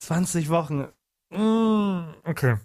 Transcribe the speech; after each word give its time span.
20 0.00 0.48
Wochen. 0.48 0.88
Mm, 1.30 2.14
okay. 2.24 2.56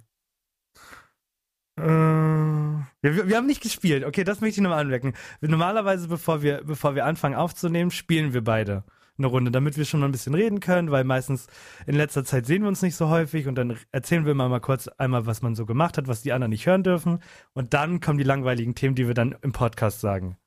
Äh, 1.77 1.84
wir, 1.84 3.27
wir 3.27 3.38
haben 3.38 3.45
nicht 3.45 3.61
gespielt. 3.61 4.03
Okay, 4.03 4.23
das 4.23 4.41
möchte 4.41 4.59
ich 4.59 4.63
nochmal 4.63 4.80
anmerken. 4.80 5.13
Normalerweise, 5.41 6.08
bevor 6.08 6.41
wir, 6.41 6.63
bevor 6.63 6.95
wir 6.95 7.05
anfangen 7.05 7.35
aufzunehmen, 7.35 7.91
spielen 7.91 8.34
wir 8.34 8.44
beide 8.44 8.84
eine 9.17 9.27
Runde, 9.27 9.52
damit 9.52 9.77
wir 9.77 9.85
schon 9.85 10.02
mal 10.02 10.08
ein 10.08 10.11
bisschen 10.11 10.34
reden 10.34 10.59
können, 10.59 10.91
weil 10.91 11.03
meistens 11.03 11.48
in 11.85 11.95
letzter 11.95 12.25
Zeit 12.25 12.45
sehen 12.45 12.63
wir 12.63 12.67
uns 12.67 12.81
nicht 12.81 12.95
so 12.95 13.09
häufig 13.09 13.47
und 13.47 13.55
dann 13.55 13.77
erzählen 13.91 14.25
wir 14.25 14.33
mal, 14.33 14.49
mal 14.49 14.59
kurz 14.59 14.88
einmal, 14.88 15.25
was 15.25 15.41
man 15.41 15.55
so 15.55 15.66
gemacht 15.66 15.97
hat, 15.97 16.08
was 16.08 16.22
die 16.22 16.33
anderen 16.33 16.49
nicht 16.49 16.66
hören 16.66 16.83
dürfen. 16.83 17.20
Und 17.53 17.73
dann 17.73 18.02
kommen 18.02 18.17
die 18.17 18.25
langweiligen 18.25 18.75
Themen, 18.75 18.95
die 18.95 19.08
wir 19.08 19.13
dann 19.13 19.36
im 19.41 19.52
Podcast 19.52 20.02
sagen. 20.02 20.38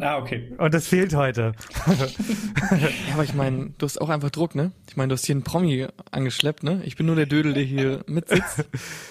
Ah, 0.00 0.18
okay. 0.18 0.52
Und 0.58 0.74
das 0.74 0.88
fehlt 0.88 1.14
heute. 1.14 1.52
Ja, 2.70 2.88
aber 3.12 3.24
ich 3.24 3.34
meine, 3.34 3.70
du 3.78 3.86
hast 3.86 4.00
auch 4.00 4.08
einfach 4.08 4.30
Druck, 4.30 4.54
ne? 4.54 4.72
Ich 4.88 4.96
meine, 4.96 5.08
du 5.08 5.12
hast 5.12 5.26
hier 5.26 5.34
einen 5.34 5.44
Promi 5.44 5.86
angeschleppt, 6.10 6.62
ne? 6.62 6.82
Ich 6.84 6.96
bin 6.96 7.06
nur 7.06 7.14
der 7.14 7.26
Dödel, 7.26 7.52
der 7.52 7.62
hier 7.62 8.02
mitsitzt. 8.06 8.64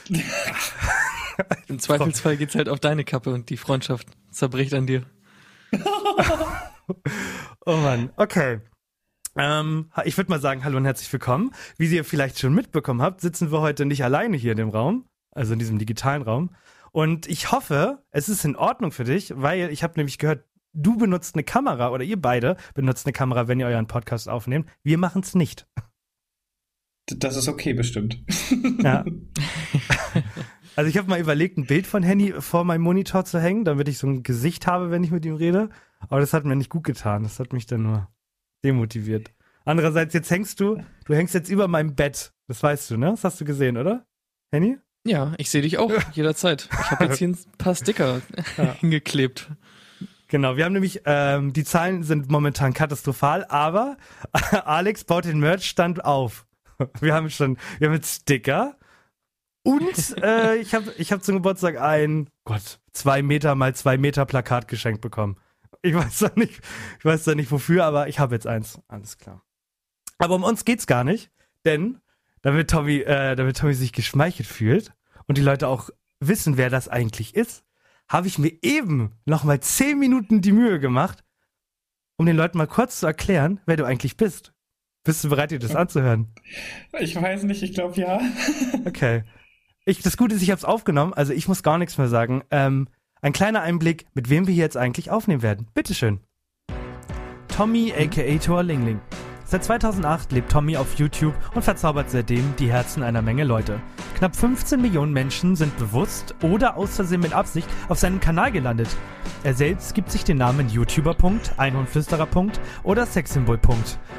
Im 1.68 1.80
Zweifelsfall 1.80 2.36
geht's 2.36 2.56
halt 2.56 2.68
auf 2.68 2.80
deine 2.80 3.04
Kappe 3.04 3.32
und 3.32 3.50
die 3.50 3.58
Freundschaft 3.58 4.08
zerbricht 4.32 4.74
an 4.74 4.88
dir. 4.88 5.04
Oh 7.66 7.78
Mann, 7.78 8.12
okay. 8.18 8.60
Ähm, 9.38 9.90
ich 10.04 10.18
würde 10.18 10.30
mal 10.30 10.42
sagen, 10.42 10.66
hallo 10.66 10.76
und 10.76 10.84
herzlich 10.84 11.12
willkommen. 11.14 11.54
Wie 11.78 11.88
ihr 11.88 12.04
vielleicht 12.04 12.38
schon 12.40 12.54
mitbekommen 12.54 13.02
habt, 13.02 13.22
sitzen 13.22 13.54
wir 13.54 13.62
heute 13.62 13.86
nicht 13.86 14.04
alleine 14.04 14.36
hier 14.36 14.52
in 14.52 14.58
dem 14.58 14.70
Raum, 14.70 15.08
also 15.32 15.54
in 15.54 15.60
diesem 15.60 15.80
digitalen 15.80 16.24
Raum. 16.24 16.54
Und 16.92 17.26
ich 17.26 17.54
hoffe, 17.54 18.04
es 18.12 18.28
ist 18.28 18.44
in 18.44 18.58
Ordnung 18.58 18.92
für 18.92 19.06
dich, 19.06 19.32
weil 19.38 19.70
ich 19.70 19.82
habe 19.82 19.94
nämlich 19.96 20.18
gehört, 20.18 20.44
du 20.74 20.98
benutzt 20.98 21.36
eine 21.36 21.44
Kamera 21.44 21.90
oder 21.92 22.04
ihr 22.04 22.22
beide 22.22 22.58
benutzt 22.74 23.06
eine 23.06 23.14
Kamera, 23.14 23.48
wenn 23.48 23.60
ihr 23.60 23.68
euren 23.68 23.88
Podcast 23.88 24.28
aufnehmt. 24.30 24.70
Wir 24.84 24.98
machen 24.98 25.22
es 25.24 25.36
nicht. 25.36 25.68
Das 27.08 27.36
ist 27.36 27.48
okay, 27.48 27.74
bestimmt. 27.74 28.24
Ja. 28.82 29.06
Also 30.76 30.90
ich 30.90 30.98
habe 30.98 31.08
mal 31.08 31.20
überlegt, 31.20 31.58
ein 31.60 31.68
Bild 31.68 31.86
von 31.86 32.02
Henny 32.02 32.34
vor 32.40 32.64
meinem 32.64 32.82
Monitor 32.82 33.26
zu 33.26 33.40
hängen, 33.40 33.64
damit 33.64 33.88
ich 33.88 34.00
so 34.00 34.08
ein 34.08 34.24
Gesicht 34.24 34.66
habe, 34.66 34.90
wenn 34.90 35.04
ich 35.04 35.12
mit 35.12 35.24
ihm 35.24 35.36
rede. 35.36 35.70
Aber 36.00 36.20
das 36.20 36.34
hat 36.34 36.46
mir 36.46 36.56
nicht 36.56 36.72
gut 36.72 36.84
getan. 36.84 37.22
Das 37.22 37.40
hat 37.40 37.54
mich 37.54 37.68
dann 37.68 37.84
nur 37.84 38.08
demotiviert. 38.66 39.32
Andererseits, 39.66 40.16
jetzt 40.16 40.32
hängst 40.32 40.60
du, 40.60 40.82
du 41.06 41.14
hängst 41.14 41.36
jetzt 41.36 41.50
über 41.50 41.68
meinem 41.68 41.94
Bett. 41.94 42.34
Das 42.48 42.64
weißt 42.64 42.90
du, 42.90 42.98
ne? 42.98 43.12
Das 43.12 43.24
hast 43.24 43.40
du 43.40 43.46
gesehen, 43.46 43.78
oder? 43.78 44.08
Henny? 44.52 44.78
Ja, 45.06 45.34
ich 45.38 45.52
sehe 45.52 45.62
dich 45.62 45.78
auch 45.78 45.92
jederzeit. 46.14 46.68
Ich 46.72 46.90
habe 46.92 47.06
jetzt 47.06 47.20
hier 47.20 47.28
ein 47.30 47.38
paar 47.60 47.76
Sticker 47.76 48.22
Ja. 48.58 48.74
hingeklebt. 48.80 49.52
Genau, 50.34 50.58
wir 50.58 50.66
haben 50.66 50.74
nämlich, 50.74 51.02
ähm, 51.06 51.54
die 51.54 51.64
Zahlen 51.64 52.02
sind 52.02 52.32
momentan 52.32 52.74
katastrophal, 52.74 53.46
aber 53.50 53.98
Alex 54.66 55.04
baut 55.04 55.26
den 55.26 55.40
Merchstand 55.40 56.04
auf. 56.04 56.48
Wir 57.02 57.14
haben 57.14 57.30
schon, 57.30 57.60
wir 57.78 57.88
haben 57.88 57.94
jetzt 57.94 58.22
Sticker 58.22 58.76
und 59.62 60.18
äh, 60.24 60.56
ich 60.56 60.74
habe 60.74 60.92
ich 60.98 61.12
hab 61.12 61.24
zum 61.24 61.36
Geburtstag 61.36 61.80
ein, 61.80 62.32
Gott, 62.46 62.80
zwei 62.94 63.22
Meter 63.22 63.54
mal 63.54 63.76
zwei 63.76 63.96
Meter 64.00 64.26
Plakat 64.26 64.68
geschenkt 64.68 65.02
bekommen. 65.02 65.38
Ich 65.84 65.94
weiß 65.94 66.18
da 66.18 66.32
nicht, 66.34 66.62
ich 66.98 67.06
weiß 67.06 67.26
da 67.26 67.36
nicht 67.36 67.52
wofür, 67.52 67.86
aber 67.86 68.08
ich 68.08 68.18
habe 68.18 68.34
jetzt 68.34 68.48
eins. 68.48 68.82
Alles 68.88 69.20
klar. 69.20 69.44
Aber 70.18 70.34
um 70.34 70.44
uns 70.44 70.66
geht's 70.66 70.88
gar 70.88 71.04
nicht, 71.04 71.30
denn 71.64 72.00
damit 72.42 72.72
Tommy, 72.72 73.02
äh, 73.02 73.36
damit 73.36 73.58
Tommy 73.58 73.76
sich 73.76 73.94
geschmeichelt 73.94 74.48
fühlt 74.50 74.94
und 75.28 75.38
die 75.38 75.44
Leute 75.44 75.68
auch 75.68 75.92
wissen, 76.20 76.58
wer 76.58 76.72
das 76.72 76.88
eigentlich 76.88 77.36
ist, 77.36 77.64
habe 78.10 78.28
ich 78.28 78.38
mir 78.38 78.52
eben 78.62 79.14
noch 79.26 79.44
mal 79.44 79.60
zehn 79.60 80.00
Minuten 80.00 80.42
die 80.42 80.52
Mühe 80.52 80.80
gemacht, 80.80 81.24
um 82.18 82.26
den 82.26 82.36
Leuten 82.36 82.58
mal 82.58 82.68
kurz 82.68 83.00
zu 83.00 83.08
erklären, 83.08 83.60
wer 83.66 83.78
du 83.78 83.86
eigentlich 83.86 84.18
bist. 84.18 84.54
Bist 85.06 85.24
du 85.24 85.30
bereit, 85.30 85.52
dir 85.52 85.60
das 85.60 85.76
anzuhören? 85.76 86.34
Ich 87.00 87.16
weiß 87.16 87.44
nicht, 87.44 87.62
ich 87.62 87.74
glaube 87.74 88.00
ja. 88.00 88.22
Okay. 88.86 89.24
Ich, 89.86 90.02
das 90.02 90.16
Gute 90.16 90.36
ist, 90.36 90.42
ich 90.42 90.50
habe 90.50 90.60
es 90.60 90.64
aufgenommen, 90.64 91.14
also 91.14 91.34
ich 91.34 91.50
muss 91.50 91.62
gar 91.62 91.78
nichts 91.78 91.98
mehr 91.98 92.08
sagen. 92.08 92.44
Ähm, 92.52 92.88
ein 93.22 93.34
kleiner 93.34 93.62
Einblick, 93.62 94.06
mit 94.14 94.30
wem 94.30 94.48
wir 94.48 94.54
hier 94.54 94.64
jetzt 94.64 94.78
eigentlich 94.78 95.12
aufnehmen 95.12 95.42
werden. 95.42 95.68
Bitteschön. 95.74 96.22
Tommy 97.50 97.94
aka 97.94 98.38
Thor 98.38 98.64
Lingling. 98.64 99.02
Seit 99.54 99.66
2008 99.66 100.32
lebt 100.32 100.52
Tommy 100.52 100.78
auf 100.78 100.96
YouTube 100.96 101.36
und 101.54 101.62
verzaubert 101.62 102.10
seitdem 102.10 102.56
die 102.58 102.72
Herzen 102.72 103.04
einer 103.04 103.22
Menge 103.22 103.44
Leute. 103.44 103.80
Knapp 104.18 104.36
15 104.36 104.82
Millionen 104.82 105.14
Menschen 105.14 105.56
sind 105.56 105.78
bewusst 105.78 106.34
oder 106.42 106.76
aus 106.76 106.96
Versehen 106.96 107.22
mit 107.22 107.34
Absicht 107.34 107.70
auf 107.88 108.00
seinem 108.00 108.20
Kanal 108.20 108.52
gelandet. 108.52 108.88
Er 109.44 109.54
selbst 109.54 109.94
gibt 109.94 110.10
sich 110.10 110.24
den 110.24 110.38
Namen 110.38 110.70
YouTuber. 110.70 111.16
Einhornflüsterer. 111.58 112.28
oder 112.82 113.06
Sexsymbol. 113.06 113.60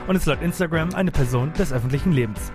und 0.06 0.14
ist 0.14 0.26
laut 0.26 0.40
Instagram 0.40 0.94
eine 0.94 1.10
Person 1.10 1.52
des 1.54 1.72
öffentlichen 1.72 2.12
Lebens. 2.12 2.52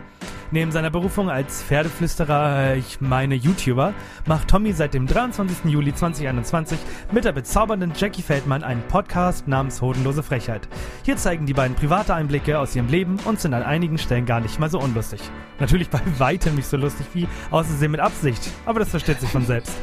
Neben 0.52 0.72
seiner 0.72 0.90
Berufung 0.90 1.30
als 1.30 1.62
Pferdeflüsterer, 1.62 2.72
äh, 2.72 2.80
ich 2.80 3.02
meine 3.02 3.36
YouTuber, 3.36 3.94
macht 4.26 4.48
Tommy 4.48 4.74
seit 4.74 4.96
dem 4.96 5.06
23. 5.06 5.66
Juli 5.66 5.94
2021 5.94 6.80
mit 7.12 7.24
der 7.24 7.34
bezaubernden 7.34 7.94
Jackie 7.96 8.24
Feldmann 8.24 8.64
einen 8.64 8.82
Podcast 8.88 9.48
namens 9.48 9.80
Hodenlose 9.80 10.24
Frechheit. 10.24 10.68
Hier 11.04 11.18
zeigen 11.18 11.46
die 11.46 11.54
beiden 11.54 11.76
private 11.76 12.16
Einblicke 12.16 12.58
aus 12.58 12.76
ihrem 12.76 12.88
Leben 12.88 13.20
und 13.26 13.40
sind 13.40 13.54
an 13.54 13.62
einigen 13.62 14.00
Stellen 14.00 14.26
gar 14.26 14.40
nicht 14.40 14.60
mal 14.60 14.72
so 14.72 14.80
unlustig. 14.80 15.22
Natürlich 15.60 15.92
bei 15.92 16.02
weitem 16.18 16.56
nicht 16.56 16.68
so 16.68 16.78
lustig 16.78 17.06
wie 17.14 17.28
Außersehen 17.52 17.92
mit 17.92 18.02
Absicht, 18.02 18.50
aber 18.66 18.80
das 18.80 18.90
versteht 18.90 19.22
sich 19.22 19.30
von 19.30 19.46
selbst. 19.46 19.76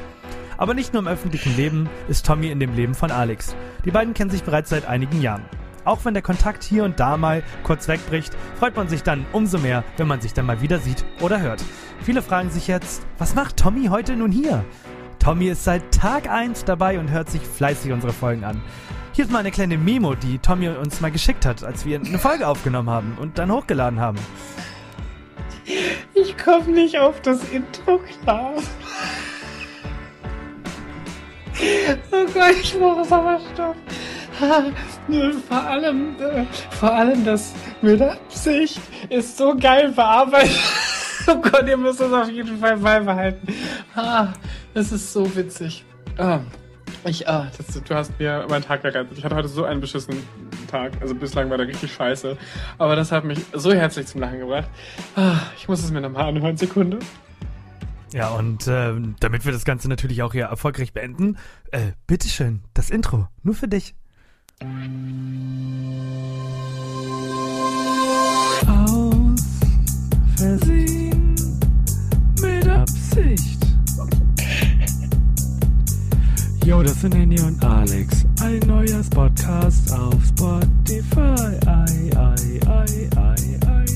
Aber 0.59 0.75
nicht 0.75 0.93
nur 0.93 1.03
im 1.03 1.09
öffentlichen 1.09 1.55
Leben 1.57 1.89
ist 2.09 2.27
Tommy 2.27 2.49
in 2.49 2.59
dem 2.59 2.75
Leben 2.75 2.95
von 2.95 3.13
Alex. 3.13 3.55
Die 3.85 3.93
beiden 3.93 4.15
kennen 4.15 4.31
sich 4.31 4.43
bereits 4.43 4.71
seit 4.71 4.89
einigen 4.89 5.23
Jahren. 5.23 5.45
Auch 5.87 6.05
wenn 6.05 6.15
der 6.15 6.23
Kontakt 6.23 6.65
hier 6.65 6.83
und 6.83 6.99
da 6.99 7.17
mal 7.17 7.45
kurz 7.63 7.87
wegbricht, 7.87 8.37
freut 8.59 8.75
man 8.75 8.89
sich 8.89 9.05
dann 9.05 9.25
umso 9.33 9.57
mehr, 9.59 9.85
wenn 9.97 10.09
man 10.09 10.21
sich 10.21 10.35
dann 10.35 10.45
mal 10.45 10.61
wieder 10.61 10.81
sieht 10.81 11.05
oder 11.21 11.41
hört. 11.41 11.63
Viele 12.03 12.23
fragen 12.23 12.51
sich 12.51 12.67
jetzt, 12.67 13.07
was 13.19 13.37
macht 13.37 13.57
Tommy 13.57 13.87
heute 13.87 14.17
nun 14.17 14.33
hier? 14.33 14.65
Tommy 15.21 15.47
ist 15.47 15.63
seit 15.63 15.95
Tag 15.95 16.29
1 16.29 16.65
dabei 16.65 16.99
und 16.99 17.13
hört 17.13 17.31
sich 17.31 17.41
fleißig 17.41 17.93
unsere 17.93 18.13
Folgen 18.13 18.43
an. 18.43 18.61
Hier 19.13 19.25
ist 19.25 19.31
mal 19.31 19.39
eine 19.39 19.53
kleine 19.53 19.79
Memo, 19.79 20.17
die 20.17 20.39
Tommy 20.39 20.69
uns 20.69 21.01
mal 21.01 21.13
geschickt 21.13 21.47
hat, 21.47 21.63
als 21.63 21.85
wir 21.87 22.01
eine 22.01 22.19
Folge 22.19 22.49
aufgenommen 22.49 22.91
haben 22.91 23.17
und 23.21 23.39
dann 23.39 23.53
hochgeladen 23.53 24.01
haben. 24.01 24.19
Ich 26.15 26.37
komme 26.37 26.67
nicht 26.67 26.99
auf 26.99 27.23
das 27.23 27.49
Intro 27.51 28.01
klar. 28.23 28.55
Oh 32.11 32.27
Gott, 32.35 32.57
ich 32.61 32.77
brauche 32.77 33.05
Sauerstoff. 33.05 33.77
Vor 35.49 35.63
allem, 35.63 36.17
äh, 36.21 36.45
vor 36.71 36.93
allem 36.93 37.25
das 37.25 37.55
mit 37.81 38.03
Absicht 38.03 38.81
ist 39.09 39.37
so 39.37 39.57
geil 39.57 39.93
bearbeitet. 39.93 40.51
Oh 41.29 41.41
Gott, 41.41 41.67
ihr 41.67 41.77
müsst 41.77 41.99
das 41.99 42.13
auf 42.13 42.31
jeden 42.31 42.57
Fall 42.61 42.77
beibehalten. 42.77 43.53
Ah, 43.97 44.29
das 44.75 44.93
ist 44.93 45.13
so 45.13 45.35
witzig. 45.35 45.85
Ah, 46.19 46.39
ich, 47.05 47.29
ah, 47.29 47.51
das, 47.57 47.83
du 47.83 47.95
hast 47.97 48.17
mir 48.21 48.47
meinen 48.49 48.63
Tag 48.63 48.83
gerettet. 48.83 49.19
Ich 49.19 49.25
hatte 49.25 49.35
heute 49.35 49.49
so 49.49 49.65
einen 49.65 49.81
beschissenen 49.81 50.23
Tag. 50.71 50.93
Also 51.01 51.17
bislang 51.17 51.51
war 51.51 51.57
der 51.57 51.67
richtig 51.67 51.93
scheiße. 51.93 52.37
Aber 52.79 52.95
das 52.95 53.11
hat 53.11 53.25
mich 53.25 53.41
so 53.53 53.73
herzlich 53.73 54.07
zum 54.07 54.21
Lachen 54.21 54.39
gebracht. 54.39 54.69
Ah, 55.17 55.39
ich 55.57 55.67
muss 55.67 55.83
es 55.83 55.91
mir 55.91 56.01
nochmal 56.01 56.29
anhören. 56.29 56.57
Sekunde. 56.57 57.01
Ja, 58.13 58.29
und 58.29 58.69
ähm, 58.69 59.17
damit 59.19 59.45
wir 59.45 59.53
das 59.53 59.65
Ganze 59.65 59.89
natürlich 59.89 60.23
auch 60.23 60.33
hier 60.33 60.45
erfolgreich 60.45 60.93
beenden, 60.93 61.39
äh, 61.73 61.93
bitteschön, 62.07 62.63
das 62.73 62.91
Intro, 62.91 63.27
nur 63.43 63.55
für 63.57 63.67
dich. 63.67 63.97
Aus 64.59 64.69
Versehen 70.37 71.35
mit 72.41 72.67
Absicht. 72.67 73.67
Yo, 76.65 76.83
das 76.83 77.03
sind 77.03 77.15
Henny 77.15 77.39
und 77.41 77.63
Alex. 77.63 78.25
Ein 78.41 78.61
neuer 78.61 79.03
Podcast 79.11 79.93
auf 79.93 80.15
Spotify. 80.25 81.59
Ei, 81.67 82.11
ei, 82.17 82.61
ei, 82.67 83.11
ei, 83.17 83.59
ei. 83.67 83.87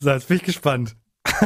So, 0.00 0.10
jetzt 0.10 0.28
bin 0.28 0.38
ich 0.38 0.44
gespannt. 0.44 0.96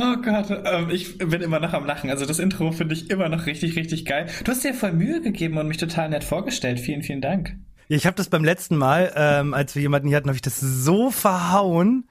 Oh 0.00 0.16
Gott, 0.22 0.46
ähm, 0.64 0.90
ich 0.90 1.18
bin 1.18 1.40
immer 1.40 1.60
noch 1.60 1.72
am 1.72 1.84
Lachen. 1.84 2.10
Also 2.10 2.24
das 2.24 2.38
Intro 2.38 2.70
finde 2.72 2.94
ich 2.94 3.10
immer 3.10 3.28
noch 3.28 3.46
richtig, 3.46 3.76
richtig 3.76 4.04
geil. 4.04 4.28
Du 4.44 4.52
hast 4.52 4.62
dir 4.62 4.74
voll 4.74 4.92
Mühe 4.92 5.20
gegeben 5.20 5.58
und 5.58 5.66
mich 5.66 5.78
total 5.78 6.08
nett 6.08 6.24
vorgestellt. 6.24 6.78
Vielen, 6.78 7.02
vielen 7.02 7.20
Dank. 7.20 7.56
Ich 7.88 8.06
habe 8.06 8.16
das 8.16 8.28
beim 8.28 8.44
letzten 8.44 8.76
Mal, 8.76 9.12
ähm, 9.16 9.54
als 9.54 9.74
wir 9.74 9.82
jemanden 9.82 10.08
hier 10.08 10.18
hatten, 10.18 10.28
habe 10.28 10.36
ich 10.36 10.42
das 10.42 10.60
so 10.60 11.10
verhauen, 11.10 12.08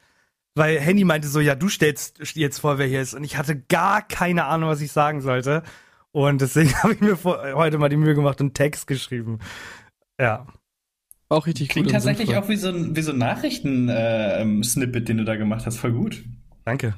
weil 0.56 0.80
Henny 0.80 1.04
meinte 1.04 1.28
so, 1.28 1.40
ja, 1.40 1.54
du 1.56 1.70
stellst 1.70 2.20
jetzt 2.36 2.60
vor, 2.60 2.78
wer 2.80 2.88
hier 2.88 3.02
ist. 3.02 3.14
Und 3.14 3.24
ich 3.24 3.38
hatte 3.38 3.56
gar 3.56 4.02
keine 4.02 4.46
Ahnung, 4.46 4.70
was 4.70 4.82
ich 4.82 4.92
sagen 4.92 5.22
sollte. 5.22 5.64
Und 6.12 6.42
deswegen 6.42 6.74
habe 6.84 6.94
ich 6.94 7.00
mir 7.00 7.16
vor, 7.16 7.42
heute 7.54 7.78
mal 7.78 7.90
die 7.90 7.98
Mühe 7.98 8.16
gemacht 8.16 8.42
und 8.42 8.54
Text 8.54 8.88
geschrieben. 8.88 9.40
Ja. 10.20 10.48
Auch 11.30 11.46
richtig 11.46 11.70
Klingt 11.70 11.92
tatsächlich 11.92 12.30
sinnvoll. 12.30 12.44
auch 12.44 12.50
wie 12.50 12.56
so 12.56 12.70
ein, 12.70 12.96
wie 12.96 13.02
so 13.02 13.12
ein 13.12 13.18
Nachrichten-Snippet, 13.18 15.10
den 15.10 15.18
du 15.18 15.26
da 15.26 15.36
gemacht 15.36 15.66
hast. 15.66 15.78
Voll 15.78 15.92
gut. 15.92 16.24
Danke. 16.66 16.96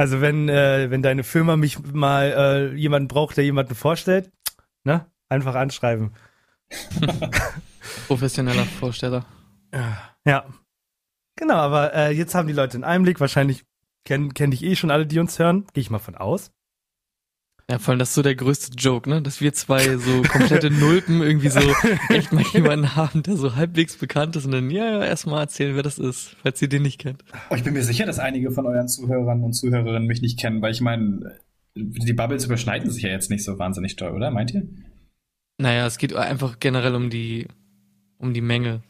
Also 0.00 0.22
wenn, 0.22 0.48
äh, 0.48 0.90
wenn 0.90 1.02
deine 1.02 1.22
Firma 1.24 1.58
mich 1.58 1.78
mal 1.92 2.32
äh, 2.72 2.74
jemanden 2.74 3.06
braucht, 3.06 3.36
der 3.36 3.44
jemanden 3.44 3.74
vorstellt, 3.74 4.32
ne? 4.82 5.04
Einfach 5.28 5.54
anschreiben. 5.54 6.14
Professioneller 8.06 8.64
Vorsteller. 8.64 9.26
Ja. 10.24 10.46
Genau, 11.36 11.56
aber 11.56 11.92
äh, 11.92 12.12
jetzt 12.12 12.34
haben 12.34 12.48
die 12.48 12.54
Leute 12.54 12.78
einen 12.78 12.84
Einblick. 12.84 13.20
Wahrscheinlich 13.20 13.66
kennen 14.06 14.32
kenn 14.32 14.50
dich 14.50 14.62
eh 14.62 14.74
schon 14.74 14.90
alle, 14.90 15.04
die 15.04 15.18
uns 15.18 15.38
hören. 15.38 15.66
Gehe 15.74 15.82
ich 15.82 15.90
mal 15.90 15.98
von 15.98 16.14
aus. 16.14 16.50
Ja, 17.70 17.78
vor 17.78 17.92
allem 17.92 18.00
das 18.00 18.08
ist 18.08 18.14
so 18.16 18.22
der 18.22 18.34
größte 18.34 18.76
Joke, 18.76 19.08
ne? 19.08 19.22
Dass 19.22 19.40
wir 19.40 19.52
zwei 19.52 19.96
so 19.96 20.22
komplette 20.22 20.72
Nulpen 20.72 21.22
irgendwie 21.22 21.50
so 21.50 21.60
echt 22.08 22.32
mal 22.32 22.42
jemanden 22.52 22.96
haben, 22.96 23.22
der 23.22 23.36
so 23.36 23.54
halbwegs 23.54 23.96
bekannt 23.96 24.34
ist 24.34 24.44
und 24.44 24.50
dann, 24.50 24.70
ja, 24.70 24.84
ja, 24.90 25.04
erstmal 25.04 25.42
erzählen, 25.42 25.76
wer 25.76 25.84
das 25.84 25.96
ist, 25.96 26.34
falls 26.42 26.60
ihr 26.60 26.68
den 26.68 26.82
nicht 26.82 26.98
kennt. 26.98 27.22
Oh, 27.48 27.54
ich 27.54 27.62
bin 27.62 27.74
mir 27.74 27.84
sicher, 27.84 28.06
dass 28.06 28.18
einige 28.18 28.50
von 28.50 28.66
euren 28.66 28.88
Zuhörern 28.88 29.44
und 29.44 29.52
Zuhörerinnen 29.52 30.08
mich 30.08 30.20
nicht 30.20 30.36
kennen, 30.36 30.60
weil 30.62 30.72
ich 30.72 30.80
meine, 30.80 31.36
die 31.76 32.12
Bubbles 32.12 32.44
überschneiden 32.44 32.90
sich 32.90 33.04
ja 33.04 33.10
jetzt 33.10 33.30
nicht 33.30 33.44
so 33.44 33.56
wahnsinnig 33.60 33.94
doll, 33.94 34.16
oder? 34.16 34.32
Meint 34.32 34.52
ihr? 34.52 34.66
Naja, 35.58 35.86
es 35.86 35.98
geht 35.98 36.12
einfach 36.12 36.58
generell 36.58 36.96
um 36.96 37.08
die, 37.08 37.46
um 38.18 38.34
die 38.34 38.40
Menge. 38.40 38.82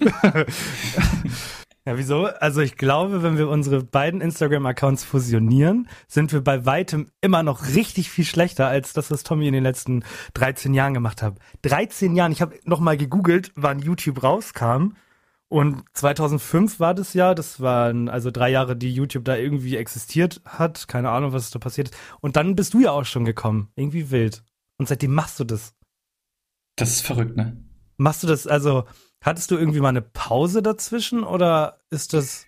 Ja, 1.84 1.98
wieso? 1.98 2.26
Also 2.26 2.60
ich 2.60 2.76
glaube, 2.76 3.24
wenn 3.24 3.36
wir 3.36 3.48
unsere 3.48 3.82
beiden 3.82 4.20
Instagram-Accounts 4.20 5.02
fusionieren, 5.02 5.88
sind 6.06 6.32
wir 6.32 6.40
bei 6.40 6.64
weitem 6.64 7.10
immer 7.20 7.42
noch 7.42 7.66
richtig 7.74 8.08
viel 8.08 8.24
schlechter 8.24 8.68
als 8.68 8.92
das, 8.92 9.10
was 9.10 9.24
Tommy 9.24 9.48
in 9.48 9.52
den 9.52 9.64
letzten 9.64 10.04
13 10.34 10.74
Jahren 10.74 10.94
gemacht 10.94 11.22
hat. 11.22 11.38
13 11.62 12.14
Jahren, 12.14 12.30
ich 12.30 12.40
habe 12.40 12.56
noch 12.64 12.78
mal 12.78 12.96
gegoogelt, 12.96 13.50
wann 13.56 13.80
YouTube 13.80 14.22
rauskam. 14.22 14.92
Und 15.48 15.82
2005 15.92 16.78
war 16.78 16.94
das 16.94 17.14
Jahr, 17.14 17.34
das 17.34 17.60
waren 17.60 18.08
also 18.08 18.30
drei 18.30 18.50
Jahre, 18.50 18.76
die 18.76 18.94
YouTube 18.94 19.24
da 19.24 19.36
irgendwie 19.36 19.76
existiert 19.76 20.40
hat. 20.46 20.86
Keine 20.86 21.10
Ahnung, 21.10 21.32
was 21.32 21.50
da 21.50 21.58
passiert 21.58 21.90
ist. 21.90 21.98
Und 22.20 22.36
dann 22.36 22.54
bist 22.54 22.74
du 22.74 22.80
ja 22.80 22.92
auch 22.92 23.04
schon 23.04 23.24
gekommen. 23.24 23.70
Irgendwie 23.74 24.10
wild. 24.12 24.44
Und 24.78 24.88
seitdem 24.88 25.12
machst 25.12 25.40
du 25.40 25.44
das. 25.44 25.74
Das 26.76 26.90
ist 26.90 27.04
verrückt, 27.04 27.36
ne? 27.36 27.62
Machst 27.96 28.22
du 28.22 28.28
das, 28.28 28.46
also 28.46 28.84
hattest 29.22 29.50
du 29.50 29.56
irgendwie 29.56 29.80
mal 29.80 29.88
eine 29.88 30.02
Pause 30.02 30.62
dazwischen 30.62 31.24
oder 31.24 31.78
ist 31.90 32.12
das 32.12 32.46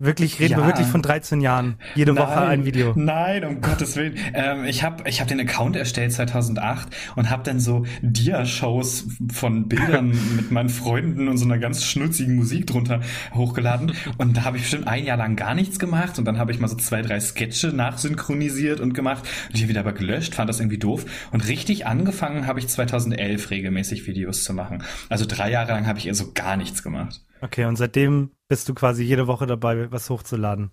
wirklich, 0.00 0.40
reden 0.40 0.56
wir 0.56 0.62
Ja. 0.62 0.66
wirklich 0.66 0.86
von 0.88 1.02
13 1.02 1.40
Jahren? 1.40 1.76
Jede 1.94 2.16
Woche 2.16 2.40
ein 2.40 2.64
Video. 2.64 2.92
Nein, 2.96 3.44
um 3.44 3.60
Gottes 3.60 3.94
Willen. 3.96 4.16
Ähm, 4.34 4.64
ich 4.64 4.82
habe 4.82 5.08
ich 5.08 5.20
hab 5.20 5.28
den 5.28 5.38
Account 5.40 5.76
erstellt 5.76 6.12
2008 6.12 6.88
und 7.16 7.30
habe 7.30 7.42
dann 7.44 7.60
so 7.60 7.84
Dia-Shows 8.02 9.06
von 9.32 9.68
Bildern 9.68 10.08
mit 10.36 10.50
meinen 10.50 10.68
Freunden 10.68 11.28
und 11.28 11.38
so 11.38 11.44
einer 11.44 11.58
ganz 11.58 11.84
schnulzigen 11.84 12.34
Musik 12.36 12.66
drunter 12.66 13.00
hochgeladen. 13.34 13.92
Und 14.18 14.36
da 14.36 14.44
habe 14.44 14.56
ich 14.56 14.64
bestimmt 14.64 14.88
ein 14.88 15.04
Jahr 15.04 15.16
lang 15.16 15.36
gar 15.36 15.54
nichts 15.54 15.78
gemacht. 15.78 16.18
Und 16.18 16.24
dann 16.24 16.38
habe 16.38 16.50
ich 16.52 16.58
mal 16.58 16.68
so 16.68 16.76
zwei, 16.76 17.02
drei 17.02 17.20
Sketche 17.20 17.68
nachsynchronisiert 17.68 18.80
und 18.80 18.94
gemacht. 18.94 19.28
Und 19.48 19.58
die 19.58 19.68
wieder 19.68 19.80
aber 19.80 19.92
gelöscht, 19.92 20.34
fand 20.34 20.48
das 20.48 20.60
irgendwie 20.60 20.78
doof. 20.78 21.04
Und 21.30 21.46
richtig 21.48 21.86
angefangen 21.86 22.46
habe 22.46 22.58
ich 22.58 22.68
2011 22.68 23.50
regelmäßig 23.50 24.06
Videos 24.06 24.44
zu 24.44 24.54
machen. 24.54 24.82
Also 25.08 25.26
drei 25.26 25.50
Jahre 25.50 25.72
lang 25.72 25.86
habe 25.86 25.98
ich 25.98 26.06
eher 26.06 26.14
so 26.14 26.32
gar 26.32 26.56
nichts 26.56 26.82
gemacht. 26.82 27.20
Okay, 27.40 27.64
und 27.64 27.76
seitdem 27.76 28.30
bist 28.48 28.68
du 28.68 28.74
quasi 28.74 29.02
jede 29.02 29.26
Woche 29.26 29.46
dabei, 29.46 29.90
was 29.90 30.10
hochzuladen. 30.10 30.70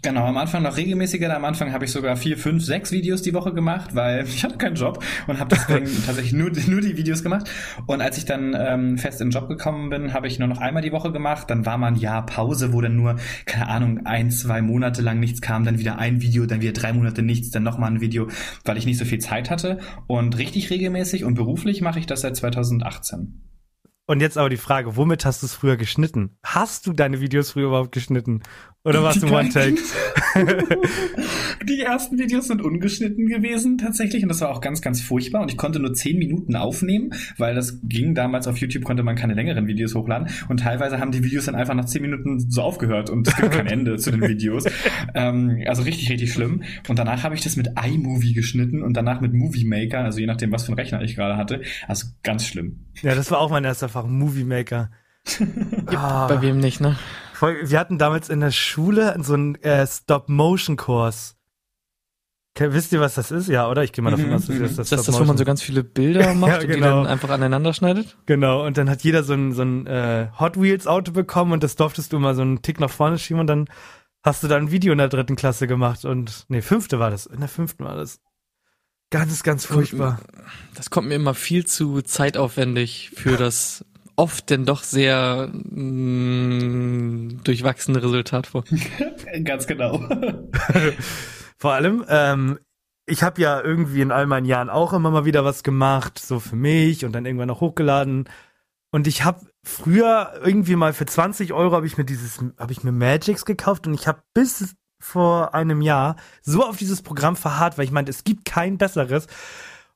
Genau, 0.00 0.24
am 0.24 0.38
Anfang 0.38 0.62
noch 0.62 0.78
regelmäßiger. 0.78 1.36
Am 1.36 1.44
Anfang 1.44 1.72
habe 1.72 1.84
ich 1.84 1.92
sogar 1.92 2.16
vier, 2.16 2.38
fünf, 2.38 2.64
sechs 2.64 2.92
Videos 2.92 3.20
die 3.20 3.34
Woche 3.34 3.52
gemacht, 3.52 3.94
weil 3.94 4.24
ich 4.26 4.42
hatte 4.42 4.56
keinen 4.56 4.74
Job 4.74 5.04
und 5.26 5.38
habe 5.38 5.54
deswegen 5.54 5.84
tatsächlich 6.06 6.32
nur, 6.32 6.50
nur 6.66 6.80
die 6.80 6.96
Videos 6.96 7.22
gemacht. 7.22 7.48
Und 7.86 8.00
als 8.00 8.16
ich 8.16 8.24
dann 8.24 8.56
ähm, 8.58 8.96
fest 8.96 9.20
in 9.20 9.28
den 9.28 9.38
Job 9.38 9.48
gekommen 9.48 9.90
bin, 9.90 10.14
habe 10.14 10.26
ich 10.26 10.38
nur 10.38 10.48
noch 10.48 10.58
einmal 10.58 10.82
die 10.82 10.92
Woche 10.92 11.12
gemacht. 11.12 11.50
Dann 11.50 11.66
war 11.66 11.76
mal 11.76 11.88
ein 11.88 11.96
Jahr 11.96 12.24
Pause, 12.24 12.72
wo 12.72 12.80
dann 12.80 12.96
nur, 12.96 13.16
keine 13.44 13.68
Ahnung, 13.68 14.06
ein, 14.06 14.30
zwei 14.30 14.62
Monate 14.62 15.02
lang 15.02 15.20
nichts 15.20 15.42
kam, 15.42 15.64
dann 15.64 15.78
wieder 15.78 15.98
ein 15.98 16.22
Video, 16.22 16.46
dann 16.46 16.62
wieder 16.62 16.72
drei 16.72 16.94
Monate 16.94 17.22
nichts, 17.22 17.50
dann 17.50 17.62
nochmal 17.62 17.90
ein 17.90 18.00
Video, 18.00 18.28
weil 18.64 18.78
ich 18.78 18.86
nicht 18.86 18.98
so 18.98 19.04
viel 19.04 19.18
Zeit 19.18 19.50
hatte. 19.50 19.78
Und 20.06 20.38
richtig 20.38 20.70
regelmäßig 20.70 21.22
und 21.24 21.34
beruflich 21.34 21.82
mache 21.82 21.98
ich 21.98 22.06
das 22.06 22.22
seit 22.22 22.34
2018. 22.34 23.51
Und 24.12 24.20
jetzt 24.20 24.36
aber 24.36 24.50
die 24.50 24.58
Frage, 24.58 24.98
womit 24.98 25.24
hast 25.24 25.40
du 25.40 25.46
es 25.46 25.54
früher 25.54 25.78
geschnitten? 25.78 26.36
Hast 26.44 26.86
du 26.86 26.92
deine 26.92 27.22
Videos 27.22 27.52
früher 27.52 27.68
überhaupt 27.68 27.92
geschnitten? 27.92 28.42
Oder 28.84 29.02
warst 29.02 29.22
du 29.22 29.26
Die 29.26 29.32
One-Take? 29.32 29.76
Die 31.68 31.80
ersten 31.80 32.18
Videos 32.18 32.48
sind 32.48 32.60
ungeschnitten 32.60 33.26
gewesen 33.26 33.78
tatsächlich 33.78 34.24
und 34.24 34.28
das 34.28 34.40
war 34.40 34.50
auch 34.50 34.60
ganz, 34.60 34.82
ganz 34.82 35.00
furchtbar 35.00 35.42
und 35.42 35.50
ich 35.50 35.56
konnte 35.56 35.78
nur 35.78 35.94
zehn 35.94 36.18
Minuten 36.18 36.56
aufnehmen, 36.56 37.10
weil 37.38 37.54
das 37.54 37.78
ging 37.84 38.16
damals 38.16 38.48
auf 38.48 38.56
YouTube, 38.58 38.82
konnte 38.82 39.04
man 39.04 39.14
keine 39.14 39.34
längeren 39.34 39.68
Videos 39.68 39.94
hochladen 39.94 40.28
und 40.48 40.58
teilweise 40.58 40.98
haben 40.98 41.12
die 41.12 41.22
Videos 41.22 41.44
dann 41.44 41.54
einfach 41.54 41.74
nach 41.74 41.84
zehn 41.84 42.02
Minuten 42.02 42.40
so 42.40 42.62
aufgehört 42.62 43.10
und 43.10 43.28
es 43.28 43.36
gibt 43.36 43.52
kein 43.52 43.66
Ende 43.68 43.96
zu 43.98 44.10
den 44.10 44.22
Videos. 44.22 44.64
Ähm, 45.14 45.62
also 45.66 45.82
richtig, 45.82 46.10
richtig 46.10 46.32
schlimm. 46.32 46.64
Und 46.88 46.98
danach 46.98 47.22
habe 47.22 47.36
ich 47.36 47.42
das 47.42 47.54
mit 47.54 47.68
iMovie 47.80 48.32
geschnitten 48.32 48.82
und 48.82 48.96
danach 48.96 49.20
mit 49.20 49.32
Movie 49.32 49.64
Maker, 49.64 50.00
also 50.00 50.18
je 50.18 50.26
nachdem, 50.26 50.50
was 50.50 50.64
für 50.64 50.70
einen 50.70 50.78
Rechner 50.78 51.02
ich 51.02 51.14
gerade 51.14 51.36
hatte. 51.36 51.62
Also 51.86 52.08
ganz 52.24 52.44
schlimm. 52.44 52.86
Ja, 53.02 53.14
das 53.14 53.30
war 53.30 53.38
auch 53.38 53.50
mein 53.50 53.64
erster 53.64 53.88
Fach, 53.88 54.06
Movie 54.06 54.44
Maker. 54.44 54.90
Ah. 55.86 56.26
Bei 56.28 56.42
wem 56.42 56.58
nicht, 56.58 56.80
ne? 56.80 56.96
Voll, 57.42 57.68
wir 57.68 57.80
hatten 57.80 57.98
damals 57.98 58.28
in 58.28 58.38
der 58.38 58.52
Schule 58.52 59.16
so 59.20 59.34
einen 59.34 59.56
äh, 59.64 59.84
Stop-Motion-Kurs. 59.84 61.34
Okay, 62.54 62.72
wisst 62.72 62.92
ihr, 62.92 63.00
was 63.00 63.16
das 63.16 63.32
ist? 63.32 63.48
Ja, 63.48 63.68
oder? 63.68 63.82
Ich 63.82 63.90
gehe 63.90 64.04
mal 64.04 64.12
davon 64.12 64.28
Mhm, 64.28 64.34
aus, 64.34 64.46
dass 64.46 64.54
mhm. 64.54 64.62
das 64.62 64.70
Ist 64.78 64.92
das 64.92 65.06
das, 65.06 65.18
wo 65.18 65.24
man 65.24 65.36
so 65.36 65.44
ganz 65.44 65.60
viele 65.60 65.82
Bilder 65.82 66.34
macht 66.34 66.50
Ja, 66.50 66.60
und 66.60 66.62
die 66.68 66.74
genau. 66.74 67.02
dann 67.02 67.06
einfach 67.08 67.30
aneinander 67.30 67.72
schneidet? 67.72 68.16
Genau, 68.26 68.64
und 68.64 68.78
dann 68.78 68.88
hat 68.88 69.02
jeder 69.02 69.24
so 69.24 69.32
ein, 69.32 69.54
so 69.54 69.62
ein 69.62 69.88
äh, 69.88 70.28
Hot 70.38 70.56
Wheels 70.56 70.86
Auto 70.86 71.10
bekommen 71.10 71.50
und 71.50 71.64
das 71.64 71.74
durftest 71.74 72.12
du 72.12 72.20
mal 72.20 72.36
so 72.36 72.42
einen 72.42 72.62
Tick 72.62 72.78
nach 72.78 72.90
vorne 72.90 73.18
schieben 73.18 73.40
und 73.40 73.48
dann 73.48 73.68
hast 74.22 74.44
du 74.44 74.46
da 74.46 74.56
ein 74.56 74.70
Video 74.70 74.92
in 74.92 74.98
der 74.98 75.08
dritten 75.08 75.34
Klasse 75.34 75.66
gemacht 75.66 76.04
und 76.04 76.44
nee, 76.46 76.62
fünfte 76.62 77.00
war 77.00 77.10
das. 77.10 77.26
In 77.26 77.40
der 77.40 77.48
fünften 77.48 77.82
war 77.82 77.96
das. 77.96 78.20
Ganz, 79.10 79.42
ganz 79.42 79.66
furchtbar. 79.66 80.20
Das 80.76 80.90
kommt 80.90 81.08
mir 81.08 81.16
immer 81.16 81.34
viel 81.34 81.66
zu 81.66 82.02
zeitaufwendig 82.02 83.10
für 83.16 83.36
das 83.36 83.84
oft 84.22 84.50
denn 84.50 84.64
doch 84.64 84.84
sehr 84.84 85.50
mh, 85.52 87.40
durchwachsene 87.42 88.00
Resultat 88.00 88.46
vor. 88.46 88.62
ganz 89.44 89.66
genau. 89.66 89.98
Vor 91.58 91.72
allem, 91.72 92.04
ähm, 92.08 92.60
ich 93.06 93.24
habe 93.24 93.40
ja 93.40 93.60
irgendwie 93.60 94.00
in 94.00 94.12
all 94.12 94.26
meinen 94.26 94.46
Jahren 94.46 94.70
auch 94.70 94.92
immer 94.92 95.10
mal 95.10 95.24
wieder 95.24 95.44
was 95.44 95.64
gemacht, 95.64 96.20
so 96.20 96.38
für 96.38 96.54
mich 96.54 97.04
und 97.04 97.12
dann 97.12 97.26
irgendwann 97.26 97.48
noch 97.48 97.60
hochgeladen. 97.60 98.28
Und 98.92 99.08
ich 99.08 99.24
habe 99.24 99.44
früher 99.64 100.34
irgendwie 100.44 100.76
mal 100.76 100.92
für 100.92 101.06
20 101.06 101.52
Euro 101.52 101.74
habe 101.74 101.86
ich 101.86 101.98
mir 101.98 102.04
dieses, 102.04 102.38
habe 102.58 102.70
ich 102.70 102.84
mir 102.84 102.92
Magix 102.92 103.44
gekauft 103.44 103.88
und 103.88 103.94
ich 103.94 104.06
habe 104.06 104.22
bis 104.34 104.76
vor 105.00 105.52
einem 105.52 105.82
Jahr 105.82 106.14
so 106.42 106.64
auf 106.64 106.76
dieses 106.76 107.02
Programm 107.02 107.34
verharrt, 107.34 107.76
weil 107.76 107.86
ich 107.86 107.90
meinte, 107.90 108.10
es 108.10 108.22
gibt 108.22 108.44
kein 108.44 108.78
besseres. 108.78 109.26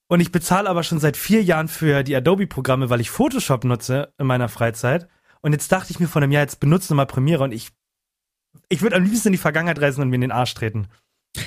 Und 0.09 0.21
ich 0.21 0.31
bezahle 0.33 0.69
aber 0.69 0.83
schon 0.85 1.01
seit 1.01 1.17
vier 1.17 1.43
Jahren 1.43 1.69
für 1.69 2.03
die 2.05 2.15
Adobe-Programme, 2.15 2.91
weil 2.91 3.01
ich 3.01 3.11
Photoshop 3.11 3.65
nutze 3.65 4.13
in 4.19 4.27
meiner 4.27 4.49
Freizeit. 4.49 5.09
Und 5.43 5.53
jetzt 5.53 5.71
dachte 5.73 5.91
ich 5.91 5.99
mir 6.01 6.07
vor 6.09 6.23
einem 6.23 6.33
Jahr, 6.33 6.43
jetzt 6.43 6.61
benutze 6.61 6.95
mal 6.95 7.07
Premiere 7.07 7.43
und 7.45 7.53
ich, 7.53 7.71
ich 8.69 8.83
würde 8.83 8.97
am 8.97 9.05
liebsten 9.05 9.29
in 9.29 9.33
die 9.33 9.39
Vergangenheit 9.39 9.81
reisen 9.81 10.03
und 10.03 10.09
mir 10.11 10.15
in 10.17 10.21
den 10.23 10.33
Arsch 10.33 10.55
treten. 10.55 10.89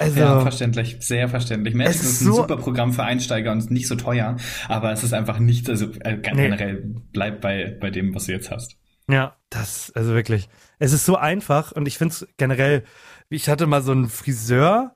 Also, 0.00 0.20
Ja, 0.20 0.40
verständlich, 0.42 0.98
sehr 1.00 1.28
verständlich. 1.28 1.74
Magic 1.74 1.90
Es 1.96 2.02
ist, 2.02 2.12
ist 2.12 2.20
ein 2.20 2.24
so- 2.26 2.34
super 2.36 2.56
Programm 2.56 2.92
für 2.92 3.02
Einsteiger 3.02 3.50
und 3.50 3.68
nicht 3.72 3.88
so 3.88 3.96
teuer, 3.96 4.36
aber 4.68 4.92
es 4.92 5.02
ist 5.02 5.12
einfach 5.12 5.40
nicht, 5.40 5.68
also 5.68 5.90
äh, 6.04 6.18
generell 6.18 6.84
bleib 7.12 7.40
bei, 7.40 7.76
bei 7.80 7.90
dem, 7.90 8.14
was 8.14 8.26
du 8.26 8.32
jetzt 8.32 8.50
hast. 8.52 8.76
Ja, 9.10 9.36
das, 9.50 9.90
also 9.96 10.12
wirklich. 10.14 10.48
Es 10.78 10.92
ist 10.92 11.04
so 11.04 11.16
einfach 11.16 11.72
und 11.72 11.88
ich 11.88 11.98
finde 11.98 12.12
es 12.12 12.28
generell, 12.36 12.84
ich 13.28 13.48
hatte 13.48 13.66
mal 13.66 13.82
so 13.82 13.90
einen 13.90 14.08
Friseur, 14.08 14.94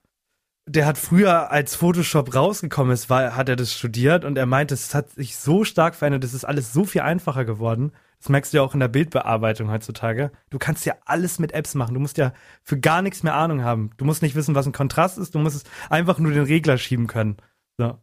der 0.67 0.87
hat 0.87 0.99
früher, 0.99 1.51
als 1.51 1.75
Photoshop 1.75 2.35
rausgekommen 2.35 2.93
ist, 2.93 3.11
war, 3.11 3.37
hat 3.37 3.49
er 3.49 3.57
das 3.57 3.73
studiert 3.73 4.25
und 4.25 4.39
er 4.39 4.47
meinte, 4.47 4.75
es 4.75 4.95
hat 4.95 5.11
sich 5.11 5.37
so 5.37 5.65
stark 5.65 5.95
verändert, 5.95 6.25
es 6.25 6.35
ist 6.35 6.45
alles 6.45 6.73
so 6.73 6.85
viel 6.85 7.01
einfacher 7.01 7.45
geworden. 7.45 7.93
Das 8.19 8.29
merkst 8.29 8.53
du 8.53 8.59
ja 8.59 8.63
auch 8.63 8.75
in 8.75 8.79
der 8.79 8.87
Bildbearbeitung 8.87 9.69
heutzutage. 9.69 10.31
Du 10.51 10.59
kannst 10.59 10.87
ja 10.87 10.95
alles 11.05 11.41
mit 11.41 11.51
Apps 11.51 11.75
machen. 11.75 11.95
Du 11.95 11.99
musst 12.01 12.19
ja 12.19 12.33
für 12.63 12.79
gar 12.79 13.03
nichts 13.03 13.25
mehr 13.25 13.35
Ahnung 13.35 13.65
haben. 13.65 13.91
Du 13.97 14.05
musst 14.05 14.23
nicht 14.23 14.37
wissen, 14.37 14.55
was 14.55 14.65
ein 14.65 14.73
Kontrast 14.73 15.19
ist. 15.19 15.35
Du 15.35 15.41
musst 15.41 15.57
es 15.57 15.65
einfach 15.91 16.21
nur 16.21 16.31
den 16.31 16.45
Regler 16.45 16.79
schieben 16.79 17.09
können. 17.09 17.39
So. 17.79 17.99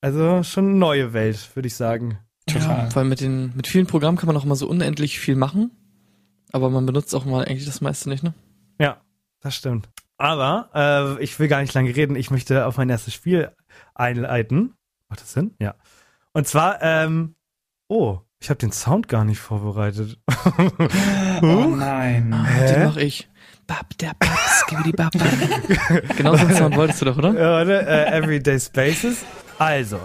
Also 0.00 0.42
schon 0.42 0.70
eine 0.70 0.78
neue 0.78 1.12
Welt, 1.12 1.54
würde 1.54 1.68
ich 1.68 1.76
sagen. 1.76 2.18
Total. 2.46 2.88
Ja, 2.88 2.94
weil 2.96 3.04
mit 3.04 3.20
den, 3.20 3.52
mit 3.54 3.68
vielen 3.68 3.86
Programmen 3.86 4.18
kann 4.18 4.26
man 4.26 4.36
auch 4.36 4.44
mal 4.44 4.56
so 4.56 4.68
unendlich 4.68 5.20
viel 5.20 5.36
machen. 5.36 5.70
Aber 6.50 6.68
man 6.68 6.84
benutzt 6.84 7.14
auch 7.14 7.24
mal 7.24 7.44
eigentlich 7.44 7.66
das 7.66 7.80
meiste 7.80 8.08
nicht, 8.08 8.24
ne? 8.24 8.34
Ja, 8.80 9.00
das 9.40 9.54
stimmt. 9.54 9.88
Aber 10.20 10.68
äh, 10.74 11.24
ich 11.24 11.38
will 11.38 11.48
gar 11.48 11.62
nicht 11.62 11.72
lange 11.72 11.96
reden. 11.96 12.14
Ich 12.14 12.30
möchte 12.30 12.66
auf 12.66 12.76
mein 12.76 12.90
erstes 12.90 13.14
Spiel 13.14 13.52
einleiten. 13.94 14.74
Macht 15.08 15.22
das 15.22 15.32
Sinn? 15.32 15.54
Ja. 15.58 15.76
Und 16.34 16.46
zwar, 16.46 16.82
ähm, 16.82 17.36
oh, 17.88 18.18
ich 18.38 18.50
habe 18.50 18.58
den 18.58 18.70
Sound 18.70 19.08
gar 19.08 19.24
nicht 19.24 19.40
vorbereitet. 19.40 20.18
Oh 21.42 21.74
nein. 21.74 22.34
Ah, 22.34 22.44
Hä? 22.44 22.74
Den 22.74 22.84
mach 22.84 22.96
ich. 22.98 23.30
Bab, 23.66 23.96
der 23.98 24.12
Bab, 24.18 24.36
skibidi 24.60 24.92
bab, 24.92 25.10
bab. 25.12 26.16
Genau 26.18 26.36
so 26.36 26.44
einen 26.44 26.54
Sound 26.54 26.76
wolltest 26.76 27.00
du 27.00 27.06
doch, 27.06 27.16
oder? 27.16 27.32
Ja, 27.32 27.52
warte, 27.52 27.86
äh, 27.86 28.18
Everyday 28.18 28.60
Spaces. 28.60 29.24
Also, 29.58 29.98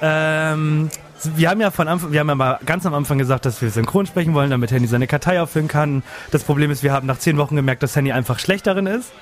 ähm, 0.00 0.90
wir 1.36 1.50
haben 1.50 1.60
ja 1.60 1.70
von 1.70 1.86
Anfang, 1.86 2.10
wir 2.10 2.18
haben 2.18 2.28
ja 2.28 2.34
mal 2.34 2.58
ganz 2.66 2.84
am 2.84 2.94
Anfang 2.94 3.18
gesagt, 3.18 3.46
dass 3.46 3.62
wir 3.62 3.70
synchron 3.70 4.06
sprechen 4.06 4.34
wollen, 4.34 4.50
damit 4.50 4.72
Henny 4.72 4.88
seine 4.88 5.06
Kartei 5.06 5.40
auffüllen 5.40 5.68
kann. 5.68 6.02
Das 6.32 6.42
Problem 6.42 6.72
ist, 6.72 6.82
wir 6.82 6.92
haben 6.92 7.06
nach 7.06 7.18
zehn 7.18 7.36
Wochen 7.36 7.54
gemerkt, 7.54 7.84
dass 7.84 7.94
Henny 7.94 8.10
einfach 8.10 8.40
schlecht 8.40 8.66
darin 8.66 8.86
ist. 8.86 9.12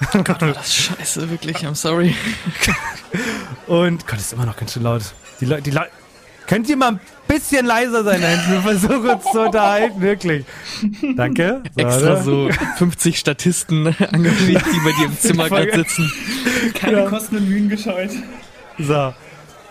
Gott, 0.24 0.40
war 0.40 0.52
das 0.52 0.74
scheiße, 0.74 1.30
wirklich, 1.30 1.58
I'm 1.58 1.74
sorry. 1.74 2.14
Und 3.66 4.06
Gott, 4.06 4.18
ist 4.18 4.32
immer 4.32 4.46
noch 4.46 4.56
ganz 4.56 4.72
schön 4.72 4.82
laut. 4.82 5.02
Die 5.40 5.44
Leute, 5.44 5.62
die 5.62 5.70
Leute. 5.70 5.90
Könnt 6.46 6.68
ihr 6.68 6.76
mal 6.76 6.92
ein 6.92 7.00
bisschen 7.28 7.64
leiser 7.64 8.02
sein, 8.02 8.20
Henry? 8.20 8.52
Wir 8.54 8.60
versuchen 8.62 9.08
uns 9.08 9.22
zu 9.24 9.40
unterhalten, 9.40 10.00
wirklich. 10.00 10.44
Danke. 11.16 11.62
So, 11.76 11.80
Extra 11.80 12.08
warte. 12.08 12.24
so 12.24 12.50
50 12.78 13.18
Statisten 13.18 13.86
engagiert, 14.12 14.64
die 14.66 14.80
bei 14.84 14.92
dir 14.98 15.04
im 15.06 15.18
Zimmer 15.18 15.48
gerade 15.48 15.72
sitzen. 15.72 16.10
Keine 16.74 17.02
Ja. 17.02 17.08
Kosten 17.08 17.36
und 17.36 17.48
Mühen 17.48 17.68
gescheut. 17.68 18.10
So. 18.78 19.14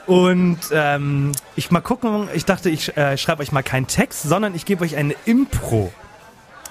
Und 0.05 0.59
ähm, 0.71 1.33
ich 1.55 1.69
mal 1.69 1.81
gucken, 1.81 2.29
ich 2.33 2.45
dachte, 2.45 2.69
ich 2.69 2.95
äh, 2.95 3.17
schreibe 3.17 3.41
euch 3.43 3.51
mal 3.51 3.61
keinen 3.61 3.87
Text, 3.87 4.23
sondern 4.23 4.55
ich 4.55 4.65
gebe 4.65 4.83
euch 4.83 4.95
eine 4.95 5.15
Impro. 5.25 5.91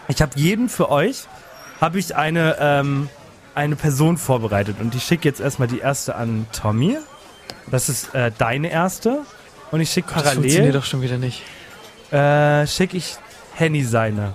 Ich 0.08 0.22
habe 0.22 0.32
jeden 0.36 0.70
für 0.70 0.90
euch, 0.90 1.24
habe 1.82 1.98
ich 1.98 2.16
eine, 2.16 2.56
ähm, 2.58 3.10
eine 3.58 3.76
Person 3.76 4.16
vorbereitet. 4.16 4.76
Und 4.80 4.94
ich 4.94 5.02
schicke 5.04 5.28
jetzt 5.28 5.40
erstmal 5.40 5.68
die 5.68 5.80
erste 5.80 6.14
an 6.14 6.46
Tommy. 6.52 6.96
Das 7.70 7.88
ist 7.88 8.14
äh, 8.14 8.30
deine 8.38 8.70
erste. 8.70 9.20
Und 9.70 9.80
ich 9.80 9.90
schicke 9.90 10.08
Das 10.14 10.22
funktioniert 10.22 10.54
parallel, 10.54 10.72
doch 10.72 10.84
schon 10.84 11.02
wieder 11.02 11.18
nicht. 11.18 11.42
äh, 12.10 12.66
schicke 12.66 12.96
ich 12.96 13.16
Henny 13.54 13.84
seine. 13.84 14.34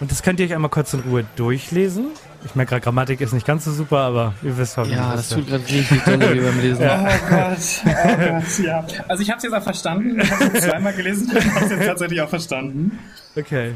Und 0.00 0.10
das 0.10 0.22
könnt 0.22 0.40
ihr 0.40 0.46
euch 0.46 0.54
einmal 0.54 0.70
kurz 0.70 0.92
in 0.94 1.00
Ruhe 1.00 1.24
durchlesen. 1.36 2.06
Ich 2.44 2.54
merke 2.54 2.70
gerade, 2.70 2.82
Grammatik 2.82 3.20
ist 3.22 3.32
nicht 3.32 3.46
ganz 3.46 3.64
so 3.64 3.72
super, 3.72 3.98
aber 4.00 4.34
ihr 4.42 4.56
wisst 4.58 4.76
hoffentlich. 4.76 4.98
Ja, 4.98 5.14
was 5.14 5.28
das 5.28 5.38
tut 5.38 5.46
gerade 5.48 5.64
richtig 5.66 6.04
doll 6.04 6.20
weh 6.20 6.40
beim 6.40 6.60
Lesen. 6.60 6.84
Oh 6.90 7.28
Gott, 7.30 7.58
oh 7.86 8.16
Gott, 8.16 8.58
ja. 8.62 8.84
Also 9.08 9.22
ich 9.22 9.30
habe 9.30 9.38
es 9.38 9.44
jetzt 9.44 9.54
auch 9.54 9.62
verstanden. 9.62 10.20
Ich 10.20 10.30
habe 10.30 10.44
es 10.52 10.64
zweimal 10.64 10.92
gelesen 10.92 11.30
und 11.30 11.54
habe 11.54 11.64
es 11.64 11.70
jetzt 11.70 11.86
tatsächlich 11.86 12.20
auch 12.20 12.28
verstanden. 12.28 12.98
Okay. 13.36 13.74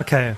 Okay. 0.00 0.34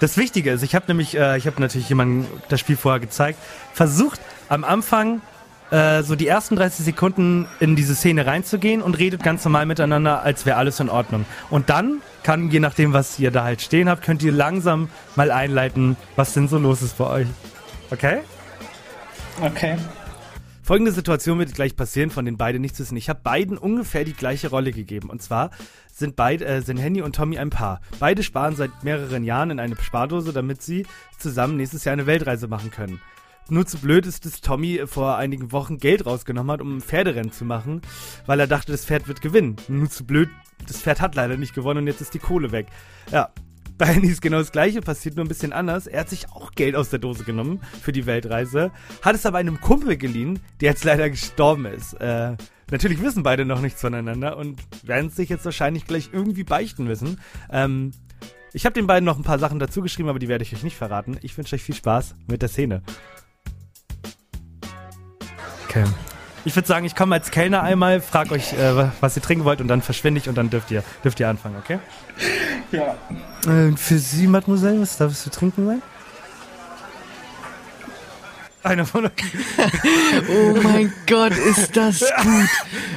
Das 0.00 0.16
Wichtige 0.16 0.50
ist, 0.50 0.62
ich 0.62 0.74
habe 0.74 0.86
nämlich, 0.88 1.16
äh, 1.16 1.38
ich 1.38 1.46
habe 1.46 1.60
natürlich 1.60 1.88
jemandem 1.88 2.26
das 2.48 2.60
Spiel 2.60 2.76
vorher 2.76 3.00
gezeigt, 3.00 3.38
versucht 3.72 4.20
am 4.48 4.62
Anfang 4.64 5.22
äh, 5.70 6.02
so 6.02 6.14
die 6.14 6.28
ersten 6.28 6.54
30 6.56 6.84
Sekunden 6.84 7.48
in 7.60 7.76
diese 7.76 7.94
Szene 7.94 8.26
reinzugehen 8.26 8.82
und 8.82 8.98
redet 8.98 9.22
ganz 9.22 9.44
normal 9.44 9.66
miteinander, 9.66 10.22
als 10.22 10.46
wäre 10.46 10.58
alles 10.58 10.80
in 10.80 10.88
Ordnung. 10.88 11.24
Und 11.50 11.70
dann 11.70 12.02
kann, 12.22 12.50
je 12.50 12.60
nachdem, 12.60 12.92
was 12.92 13.18
ihr 13.18 13.30
da 13.30 13.44
halt 13.44 13.62
stehen 13.62 13.88
habt, 13.88 14.02
könnt 14.02 14.22
ihr 14.22 14.32
langsam 14.32 14.88
mal 15.16 15.30
einleiten, 15.30 15.96
was 16.14 16.34
denn 16.34 16.48
so 16.48 16.58
los 16.58 16.82
ist 16.82 16.98
bei 16.98 17.06
euch. 17.06 17.26
Okay? 17.90 18.18
Okay. 19.40 19.76
Folgende 20.66 20.90
Situation 20.90 21.38
wird 21.38 21.54
gleich 21.54 21.76
passieren, 21.76 22.10
von 22.10 22.24
den 22.24 22.36
beiden 22.36 22.60
nichts 22.60 22.80
wissen. 22.80 22.96
Ich 22.96 23.08
habe 23.08 23.20
beiden 23.22 23.56
ungefähr 23.56 24.02
die 24.02 24.14
gleiche 24.14 24.50
Rolle 24.50 24.72
gegeben. 24.72 25.10
Und 25.10 25.22
zwar 25.22 25.50
sind 25.92 26.16
beide, 26.16 26.44
äh, 26.44 26.60
sind 26.60 26.78
Henny 26.78 27.02
und 27.02 27.14
Tommy 27.14 27.38
ein 27.38 27.50
Paar. 27.50 27.80
Beide 28.00 28.24
sparen 28.24 28.56
seit 28.56 28.82
mehreren 28.82 29.22
Jahren 29.22 29.50
in 29.50 29.60
eine 29.60 29.76
Spardose, 29.76 30.32
damit 30.32 30.62
sie 30.62 30.84
zusammen 31.20 31.56
nächstes 31.56 31.84
Jahr 31.84 31.92
eine 31.92 32.06
Weltreise 32.06 32.48
machen 32.48 32.72
können. 32.72 33.00
Nur 33.48 33.64
zu 33.64 33.78
blöd 33.78 34.06
ist, 34.06 34.24
dass 34.24 34.40
Tommy 34.40 34.82
vor 34.86 35.16
einigen 35.16 35.52
Wochen 35.52 35.78
Geld 35.78 36.04
rausgenommen 36.04 36.50
hat, 36.50 36.60
um 36.60 36.78
ein 36.78 36.80
Pferderennen 36.80 37.30
zu 37.30 37.44
machen, 37.44 37.80
weil 38.26 38.40
er 38.40 38.48
dachte, 38.48 38.72
das 38.72 38.84
Pferd 38.84 39.06
wird 39.06 39.20
gewinnen. 39.20 39.54
Nur 39.68 39.88
zu 39.88 40.04
blöd, 40.04 40.30
das 40.66 40.82
Pferd 40.82 41.00
hat 41.00 41.14
leider 41.14 41.36
nicht 41.36 41.54
gewonnen 41.54 41.78
und 41.78 41.86
jetzt 41.86 42.00
ist 42.00 42.12
die 42.12 42.18
Kohle 42.18 42.50
weg. 42.50 42.66
Ja, 43.12 43.30
bei 43.78 43.86
Henny 43.86 44.08
ist 44.08 44.22
genau 44.22 44.38
das 44.38 44.52
gleiche 44.52 44.80
passiert, 44.80 45.16
nur 45.16 45.24
ein 45.24 45.28
bisschen 45.28 45.52
anders. 45.52 45.86
Er 45.86 46.00
hat 46.00 46.08
sich 46.08 46.30
auch 46.30 46.52
Geld 46.52 46.76
aus 46.76 46.90
der 46.90 46.98
Dose 46.98 47.24
genommen 47.24 47.60
für 47.82 47.92
die 47.92 48.06
Weltreise, 48.06 48.70
hat 49.02 49.14
es 49.14 49.26
aber 49.26 49.38
einem 49.38 49.60
Kumpel 49.60 49.96
geliehen, 49.96 50.40
der 50.60 50.70
jetzt 50.70 50.84
leider 50.84 51.10
gestorben 51.10 51.66
ist. 51.66 51.94
Äh, 51.94 52.36
natürlich 52.70 53.02
wissen 53.02 53.22
beide 53.22 53.44
noch 53.44 53.60
nichts 53.60 53.80
voneinander 53.80 54.36
und 54.36 54.60
werden 54.82 55.10
sich 55.10 55.28
jetzt 55.28 55.44
wahrscheinlich 55.44 55.86
gleich 55.86 56.10
irgendwie 56.12 56.44
beichten 56.44 56.84
müssen. 56.84 57.20
Ähm, 57.50 57.92
ich 58.52 58.64
habe 58.64 58.74
den 58.74 58.86
beiden 58.86 59.04
noch 59.04 59.18
ein 59.18 59.24
paar 59.24 59.38
Sachen 59.38 59.58
dazu 59.58 59.82
geschrieben, 59.82 60.08
aber 60.08 60.18
die 60.18 60.28
werde 60.28 60.42
ich 60.42 60.54
euch 60.54 60.62
nicht 60.62 60.76
verraten. 60.76 61.18
Ich 61.22 61.36
wünsche 61.36 61.56
euch 61.56 61.62
viel 61.62 61.74
Spaß 61.74 62.14
mit 62.26 62.40
der 62.40 62.48
Szene. 62.48 62.82
Okay. 65.68 65.84
Ich 66.46 66.54
würde 66.54 66.68
sagen, 66.68 66.86
ich 66.86 66.94
komme 66.94 67.16
als 67.16 67.32
Kellner 67.32 67.64
einmal, 67.64 68.00
frag 68.00 68.30
euch, 68.30 68.52
äh, 68.52 68.88
was 69.00 69.16
ihr 69.16 69.22
trinken 69.22 69.44
wollt 69.44 69.60
und 69.60 69.66
dann 69.66 69.82
verschwinde 69.82 70.20
ich 70.20 70.28
und 70.28 70.36
dann 70.36 70.48
dürft 70.48 70.70
ihr, 70.70 70.84
dürft 71.02 71.18
ihr 71.18 71.28
anfangen, 71.28 71.56
okay? 71.58 71.80
Ja. 72.70 72.94
Äh, 73.52 73.76
für 73.76 73.98
Sie, 73.98 74.28
Mademoiselle, 74.28 74.80
was 74.80 74.96
darf 74.96 75.10
es 75.10 75.24
zu 75.24 75.30
trinken 75.30 75.66
sein? 75.66 75.82
Einer 78.62 78.86
von 78.86 79.06
euch. 79.06 79.12
Oh 80.30 80.56
mein 80.62 80.92
Gott, 81.08 81.32
ist 81.32 81.76
das 81.76 81.98
gut. 82.22 82.48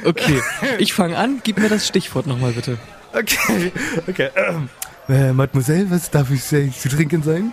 Okay, 0.06 0.42
ich 0.78 0.94
fange 0.94 1.18
an. 1.18 1.42
Gib 1.44 1.58
mir 1.58 1.70
das 1.70 1.88
Stichwort 1.88 2.28
nochmal 2.28 2.52
bitte. 2.52 2.78
Okay, 3.14 3.72
okay. 4.08 4.30
Ähm, 4.36 4.70
äh, 5.08 5.34
Mademoiselle, 5.34 5.90
was 5.90 6.12
darf 6.12 6.30
ich 6.30 6.52
äh, 6.54 6.70
zu 6.72 6.88
trinken 6.88 7.24
sein? 7.24 7.52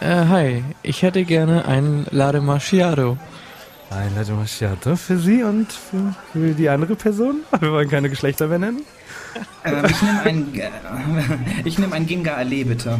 Äh, 0.00 0.26
hi, 0.26 0.64
ich 0.82 1.00
hätte 1.00 1.24
gerne 1.24 1.64
ein 1.64 2.06
Lade 2.10 2.42
Macchiato. 2.42 3.16
Ein 3.94 4.14
Latte 4.16 4.32
Macchiato 4.32 4.96
für 4.96 5.18
Sie 5.18 5.42
und 5.42 5.70
für, 5.72 6.14
für 6.32 6.52
die 6.54 6.68
andere 6.68 6.94
Person? 6.96 7.40
Wir 7.60 7.72
wollen 7.72 7.88
keine 7.90 8.08
Geschlechter 8.08 8.46
mehr 8.46 8.58
nennen. 8.58 8.82
Ähm, 9.64 9.84
ich 9.88 10.02
nehme 10.02 10.20
ein, 10.22 10.54
äh, 10.54 10.70
ich 11.64 11.78
nehme 11.78 11.94
ein 11.94 12.06
Ginga 12.06 12.34
Ale, 12.34 12.64
bitte. 12.64 12.98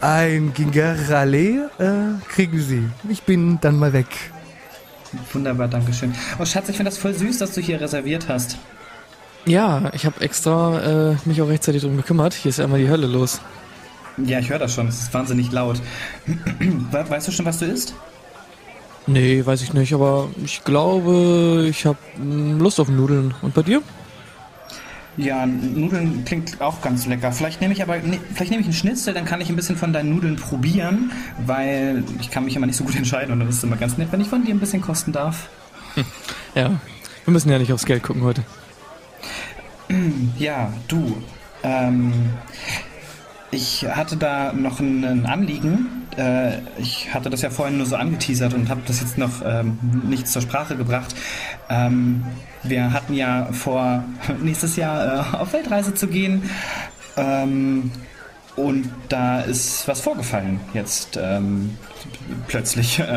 Ein 0.00 0.52
Gingerale 0.54 1.70
äh, 1.78 2.28
kriegen 2.32 2.60
Sie. 2.60 2.88
Ich 3.08 3.22
bin 3.22 3.58
dann 3.60 3.76
mal 3.76 3.92
weg. 3.92 4.06
Wunderbar, 5.32 5.66
danke 5.68 5.92
schön. 5.92 6.14
Oh 6.38 6.44
Schatz, 6.44 6.68
ich 6.68 6.76
finde 6.76 6.90
das 6.90 6.98
voll 6.98 7.14
süß, 7.14 7.38
dass 7.38 7.52
du 7.52 7.60
hier 7.60 7.80
reserviert 7.80 8.28
hast. 8.28 8.56
Ja, 9.46 9.90
ich 9.94 10.06
habe 10.06 10.20
extra 10.20 11.10
äh, 11.12 11.16
mich 11.24 11.40
auch 11.42 11.48
rechtzeitig 11.48 11.82
drum 11.82 11.96
gekümmert. 11.96 12.34
Hier 12.34 12.50
ist 12.50 12.58
ja 12.58 12.64
einmal 12.64 12.78
die 12.78 12.88
Hölle 12.88 13.06
los. 13.08 13.40
Ja, 14.18 14.38
ich 14.38 14.50
höre 14.50 14.58
das 14.58 14.74
schon. 14.74 14.86
Es 14.86 15.00
ist 15.02 15.14
wahnsinnig 15.14 15.50
laut. 15.50 15.80
We- 16.58 17.10
Weißt 17.10 17.26
du 17.26 17.32
schon, 17.32 17.46
was 17.46 17.58
du 17.58 17.64
isst? 17.64 17.94
Nee, 19.10 19.44
weiß 19.44 19.62
ich 19.62 19.72
nicht, 19.72 19.92
aber 19.92 20.28
ich 20.44 20.62
glaube, 20.62 21.66
ich 21.68 21.84
habe 21.84 21.98
Lust 22.20 22.78
auf 22.78 22.88
Nudeln. 22.88 23.34
Und 23.42 23.54
bei 23.54 23.62
dir? 23.62 23.82
Ja, 25.16 25.46
Nudeln 25.46 26.24
klingt 26.24 26.60
auch 26.60 26.80
ganz 26.80 27.06
lecker. 27.06 27.32
Vielleicht 27.32 27.60
nehme 27.60 27.74
ich 27.74 27.82
aber, 27.82 27.96
ne, 27.98 28.20
vielleicht 28.32 28.52
nehme 28.52 28.60
ich 28.60 28.68
einen 28.68 28.72
Schnitzel, 28.72 29.12
dann 29.12 29.24
kann 29.24 29.40
ich 29.40 29.48
ein 29.48 29.56
bisschen 29.56 29.76
von 29.76 29.92
deinen 29.92 30.14
Nudeln 30.14 30.36
probieren, 30.36 31.10
weil 31.44 32.04
ich 32.20 32.30
kann 32.30 32.44
mich 32.44 32.54
immer 32.54 32.66
nicht 32.66 32.76
so 32.76 32.84
gut 32.84 32.94
entscheiden 32.96 33.32
und 33.32 33.40
dann 33.40 33.48
ist 33.48 33.56
es 33.56 33.64
immer 33.64 33.76
ganz 33.76 33.98
nett, 33.98 34.12
wenn 34.12 34.20
ich 34.20 34.28
von 34.28 34.44
dir 34.44 34.54
ein 34.54 34.60
bisschen 34.60 34.80
kosten 34.80 35.12
darf. 35.12 35.48
Ja, 36.54 36.80
wir 37.24 37.32
müssen 37.32 37.48
ja 37.48 37.58
nicht 37.60 37.72
aufs 37.72 37.86
Geld 37.86 38.02
gucken 38.02 38.22
heute. 38.22 38.42
Ja, 40.38 40.72
du. 40.88 41.16
Ähm, 41.62 42.12
ich 43.50 43.84
hatte 43.84 44.16
da 44.16 44.52
noch 44.52 44.80
ein, 44.80 45.26
Anliegen. 45.26 46.06
Äh, 46.16 46.58
ich 46.78 47.12
hatte 47.12 47.30
das 47.30 47.42
ja 47.42 47.50
vorhin 47.50 47.78
nur 47.78 47.86
so 47.86 47.96
angeteasert 47.96 48.54
und 48.54 48.68
habe 48.68 48.80
das 48.86 49.00
jetzt 49.00 49.18
noch 49.18 49.42
ähm, 49.44 49.78
nicht 50.04 50.28
zur 50.28 50.42
Sprache 50.42 50.76
gebracht. 50.76 51.14
Ähm, 51.68 52.24
wir 52.62 52.92
hatten 52.92 53.14
ja 53.14 53.48
vor, 53.52 54.04
nächstes 54.42 54.76
Jahr 54.76 55.34
äh, 55.34 55.36
auf 55.36 55.52
Weltreise 55.52 55.94
zu 55.94 56.06
gehen. 56.06 56.48
Ähm, 57.16 57.90
und 58.56 58.90
da 59.08 59.40
ist 59.40 59.88
was 59.88 60.00
vorgefallen 60.00 60.60
jetzt 60.74 61.18
plötzlich. 62.48 63.02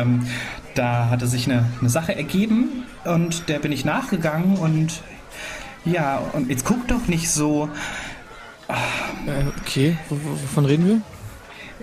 Da 0.74 1.08
hatte 1.08 1.28
sich 1.28 1.48
eine, 1.48 1.66
eine 1.80 1.88
Sache 1.88 2.16
ergeben 2.16 2.84
und 3.04 3.48
der 3.48 3.60
bin 3.60 3.70
ich 3.70 3.84
nachgegangen 3.84 4.56
und 4.56 5.02
ja, 5.84 6.18
und 6.32 6.50
jetzt 6.50 6.64
guck 6.64 6.88
doch 6.88 7.06
nicht 7.06 7.30
so. 7.30 7.68
Äh, 8.68 9.60
okay, 9.60 9.96
wovon 10.08 10.64
reden 10.64 10.86
wir? 10.86 11.00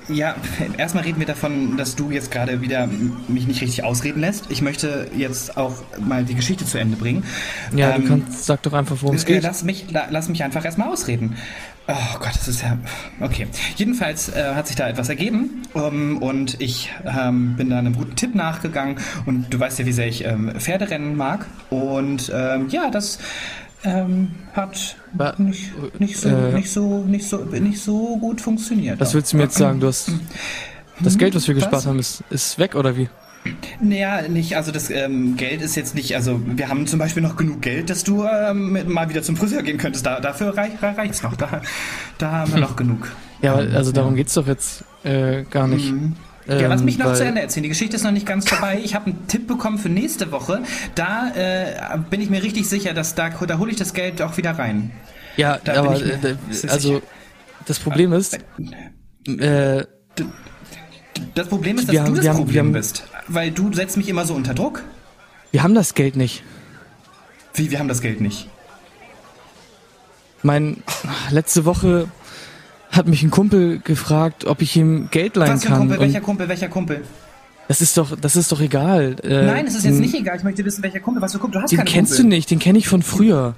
Ja, 0.07 0.35
erstmal 0.77 1.03
reden 1.03 1.19
wir 1.19 1.27
davon, 1.27 1.77
dass 1.77 1.95
du 1.95 2.11
jetzt 2.11 2.31
gerade 2.31 2.61
wieder 2.61 2.87
mich 3.27 3.45
nicht 3.47 3.61
richtig 3.61 3.83
ausreden 3.83 4.21
lässt. 4.21 4.49
Ich 4.49 4.61
möchte 4.61 5.09
jetzt 5.15 5.57
auch 5.57 5.75
mal 5.99 6.23
die 6.23 6.33
Geschichte 6.33 6.65
zu 6.65 6.77
Ende 6.79 6.97
bringen. 6.97 7.23
Ja, 7.75 7.95
Ähm, 7.95 8.01
du 8.03 8.07
kannst, 8.07 8.45
sag 8.45 8.63
doch 8.63 8.73
einfach, 8.73 8.97
worum 9.01 9.15
es 9.15 9.23
äh, 9.25 9.33
geht. 9.33 9.43
Lass 9.43 9.63
mich, 9.63 9.91
la, 9.91 10.07
lass 10.09 10.27
mich 10.27 10.43
einfach 10.43 10.65
erstmal 10.65 10.89
ausreden. 10.89 11.35
Oh 11.87 12.19
Gott, 12.19 12.35
das 12.35 12.47
ist 12.47 12.61
ja. 12.61 12.77
Okay. 13.19 13.47
Jedenfalls 13.75 14.29
äh, 14.29 14.53
hat 14.55 14.67
sich 14.67 14.75
da 14.75 14.87
etwas 14.87 15.09
ergeben 15.09 15.63
ähm, 15.75 16.17
und 16.19 16.59
ich 16.61 16.91
ähm, 17.05 17.55
bin 17.55 17.69
da 17.69 17.79
einem 17.79 17.95
guten 17.95 18.15
Tipp 18.15 18.33
nachgegangen 18.33 18.97
und 19.25 19.53
du 19.53 19.59
weißt 19.59 19.79
ja, 19.79 19.85
wie 19.85 19.91
sehr 19.91 20.07
ich 20.07 20.25
ähm, 20.25 20.53
Pferderennen 20.57 21.15
mag. 21.15 21.45
Und 21.69 22.31
ähm, 22.33 22.69
ja, 22.69 22.89
das 22.89 23.19
ähm, 23.83 24.31
hat 24.53 24.95
Wa- 25.13 25.35
nicht, 25.37 25.71
nicht, 25.99 26.17
so, 26.17 26.29
äh, 26.29 26.53
nicht, 26.53 26.71
so, 26.71 27.03
nicht, 27.03 27.27
so, 27.27 27.37
nicht 27.37 27.81
so 27.81 28.17
gut 28.17 28.41
funktioniert. 28.41 28.99
Was 28.99 29.13
willst 29.13 29.33
du 29.33 29.37
mir 29.37 29.43
jetzt 29.43 29.57
sagen? 29.57 29.79
Du 29.79 29.87
hast 29.87 30.11
das 30.99 31.17
Geld, 31.17 31.35
was 31.35 31.47
wir 31.47 31.55
Was? 31.55 31.63
gespart 31.63 31.85
haben, 31.85 31.99
ist, 31.99 32.23
ist 32.29 32.59
weg 32.59 32.75
oder 32.75 32.95
wie? 32.95 33.09
Naja, 33.81 34.27
nicht, 34.27 34.55
also 34.55 34.71
das 34.71 34.91
ähm, 34.91 35.35
Geld 35.35 35.63
ist 35.63 35.75
jetzt 35.75 35.95
nicht, 35.95 36.15
also 36.15 36.39
wir 36.45 36.67
haben 36.69 36.85
zum 36.85 36.99
Beispiel 36.99 37.23
noch 37.23 37.35
genug 37.37 37.61
Geld, 37.63 37.89
dass 37.89 38.03
du 38.03 38.23
ähm, 38.23 38.77
mal 38.93 39.09
wieder 39.09 39.23
zum 39.23 39.35
Friseur 39.35 39.63
gehen 39.63 39.79
könntest. 39.79 40.05
Da, 40.05 40.19
dafür 40.19 40.55
reich, 40.55 40.73
reicht's 40.79 41.23
noch. 41.23 41.35
Da, 41.35 41.61
da 42.19 42.31
haben 42.31 42.53
wir 42.53 42.59
noch 42.67 42.75
genug. 42.75 43.11
Ja, 43.41 43.55
also 43.55 43.91
darum 43.91 44.15
geht's 44.15 44.35
doch 44.35 44.45
jetzt 44.45 44.83
äh, 45.03 45.43
gar 45.49 45.67
nicht. 45.67 45.91
Mhm. 45.91 46.15
Ja, 46.59 46.67
lass 46.67 46.81
Ähm, 46.81 46.85
mich 46.85 46.97
noch 46.97 47.05
weil- 47.07 47.15
zu 47.15 47.23
Ende 47.25 47.41
erzählen. 47.41 47.63
Die 47.63 47.69
Geschichte 47.69 47.95
ist 47.95 48.03
noch 48.03 48.11
nicht 48.11 48.25
ganz 48.25 48.49
vorbei. 48.49 48.79
Ich 48.83 48.93
habe 48.95 49.07
einen 49.11 49.27
Tipp 49.27 49.47
bekommen 49.47 49.77
für 49.77 49.89
nächste 49.89 50.31
Woche. 50.31 50.61
Da 50.95 51.31
äh, 51.33 51.97
bin 52.09 52.19
ich 52.21 52.29
mir 52.29 52.43
richtig 52.43 52.67
sicher, 52.67 52.93
dass 52.93 53.15
da, 53.15 53.29
da 53.29 53.57
hole 53.57 53.71
ich 53.71 53.77
das 53.77 53.93
Geld 53.93 54.21
auch 54.21 54.35
wieder 54.37 54.51
rein. 54.51 54.91
Ja, 55.37 55.59
Da 55.63 55.75
aber 55.75 55.91
mir 55.91 56.05
äh, 56.23 56.35
sicher. 56.49 56.73
also 56.73 57.01
das 57.65 57.79
Problem 57.79 58.11
ist, 58.13 58.37
äh, 59.27 59.85
Das 61.35 61.47
Problem 61.47 61.77
ist, 61.77 61.87
dass 61.87 61.93
Wir 61.93 61.99
du 62.01 62.05
haben- 62.07 62.15
das 62.15 62.35
Problem 62.35 62.65
haben- 62.67 62.73
bist. 62.73 63.03
Weil 63.27 63.51
du 63.51 63.71
setzt 63.73 63.95
mich 63.97 64.09
immer 64.09 64.25
so 64.25 64.33
unter 64.33 64.53
Druck. 64.53 64.83
wir 65.51 65.63
haben 65.63 65.75
das 65.75 65.93
Geld 65.93 66.15
nicht. 66.15 66.43
Wie, 67.53 67.69
wir 67.71 67.79
haben 67.79 67.87
das 67.87 68.01
Geld 68.01 68.19
nicht. 68.21 68.49
Mein 70.43 70.83
letzte 71.29 71.65
Woche 71.65 72.07
hat 72.91 73.07
mich 73.07 73.23
ein 73.23 73.31
Kumpel 73.31 73.79
gefragt, 73.79 74.45
ob 74.45 74.61
ich 74.61 74.75
ihm 74.75 75.07
Geld 75.11 75.35
leihen 75.35 75.53
Was 75.53 75.63
kann. 75.63 75.77
Kumpel? 75.79 75.97
und 75.97 76.03
Welcher 76.03 76.21
Kumpel? 76.21 76.49
Welcher 76.49 76.67
Kumpel? 76.67 77.03
das 77.67 77.79
ist 77.81 77.97
doch, 77.97 78.17
das 78.19 78.35
ist 78.35 78.51
doch 78.51 78.59
egal. 78.59 79.15
Äh, 79.23 79.45
Nein, 79.45 79.65
es 79.65 79.75
ist 79.75 79.85
jetzt 79.85 79.99
nicht 79.99 80.13
egal. 80.13 80.37
Ich 80.37 80.43
möchte 80.43 80.65
wissen, 80.65 80.83
welcher 80.83 80.99
Kumpel. 80.99 81.21
Was 81.21 81.31
für 81.31 81.39
Kumpel? 81.39 81.59
Du 81.59 81.63
hast 81.63 81.71
Den 81.71 81.77
keine 81.77 81.89
kennst 81.89 82.11
Kumpel. 82.13 82.29
du 82.29 82.35
nicht, 82.35 82.51
den 82.51 82.59
kenne 82.59 82.77
ich 82.79 82.87
von 82.87 83.01
früher. 83.01 83.55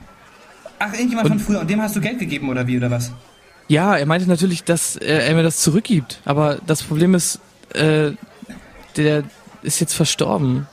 Ach, 0.78 0.94
irgendjemand 0.94 1.28
von 1.30 1.40
früher. 1.40 1.62
Und 1.62 1.70
dem 1.70 1.82
hast 1.82 1.96
du 1.96 2.02
Geld 2.02 2.20
gegeben 2.20 2.50
oder 2.50 2.68
wie 2.68 2.78
oder 2.78 2.92
was? 2.92 3.12
Ja, 3.70 3.96
er 3.96 4.06
meinte 4.06 4.28
natürlich, 4.28 4.64
dass 4.64 4.98
äh, 4.98 5.06
er 5.06 5.34
mir 5.34 5.42
das 5.44 5.60
zurückgibt. 5.62 6.20
Aber 6.26 6.60
das 6.68 6.84
Problem 6.84 7.16
ist, 7.16 7.40
äh, 7.74 8.12
der 8.98 9.24
ist 9.64 9.80
jetzt 9.80 9.94
verstorben. 9.94 10.68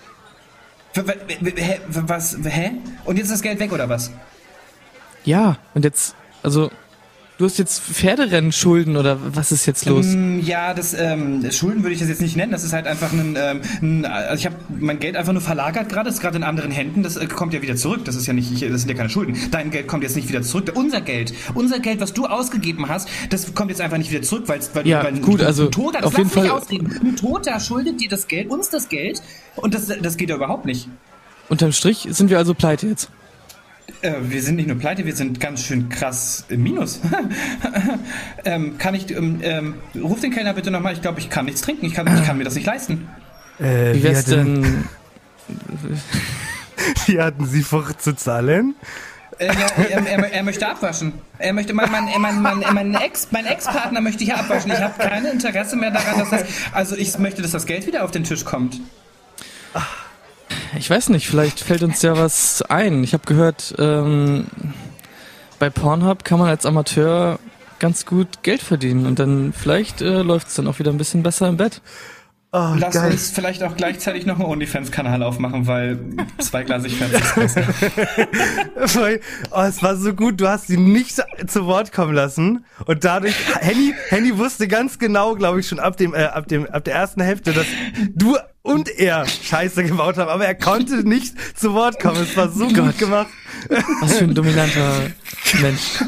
Hä? 0.94 1.78
Was? 1.88 2.36
Hä? 2.44 2.72
Und 3.04 3.16
jetzt 3.16 3.26
ist 3.26 3.32
das 3.34 3.42
Geld 3.42 3.60
weg 3.60 3.72
oder 3.72 3.88
was? 3.88 4.10
Ja, 5.24 5.56
und 5.74 5.84
jetzt, 5.84 6.14
also, 6.42 6.70
du 7.40 7.46
hast 7.46 7.58
jetzt 7.58 7.80
Pferderennen-Schulden 7.80 8.98
oder 8.98 9.18
was 9.34 9.50
ist 9.50 9.64
jetzt 9.64 9.86
los? 9.86 10.04
Mm, 10.08 10.40
Ja, 10.40 10.74
das 10.74 10.92
ähm, 10.92 11.50
Schulden 11.50 11.82
würde 11.82 11.94
ich 11.94 12.00
das 12.00 12.10
jetzt 12.10 12.20
nicht 12.20 12.36
nennen. 12.36 12.52
Das 12.52 12.64
ist 12.64 12.74
halt 12.74 12.86
einfach 12.86 13.12
ein, 13.12 13.34
ähm, 13.38 13.60
ein 13.80 14.04
also 14.04 14.38
ich 14.38 14.44
habe 14.44 14.56
mein 14.78 14.98
Geld 15.00 15.16
einfach 15.16 15.32
nur 15.32 15.40
verlagert 15.40 15.88
gerade. 15.88 16.04
Das 16.04 16.16
ist 16.16 16.20
gerade 16.20 16.36
in 16.36 16.42
anderen 16.42 16.70
Händen. 16.70 17.02
Das 17.02 17.16
äh, 17.16 17.26
kommt 17.26 17.54
ja 17.54 17.62
wieder 17.62 17.76
zurück. 17.76 18.04
Das 18.04 18.14
ist 18.14 18.26
ja 18.26 18.34
nicht, 18.34 18.52
ich, 18.52 18.70
das 18.70 18.82
sind 18.82 18.90
ja 18.90 18.94
keine 18.96 19.08
Schulden. 19.08 19.36
Dein 19.50 19.70
Geld 19.70 19.88
kommt 19.88 20.02
jetzt 20.02 20.16
nicht 20.16 20.28
wieder 20.28 20.42
zurück. 20.42 20.70
Unser 20.74 21.00
Geld, 21.00 21.32
unser 21.54 21.78
Geld, 21.80 22.00
was 22.00 22.12
du 22.12 22.26
ausgegeben 22.26 22.88
hast, 22.88 23.08
das 23.30 23.54
kommt 23.54 23.70
jetzt 23.70 23.80
einfach 23.80 23.96
nicht 23.96 24.10
wieder 24.10 24.22
zurück, 24.22 24.44
weil, 24.46 24.60
weil, 24.74 24.86
Ja, 24.86 25.02
weil 25.02 25.18
gut, 25.20 25.42
also, 25.42 25.64
ein 25.64 25.70
Toter, 25.70 26.00
das 26.00 26.06
auf 26.08 26.18
jeden 26.18 26.28
Fall- 26.28 26.50
ausreden. 26.50 26.94
Ein 27.02 27.16
Toter 27.16 27.58
schuldet 27.58 28.02
dir 28.02 28.10
das 28.10 28.28
Geld, 28.28 28.50
uns 28.50 28.68
das 28.68 28.90
Geld, 28.90 29.22
und 29.56 29.72
das, 29.72 29.86
das 29.86 30.16
geht 30.18 30.28
ja 30.28 30.36
überhaupt 30.36 30.66
nicht. 30.66 30.88
Unterm 31.48 31.72
Strich 31.72 32.06
sind 32.10 32.28
wir 32.28 32.36
also 32.36 32.52
pleite 32.52 32.86
jetzt. 32.86 33.08
Äh, 34.02 34.14
wir 34.22 34.42
sind 34.42 34.56
nicht 34.56 34.68
nur 34.68 34.78
pleite, 34.78 35.04
wir 35.04 35.14
sind 35.14 35.40
ganz 35.40 35.64
schön 35.64 35.88
krass 35.88 36.44
im 36.48 36.62
Minus. 36.62 37.00
ähm, 38.44 38.78
kann 38.78 38.94
ich, 38.94 39.10
ähm, 39.10 39.40
ähm, 39.42 39.74
ruf 40.00 40.20
den 40.20 40.32
Kellner 40.32 40.54
bitte 40.54 40.70
nochmal. 40.70 40.94
Ich 40.94 41.02
glaube, 41.02 41.20
ich 41.20 41.28
kann 41.28 41.44
nichts 41.44 41.60
trinken. 41.60 41.86
Ich 41.86 41.94
kann, 41.94 42.06
ich 42.06 42.24
kann 42.24 42.38
mir 42.38 42.44
das 42.44 42.54
nicht 42.54 42.66
leisten. 42.66 43.08
Äh, 43.58 43.94
Wie 43.94 44.02
wär's 44.02 44.24
denn-? 44.24 44.84
Wie 47.06 47.20
hatten 47.20 47.44
Sie 47.44 47.62
vor 47.62 47.98
zu 47.98 48.14
zahlen? 48.14 48.74
Äh, 49.38 49.46
ja, 49.46 49.66
er, 49.90 50.06
er, 50.06 50.32
er 50.32 50.42
möchte 50.42 50.66
abwaschen. 50.66 51.12
Er 51.38 51.52
möchte, 51.52 51.74
mein, 51.74 51.90
mein, 51.90 52.08
mein, 52.18 52.42
mein, 52.42 52.74
mein 52.74 52.94
Ex, 52.94 53.28
mein 53.30 53.46
Ex-Partner 53.46 54.00
möchte 54.00 54.24
hier 54.24 54.38
abwaschen. 54.38 54.70
Ich 54.70 54.80
habe 54.80 54.94
kein 54.98 55.24
Interesse 55.26 55.76
mehr 55.76 55.90
daran, 55.90 56.18
dass 56.18 56.30
das, 56.30 56.44
also 56.72 56.96
ich 56.96 57.18
möchte, 57.18 57.42
dass 57.42 57.50
das 57.50 57.66
Geld 57.66 57.86
wieder 57.86 58.04
auf 58.04 58.10
den 58.10 58.24
Tisch 58.24 58.44
kommt. 58.44 58.80
Ich 60.80 60.88
weiß 60.88 61.10
nicht, 61.10 61.28
vielleicht 61.28 61.60
fällt 61.60 61.82
uns 61.82 62.00
ja 62.00 62.16
was 62.16 62.62
ein. 62.62 63.04
Ich 63.04 63.12
habe 63.12 63.26
gehört, 63.26 63.74
ähm, 63.78 64.46
bei 65.58 65.68
Pornhub 65.68 66.24
kann 66.24 66.38
man 66.38 66.48
als 66.48 66.64
Amateur 66.64 67.38
ganz 67.78 68.06
gut 68.06 68.42
Geld 68.42 68.62
verdienen 68.62 69.04
und 69.04 69.18
dann 69.18 69.52
vielleicht 69.52 70.00
äh, 70.00 70.22
läuft 70.22 70.48
es 70.48 70.54
dann 70.54 70.66
auch 70.66 70.78
wieder 70.78 70.90
ein 70.90 70.96
bisschen 70.96 71.22
besser 71.22 71.48
im 71.48 71.58
Bett. 71.58 71.82
Oh, 72.52 72.74
Lass 72.76 72.94
geil. 72.94 73.12
uns 73.12 73.30
vielleicht 73.30 73.62
auch 73.62 73.76
gleichzeitig 73.76 74.26
noch 74.26 74.34
einen 74.40 74.46
OnlyFans-Kanal 74.46 75.22
aufmachen, 75.22 75.68
weil 75.68 76.00
zweiglasig 76.38 76.96
Fans 76.96 77.14
ist. 77.36 77.56
Oh, 79.52 79.60
es 79.62 79.82
war 79.82 79.96
so 79.96 80.14
gut, 80.14 80.40
du 80.40 80.48
hast 80.48 80.66
sie 80.66 80.76
nicht 80.76 81.14
zu 81.46 81.66
Wort 81.66 81.92
kommen 81.92 82.12
lassen 82.14 82.64
und 82.86 83.04
dadurch 83.04 83.34
Henny, 83.60 83.94
Henny 84.08 84.36
wusste 84.36 84.66
ganz 84.68 84.98
genau, 84.98 85.36
glaube 85.36 85.60
ich, 85.60 85.68
schon 85.68 85.78
ab 85.78 85.96
dem 85.96 86.12
äh, 86.14 86.24
ab 86.24 86.48
dem 86.48 86.66
ab 86.68 86.84
der 86.84 86.94
ersten 86.94 87.20
Hälfte, 87.20 87.52
dass 87.52 87.66
du 88.14 88.36
und 88.62 88.88
er 88.88 89.26
Scheiße 89.26 89.84
gebaut 89.84 90.18
haben, 90.18 90.28
aber 90.28 90.44
er 90.44 90.54
konnte 90.54 91.08
nicht 91.08 91.34
zu 91.58 91.72
Wort 91.72 92.00
kommen. 92.00 92.20
Es 92.22 92.36
war 92.36 92.50
so 92.50 92.66
gut 92.66 92.74
Gott. 92.76 92.98
gemacht. 92.98 93.28
Was 94.00 94.18
für 94.18 94.24
ein 94.24 94.34
dominanter 94.34 95.10
Mensch. 95.60 96.02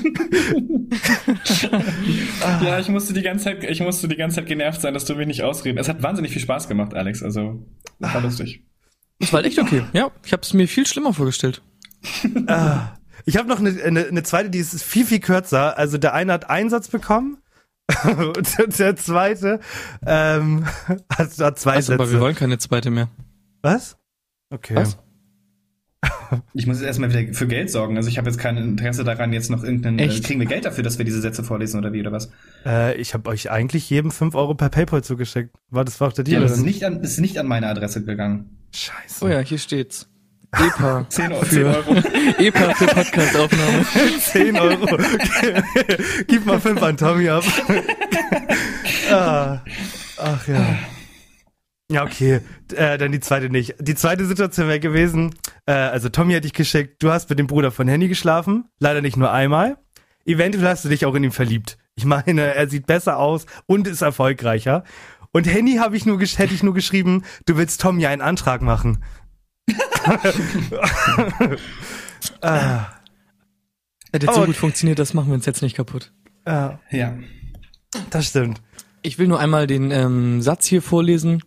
Ja, 2.63 2.79
ich 2.79 2.89
musste 2.89 3.13
die 3.13 3.23
ganze 3.23 3.45
Zeit, 3.45 3.65
ich 3.65 3.81
musste 3.81 4.09
die 4.09 4.17
ganze 4.17 4.37
Zeit 4.37 4.47
genervt 4.47 4.81
sein, 4.81 4.95
dass 4.95 5.05
du 5.05 5.15
mich 5.15 5.27
nicht 5.27 5.43
ausreden. 5.43 5.79
Es 5.79 5.89
hat 5.89 6.03
wahnsinnig 6.03 6.33
viel 6.33 6.43
Spaß 6.43 6.69
gemacht, 6.69 6.95
Alex. 6.95 7.23
Also 7.23 7.67
war 7.99 8.21
lustig. 8.21 8.65
Das 9.19 9.33
war 9.33 9.45
echt 9.45 9.59
okay. 9.59 9.85
Ja, 9.93 10.11
ich 10.25 10.33
habe 10.33 10.43
es 10.43 10.53
mir 10.53 10.67
viel 10.69 10.87
schlimmer 10.87 11.13
vorgestellt. 11.15 11.63
Ich 13.25 13.37
habe 13.37 13.49
noch 13.49 13.61
eine, 13.61 13.81
eine, 13.83 14.07
eine 14.07 14.23
zweite, 14.23 14.51
die 14.51 14.59
ist 14.59 14.83
viel 14.83 15.05
viel 15.07 15.21
kürzer. 15.21 15.79
Also 15.79 15.99
der 15.99 16.15
eine 16.15 16.33
hat 16.33 16.51
einen 16.51 16.71
Satz 16.71 16.89
bekommen. 16.89 17.39
und 18.05 18.79
der 18.79 18.97
zweite 18.97 19.61
ähm, 20.07 20.65
hat, 21.11 21.39
hat 21.39 21.59
zwei 21.59 21.75
Also, 21.75 21.95
aber 21.95 22.05
wir 22.05 22.09
Sätze. 22.09 22.21
wollen 22.21 22.35
keine 22.35 22.59
zweite 22.59 22.91
mehr. 22.91 23.09
Was? 23.61 23.97
Okay. 24.51 24.77
Was? 24.77 24.99
Ich 26.55 26.67
muss 26.67 26.79
jetzt 26.79 26.87
erstmal 26.87 27.13
wieder 27.13 27.35
für 27.35 27.47
Geld 27.47 27.71
sorgen. 27.71 27.97
Also 27.97 28.09
ich 28.09 28.17
habe 28.19 28.29
jetzt 28.29 28.39
kein 28.39 28.57
Interesse 28.57 29.05
daran, 29.05 29.33
jetzt 29.33 29.51
noch 29.51 29.63
irgendeinen. 29.63 29.99
Äh, 29.99 30.07
Echt? 30.07 30.25
kriegen 30.25 30.41
wir 30.41 30.47
Geld 30.47 30.65
dafür, 30.65 30.83
dass 30.83 30.97
wir 30.99 31.05
diese 31.05 31.21
Sätze 31.21 31.45
vorlesen 31.45 31.79
oder 31.79 31.93
wie 31.93 32.01
oder 32.01 32.11
was? 32.13 32.31
Äh, 32.65 32.95
ich 33.01 33.13
habe 33.15 33.29
euch 33.29 33.51
eigentlich 33.51 33.89
jedem 33.91 34.11
5 34.11 34.35
Euro 34.35 34.55
per 34.55 34.71
PayPal 34.71 35.05
zugeschickt. 35.05 35.51
War 35.71 35.85
das 35.85 36.01
war 36.01 36.09
auch 36.09 36.13
der 36.13 36.25
Deal? 36.25 36.41
Ja, 36.41 36.49
das 36.49 36.57
ist 36.59 36.65
nicht 36.65 36.85
an, 36.85 37.01
ist 37.01 37.19
nicht 37.21 37.39
an 37.39 37.47
meine 37.47 37.67
Adresse 37.69 38.03
gegangen. 38.03 38.57
Scheiße. 38.75 39.25
Oh 39.25 39.29
ja, 39.29 39.41
hier 39.41 39.59
steht's. 39.59 40.09
EPA. 40.53 41.07
10 41.09 41.33
Euro. 41.33 41.45
10 41.45 41.49
Für, 41.59 41.67
Euro. 41.67 41.95
EPA 42.39 42.75
für 42.75 42.87
Podcastaufnahme. 42.87 43.85
10 44.21 44.57
Euro. 44.59 44.99
Gib 46.27 46.47
mal 46.47 46.61
5 46.61 46.83
an 46.83 46.97
Tommy 46.97 47.29
ab. 47.29 47.45
ah, 49.11 49.59
ach 50.19 50.49
ja. 50.49 50.79
Ja, 51.93 52.05
okay. 52.05 52.41
Äh, 52.75 52.99
dann 52.99 53.13
die 53.13 53.21
zweite 53.21 53.51
nicht. 53.51 53.75
Die 53.81 53.95
zweite 53.95 54.25
Situation 54.27 54.69
wäre 54.69 54.81
gewesen, 54.81 55.35
äh, 55.67 55.73
also 55.73 56.09
Tommy 56.09 56.35
hat 56.35 56.45
dich 56.45 56.53
geschickt, 56.53 57.03
du 57.03 57.11
hast 57.11 57.29
mit 57.31 57.39
dem 57.39 57.47
Bruder 57.47 57.71
von 57.71 57.87
Henny 57.89 58.09
geschlafen. 58.09 58.65
Leider 58.79 59.01
nicht 59.03 59.17
nur 59.17 59.31
einmal. 59.33 59.79
Eventuell 60.25 60.69
hast 60.69 60.85
du 60.85 60.89
dich 60.89 61.05
auch 61.05 61.15
in 61.15 61.25
ihn 61.25 61.33
verliebt. 61.33 61.79
Ich 61.95 62.05
meine, 62.05 62.55
er 62.55 62.69
sieht 62.69 62.87
besser 62.87 63.19
aus 63.19 63.47
und 63.67 63.87
ist 63.89 64.03
erfolgreicher. 64.03 64.85
Und 65.33 65.47
Henny 65.47 65.77
habe 65.77 65.97
ich 65.97 66.07
nur 66.07 66.19
hätte 66.21 66.55
ich 66.55 66.63
nur 66.63 66.75
geschrieben, 66.75 67.25
du 67.47 67.57
willst 67.57 67.81
Tommy 67.81 68.07
einen 68.07 68.23
Antrag 68.23 68.63
machen. 68.63 69.03
ah, 72.41 72.87
Hat 74.13 74.23
jetzt 74.23 74.35
so 74.35 74.43
Oh. 74.43 74.47
gut 74.47 74.57
funktioniert, 74.57 74.99
das 74.99 75.15
machen 75.15 75.29
wir 75.29 75.35
uns 75.35 75.47
jetzt 75.47 75.63
nicht 75.63 75.77
kaputt. 75.77 76.13
ja, 76.47 76.79
Ja. 76.91 77.15
das 78.11 78.27
stimmt. 78.27 78.61
Ich 79.03 79.19
will 79.19 79.27
nur 79.29 79.41
einmal 79.41 79.67
den 79.67 79.91
ähm, 79.91 80.41
Satz 80.43 80.67
hier 80.67 80.83
vorlesen. 80.83 81.43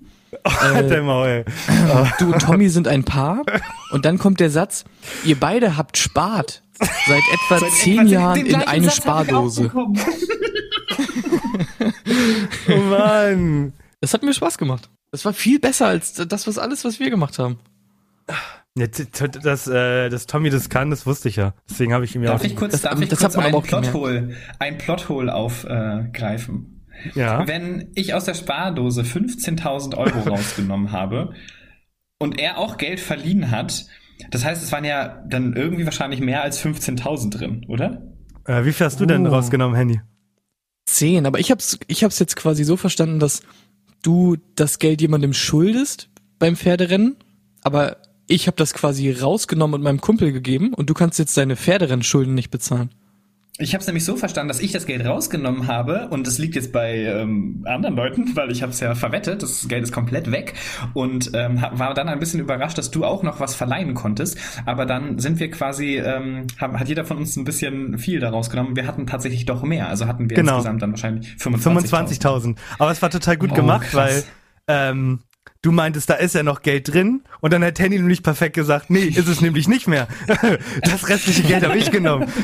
Halt 0.46 0.90
dein 0.92 1.06
Maul. 1.06 1.46
Du 2.20 2.32
und 2.34 2.42
Tommy 2.42 2.70
sind 2.70 2.88
ein 2.88 3.04
Paar. 3.04 3.44
Und 3.92 4.06
dann 4.06 4.18
kommt 4.18 4.40
der 4.40 4.50
Satz, 4.50 4.86
ihr 5.24 5.40
beide 5.40 5.78
habt 5.78 5.98
spart. 5.98 6.62
Seit 6.80 7.22
etwa 7.34 7.60
Seit 7.60 7.72
zehn 7.72 8.00
etwa- 8.02 8.10
Jahren 8.12 8.46
in 8.46 8.56
eine 8.56 8.86
Satz 8.86 8.98
Spardose. 8.98 9.72
Oh 12.70 12.78
Mann. 12.78 13.74
Das 14.02 14.14
hat 14.14 14.24
mir 14.24 14.34
Spaß 14.34 14.58
gemacht. 14.58 14.90
Das 15.12 15.24
war 15.26 15.34
viel 15.34 15.60
besser 15.60 15.88
als 15.88 16.14
das, 16.14 16.48
was 16.48 16.58
alles, 16.58 16.84
was 16.86 17.00
wir 17.00 17.10
gemacht 17.10 17.40
haben. 17.40 17.60
Ja, 18.78 18.88
t- 18.88 19.06
dass, 19.42 19.68
äh, 19.68 20.10
dass 20.10 20.26
Tommy 20.26 20.50
das 20.50 20.70
kann, 20.70 20.90
das 20.90 21.06
wusste 21.06 21.30
ich 21.30 21.38
ja. 21.38 21.54
Deswegen 21.70 21.94
habe 21.94 22.04
ich 22.06 22.16
ihm 22.16 22.24
ja 22.24 22.32
Darf 22.32 22.42
auch. 22.42 22.46
ich 22.46 22.56
kurz, 22.56 22.74
Das- 22.74 22.82
darf 22.82 23.00
ich 23.00 23.08
das 23.10 23.20
kurz 23.20 23.36
hat 23.36 23.44
man 23.44 23.54
aber 23.54 23.64
einen 23.64 23.66
auch. 23.76 23.82
Plothole, 23.92 24.36
ein 24.60 24.78
Plothole 24.78 25.34
aufgreifen? 25.34 26.75
Ja. 27.14 27.48
Wenn 27.48 27.92
ich 27.96 28.14
aus 28.14 28.26
der 28.26 28.34
Spardose 28.34 29.02
15.000 29.02 29.96
Euro 29.98 30.20
rausgenommen 30.30 30.92
habe 30.92 31.34
und 32.20 32.40
er 32.40 32.58
auch 32.58 32.78
Geld 32.78 33.00
verliehen 33.00 33.52
hat, 33.52 33.86
das 34.32 34.46
heißt, 34.46 34.64
es 34.64 34.72
waren 34.72 34.86
ja 34.86 35.24
dann 35.28 35.54
irgendwie 35.54 35.86
wahrscheinlich 35.86 36.22
mehr 36.22 36.42
als 36.42 36.64
15.000 36.64 37.30
drin, 37.32 37.66
oder? 37.68 38.02
Äh, 38.46 38.64
wie 38.66 38.72
viel 38.72 38.86
hast 38.86 39.00
du 39.00 39.06
denn 39.06 39.28
Oh. 39.28 39.30
rausgenommen, 39.32 39.76
Henny? 39.76 40.00
Zehn. 40.86 41.26
Aber 41.26 41.40
ich 41.40 41.52
hab's, 41.52 41.78
ich 41.88 42.04
hab's 42.04 42.20
jetzt 42.20 42.36
quasi 42.36 42.64
so 42.64 42.78
verstanden, 42.78 43.20
dass 43.20 43.42
du 44.04 44.38
das 44.56 44.80
Geld 44.80 45.02
jemandem 45.02 45.34
schuldest 45.34 46.10
beim 46.40 46.56
Pferderennen, 46.56 47.18
aber 47.64 47.98
ich 48.28 48.48
habe 48.48 48.58
das 48.58 48.74
quasi 48.74 49.12
rausgenommen 49.12 49.74
und 49.76 49.82
meinem 49.82 50.00
Kumpel 50.02 50.32
gegeben 50.32 50.74
und 50.74 50.90
du 50.90 50.94
kannst 50.94 51.20
jetzt 51.20 51.36
deine 51.38 51.56
Pferderennschulden 51.56 52.34
nicht 52.34 52.52
bezahlen. 52.52 52.92
Ich 53.58 53.74
habe 53.74 53.80
es 53.80 53.88
nämlich 53.88 54.04
so 54.04 54.18
verstanden, 54.18 54.50
dass 54.50 54.60
ich 54.60 54.74
das 54.74 54.86
Geld 54.86 55.06
rausgenommen 55.06 55.68
habe 55.68 56.10
und 56.10 56.28
es 56.28 56.40
liegt 56.40 56.56
jetzt 56.56 56.74
bei 56.74 56.98
ähm, 56.98 57.64
anderen 57.66 57.96
Leuten, 57.96 58.32
weil 58.36 58.52
ich 58.52 58.62
habe 58.62 58.74
es 58.74 58.82
ja 58.82 58.96
verwettet. 58.96 59.44
Das 59.44 59.68
Geld 59.70 59.84
ist 59.84 59.94
komplett 59.94 60.30
weg 60.30 60.56
und 60.94 61.32
ähm, 61.34 61.64
war 61.72 61.94
dann 61.94 62.10
ein 62.10 62.20
bisschen 62.20 62.42
überrascht, 62.42 62.78
dass 62.78 62.92
du 62.92 63.06
auch 63.06 63.24
noch 63.24 63.40
was 63.40 63.56
verleihen 63.56 63.94
konntest. 63.94 64.38
Aber 64.66 64.86
dann 64.86 65.20
sind 65.20 65.40
wir 65.40 65.50
quasi, 65.52 65.96
ähm, 65.98 66.48
haben, 66.60 66.78
hat 66.78 66.90
jeder 66.90 67.06
von 67.06 67.16
uns 67.18 67.38
ein 67.38 67.46
bisschen 67.46 67.98
viel 67.98 68.20
daraus 68.20 68.50
genommen. 68.50 68.76
Wir 68.76 68.88
hatten 68.88 69.08
tatsächlich 69.08 69.46
doch 69.46 69.64
mehr, 69.64 69.88
also 69.88 70.06
hatten 70.06 70.30
wir 70.30 70.36
Genau. 70.36 70.56
insgesamt 70.58 70.82
dann 70.82 70.92
wahrscheinlich 70.92 71.30
25.000. 71.40 72.20
25.000. 72.20 72.56
Aber 72.78 72.92
es 72.92 73.02
war 73.02 73.10
total 73.10 73.38
gut 73.38 73.52
Oh, 73.54 73.56
gemacht, 73.56 73.88
krass. 73.88 73.94
weil 73.96 74.24
ähm, 74.68 75.20
du 75.66 75.72
meintest, 75.72 76.10
da 76.10 76.14
ist 76.14 76.36
ja 76.36 76.44
noch 76.44 76.62
Geld 76.62 76.94
drin 76.94 77.24
und 77.42 77.52
dann 77.52 77.64
hat 77.64 77.80
Henny 77.80 77.98
nämlich 77.98 78.22
perfekt 78.22 78.56
gesagt, 78.56 78.90
nee, 78.90 79.06
ist 79.06 79.28
es 79.28 79.42
nämlich 79.42 79.68
nicht 79.68 79.88
mehr. 79.88 80.08
Das 80.82 81.10
restliche 81.10 81.44
Geld 81.44 81.64
habe 81.64 81.78
ich 81.78 81.92
genommen. 81.92 82.32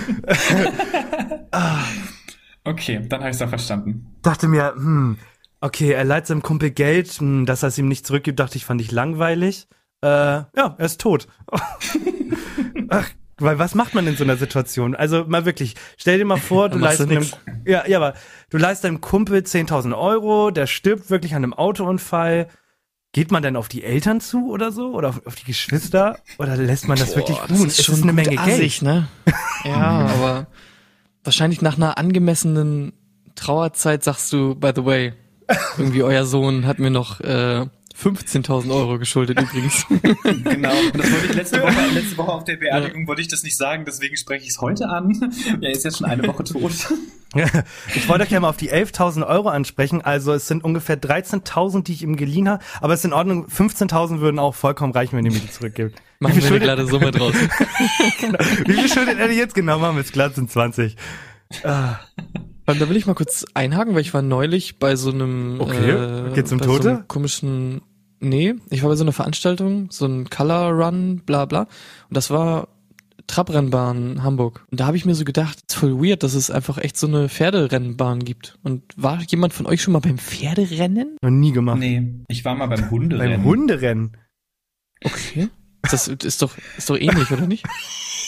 Okay, 2.64 3.04
dann 3.10 3.22
habe 3.22 3.32
ich 3.32 3.38
es 3.38 3.42
auch 3.42 3.50
verstanden. 3.50 4.06
Dachte 4.22 4.48
mir, 4.48 4.74
hm, 4.76 5.18
okay, 5.62 5.94
er 5.94 6.04
leiht 6.04 6.28
seinem 6.28 6.44
Kumpel 6.44 6.70
Geld, 6.70 7.08
hm, 7.08 7.48
dass 7.48 7.64
er 7.64 7.70
es 7.70 7.78
ihm 7.80 7.88
nicht 7.88 8.06
zurückgibt, 8.06 8.40
dachte 8.40 8.56
ich, 8.56 8.66
fand 8.66 8.80
ich 8.82 8.92
langweilig. 8.92 9.68
Äh, 10.04 10.08
ja, 10.08 10.46
er 10.56 10.86
ist 10.86 11.02
tot. 11.02 11.28
Ach, 12.90 13.10
weil 13.40 13.58
was 13.58 13.74
macht 13.74 13.96
man 13.96 14.06
in 14.06 14.16
so 14.16 14.24
einer 14.24 14.38
Situation? 14.38 14.96
Also 14.96 15.26
mal 15.26 15.46
wirklich, 15.46 15.76
stell 15.98 16.20
dir 16.20 16.26
mal 16.26 16.38
vor, 16.38 16.70
du 16.70 16.78
leist 16.78 17.00
du 17.00 17.06
einem, 17.06 17.26
ja, 17.66 17.88
ja, 17.88 17.98
aber 17.98 18.14
du 18.52 18.60
leist 18.60 18.84
deinem 18.84 19.02
Kumpel 19.02 19.40
10.000 19.40 19.98
Euro, 19.98 20.52
der 20.52 20.68
stirbt 20.68 21.10
wirklich 21.10 21.34
an 21.34 21.44
einem 21.44 21.54
Autounfall. 21.54 22.48
Geht 23.14 23.30
man 23.32 23.44
dann 23.44 23.58
auf 23.58 23.68
die 23.68 23.84
Eltern 23.84 24.22
zu 24.22 24.50
oder 24.52 24.72
so? 24.72 24.94
Oder 24.94 25.10
auf, 25.10 25.26
auf 25.26 25.36
die 25.36 25.44
Geschwister? 25.46 26.18
Oder 26.38 26.56
lässt 26.56 26.88
man 26.88 26.98
das 26.98 27.16
wirklich 27.16 27.38
Boah, 27.38 27.48
ruhen? 27.48 27.64
Das 27.66 27.74
ist 27.74 27.80
Es 27.80 27.86
schon 27.86 28.02
eine 28.04 28.14
Menge 28.14 28.40
assig, 28.40 28.80
Geld. 28.80 28.82
ne? 28.84 29.08
Ja, 29.66 30.08
aber 30.08 30.48
wahrscheinlich 31.24 31.62
nach 31.62 31.76
einer 31.76 31.98
angemessenen 31.98 32.94
Trauerzeit 33.36 34.04
sagst 34.04 34.32
du, 34.34 34.56
by 34.56 34.72
the 34.76 34.86
way, 34.86 35.14
irgendwie 35.78 36.04
euer 36.04 36.26
Sohn 36.26 36.66
hat 36.66 36.80
mir 36.80 36.90
noch 36.90 37.20
äh, 37.20 37.66
15.000 37.96 38.74
Euro 38.74 39.00
geschuldet 39.00 39.40
übrigens. 39.42 39.86
Genau, 40.44 40.72
und 40.72 40.98
das 40.98 41.12
wollte 41.12 41.26
ich 41.28 41.34
letzte 41.34 41.62
Woche, 41.62 41.94
letzte 41.94 42.18
Woche 42.18 42.32
auf 42.32 42.44
der 42.44 42.58
Beerdigung 42.58 43.08
wollte 43.08 43.22
ich 43.22 43.28
das 43.28 43.44
nicht 43.44 43.58
sagen, 43.58 43.86
deswegen 43.86 44.18
spreche 44.18 44.44
ich 44.44 44.52
es 44.52 44.62
heute 44.62 44.88
an. 44.90 45.34
Er 45.62 45.72
ist 45.72 45.84
jetzt 45.84 45.98
schon 45.98 46.08
eine 46.08 46.28
Woche 46.28 46.44
tot. 46.44 46.72
Ich 47.96 48.10
wollte 48.10 48.24
euch 48.24 48.32
ja 48.32 48.40
mal 48.40 48.50
auf 48.50 48.58
die 48.58 48.72
11.000 48.72 49.26
Euro 49.26 49.50
ansprechen. 49.50 50.02
Also 50.02 50.34
es 50.34 50.48
sind 50.48 50.64
ungefähr 50.64 51.00
13.000, 51.00 51.84
die 51.84 51.94
ich 51.94 52.04
ihm 52.04 52.18
geliehen 52.18 52.50
habe. 52.50 52.64
Aber 52.82 52.94
es 52.94 53.02
ist 53.02 53.06
in 53.06 53.14
Ordnung. 53.14 53.48
15.000 53.48 54.20
würden 54.20 54.40
auch 54.40 54.54
vollkommen 54.56 54.92
reichen, 54.94 55.18
wenn 55.18 55.26
ihr 55.26 55.32
mir 55.32 55.40
die 55.40 55.50
zurückgibt. 55.50 56.02
Machen 56.20 56.36
Wie 56.36 56.42
wir 56.42 56.50
eine 56.50 56.60
glatte 56.60 56.86
Summe 56.86 57.12
draus. 57.12 57.34
wie 58.66 58.74
viel 58.74 58.90
schuldet 58.90 59.18
er 59.18 59.28
dir 59.28 59.36
jetzt 59.36 59.56
genau? 59.56 59.80
Machen 59.80 59.96
wir 59.96 60.02
es 60.02 60.12
glatt, 60.12 60.36
sind 60.36 60.52
20. 60.52 60.96
Ah, 61.64 62.00
Da 62.80 62.90
will 62.90 62.98
ich 62.98 63.06
mal 63.06 63.14
kurz 63.14 63.46
einhaken, 63.54 63.94
weil 63.94 64.02
ich 64.02 64.14
war 64.14 64.22
neulich 64.22 64.80
bei 64.80 64.96
so 64.96 65.12
einem 65.12 65.60
Okay. 65.60 65.92
äh, 65.92 66.34
Geht's 66.34 66.52
um 66.52 66.58
bei 66.60 66.66
Tote? 66.66 66.84
So 66.84 66.90
einem 66.90 67.08
komischen 67.08 67.82
Nee, 68.24 68.54
ich 68.70 68.84
war 68.84 68.90
bei 68.90 68.96
so 68.96 69.04
einer 69.04 69.14
Veranstaltung, 69.14 69.90
so 69.90 70.06
ein 70.06 70.30
Color 70.30 70.70
Run, 70.74 71.24
bla 71.26 71.46
bla. 71.46 71.62
Und 71.62 72.16
das 72.16 72.30
war 72.30 72.68
Trabrennbahn 73.26 74.22
Hamburg. 74.22 74.66
Und 74.70 74.80
da 74.80 74.86
habe 74.86 74.98
ich 74.98 75.06
mir 75.06 75.16
so 75.16 75.24
gedacht, 75.24 75.58
ist 75.68 75.76
voll 75.76 75.98
weird, 76.04 76.22
dass 76.22 76.36
es 76.36 76.52
einfach 76.52 76.78
echt 76.78 76.98
so 76.98 77.08
eine 77.08 77.30
Pferderennbahn 77.30 78.20
gibt. 78.20 78.60
Und 78.62 78.84
war 78.96 79.20
jemand 79.28 79.54
von 79.54 79.66
euch 79.66 79.82
schon 79.82 79.94
mal 79.94 80.00
beim 80.00 80.20
Pferderennen? 80.20 81.18
noch 81.22 81.30
nie 81.32 81.52
gemacht. 81.52 81.80
Nee, 81.80 82.14
ich 82.28 82.46
war 82.46 82.54
mal 82.56 82.68
beim 82.68 82.92
Hunderennen. 82.92 83.38
Beim 83.38 83.44
Hunderennen. 83.46 84.18
Okay. 85.04 85.50
Das 85.90 86.08
ist 86.08 86.42
doch, 86.44 86.56
ist 86.78 86.90
doch 86.92 86.98
ähnlich, 86.98 87.32
oder 87.32 87.48
nicht? 87.48 87.66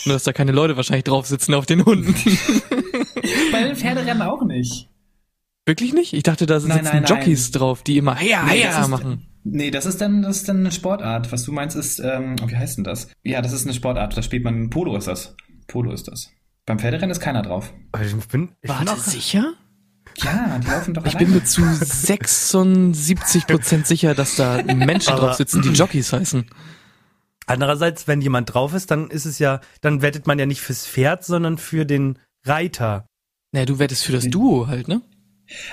Nur, 0.06 0.14
dass 0.14 0.24
da 0.24 0.32
keine 0.32 0.50
Leute 0.52 0.76
wahrscheinlich 0.76 1.04
drauf 1.04 1.26
sitzen 1.26 1.54
auf 1.54 1.66
den 1.66 1.84
Hunden. 1.84 2.14
Bei 3.52 3.62
den 3.64 3.76
Pferderennen 3.76 4.22
auch 4.22 4.44
nicht. 4.44 4.88
Wirklich 5.66 5.92
nicht? 5.94 6.12
Ich 6.12 6.22
dachte, 6.22 6.46
da 6.46 6.60
sitzen 6.60 6.74
Nein, 6.76 6.84
nein, 6.84 7.04
Jockeys 7.04 7.50
drauf, 7.50 7.82
die 7.82 7.96
immer 7.98 8.14
heya, 8.16 8.44
Nee, 8.44 8.62
ist- 8.68 8.88
machen. 8.88 9.26
Nee, 9.46 9.70
das 9.70 9.84
ist 9.86 10.00
dann, 10.00 10.22
das 10.22 10.36
ist 10.38 10.48
dann 10.48 10.60
eine 10.60 10.72
Sportart. 10.72 11.30
Was 11.30 11.44
du 11.44 11.52
meinst 11.52 11.76
ist, 11.76 11.98
ähm, 12.00 12.36
oh, 12.42 12.48
wie 12.48 12.56
heißt 12.56 12.78
denn 12.78 12.84
das? 12.84 13.08
Ja, 13.22 13.42
das 13.42 13.52
ist 13.52 13.64
eine 13.66 13.74
Sportart. 13.74 14.16
Da 14.16 14.22
spielt 14.22 14.42
man, 14.42 14.70
Polo 14.70 14.96
ist 14.96 15.06
das. 15.06 15.36
Polo 15.66 15.92
ist 15.92 16.08
das. 16.08 16.30
Beim 16.64 16.78
Pferderennen 16.78 17.10
ist 17.10 17.20
keiner 17.20 17.42
drauf. 17.42 17.72
Aber 17.92 18.02
Ich 18.04 18.12
bin, 18.12 18.22
ich 18.22 18.28
bin 18.28 18.50
Warte, 18.70 18.92
auch, 18.92 18.96
sicher? 18.98 19.52
Ja, 20.22 20.58
die 20.62 20.66
laufen 20.70 20.94
doch 20.94 21.04
Ich 21.04 21.14
alleine. 21.14 21.26
bin 21.26 21.34
mir 21.36 21.44
zu 21.44 21.62
76 21.74 23.46
Prozent 23.46 23.86
sicher, 23.86 24.14
dass 24.14 24.36
da 24.36 24.62
Menschen 24.62 25.12
Aber- 25.12 25.26
drauf 25.28 25.36
sitzen, 25.36 25.60
die 25.62 25.70
Jockeys 25.70 26.12
heißen. 26.12 26.46
andererseits, 27.46 28.08
wenn 28.08 28.22
jemand 28.22 28.54
drauf 28.54 28.72
ist, 28.72 28.90
dann 28.90 29.10
ist 29.10 29.26
es 29.26 29.38
ja, 29.38 29.60
dann 29.82 30.00
wettet 30.00 30.26
man 30.26 30.38
ja 30.38 30.46
nicht 30.46 30.62
fürs 30.62 30.86
Pferd, 30.86 31.24
sondern 31.24 31.58
für 31.58 31.84
den 31.84 32.18
Reiter. 32.44 33.06
Naja, 33.52 33.66
du 33.66 33.78
wettest 33.78 34.04
für 34.04 34.12
das 34.12 34.28
Duo 34.28 34.66
halt, 34.66 34.88
ne? 34.88 35.02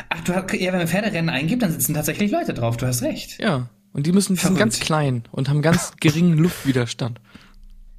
Ach, 0.10 0.22
du 0.22 0.36
hast, 0.36 0.54
ja, 0.54 0.72
wenn 0.72 0.80
man 0.80 0.88
Pferderennen 0.88 1.30
eingibt, 1.30 1.62
dann 1.62 1.72
sitzen 1.72 1.94
tatsächlich 1.94 2.32
Leute 2.32 2.54
drauf. 2.54 2.78
Du 2.78 2.86
hast 2.86 3.02
recht. 3.02 3.40
Ja. 3.40 3.70
Und 3.94 4.06
die 4.06 4.12
müssen, 4.12 4.36
die 4.36 4.42
sind 4.42 4.58
ganz 4.58 4.80
klein 4.80 5.24
und 5.32 5.50
haben 5.50 5.62
ganz 5.62 5.94
geringen 6.00 6.38
Luftwiderstand. 6.38 7.20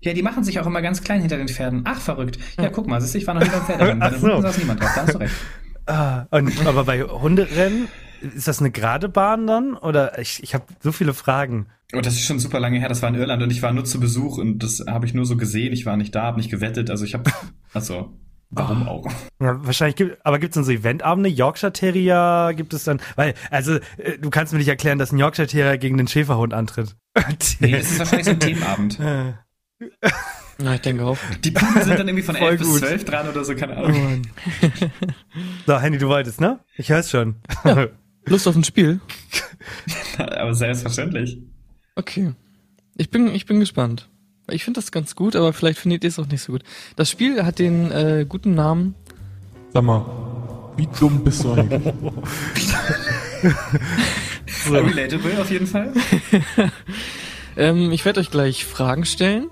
Ja, 0.01 0.15
die 0.15 0.23
machen 0.23 0.43
sich 0.43 0.59
auch 0.59 0.67
immer 0.67 0.83
ganz 0.83 1.03
klein 1.03 1.21
hinter 1.21 1.37
den 1.37 1.49
Pferden. 1.49 1.83
Ach, 1.85 2.01
verrückt. 2.01 2.39
Ja, 2.59 2.71
guck 2.71 2.89
mal, 2.89 3.01
siehst 3.01 3.15
du, 3.15 3.19
ich 3.19 3.27
war 3.27 3.35
noch 3.35 3.43
nie 3.43 3.51
beim 3.51 3.65
Pferderennen. 3.65 4.01
Bei 4.01 4.07
Ach 4.09 4.11
den 4.11 4.21
so. 4.21 4.29
Hunden 4.29 4.43
saß 4.43 4.59
niemand 4.59 4.81
drauf. 4.81 4.91
Da 4.95 5.03
hast 5.03 5.15
du 5.15 5.19
recht. 5.19 5.35
Ah, 5.85 6.27
und, 6.31 6.65
aber 6.65 6.85
bei 6.85 7.03
Hunderennen, 7.03 7.89
ist 8.21 8.47
das 8.47 8.61
eine 8.61 8.71
gerade 8.71 9.09
Bahn 9.09 9.49
dann? 9.49 9.75
Oder 9.75 10.17
ich, 10.21 10.41
ich 10.41 10.55
habe 10.55 10.65
so 10.79 10.93
viele 10.93 11.13
Fragen. 11.13 11.67
Oh, 11.93 12.01
das 12.01 12.15
ist 12.15 12.25
schon 12.25 12.39
super 12.39 12.61
lange 12.61 12.79
her. 12.79 12.89
Das 12.89 13.03
war 13.03 13.09
in 13.09 13.17
Irland 13.17 13.43
und 13.43 13.51
ich 13.51 13.63
war 13.63 13.73
nur 13.73 13.85
zu 13.85 13.99
Besuch 13.99 14.39
und 14.39 14.63
das 14.63 14.85
habe 14.89 15.07
ich 15.07 15.13
nur 15.13 15.27
so 15.27 15.37
gesehen. 15.37 15.73
Ich 15.73 15.85
war 15.85 15.97
nicht 15.97 16.15
da, 16.15 16.23
habe 16.23 16.37
nicht 16.39 16.53
gewettet. 16.53 16.89
Also 16.89 17.05
ich 17.05 17.15
habe, 17.15 17.33
also, 17.75 18.17
warum 18.53 18.89
auch? 18.89 19.07
Ja, 19.41 19.65
wahrscheinlich 19.65 19.97
gibt, 19.97 20.25
aber 20.25 20.39
gibt 20.39 20.53
es 20.53 20.55
dann 20.55 20.65
so 20.65 20.73
Eventabende? 20.73 21.29
Yorkshire 21.29 21.73
Terrier 21.73 22.53
gibt 22.55 22.73
es 22.75 22.85
dann, 22.85 23.01
weil, 23.17 23.35
also, 23.51 23.77
äh, 23.97 24.19
du 24.19 24.31
kannst 24.31 24.53
mir 24.53 24.59
nicht 24.59 24.69
erklären, 24.69 24.99
dass 24.99 25.13
ein 25.13 25.19
Yorkshire 25.19 25.49
Terrier 25.49 25.79
gegen 25.79 25.97
den 25.97 26.09
Schäferhund 26.09 26.55
antritt. 26.55 26.97
Nee, 27.61 27.73
das 27.73 27.91
ist 27.93 27.99
wahrscheinlich 27.99 28.27
so 28.27 28.33
ein 28.33 28.41
Themenabend. 28.41 28.99
Na, 30.59 30.75
ich 30.75 30.81
denke 30.81 31.05
auch. 31.05 31.19
Die 31.43 31.51
Pudel 31.51 31.83
sind 31.83 31.99
dann 31.99 32.09
irgendwie 32.09 32.23
von 32.23 32.37
Voll 32.37 32.51
11 32.51 32.59
bis 32.61 32.69
gut. 32.69 32.79
12 32.79 33.05
dran 33.05 33.29
oder 33.29 33.45
so, 33.45 33.55
keine 33.55 33.77
oh 33.77 33.85
Ahnung. 33.85 34.03
Mann. 34.03 34.23
so, 35.67 35.81
Handy, 35.81 35.99
du 35.99 36.09
wolltest, 36.09 36.41
ne? 36.41 36.61
Ich 36.77 36.89
hör's 36.89 37.11
schon. 37.11 37.37
Lust 38.27 38.47
auf 38.47 38.55
ein 38.55 38.65
Spiel? 38.65 39.01
Aber 40.19 40.55
selbstverständlich. 40.55 41.39
Okay. 41.97 42.33
Ich 42.97 43.11
bin, 43.11 43.29
ich 43.35 43.47
bin 43.47 43.61
gespannt. 43.61 44.09
Ich 44.51 44.65
finde 44.65 44.81
das 44.81 44.91
ganz 44.93 45.15
gut, 45.15 45.37
aber 45.37 45.53
vielleicht 45.53 45.79
findet 45.79 46.05
ihr 46.05 46.09
es 46.09 46.19
auch 46.19 46.27
nicht 46.27 46.43
so 46.43 46.53
gut. 46.53 46.63
Das 46.97 47.09
Spiel 47.11 47.45
hat 47.45 47.59
den 47.59 47.91
äh, 47.91 48.27
guten 48.29 48.55
Namen 48.55 48.95
Sag 49.73 49.85
mal, 49.85 50.05
wie 50.77 50.87
dumm 51.01 51.25
bist 51.25 51.45
du 51.45 51.53
eigentlich? 51.53 51.83
Relatable 54.71 55.41
auf 55.41 55.51
jeden 55.51 55.67
Fall. 55.67 55.93
Ähm, 57.57 57.93
ich 57.93 58.07
werde 58.07 58.21
euch 58.21 58.31
gleich 58.31 58.65
Fragen 58.65 59.05
stellen 59.05 59.49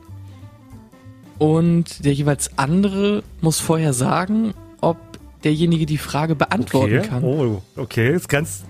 und 1.38 2.04
der 2.04 2.14
jeweils 2.14 2.58
andere 2.58 3.22
muss 3.42 3.60
vorher 3.60 3.92
sagen, 3.92 4.54
ob 4.80 4.96
derjenige 5.44 5.84
die 5.84 5.98
Frage 5.98 6.34
beantworten 6.34 6.98
okay. 6.98 7.08
kann. 7.08 7.22
Oh, 7.22 7.62
okay, 7.76 8.14
ist 8.14 8.30
ganz, 8.30 8.64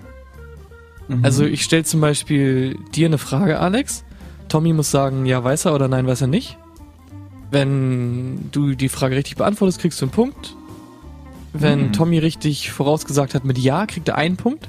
Also 1.21 1.45
ich 1.45 1.63
stelle 1.63 1.85
zum 1.85 2.01
Beispiel 2.01 2.77
dir 2.93 3.05
eine 3.07 3.17
Frage, 3.17 3.59
Alex. 3.59 4.03
Tommy 4.51 4.73
muss 4.73 4.91
sagen, 4.91 5.25
ja, 5.25 5.41
weiß 5.43 5.65
er 5.65 5.73
oder 5.75 5.87
nein, 5.87 6.05
weiß 6.07 6.21
er 6.21 6.27
nicht. 6.27 6.57
Wenn 7.51 8.49
du 8.51 8.75
die 8.75 8.89
Frage 8.89 9.15
richtig 9.15 9.35
beantwortest, 9.37 9.79
kriegst 9.79 9.99
du 10.01 10.05
einen 10.05 10.11
Punkt. 10.11 10.55
Wenn 11.53 11.87
Mhm. 11.87 11.93
Tommy 11.93 12.17
richtig 12.17 12.71
vorausgesagt 12.71 13.33
hat 13.33 13.43
mit 13.45 13.57
Ja, 13.57 13.85
kriegt 13.85 14.07
er 14.09 14.17
einen 14.17 14.37
Punkt. 14.37 14.67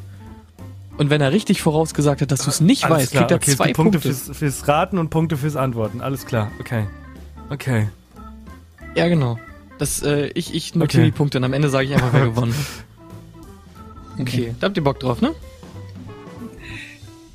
Und 0.98 1.10
wenn 1.10 1.20
er 1.20 1.32
richtig 1.32 1.62
vorausgesagt 1.62 2.20
hat, 2.20 2.30
dass 2.30 2.42
du 2.44 2.50
es 2.50 2.60
nicht 2.60 2.84
alles 2.84 2.98
weißt, 2.98 3.10
klar. 3.12 3.22
kriegt 3.22 3.30
er 3.32 3.36
okay, 3.36 3.56
zwei 3.56 3.72
Punkte 3.72 3.98
Punkte. 3.98 4.14
Fürs, 4.14 4.36
fürs 4.36 4.68
Raten 4.68 4.98
und 4.98 5.10
Punkte 5.10 5.36
fürs 5.36 5.56
Antworten. 5.56 6.00
Alles 6.00 6.26
klar, 6.26 6.50
okay. 6.60 6.86
Okay. 7.50 7.88
Ja, 8.94 9.08
genau. 9.08 9.38
Das, 9.78 10.02
äh, 10.02 10.26
ich, 10.34 10.54
ich 10.54 10.74
notiere 10.74 11.02
Okay. 11.02 11.10
die 11.10 11.16
Punkte 11.16 11.38
und 11.38 11.44
am 11.44 11.52
Ende 11.54 11.70
sage 11.70 11.86
ich 11.86 11.94
einfach, 11.94 12.12
wer 12.12 12.24
gewonnen 12.26 12.54
hat. 12.54 14.20
Okay, 14.20 14.54
da 14.60 14.66
habt 14.66 14.76
ihr 14.76 14.84
Bock 14.84 15.00
drauf, 15.00 15.20
ne? 15.22 15.34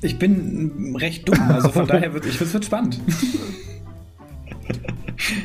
Ich 0.00 0.18
bin 0.18 0.94
recht 0.98 1.28
dumm, 1.28 1.40
also 1.50 1.70
von 1.70 1.86
daher 1.88 2.14
wird 2.14 2.24
ich, 2.26 2.40
es 2.40 2.52
wird 2.52 2.64
spannend. 2.64 3.00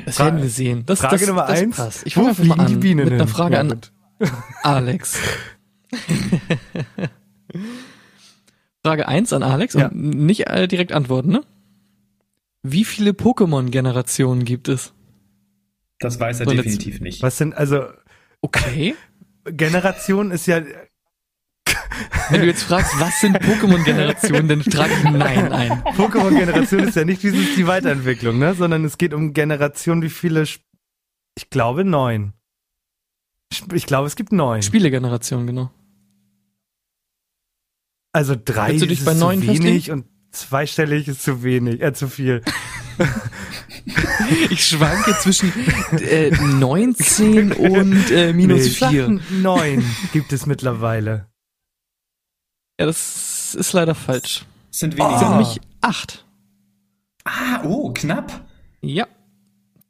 Das 0.05 0.19
werden 0.19 0.41
wir 0.41 0.49
sehen. 0.49 0.83
Das, 0.85 0.99
Frage 0.99 1.17
das, 1.19 1.27
Nummer 1.27 1.47
das 1.47 1.59
eins. 1.59 1.75
Passt. 1.77 2.05
Ich 2.05 2.15
Wo 2.15 2.21
fange 2.21 2.29
einfach 2.31 2.43
mal 2.45 2.59
an 2.59 2.67
die 2.67 2.75
Bienen 2.75 3.05
mit 3.05 3.13
einer? 3.13 3.27
Frage 3.27 3.55
Ja, 3.55 3.61
an. 3.61 3.81
Alex. 4.63 5.17
Frage 8.85 9.07
1 9.07 9.33
an 9.33 9.43
Alex 9.43 9.73
Ja. 9.73 9.87
und 9.87 9.95
nicht 10.25 10.47
äh, 10.47 10.67
direkt 10.67 10.91
antworten, 10.91 11.29
ne? 11.31 11.43
Wie 12.63 12.85
viele 12.85 13.11
Pokémon-Generationen 13.11 14.45
gibt 14.45 14.67
es? 14.69 14.93
Das 15.99 16.19
weiß 16.19 16.41
er 16.41 16.47
jetzt- 16.47 16.57
definitiv 16.65 17.01
nicht. 17.01 17.21
Was 17.21 17.37
sind, 17.37 17.55
also, 17.55 17.85
Okay. 18.41 18.95
Generation 19.45 20.31
ist 20.31 20.45
ja, 20.47 20.61
Wenn 22.29 22.41
du 22.41 22.47
jetzt 22.47 22.63
fragst, 22.63 22.91
was 22.99 23.19
sind 23.21 23.37
Pokémon-Generationen, 23.37 24.47
dann 24.47 24.61
trage 24.61 24.93
ich 24.93 25.03
Nein 25.03 25.51
ein. 25.51 25.71
Pokémon-Generation 25.95 26.81
ist 26.87 26.95
ja 26.95 27.05
nicht 27.05 27.21
dieses, 27.23 27.55
die 27.55 27.67
Weiterentwicklung, 27.67 28.37
ne? 28.39 28.53
Sondern 28.55 28.85
es 28.85 28.97
geht 28.97 29.13
um 29.13 29.33
Generation, 29.33 30.01
wie 30.01 30.09
viele, 30.09 30.41
Sp- 30.47 30.63
ich 31.37 31.49
glaube 31.49 31.83
neun. 31.83 32.33
Ich 33.73 33.85
glaube, 33.85 34.07
es 34.07 34.15
gibt 34.15 34.31
neun. 34.31 34.61
Spielegeneration, 34.63 35.45
genau. 35.47 35.71
Also 38.11 38.35
drei 38.43 38.73
ist 38.73 39.05
zu 39.05 39.41
wenig 39.63 39.91
und 39.91 40.05
zweistellig 40.31 41.07
ist 41.07 41.23
zu 41.23 41.43
wenig, 41.43 41.81
äh, 41.81 41.93
zu 41.93 42.07
viel. 42.07 42.41
Ich 44.49 44.65
schwanke 44.65 45.15
zwischen 45.19 45.51
äh, 45.99 46.29
19 46.31 47.51
und 47.51 48.11
äh, 48.11 48.31
minus 48.31 48.61
Nee, 48.61 48.67
ich 48.67 48.79
sag 48.79 48.89
4. 48.91 49.19
Neun 49.41 49.83
gibt 50.13 50.31
es 50.31 50.45
mittlerweile. 50.45 51.27
Ja, 52.79 52.85
das 52.87 53.55
ist 53.55 53.73
leider 53.73 53.95
falsch. 53.95 54.45
Sind 54.71 54.93
Es 54.93 54.99
weniger. 54.99 55.19
sind 55.19 55.27
Ah. 55.27 55.31
nämlich 55.31 55.61
8. 55.81 56.25
Ah, 57.25 57.61
oh, 57.65 57.91
knapp. 57.93 58.41
Ja. 58.81 59.05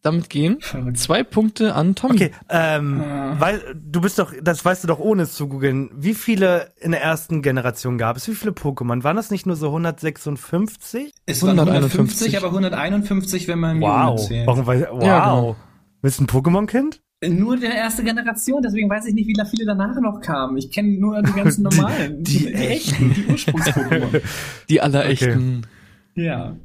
Damit 0.01 0.29
gehen 0.29 0.57
zwei 0.95 1.23
Punkte 1.23 1.75
an 1.75 1.95
Tommy. 1.95 2.15
Okay, 2.15 2.31
ähm, 2.49 3.01
Ah. 3.01 3.35
weil 3.39 3.61
du 3.81 4.01
bist 4.01 4.19
doch, 4.19 4.33
das 4.41 4.65
weißt 4.65 4.83
du 4.83 4.89
doch 4.89 4.99
ohne 4.99 5.23
es 5.23 5.33
zu 5.33 5.47
googeln. 5.47 5.89
Wie 5.95 6.13
viele 6.13 6.73
in 6.81 6.91
der 6.91 7.01
ersten 7.01 7.41
Generation 7.41 7.97
gab 7.97 8.17
es? 8.17 8.27
Wie 8.27 8.35
viele 8.35 8.51
Pokémon? 8.51 9.03
Waren 9.05 9.15
das 9.15 9.31
nicht 9.31 9.45
nur 9.45 9.55
so 9.55 9.67
156? 9.71 11.13
Es 11.25 11.41
waren 11.41 11.57
151. 11.57 12.33
150, 12.33 12.37
aber 12.37 12.47
151, 12.47 13.47
wenn 13.47 13.59
man 13.59 13.79
Wow. 13.79 14.27
Zählt. 14.27 14.45
Warum 14.45 14.65
wow. 14.67 15.01
Ja, 15.01 15.19
genau. 15.23 15.55
Bist 16.01 16.19
du 16.19 16.25
ein 16.25 16.27
Pokémon-Kind? 16.27 16.99
Nur 17.29 17.57
der 17.57 17.73
erste 17.73 18.03
Generation, 18.03 18.61
deswegen 18.61 18.89
weiß 18.89 19.05
ich 19.05 19.13
nicht, 19.13 19.27
wie 19.27 19.35
viele 19.49 19.65
danach 19.65 19.99
noch 19.99 20.21
kamen. 20.21 20.57
Ich 20.57 20.71
kenne 20.71 20.97
nur 20.97 21.21
die 21.21 21.33
ganzen 21.33 21.63
normalen. 21.69 22.23
Die 22.23 22.39
die 22.39 22.53
echten, 22.53 23.13
die 23.13 23.25
Ursprungs-Pokémon. 23.25 24.21
Die 24.69 24.81
allerechten. 24.81 25.67
ja. 26.15 26.55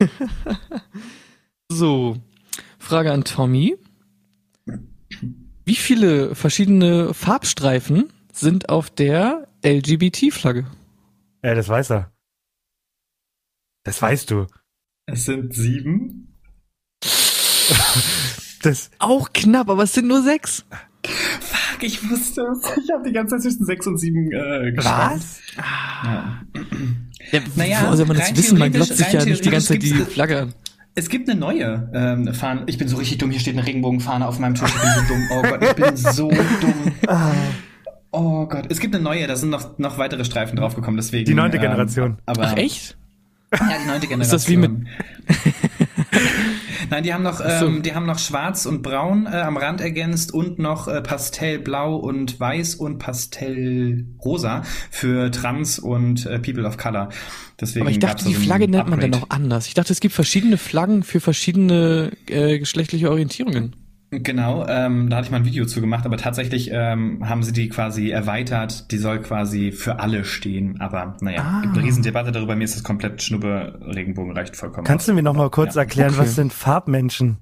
So, 1.72 2.16
Frage 2.80 3.12
an 3.12 3.22
Tommy. 3.22 3.76
Wie 5.64 5.76
viele 5.76 6.34
verschiedene 6.34 7.14
Farbstreifen 7.14 8.12
sind 8.32 8.70
auf 8.70 8.90
der 8.90 9.46
LGBT-Flagge? 9.64 10.66
Ja, 11.44 11.54
das 11.54 11.68
weiß 11.68 11.90
er. 11.90 12.12
Das 13.84 14.02
weißt 14.02 14.32
du. 14.32 14.46
Es 15.06 15.26
sind 15.26 15.54
sieben. 15.54 16.36
Das, 18.62 18.90
Auch 18.98 19.32
knapp, 19.32 19.70
aber 19.70 19.84
es 19.84 19.94
sind 19.94 20.06
nur 20.08 20.22
sechs. 20.22 20.64
Fuck, 21.06 21.82
ich 21.82 22.10
wusste 22.10 22.42
es. 22.42 22.58
Ich 22.84 22.90
habe 22.92 23.04
die 23.06 23.12
ganze 23.12 23.36
Zeit 23.36 23.42
zwischen 23.42 23.64
sechs 23.64 23.86
und 23.86 23.96
sieben 23.98 24.30
äh, 24.32 24.72
geschwankt. 24.72 25.24
Ja. 25.56 26.42
Ja, 27.32 27.40
Naja, 27.56 27.78
woher 27.84 27.96
soll 27.96 28.06
man 28.06 28.16
das 28.18 28.36
wissen? 28.36 28.58
Man 28.58 28.70
glotzt 28.72 28.96
sich 28.96 29.12
ja 29.12 29.24
nicht 29.24 29.44
die 29.44 29.50
ganze 29.50 29.68
Zeit 29.68 29.82
die 29.82 29.94
Flagge 29.94 30.42
an. 30.42 30.54
Es 30.94 31.08
gibt 31.08 31.30
eine 31.30 31.38
neue 31.38 31.88
ähm, 31.94 32.34
Fahne. 32.34 32.64
Ich 32.66 32.76
bin 32.76 32.88
so 32.88 32.96
richtig 32.96 33.18
dumm. 33.18 33.30
Hier 33.30 33.40
steht 33.40 33.56
eine 33.56 33.66
Regenbogenfahne 33.66 34.26
auf 34.26 34.38
meinem 34.38 34.54
Tisch. 34.56 34.68
Ich 34.74 34.80
bin 34.80 34.90
so 34.94 35.14
dumm. 35.14 35.28
Oh 35.30 35.42
Gott, 35.42 35.62
ich 35.64 35.72
bin 35.74 35.96
so 35.96 36.30
dumm. 36.60 36.92
Oh 38.10 38.46
Gott, 38.46 38.66
es 38.68 38.80
gibt 38.80 38.94
eine 38.94 39.02
neue. 39.04 39.26
Da 39.26 39.36
sind 39.36 39.50
noch, 39.50 39.78
noch 39.78 39.96
weitere 39.98 40.24
Streifen 40.24 40.56
draufgekommen. 40.56 40.96
Deswegen. 40.96 41.24
Die 41.24 41.34
neunte 41.34 41.56
ähm, 41.58 41.62
Generation. 41.62 42.18
Aber, 42.26 42.42
Ach 42.48 42.56
echt? 42.56 42.98
Ja, 43.52 43.68
die 43.82 43.88
neunte 43.88 44.06
Generation. 44.08 44.20
Ist 44.20 44.32
das 44.32 44.48
wie 44.48 44.56
mit- 44.56 44.70
Nein, 46.88 47.02
die 47.02 47.12
haben 47.12 47.22
noch, 47.22 47.38
so. 47.38 47.66
ähm, 47.66 47.82
die 47.82 47.94
haben 47.94 48.06
noch 48.06 48.18
Schwarz 48.18 48.66
und 48.66 48.82
Braun 48.82 49.26
äh, 49.26 49.36
am 49.36 49.56
Rand 49.56 49.80
ergänzt 49.80 50.32
und 50.32 50.58
noch 50.58 50.88
äh, 50.88 51.02
Pastellblau 51.02 51.96
und 51.96 52.40
Weiß 52.40 52.76
und 52.76 52.98
Pastellrosa 52.98 54.62
für 54.90 55.30
Trans 55.30 55.78
und 55.78 56.26
äh, 56.26 56.38
People 56.38 56.66
of 56.66 56.78
Color. 56.78 57.10
Deswegen 57.60 57.82
Aber 57.82 57.90
ich 57.90 57.98
dachte, 57.98 58.24
da 58.24 58.30
die 58.30 58.36
Flagge 58.36 58.68
nennt 58.68 58.88
man 58.88 59.00
dann 59.00 59.14
auch 59.14 59.28
anders. 59.28 59.66
Ich 59.66 59.74
dachte, 59.74 59.92
es 59.92 60.00
gibt 60.00 60.14
verschiedene 60.14 60.56
Flaggen 60.56 61.02
für 61.02 61.20
verschiedene 61.20 62.12
äh, 62.28 62.58
geschlechtliche 62.58 63.10
Orientierungen. 63.10 63.76
Genau, 64.12 64.66
ähm, 64.66 65.08
da 65.08 65.16
hatte 65.18 65.26
ich 65.26 65.30
mal 65.30 65.36
ein 65.36 65.44
Video 65.44 65.66
zu 65.66 65.80
gemacht, 65.80 66.04
aber 66.04 66.16
tatsächlich 66.16 66.70
ähm, 66.72 67.28
haben 67.28 67.44
sie 67.44 67.52
die 67.52 67.68
quasi 67.68 68.10
erweitert. 68.10 68.90
Die 68.90 68.98
soll 68.98 69.20
quasi 69.22 69.70
für 69.70 70.00
alle 70.00 70.24
stehen. 70.24 70.80
Aber 70.80 71.16
naja, 71.20 71.42
Ah. 71.44 71.60
gibt 71.62 71.76
eine 71.76 71.86
Riesendebatte 71.86 72.32
darüber. 72.32 72.56
Mir 72.56 72.64
ist 72.64 72.74
das 72.74 72.82
komplett 72.82 73.22
Schnuppe. 73.22 73.78
Regenbogen 73.94 74.32
reicht 74.36 74.56
vollkommen. 74.56 74.84
kannst 74.84 75.06
du 75.06 75.14
mir 75.14 75.22
noch 75.22 75.34
mal 75.34 75.48
kurz 75.50 75.76
Ja. 75.76 75.82
erklären, 75.82 76.10
Okay. 76.14 76.18
was 76.22 76.34
sind 76.34 76.52
Farbmenschen? 76.52 77.38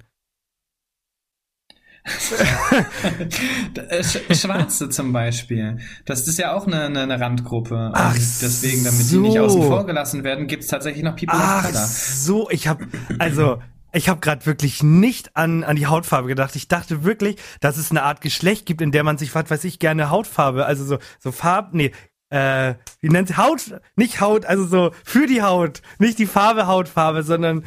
Sch 4.02 4.18
Schwarze 4.34 4.88
zum 4.88 5.12
Beispiel. 5.12 5.78
Das 6.04 6.26
ist 6.26 6.38
ja 6.38 6.54
auch 6.54 6.66
eine, 6.66 6.82
eine, 6.84 7.02
eine 7.02 7.20
Randgruppe. 7.20 7.90
Ach 7.94 8.10
Und 8.14 8.16
deswegen, 8.42 8.84
damit 8.84 9.00
die 9.00 9.04
so. 9.04 9.20
nicht 9.20 9.38
außen 9.38 9.62
vor 9.62 9.86
gelassen 9.86 10.24
werden, 10.24 10.46
gibt's 10.46 10.68
tatsächlich 10.68 11.02
noch 11.04 11.16
People 11.16 11.34
of 11.36 11.42
Ach 11.44 11.62
Color. 11.66 11.86
so, 11.86 12.50
ich 12.50 12.68
habe 12.68 12.86
also 13.18 13.60
ich 13.98 14.08
habe 14.08 14.20
gerade 14.20 14.46
wirklich 14.46 14.82
nicht 14.82 15.36
an 15.36 15.64
an 15.64 15.76
die 15.76 15.86
Hautfarbe 15.86 16.28
gedacht. 16.28 16.56
Ich 16.56 16.68
dachte 16.68 17.04
wirklich, 17.04 17.36
dass 17.60 17.76
es 17.76 17.90
eine 17.90 18.02
Art 18.02 18.20
Geschlecht 18.20 18.64
gibt, 18.66 18.80
in 18.80 18.92
der 18.92 19.04
man 19.04 19.18
sich 19.18 19.34
was 19.34 19.50
weiß 19.50 19.64
ich 19.64 19.78
gerne 19.78 20.08
Hautfarbe, 20.10 20.64
also 20.66 20.84
so 20.84 20.98
so 21.18 21.32
Farb, 21.32 21.74
nee, 21.74 21.92
äh, 22.30 22.74
wie 23.00 23.08
nennt 23.08 23.36
Haut, 23.36 23.80
nicht 23.96 24.20
Haut, 24.20 24.44
also 24.46 24.66
so 24.66 24.90
für 25.04 25.26
die 25.26 25.42
Haut, 25.42 25.82
nicht 25.98 26.18
die 26.18 26.26
Farbe 26.26 26.66
Hautfarbe, 26.66 27.22
sondern 27.22 27.64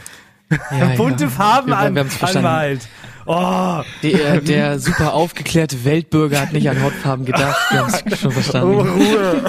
Ja, 0.71 0.87
bunte 0.97 1.25
ja. 1.25 1.29
Farben 1.29 1.69
Wir, 1.69 1.77
an, 1.77 1.95
wir 1.95 2.05
anmalt. 2.21 2.87
Oh, 3.25 3.81
Der, 4.01 4.41
der 4.41 4.79
super 4.79 5.13
aufgeklärte 5.13 5.85
Weltbürger 5.85 6.41
hat 6.41 6.53
nicht 6.53 6.67
an 6.69 6.81
Hautfarben 6.81 7.25
gedacht. 7.25 7.55
Wir 7.71 7.79
haben 7.79 7.93
es 8.05 8.19
schon 8.19 8.29
oh 8.29 8.33
verstanden. 8.33 8.79
Ruhe. 8.79 9.43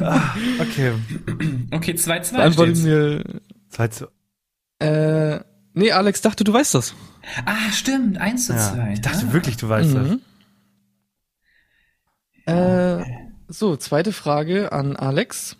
Ah, 0.00 0.34
okay. 0.60 0.92
Okay, 1.70 1.92
2-2 1.92 2.32
Beantworte 2.32 2.70
steht's. 2.72 2.82
mir. 2.84 3.24
Das 3.70 3.78
war 3.78 3.86
jetzt 3.86 3.98
so, 3.98 4.06
Äh, 4.82 5.40
nee, 5.74 5.92
Alex 5.92 6.20
dachte, 6.22 6.44
du 6.44 6.52
weißt 6.52 6.74
das. 6.74 6.94
Ah, 7.46 7.70
stimmt, 7.72 8.18
1 8.18 8.46
zu 8.46 8.52
2. 8.54 8.76
ja, 8.76 8.88
ich 8.92 9.00
dachte 9.00 9.26
ah. 9.28 9.32
wirklich, 9.32 9.56
du 9.56 9.68
weißt 9.68 9.94
das. 9.94 10.08
Mhm. 10.08 10.20
Äh, 12.46 13.04
so, 13.48 13.76
zweite 13.76 14.12
Frage 14.12 14.72
an 14.72 14.96
Alex. 14.96 15.56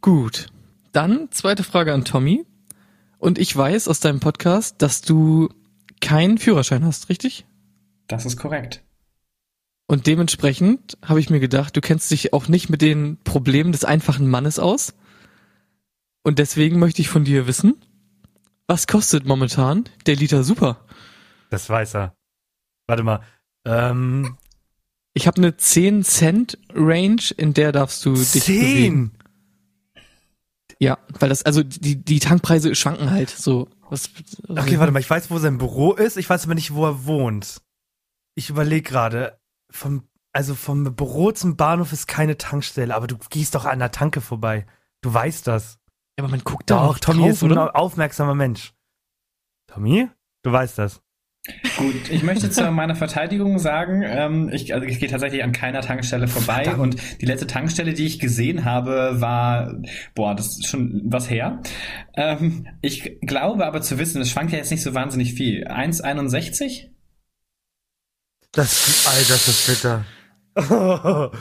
Gut. 0.01 0.47
Dann 0.91 1.29
zweite 1.31 1.63
Frage 1.63 1.93
an 1.93 2.05
Tommy. 2.05 2.45
Und 3.17 3.39
ich 3.39 3.55
weiß 3.55 3.87
aus 3.87 3.99
deinem 4.01 4.19
Podcast, 4.19 4.81
dass 4.81 5.01
du 5.01 5.49
keinen 6.05 6.37
Führerschein 6.37 6.85
hast, 6.85 7.09
richtig? 7.09 7.45
Das 8.07 8.25
ist 8.25 8.37
korrekt. 8.37 8.83
Und 9.87 10.07
dementsprechend 10.07 10.97
habe 11.03 11.19
ich 11.19 11.29
mir 11.29 11.39
gedacht, 11.39 11.75
du 11.75 11.81
kennst 11.81 12.09
dich 12.11 12.33
auch 12.33 12.47
nicht 12.47 12.69
mit 12.69 12.81
den 12.81 13.17
Problemen 13.23 13.71
des 13.71 13.85
einfachen 13.85 14.27
Mannes 14.29 14.59
aus. 14.59 14.93
Und 16.23 16.39
deswegen 16.39 16.79
möchte 16.79 17.01
ich 17.01 17.09
von 17.09 17.23
dir 17.23 17.47
wissen, 17.47 17.75
was 18.67 18.87
kostet 18.87 19.25
momentan 19.25 19.83
der 20.05 20.15
Liter 20.15 20.43
Super? 20.43 20.85
Das 21.49 21.69
weiß 21.69 21.95
er. 21.95 22.15
Warte 22.87 23.03
mal. 23.03 23.21
Ähm, 23.65 24.37
Ich 25.13 25.27
habe 25.27 25.37
eine 25.37 25.55
10 25.57 26.03
Cent 26.03 26.57
Range, 26.73 27.21
in 27.37 27.53
der 27.53 27.71
darfst 27.71 28.05
du 28.05 28.13
dich 28.13 28.45
bewegen. 28.45 29.11
10. 30.79 30.87
Ja, 30.87 30.97
weil 31.19 31.29
das, 31.29 31.43
also 31.43 31.63
die, 31.63 32.03
die 32.03 32.19
Tankpreise 32.19 32.75
schwanken 32.75 33.11
halt 33.11 33.29
so. 33.29 33.69
Was, 33.89 34.09
Okay, 34.47 34.79
warte 34.79 34.91
mal, 34.91 34.99
ich 34.99 35.09
weiß, 35.09 35.29
wo 35.29 35.37
sein 35.37 35.57
Büro 35.57 35.93
ist, 35.93 36.17
ich 36.17 36.29
weiß 36.29 36.45
aber 36.45 36.55
nicht, 36.55 36.73
wo 36.73 36.85
er 36.85 37.05
wohnt. 37.05 37.61
Ich 38.35 38.49
überlege 38.49 38.81
gerade, 38.81 39.39
vom, 39.69 40.07
also 40.33 40.55
vom 40.55 40.95
Büro 40.95 41.31
zum 41.31 41.55
Bahnhof 41.55 41.93
ist 41.93 42.07
keine 42.07 42.37
Tankstelle, 42.37 42.95
aber 42.95 43.07
du 43.07 43.17
gehst 43.29 43.55
doch 43.55 43.65
an 43.65 43.79
der 43.79 43.91
Tanke 43.91 44.21
vorbei. 44.21 44.65
Du 45.01 45.13
weißt 45.13 45.47
das. 45.47 45.79
Ja, 46.17 46.23
aber 46.23 46.31
man 46.31 46.43
guckt 46.43 46.69
da 46.69 46.75
Doch, 46.77 46.95
auch 46.95 46.99
Tommy 46.99 47.21
drauf, 47.21 47.29
ist 47.31 47.43
ein 47.43 47.51
oder? 47.51 47.75
aufmerksamer 47.75 48.35
Mensch. 48.35 48.73
Tommy? 49.67 50.09
Du 50.43 50.51
weißt 50.51 50.77
das. 50.77 51.01
Gut, 51.77 52.09
ich 52.09 52.23
möchte 52.23 52.49
zu 52.49 52.71
meiner 52.71 52.95
Verteidigung 52.95 53.59
sagen, 53.59 54.01
ähm, 54.03 54.49
ich, 54.51 54.73
also 54.73 54.85
ich 54.87 54.99
gehe 54.99 55.09
tatsächlich 55.09 55.43
an 55.43 55.51
keiner 55.51 55.81
Tankstelle 55.81 56.27
vorbei 56.27 56.75
und 56.75 56.95
die 57.21 57.25
letzte 57.25 57.45
Tankstelle, 57.45 57.93
die 57.93 58.05
ich 58.05 58.19
gesehen 58.19 58.65
habe, 58.65 59.21
war, 59.21 59.75
boah, 60.15 60.35
das 60.35 60.47
ist 60.47 60.67
schon 60.67 61.03
was 61.05 61.29
her. 61.29 61.61
Ähm, 62.15 62.67
ich 62.81 63.19
glaube 63.21 63.67
aber 63.67 63.81
zu 63.81 63.99
wissen, 63.99 64.21
es 64.21 64.29
schwankt 64.31 64.53
ja 64.53 64.57
jetzt 64.57 64.71
nicht 64.71 64.81
so 64.81 64.95
wahnsinnig 64.95 65.35
viel. 65.35 65.67
1,61? 65.67 66.89
Das, 68.51 69.05
Alter, 69.07 69.33
das 69.33 69.47
ist 69.47 69.67
bitter. 69.67 70.05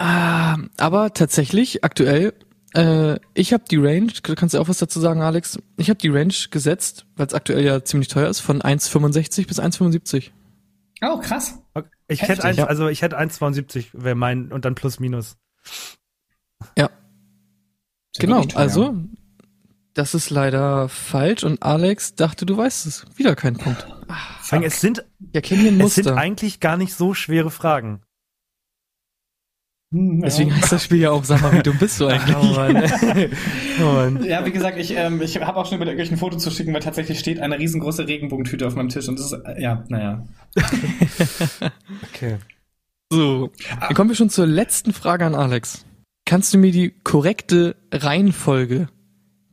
Ah, 0.00 0.58
aber 0.76 1.12
tatsächlich, 1.12 1.82
aktuell, 1.82 2.32
äh, 2.74 3.18
ich 3.34 3.52
habe 3.52 3.64
die 3.70 3.76
Range, 3.76 4.12
du 4.22 4.34
kannst 4.34 4.54
ja 4.54 4.60
auch 4.60 4.68
was 4.68 4.78
dazu 4.78 5.00
sagen, 5.00 5.22
Alex. 5.22 5.58
Ich 5.76 5.88
habe 5.88 5.98
die 5.98 6.08
Range 6.08 6.34
gesetzt, 6.50 7.06
weil 7.16 7.26
es 7.26 7.34
aktuell 7.34 7.64
ja 7.64 7.82
ziemlich 7.84 8.08
teuer 8.08 8.28
ist, 8.28 8.40
von 8.40 8.60
1,65 8.60 9.46
bis 9.46 9.60
1,75. 9.60 10.30
Oh, 11.00 11.18
krass. 11.18 11.58
Okay. 11.74 11.88
Ich 12.08 12.22
Heftig, 12.22 12.38
hätte 12.38 12.48
eins, 12.48 12.56
ja. 12.58 12.66
also 12.66 12.88
ich 12.88 13.02
hätte 13.02 13.18
1,72 13.18 13.88
wäre 13.92 14.14
mein 14.14 14.50
und 14.52 14.64
dann 14.64 14.74
plus 14.74 14.98
minus. 14.98 15.36
Ja, 16.76 16.84
ja 16.84 16.90
genau. 18.18 18.44
teuer. 18.44 18.58
Also, 18.58 18.96
das 19.94 20.14
ist 20.14 20.30
leider 20.30 20.88
falsch 20.88 21.44
und 21.44 21.62
Alex 21.62 22.14
dachte, 22.14 22.46
du 22.46 22.56
weißt 22.56 22.86
es. 22.86 23.04
Wieder 23.16 23.36
kein 23.36 23.56
Punkt. 23.56 23.86
Fuck. 24.40 24.62
Es 24.62 24.80
sind 24.80 25.04
Ja, 25.32 25.40
kennen 25.40 25.64
wir 25.64 25.72
ein 25.72 25.80
es 25.80 25.94
sind 25.94 26.08
eigentlich 26.08 26.60
gar 26.60 26.76
nicht 26.76 26.94
so 26.94 27.14
schwere 27.14 27.50
Fragen. 27.50 28.02
Hm, 29.90 30.18
ja. 30.18 30.26
Deswegen 30.26 30.54
heißt 30.54 30.70
das 30.70 30.84
Spiel 30.84 30.98
ja 30.98 31.10
auch, 31.10 31.24
sag 31.24 31.40
mal, 31.40 31.52
wie 31.52 31.62
dumm 31.62 31.78
bist 31.78 31.98
du 32.00 32.06
eigentlich? 32.08 32.36
Oh 32.38 32.54
Mann. 32.54 32.76
oh 33.80 33.84
Mann. 33.84 34.24
Ja, 34.24 34.44
wie 34.44 34.52
gesagt, 34.52 34.78
ich, 34.78 34.94
ähm, 34.94 35.22
ich 35.22 35.40
habe 35.40 35.56
auch 35.56 35.66
schon 35.66 35.76
überlegt, 35.76 35.98
euch 35.98 36.10
ein 36.10 36.18
Foto 36.18 36.36
zu 36.36 36.50
schicken, 36.50 36.74
weil 36.74 36.82
tatsächlich 36.82 37.18
steht 37.18 37.40
eine 37.40 37.58
riesengroße 37.58 38.06
Regenbogentüte 38.06 38.66
auf 38.66 38.74
meinem 38.74 38.90
Tisch 38.90 39.08
und 39.08 39.18
das 39.18 39.32
ist, 39.32 39.40
äh, 39.44 39.62
ja, 39.62 39.84
naja. 39.88 40.26
Okay. 42.10 42.38
So, 43.10 43.50
dann 43.80 43.94
kommen 43.94 44.10
wir 44.10 44.16
schon 44.16 44.28
zur 44.28 44.46
letzten 44.46 44.92
Frage 44.92 45.24
an 45.24 45.34
Alex. 45.34 45.86
Kannst 46.26 46.52
du 46.52 46.58
mir 46.58 46.72
die 46.72 46.90
korrekte 46.90 47.76
Reihenfolge 47.90 48.88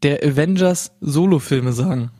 der 0.04 0.24
Avengers 0.24 0.92
Solofilme 1.00 1.72
sagen? 1.72 2.12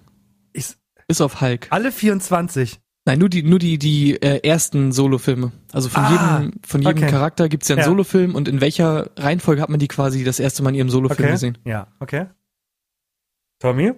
Ich, 0.54 0.76
Bis 1.10 1.20
auf 1.20 1.42
Hulk. 1.42 1.68
alle 1.72 1.92
24. 1.92 2.80
Nein, 3.08 3.20
nur 3.20 3.30
die, 3.30 3.44
nur 3.44 3.60
die, 3.60 3.78
die 3.78 4.20
äh, 4.22 4.40
ersten 4.48 4.92
Solofilme. 4.92 5.52
Also 5.72 5.90
von 5.90 6.04
Ah, 6.04 6.40
jedem, 6.40 6.54
von 6.66 6.82
jedem 6.82 6.98
okay. 7.04 7.12
Charakter 7.12 7.50
gibt's 7.50 7.68
ja 7.68 7.76
einen 7.76 7.82
Ja. 7.84 7.86
Solofilm 7.86 8.34
und 8.34 8.48
in 8.48 8.62
welcher 8.62 9.12
Reihenfolge 9.16 9.62
hat 9.62 9.70
man 9.70 9.80
die 9.80 9.88
quasi 9.88 10.24
das 10.24 10.40
erste 10.40 10.64
Mal 10.64 10.70
in 10.72 10.76
ihrem 10.76 10.90
Solofilm 10.90 11.20
Okay. 11.26 11.32
gesehen? 11.32 11.58
Ja, 11.66 11.88
okay. 12.00 12.26
Tommy? 13.60 13.94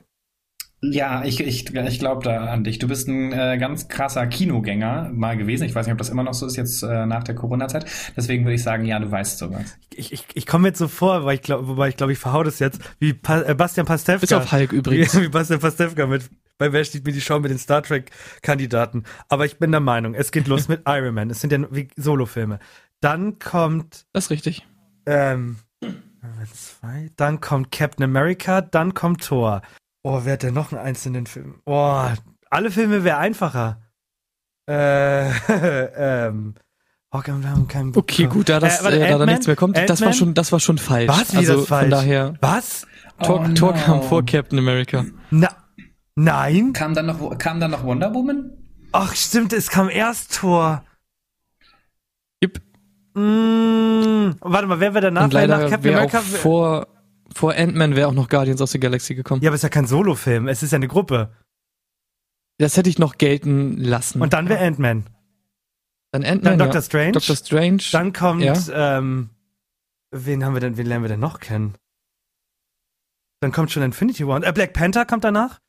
Ja, 0.81 1.23
ich, 1.25 1.39
ich, 1.39 1.73
ich 1.75 1.99
glaube 1.99 2.23
da 2.23 2.45
an 2.51 2.63
dich. 2.63 2.77
Du 2.77 2.87
bist 2.87 3.07
ein 3.07 3.31
äh, 3.33 3.57
ganz 3.57 3.87
krasser 3.87 4.27
Kinogänger 4.27 5.09
mal 5.11 5.35
gewesen. 5.35 5.63
Ich 5.63 5.73
weiß 5.73 5.87
nicht, 5.87 5.93
ob 5.93 5.97
das 5.97 6.09
immer 6.09 6.21
noch 6.23 6.35
so 6.35 6.45
ist 6.45 6.55
jetzt 6.55 6.83
äh, 6.83 7.07
nach 7.07 7.23
der 7.23 7.33
Corona-Zeit. 7.33 7.85
Deswegen 8.15 8.45
würde 8.45 8.53
ich 8.55 8.63
sagen, 8.63 8.85
ja, 8.85 8.99
du 8.99 9.09
weißt 9.09 9.39
sowas. 9.39 9.75
Ich, 9.95 10.13
ich, 10.13 10.25
ich 10.35 10.45
komme 10.45 10.67
jetzt 10.67 10.77
so 10.77 10.87
vor, 10.87 11.25
weil 11.25 11.33
ich 11.35 11.41
glaube, 11.41 11.67
wobei 11.67 11.89
ich 11.89 11.97
glaube, 11.97 12.13
ich 12.13 12.19
verhau 12.19 12.43
das 12.43 12.59
jetzt, 12.59 12.79
wie 12.99 13.13
pa 13.13 13.41
äh, 13.41 13.55
Bastian 13.55 13.87
Pastewka. 13.87 14.19
Bis 14.19 14.33
auf 14.33 14.51
Hulk 14.51 14.71
übrigens. 14.71 15.15
Wie, 15.17 15.23
wie 15.23 15.29
Bastian 15.29 15.59
Pastewka 15.59 16.05
mit, 16.05 16.29
bei 16.57 16.71
Wer 16.73 16.83
steht 16.83 17.05
mir 17.05 17.11
die 17.13 17.21
Show 17.21 17.39
mit 17.39 17.51
den 17.51 17.57
Star 17.59 17.81
Trek-Kandidaten. 17.83 19.03
Aber 19.29 19.45
ich 19.45 19.57
bin 19.59 19.71
der 19.71 19.79
Meinung, 19.79 20.13
es 20.15 20.31
geht 20.31 20.47
los 20.47 20.67
mit 20.67 20.81
Iron 20.87 21.13
Man. 21.13 21.29
Es 21.29 21.41
sind 21.41 21.51
ja 21.51 21.59
wie 21.71 21.87
Solofilme. 21.95 22.59
Dann 23.01 23.39
kommt, 23.39 24.05
Das 24.13 24.25
ist 24.25 24.31
richtig. 24.31 24.65
ähm, 25.05 25.57
zwei, 26.53 27.09
dann 27.15 27.39
kommt 27.41 27.71
Captain 27.71 28.03
America, 28.03 28.61
dann 28.61 28.93
kommt 28.93 29.23
Thor. 29.25 29.61
Oh, 30.03 30.21
wer 30.23 30.33
hat 30.33 30.43
denn 30.43 30.53
noch 30.53 30.71
einen 30.71 30.81
einzelnen 30.81 31.25
Film? 31.27 31.61
Oh, 31.65 32.01
alle 32.49 32.71
Filme 32.71 33.03
wäre 33.03 33.17
einfacher. 33.17 33.81
Äh, 34.69 35.29
ähm, 36.27 36.55
oh, 37.11 37.21
wir 37.25 37.49
haben 37.49 37.67
keinen 37.67 37.91
Bock 37.91 38.03
Okay, 38.03 38.25
gut, 38.27 38.49
da, 38.49 38.59
das, 38.59 38.83
Äh, 38.83 38.97
äh, 38.99 39.09
da 39.09 39.17
da 39.17 39.25
nichts 39.25 39.47
mehr 39.47 39.55
kommt, 39.55 39.77
das 39.77 40.01
war 40.01 40.13
schon, 40.13 40.33
das 40.33 40.51
war 40.51 40.59
schon 40.59 40.77
falsch. 40.77 41.07
Was? 41.09 41.33
Wie 41.33 41.37
also 41.37 41.57
das 41.59 41.67
falsch? 41.67 41.83
von 41.83 41.91
daher, 41.91 42.33
Was? 42.41 42.85
Tor, 43.23 43.45
Oh, 43.49 43.53
Tor 43.53 43.73
no. 43.73 43.79
kam 43.83 44.03
vor 44.03 44.25
Captain 44.25 44.59
America. 44.59 45.05
Na, 45.31 45.49
nein? 46.17 46.73
Kam 46.73 46.93
dann 46.93 47.05
noch, 47.05 47.37
kam 47.37 47.59
dann 47.59 47.71
noch 47.71 47.83
Wonder 47.83 48.13
Woman? 48.13 48.51
Ach, 48.91 49.15
stimmt, 49.15 49.53
es 49.53 49.69
kam 49.69 49.89
erst 49.89 50.35
Tor. 50.35 50.83
Yep. 52.43 52.61
Mm, 53.13 54.35
warte 54.41 54.67
mal, 54.67 54.79
wer 54.79 54.93
wäre 54.93 55.01
danach? 55.01 55.23
Und 55.25 55.33
leider 55.33 55.57
nach 55.59 55.69
Captain 55.69 55.93
America? 55.95 56.21
vor, 56.21 56.87
vor 57.33 57.53
Ant-Man 57.53 57.95
wäre 57.95 58.07
auch 58.07 58.13
noch 58.13 58.29
Guardians 58.29 58.61
of 58.61 58.69
the 58.69 58.79
Galaxy 58.79 59.15
gekommen. 59.15 59.41
ja, 59.41 59.49
aber 59.49 59.55
es 59.55 59.59
ist 59.59 59.63
ja 59.63 59.69
kein 59.69 59.87
Solofilm, 59.87 60.47
es 60.47 60.63
ist 60.63 60.71
ja 60.71 60.75
eine 60.77 60.87
Gruppe. 60.87 61.33
Das 62.59 62.75
hätte 62.77 62.89
ich 62.89 62.97
noch 62.99 63.17
gelten 63.17 63.77
lassen. 63.77 64.21
Und 64.21 64.33
dann 64.33 64.49
wäre 64.49 64.59
Ant-Man. 64.65 65.05
dann 66.11 66.23
Ant-Man, 66.23 66.57
Dann 66.57 66.59
ja. 66.59 66.65
Doctor 66.65 66.81
Strange. 66.81 67.11
Doctor 67.13 67.35
Strange. 67.35 67.83
Dann 67.91 68.13
kommt, 68.13 68.41
Ja. 68.43 68.97
ähm, 68.97 69.29
wen 70.11 70.43
haben 70.43 70.53
wir 70.55 70.59
denn, 70.61 70.77
wen 70.77 70.87
lernen 70.87 71.03
wir 71.03 71.09
denn 71.09 71.19
noch 71.19 71.39
kennen? 71.39 71.75
Dann 73.41 73.51
kommt 73.51 73.71
schon 73.71 73.83
Infinity 73.83 74.25
War. 74.27 74.43
Äh, 74.43 74.51
Black 74.53 74.73
Panther 74.73 75.05
kommt 75.05 75.23
danach? 75.23 75.59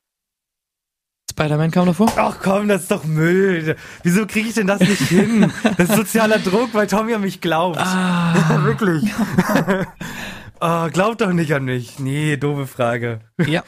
Spider-Man 1.39 1.71
kam 1.71 1.87
davor. 1.87 2.11
Ach 2.17 2.39
komm, 2.43 2.67
das 2.67 2.83
ist 2.83 2.91
doch 2.91 3.05
Müll. 3.05 3.77
Wieso 4.03 4.27
kriege 4.27 4.49
ich 4.49 4.55
denn 4.55 4.67
das 4.67 4.81
nicht 4.81 5.03
hin? 5.03 5.53
Das 5.77 5.89
ist 5.91 5.95
sozialer 5.95 6.39
Druck, 6.41 6.71
weil 6.75 6.89
Tommy 6.89 7.15
an 7.15 7.21
mich 7.21 7.41
glaubt. 7.41 7.79
Ah, 7.79 8.35
Wirklich. 8.65 9.05
oh, 10.61 10.89
glaubt 10.93 11.21
doch 11.21 11.33
nicht 11.33 11.53
an 11.55 11.65
mich. 11.65 12.01
Nee, 12.01 12.37
doofe 12.37 12.67
Frage. 12.67 13.21
ja. 13.47 13.63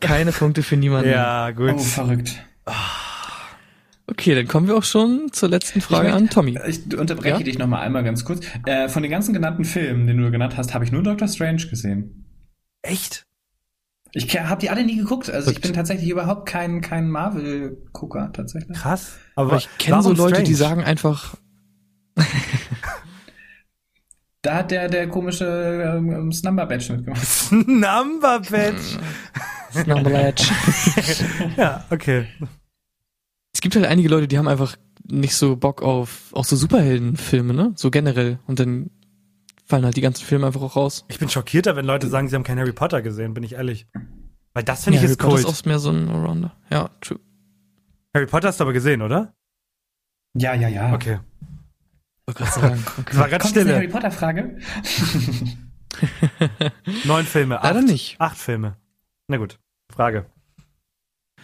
Keine 0.00 0.32
Punkte 0.32 0.62
für 0.62 0.78
niemanden. 0.78 1.10
Ja, 1.10 1.50
gut. 1.50 1.74
Oh, 1.74 1.78
verrückt. 1.78 2.42
Okay, 4.06 4.34
dann 4.34 4.48
kommen 4.48 4.66
wir 4.66 4.74
auch 4.76 4.82
schon 4.84 5.28
zur 5.30 5.50
letzten 5.50 5.82
Frage 5.82 6.08
Ich 6.08 6.14
an 6.14 6.30
Tommy. 6.30 6.58
Ich 6.66 6.96
unterbreche 6.96 7.36
Ja? 7.36 7.42
dich 7.44 7.58
noch 7.58 7.66
mal 7.66 7.80
einmal 7.80 8.02
ganz 8.02 8.24
kurz. 8.24 8.40
Äh, 8.64 8.88
von 8.88 9.02
den 9.02 9.12
ganzen 9.12 9.34
genannten 9.34 9.66
Filmen, 9.66 10.06
den 10.06 10.16
du 10.16 10.30
genannt 10.30 10.56
hast, 10.56 10.72
habe 10.72 10.86
ich 10.86 10.90
nur 10.92 11.02
Doctor 11.02 11.28
Strange 11.28 11.66
gesehen. 11.68 12.24
Echt? 12.80 13.24
Ich 14.12 14.38
habe 14.38 14.60
die 14.60 14.70
alle 14.70 14.84
nie 14.84 14.96
geguckt. 14.96 15.30
Also 15.30 15.50
ich 15.50 15.60
bin 15.60 15.72
tatsächlich 15.72 16.10
überhaupt 16.10 16.46
kein, 16.46 16.80
kein 16.80 17.08
Marvel-Gucker, 17.08 18.32
tatsächlich. 18.32 18.76
Krass. 18.76 19.18
Aber, 19.36 19.50
Aber 19.50 19.56
ich 19.58 19.68
kenne 19.78 20.02
so 20.02 20.12
Leute, 20.12 20.42
die 20.42 20.54
Strange? 20.54 20.70
sagen 20.70 20.84
einfach, 20.84 21.36
Da 24.42 24.56
hat 24.56 24.70
der, 24.70 24.88
der 24.88 25.06
komische 25.08 25.44
ähm, 25.98 26.32
Slumber-Badge 26.32 26.94
mitgemacht. 26.94 27.52
Number 27.66 28.40
Badge. 28.40 28.98
Snubbelatch. 29.72 30.50
ja, 31.56 31.84
okay. 31.90 32.26
es 33.52 33.60
gibt 33.60 33.76
halt 33.76 33.86
einige 33.86 34.08
Leute, 34.08 34.26
die 34.26 34.38
haben 34.38 34.48
einfach 34.48 34.76
nicht 35.06 35.34
so 35.34 35.56
Bock 35.56 35.82
auf 35.82 36.30
auch 36.32 36.44
so 36.44 36.56
Superheldenfilme, 36.56 37.52
ne? 37.52 37.72
So 37.76 37.90
generell. 37.90 38.38
Und 38.46 38.58
dann 38.58 38.90
fallen 39.70 39.84
halt 39.84 39.96
die 39.96 40.00
ganzen 40.02 40.24
Filme 40.24 40.46
einfach 40.46 40.60
auch 40.60 40.76
raus. 40.76 41.04
Ich 41.08 41.18
bin 41.18 41.28
schockierter, 41.28 41.76
wenn 41.76 41.86
Leute 41.86 42.08
sagen, 42.08 42.28
sie 42.28 42.34
haben 42.34 42.42
keinen 42.42 42.58
Harry 42.58 42.72
Potter 42.72 43.00
gesehen, 43.00 43.32
bin 43.32 43.42
ich 43.44 43.54
ehrlich. 43.54 43.86
Weil 44.52 44.64
das 44.64 44.84
finde 44.84 44.98
ja, 44.98 45.00
ich 45.00 45.04
Harry 45.04 45.12
ist 45.12 45.18
Potter 45.18 45.30
Kult. 45.30 45.44
ist 45.44 45.48
oft 45.48 45.66
mehr 45.66 45.78
so 45.78 45.90
ein 45.90 46.08
Allrounder. 46.08 46.56
Ja, 46.70 46.90
true. 47.00 47.20
Harry 48.14 48.26
Potter 48.26 48.48
hast 48.48 48.60
du 48.60 48.64
aber 48.64 48.72
gesehen, 48.72 49.00
oder? 49.00 49.32
Ja, 50.34 50.54
ja, 50.54 50.68
ja. 50.68 50.92
Okay. 50.92 51.20
Wollte 52.26 52.44
gerade 52.44 52.60
sagen. 52.60 52.84
Es 53.10 53.16
war 53.16 53.28
ganz 53.28 53.44
jetzt 53.44 53.58
eine 53.58 53.74
Harry 53.74 53.84
stille. 53.84 53.92
Potter-Frage? 53.92 54.58
Neun 57.04 57.24
Filme. 57.24 57.58
Acht, 57.58 57.64
Leider 57.64 57.82
nicht. 57.82 58.16
Acht 58.18 58.36
Filme. 58.36 58.76
Na 59.28 59.36
gut. 59.36 59.58
Frage. 59.92 60.26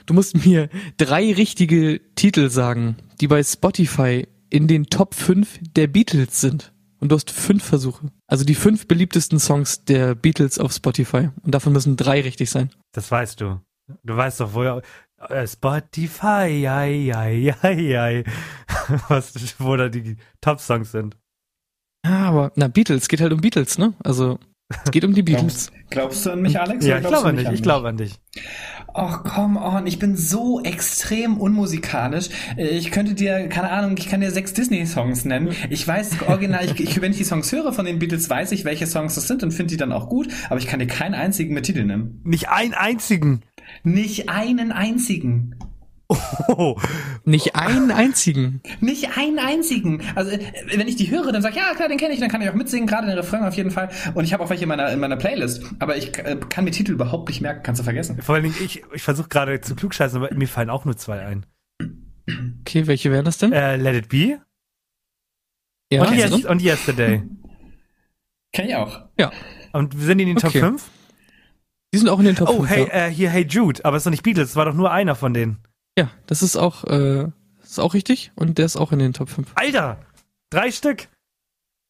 Du 0.06 0.14
musst 0.14 0.44
mir 0.44 0.68
drei 0.98 1.32
richtige 1.32 2.00
Titel 2.14 2.50
sagen, 2.50 2.96
die 3.20 3.28
bei 3.28 3.42
Spotify 3.42 4.28
in 4.50 4.68
den 4.68 4.86
Top 4.86 5.14
5 5.14 5.58
der 5.74 5.86
Beatles 5.88 6.40
sind. 6.40 6.72
Und 6.98 7.10
du 7.10 7.16
hast 7.16 7.30
fünf 7.30 7.64
Versuche. 7.64 8.10
Also 8.28 8.44
die 8.44 8.54
fünf 8.54 8.88
beliebtesten 8.88 9.38
Songs 9.38 9.84
der 9.84 10.14
Beatles 10.14 10.58
auf 10.58 10.72
Spotify. 10.72 11.30
Und 11.42 11.54
davon 11.54 11.72
müssen 11.72 11.96
drei 11.96 12.20
richtig 12.20 12.50
sein. 12.50 12.70
Das 12.92 13.10
weißt 13.10 13.40
du. 13.40 13.60
Du 14.02 14.16
weißt 14.16 14.40
doch, 14.40 14.54
wo 14.54 14.62
äh, 14.62 15.46
Spotify, 15.46 16.66
ei, 16.68 17.12
ei, 17.14 17.54
ei, 17.62 17.98
ei. 17.98 18.24
Was, 19.08 19.34
wo 19.58 19.76
da 19.76 19.88
die 19.88 20.16
Top-Songs 20.40 20.90
sind. 20.90 21.16
Ja, 22.04 22.28
aber, 22.28 22.52
na, 22.56 22.68
Beatles, 22.68 23.08
geht 23.08 23.20
halt 23.20 23.32
um 23.32 23.40
Beatles, 23.40 23.78
ne? 23.78 23.94
Also, 24.02 24.38
es 24.68 24.90
geht 24.90 25.04
um 25.04 25.14
die 25.14 25.22
Beatles. 25.22 25.70
Glaubst, 25.90 26.26
du 26.26 26.30
an 26.30 26.42
mich, 26.42 26.58
Alex? 26.58 26.84
Ja, 26.84 26.98
ich 26.98 27.06
glaube 27.06 27.28
an 27.28 27.36
dich. 27.36 27.46
an 27.46 27.54
Ich 27.54 27.62
glaube 27.62 27.88
an 27.88 27.96
dich. 27.96 28.14
Ach, 28.98 29.24
come 29.24 29.60
on, 29.60 29.86
ich 29.86 29.98
bin 29.98 30.16
so 30.16 30.62
extrem 30.62 31.36
unmusikalisch. 31.36 32.30
Ich 32.56 32.90
könnte 32.90 33.14
dir, 33.14 33.48
keine 33.48 33.70
Ahnung, 33.70 33.94
ich 33.98 34.08
kann 34.08 34.22
dir 34.22 34.30
sechs 34.30 34.54
Disney-Songs 34.54 35.26
nennen. 35.26 35.54
Ich 35.68 35.86
weiß 35.86 36.22
original, 36.26 36.64
ich, 36.64 36.80
ich, 36.80 37.00
wenn 37.00 37.12
ich 37.12 37.18
die 37.18 37.24
Songs 37.24 37.52
höre 37.52 37.74
von 37.74 37.84
den 37.84 37.98
Beatles, 37.98 38.30
weiß 38.30 38.52
ich, 38.52 38.64
welche 38.64 38.86
Songs 38.86 39.14
das 39.14 39.28
sind 39.28 39.42
und 39.42 39.50
finde 39.50 39.72
die 39.72 39.76
dann 39.76 39.92
auch 39.92 40.08
gut, 40.08 40.28
aber 40.48 40.58
ich 40.58 40.66
kann 40.66 40.80
dir 40.80 40.86
keinen 40.86 41.14
einzigen 41.14 41.52
mit 41.52 41.66
Titel 41.66 41.84
nennen. 41.84 42.22
Nicht 42.24 42.48
einen 42.48 42.72
einzigen. 42.72 43.42
Nicht 43.82 44.30
einen 44.30 44.72
einzigen. 44.72 45.56
Oh, 46.08 46.76
Nicht 47.24 47.56
einen 47.56 47.90
einzigen. 47.90 48.60
Nicht 48.80 49.16
einen 49.18 49.38
einzigen. 49.40 50.02
Also 50.14 50.30
äh, 50.30 50.40
wenn 50.66 50.86
ich 50.86 50.96
die 50.96 51.10
höre, 51.10 51.32
dann 51.32 51.42
sag 51.42 51.50
ich, 51.50 51.56
ja 51.56 51.74
klar, 51.74 51.88
den 51.88 51.98
kenne 51.98 52.14
ich, 52.14 52.20
dann 52.20 52.28
kann 52.28 52.40
ich 52.42 52.48
auch 52.48 52.54
mitsingen, 52.54 52.86
gerade 52.86 53.08
den 53.08 53.16
Refrain 53.16 53.42
auf 53.42 53.54
jeden 53.54 53.70
Fall. 53.72 53.88
Und 54.14 54.24
ich 54.24 54.32
habe 54.32 54.44
auch 54.44 54.50
welche 54.50 54.62
in 54.64 54.68
meiner, 54.68 54.92
in 54.92 55.00
meiner 55.00 55.16
Playlist. 55.16 55.64
Aber 55.80 55.96
ich 55.96 56.16
äh, 56.18 56.36
kann 56.48 56.64
mir 56.64 56.70
Titel 56.70 56.92
überhaupt 56.92 57.28
nicht 57.28 57.40
merken, 57.40 57.62
kannst 57.64 57.80
du 57.80 57.84
vergessen. 57.84 58.20
vor 58.22 58.34
allen 58.36 58.44
Dingen, 58.44 58.54
ich, 58.64 58.84
ich 58.94 59.02
versuche 59.02 59.28
gerade 59.28 59.60
zu 59.60 59.74
klugscheißen, 59.74 60.22
aber 60.22 60.32
mir 60.34 60.46
fallen 60.48 60.70
auch 60.70 60.84
nur 60.84 60.96
zwei 60.96 61.20
ein. 61.26 61.44
Okay, 62.60 62.86
welche 62.86 63.10
wären 63.10 63.24
das 63.24 63.38
denn? 63.38 63.52
Äh, 63.52 63.76
Let 63.76 63.96
It 63.96 64.08
Be 64.08 64.40
ja, 65.92 66.02
und, 66.04 66.14
yes, 66.16 66.32
die? 66.34 66.44
und 66.46 66.60
Yesterday. 66.62 67.22
Kenn 68.52 68.66
ich 68.68 68.74
auch. 68.74 69.02
ja. 69.18 69.30
Und 69.72 69.94
sind 69.98 70.18
die 70.18 70.22
in 70.24 70.30
den 70.30 70.36
Top 70.38 70.50
Okay. 70.50 70.60
5? 70.60 70.90
Die 71.94 71.98
sind 71.98 72.08
auch 72.08 72.18
in 72.18 72.24
den 72.24 72.34
Top 72.34 72.48
Oh, 72.48 72.62
5. 72.64 72.70
hey, 72.70 72.86
ja. 72.88 73.06
äh, 73.06 73.10
hier 73.10 73.30
Hey 73.30 73.44
Jude, 73.48 73.84
aber 73.84 73.96
es 73.96 74.00
ist 74.00 74.06
doch 74.06 74.10
nicht 74.10 74.22
Beatles, 74.24 74.50
es 74.50 74.56
war 74.56 74.64
doch 74.64 74.74
nur 74.74 74.90
einer 74.90 75.14
von 75.14 75.32
denen. 75.34 75.58
Ja, 75.98 76.10
das 76.26 76.42
ist 76.42 76.56
auch, 76.56 76.84
äh, 76.84 77.28
das 77.60 77.70
ist 77.70 77.78
auch 77.78 77.94
richtig 77.94 78.32
und 78.36 78.58
der 78.58 78.66
ist 78.66 78.76
auch 78.76 78.92
in 78.92 78.98
den 78.98 79.12
Top 79.12 79.28
5. 79.28 79.52
Alter, 79.54 79.98
drei 80.50 80.70
Stück. 80.70 81.08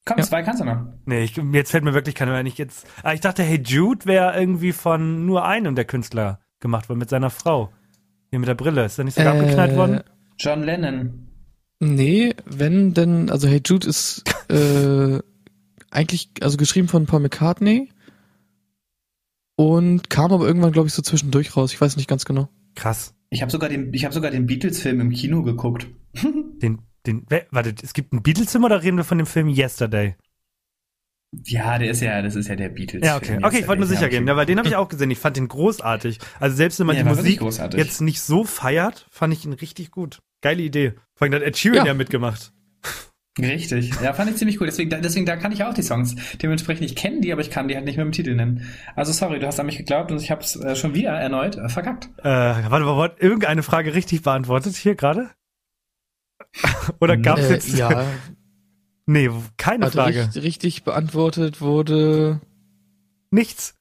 Komm, 0.05 0.19
Ja. 0.19 0.25
zwei 0.25 0.43
kannst 0.43 0.61
du 0.61 0.65
noch. 0.65 0.87
Nee, 1.05 1.25
ich, 1.25 1.37
jetzt 1.53 1.71
fällt 1.73 1.83
mir 1.85 1.95
wirklich 1.95 2.15
keiner 2.15 2.33
mehr 2.33 2.43
nicht 2.45 2.59
jetzt. 2.59 2.87
Ah, 3.03 3.13
ich 3.13 3.21
dachte, 3.21 3.43
Hey 3.43 3.61
Jude 3.65 4.07
wäre 4.07 4.39
irgendwie 4.39 4.73
von 4.73 5.27
nur 5.27 5.45
einem 5.45 5.75
der 5.75 5.85
Künstler 5.85 6.41
gemacht 6.61 6.89
worden, 6.89 7.01
mit 7.01 7.11
seiner 7.11 7.31
Frau. 7.31 7.73
Hier 8.31 8.39
mit 8.39 8.49
der 8.49 8.55
Brille. 8.55 8.85
Ist 8.85 8.99
er 8.99 9.05
nicht 9.05 9.17
sogar 9.17 9.35
abgeknallt 9.35 9.77
worden? 9.77 10.01
John 10.39 10.63
Lennon. 10.63 11.29
Nee, 11.81 12.35
wenn 12.45 12.95
denn, 12.95 13.31
also 13.31 13.49
Hey 13.49 13.61
Jude 13.65 13.89
ist 13.89 14.23
äh, 14.49 15.19
eigentlich, 15.91 16.31
also 16.41 16.57
geschrieben 16.57 16.89
von 16.89 17.07
Paul 17.07 17.21
McCartney 17.21 17.91
und 19.57 20.09
kam 20.11 20.33
aber 20.33 20.47
irgendwann, 20.47 20.73
glaube 20.73 20.89
ich, 20.89 20.95
so 20.95 21.03
zwischendurch 21.03 21.57
raus. 21.57 21.73
Ich 21.73 21.81
weiß 21.81 21.97
nicht 21.97 22.09
ganz 22.09 22.25
genau. 22.25 22.49
Krass. 22.75 23.15
Ich 23.31 23.43
habe 23.43 23.51
sogar 23.51 23.69
den, 23.69 23.93
ich 23.93 24.05
habe 24.05 24.15
sogar 24.15 24.31
den 24.31 24.47
Beatles-Film 24.47 25.01
im 25.01 25.11
Kino 25.11 25.43
geguckt. 25.43 25.87
Den, 26.63 26.81
den, 27.07 27.25
wer- 27.29 27.47
warte, 27.51 27.75
es 27.83 27.93
gibt 27.93 28.13
einen 28.13 28.23
Beatles-Film 28.23 28.65
oder 28.65 28.83
reden 28.83 28.97
wir 28.97 29.05
von 29.05 29.19
dem 29.19 29.27
Film 29.27 29.49
Yesterday? 29.49 30.17
Ja, 31.45 31.79
der 31.79 31.91
ist 31.91 32.01
ja, 32.01 32.23
das 32.23 32.35
ist 32.35 32.49
ja 32.49 32.57
der 32.57 32.71
Beatles. 32.71 33.05
Ja, 33.05 33.17
okay. 33.17 33.39
Okay, 33.43 33.59
ich 33.59 33.69
wollte 33.69 33.81
nur 33.81 33.89
sicher 33.89 34.09
gehen, 34.09 34.27
ja, 34.27 34.37
weil 34.37 34.47
den 34.47 34.59
habe 34.59 34.69
ich 34.69 34.77
auch 34.77 34.89
gesehen. 34.89 35.11
Ich 35.11 35.19
fand 35.19 35.37
den 35.37 35.49
großartig. 35.49 36.19
Also 36.41 36.57
selbst 36.57 36.79
wenn 36.79 36.87
man 36.87 36.97
Ja, 36.97 37.03
die 37.03 37.09
Musik 37.09 37.41
großartig. 37.41 37.79
jetzt 37.79 38.01
nicht 38.01 38.21
so 38.23 38.45
feiert, 38.45 39.07
fand 39.11 39.35
ich 39.35 39.45
ihn 39.45 39.53
richtig 39.53 39.91
gut. 39.91 40.21
Geile 40.41 40.63
Idee. 40.63 40.95
Vor 41.15 41.27
allem 41.27 41.35
hat 41.35 41.43
Ed 41.43 41.57
Sheeran 41.59 41.79
ja, 41.79 41.87
Ja. 41.87 41.95
mitgemacht. 41.95 42.53
Richtig. 43.39 43.93
Ja, 44.03 44.15
fand 44.15 44.31
ich 44.31 44.37
ziemlich 44.37 44.59
cool. 44.61 44.67
Deswegen, 44.67 44.89
da- 44.89 44.99
deswegen, 44.99 45.27
da 45.27 45.37
kann 45.37 45.53
ich 45.53 45.63
auch 45.63 45.75
die 45.75 45.83
Songs. 45.83 46.15
Dementsprechend, 46.43 46.87
ich 46.87 46.97
kenne 46.97 47.21
die, 47.21 47.33
aber 47.33 47.43
ich 47.43 47.51
kann 47.51 47.69
die 47.69 47.75
halt 47.77 47.85
nicht 47.85 47.97
mit 47.99 48.05
dem 48.07 48.13
Titel 48.13 48.35
nennen. 48.35 48.67
Also 48.95 49.13
sorry, 49.13 49.39
du 49.39 49.47
hast 49.47 49.61
an 49.61 49.67
mich 49.67 49.77
geglaubt 49.77 50.11
und 50.11 50.23
ich 50.23 50.31
habe 50.31 50.41
es 50.41 50.57
äh, 50.57 50.75
schon 50.75 50.95
wieder 50.95 51.11
erneut 51.11 51.57
äh, 51.57 51.69
verkackt. 51.69 52.09
Äh, 52.21 52.25
warte 52.25 52.85
mal, 52.87 52.97
wurde 52.97 53.17
irgendeine 53.19 53.63
Frage 53.63 53.93
richtig 53.95 54.23
beantwortet 54.23 54.75
hier 54.77 54.95
gerade? 54.95 55.31
oder 57.01 57.17
gab 57.17 57.39
es 57.39 57.51
Äh, 57.51 57.53
jetzt... 57.55 57.77
ja, 57.77 58.05
Nee, 59.09 59.31
keine 59.57 59.85
warte, 59.85 59.99
Frage. 59.99 60.19
richtig, 60.25 60.43
richtig 60.43 60.83
beantwortet 60.85 61.61
wurde 61.61 62.41
Nichts. 63.31 63.75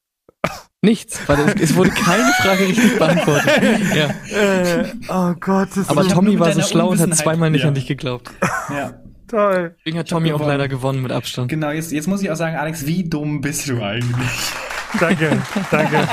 nichts. 0.82 1.20
Warte, 1.28 1.56
es, 1.56 1.72
es 1.72 1.76
wurde 1.76 1.90
keine 1.92 2.32
Frage 2.42 2.68
richtig 2.68 2.96
beantwortet. 3.00 3.52
ja. 3.96 4.38
Äh, 4.38 4.94
oh 5.10 5.34
Gott, 5.40 5.70
das 5.76 5.90
Aber 5.90 6.08
Tommy 6.08 6.38
war 6.40 6.52
so 6.52 6.62
schlau 6.62 6.90
und 6.90 7.00
hat 7.00 7.16
zweimal 7.16 7.50
nicht 7.50 7.62
Ja. 7.64 7.70
an 7.70 7.74
dich 7.74 7.88
geglaubt. 7.88 8.30
Ja. 8.70 9.02
Toll. 9.36 9.76
Deswegen 9.80 10.00
hat 10.00 10.10
Tommy 10.10 10.32
auch 10.32 10.38
gewonnen. 10.38 10.50
leider 10.50 10.68
gewonnen 10.68 11.02
mit 11.02 11.12
Abstand. 11.12 11.50
Genau, 11.50 11.70
jetzt, 11.72 11.92
jetzt 11.92 12.08
muss 12.08 12.22
ich 12.22 12.32
auch 12.32 12.36
sagen, 12.36 12.56
Alex, 12.56 12.86
wie 12.86 13.08
dumm 13.08 13.42
bist 13.42 13.68
du 13.68 13.82
eigentlich? 13.82 14.52
Danke, 15.00 15.42
danke. 15.72 16.08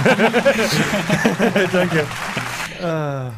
danke. 1.73 2.07
Äh, 2.83 3.31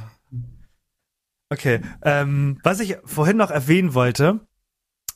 okay, 1.50 1.80
ähm, 2.02 2.58
was 2.62 2.80
ich 2.80 2.96
vorhin 3.04 3.36
noch 3.36 3.50
erwähnen 3.50 3.92
wollte, 3.92 4.40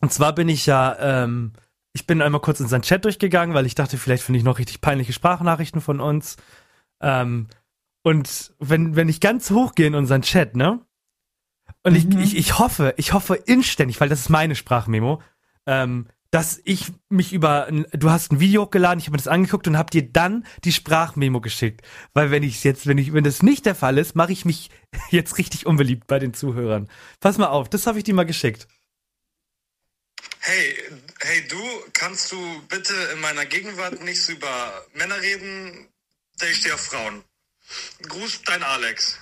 und 0.00 0.12
zwar 0.12 0.34
bin 0.34 0.48
ich 0.48 0.66
ja, 0.66 0.96
ähm, 1.00 1.52
ich 1.94 2.06
bin 2.06 2.20
einmal 2.20 2.42
kurz 2.42 2.60
in 2.60 2.68
seinen 2.68 2.82
Chat 2.82 3.04
durchgegangen, 3.04 3.54
weil 3.54 3.66
ich 3.66 3.74
dachte, 3.74 3.96
vielleicht 3.96 4.22
finde 4.22 4.38
ich 4.38 4.44
noch 4.44 4.58
richtig 4.58 4.80
peinliche 4.80 5.14
Sprachnachrichten 5.14 5.80
von 5.80 6.00
uns. 6.00 6.36
Ähm, 7.00 7.46
und 8.02 8.52
wenn, 8.58 8.96
wenn 8.96 9.08
ich 9.08 9.20
ganz 9.20 9.50
hoch 9.50 9.74
gehe 9.74 9.86
in 9.86 9.94
unseren 9.94 10.22
Chat, 10.22 10.56
ne? 10.56 10.80
Und 11.88 11.96
ich, 11.96 12.06
Mhm. 12.06 12.20
ich, 12.20 12.36
ich 12.36 12.58
hoffe, 12.58 12.94
ich 12.96 13.12
hoffe 13.12 13.34
inständig, 13.34 14.00
weil 14.00 14.08
das 14.08 14.20
ist 14.20 14.28
meine 14.28 14.54
Sprachmemo, 14.54 15.22
ähm, 15.66 16.08
dass 16.30 16.60
ich 16.64 16.92
mich 17.08 17.32
über, 17.32 17.66
ein- 17.66 17.86
du 17.92 18.10
hast 18.10 18.30
ein 18.32 18.40
Video 18.40 18.64
hochgeladen, 18.64 18.98
ich 18.98 19.06
habe 19.06 19.12
mir 19.12 19.18
das 19.18 19.28
angeguckt 19.28 19.66
und 19.66 19.78
habe 19.78 19.90
dir 19.90 20.02
dann 20.12 20.46
die 20.64 20.72
Sprachmemo 20.72 21.40
geschickt. 21.40 21.80
Weil 22.12 22.30
wenn 22.30 22.42
ich 22.42 22.64
jetzt, 22.64 22.86
wenn 22.86 22.98
ich, 22.98 23.14
wenn 23.14 23.24
das 23.24 23.42
nicht 23.42 23.64
der 23.64 23.74
Fall 23.74 23.96
ist, 23.96 24.14
mache 24.14 24.32
ich 24.32 24.44
mich 24.44 24.70
jetzt 25.10 25.38
richtig 25.38 25.64
unbeliebt 25.66 26.06
bei 26.06 26.18
den 26.18 26.34
Zuhörern. 26.34 26.88
Pass 27.20 27.38
mal 27.38 27.46
auf, 27.48 27.70
das 27.70 27.86
habe 27.86 27.98
ich 27.98 28.04
dir 28.04 28.14
mal 28.14 28.26
geschickt. 28.26 28.68
Hey, 30.40 30.76
hey 31.20 31.48
du, 31.48 31.60
kannst 31.92 32.32
du 32.32 32.36
bitte 32.68 32.94
in 33.14 33.20
meiner 33.20 33.44
Gegenwart 33.46 34.02
nicht 34.02 34.22
so 34.22 34.32
über 34.32 34.84
Männer 34.94 35.20
reden? 35.20 35.88
Denn 36.40 36.50
ich 36.50 36.56
stehe 36.58 36.74
auf 36.74 36.80
Frauen. 36.80 37.22
Gruß, 38.08 38.42
dein 38.42 38.62
Alex. 38.62 39.18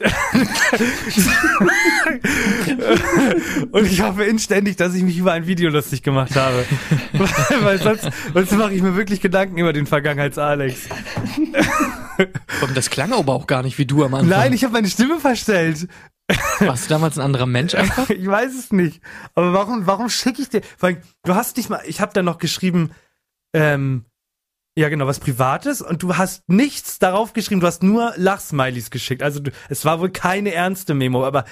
Und 3.70 3.86
ich 3.86 4.00
hoffe 4.00 4.24
inständig, 4.24 4.76
dass 4.76 4.94
ich 4.94 5.02
mich 5.02 5.18
über 5.18 5.32
ein 5.32 5.46
Video 5.46 5.68
lustig 5.70 6.02
gemacht 6.02 6.34
habe. 6.36 6.64
weil 7.62 7.82
sonst, 7.82 8.08
sonst 8.32 8.52
mache 8.52 8.72
ich 8.72 8.80
mir 8.82 8.96
wirklich 8.96 9.20
Gedanken 9.20 9.58
über 9.58 9.74
den 9.74 9.86
Vergangenheits-Alex. 9.86 10.88
Und 12.62 12.76
das 12.76 12.90
klang 12.90 13.12
aber 13.12 13.34
auch 13.34 13.46
gar 13.46 13.62
nicht 13.62 13.78
wie 13.78 13.86
du 13.86 14.04
am 14.04 14.14
Anfang. 14.14 14.30
Nein, 14.30 14.52
ich 14.52 14.64
habe 14.64 14.72
meine 14.72 14.88
Stimme 14.88 15.20
verstellt. 15.20 15.86
Warst 16.60 16.86
du 16.86 16.88
damals 16.90 17.18
ein 17.18 17.24
anderer 17.24 17.46
Mensch 17.46 17.74
einfach? 17.74 18.08
Ich 18.20 18.26
weiß 18.26 18.54
es 18.54 18.72
nicht. 18.72 19.00
Aber 19.34 19.52
warum, 19.52 19.86
warum 19.86 20.08
schicke 20.08 20.42
ich 20.42 20.48
dir? 20.48 20.62
Weil 20.78 21.02
du 21.24 21.34
hast 21.34 21.56
nicht 21.56 21.70
mal, 21.70 21.82
ich 21.86 22.00
habe 22.00 22.12
dann 22.12 22.24
noch 22.24 22.38
geschrieben, 22.38 22.90
ähm, 23.52 24.04
ja 24.80 24.88
genau, 24.88 25.06
was 25.06 25.20
Privates 25.20 25.82
und 25.82 26.02
du 26.02 26.16
hast 26.16 26.48
nichts 26.48 26.98
darauf 26.98 27.34
geschrieben, 27.34 27.60
du 27.60 27.66
hast 27.66 27.82
nur 27.82 28.14
Lachsmilies 28.16 28.90
geschickt. 28.90 29.22
Also 29.22 29.38
du, 29.40 29.50
es 29.68 29.84
war 29.84 30.00
wohl 30.00 30.10
keine 30.10 30.54
ernste 30.54 30.94
Memo, 30.94 31.26
aber 31.26 31.44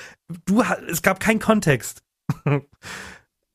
du, 0.47 0.63
es 0.91 1.03
gab 1.03 1.21
keinen 1.21 1.39
Kontext. 1.39 2.03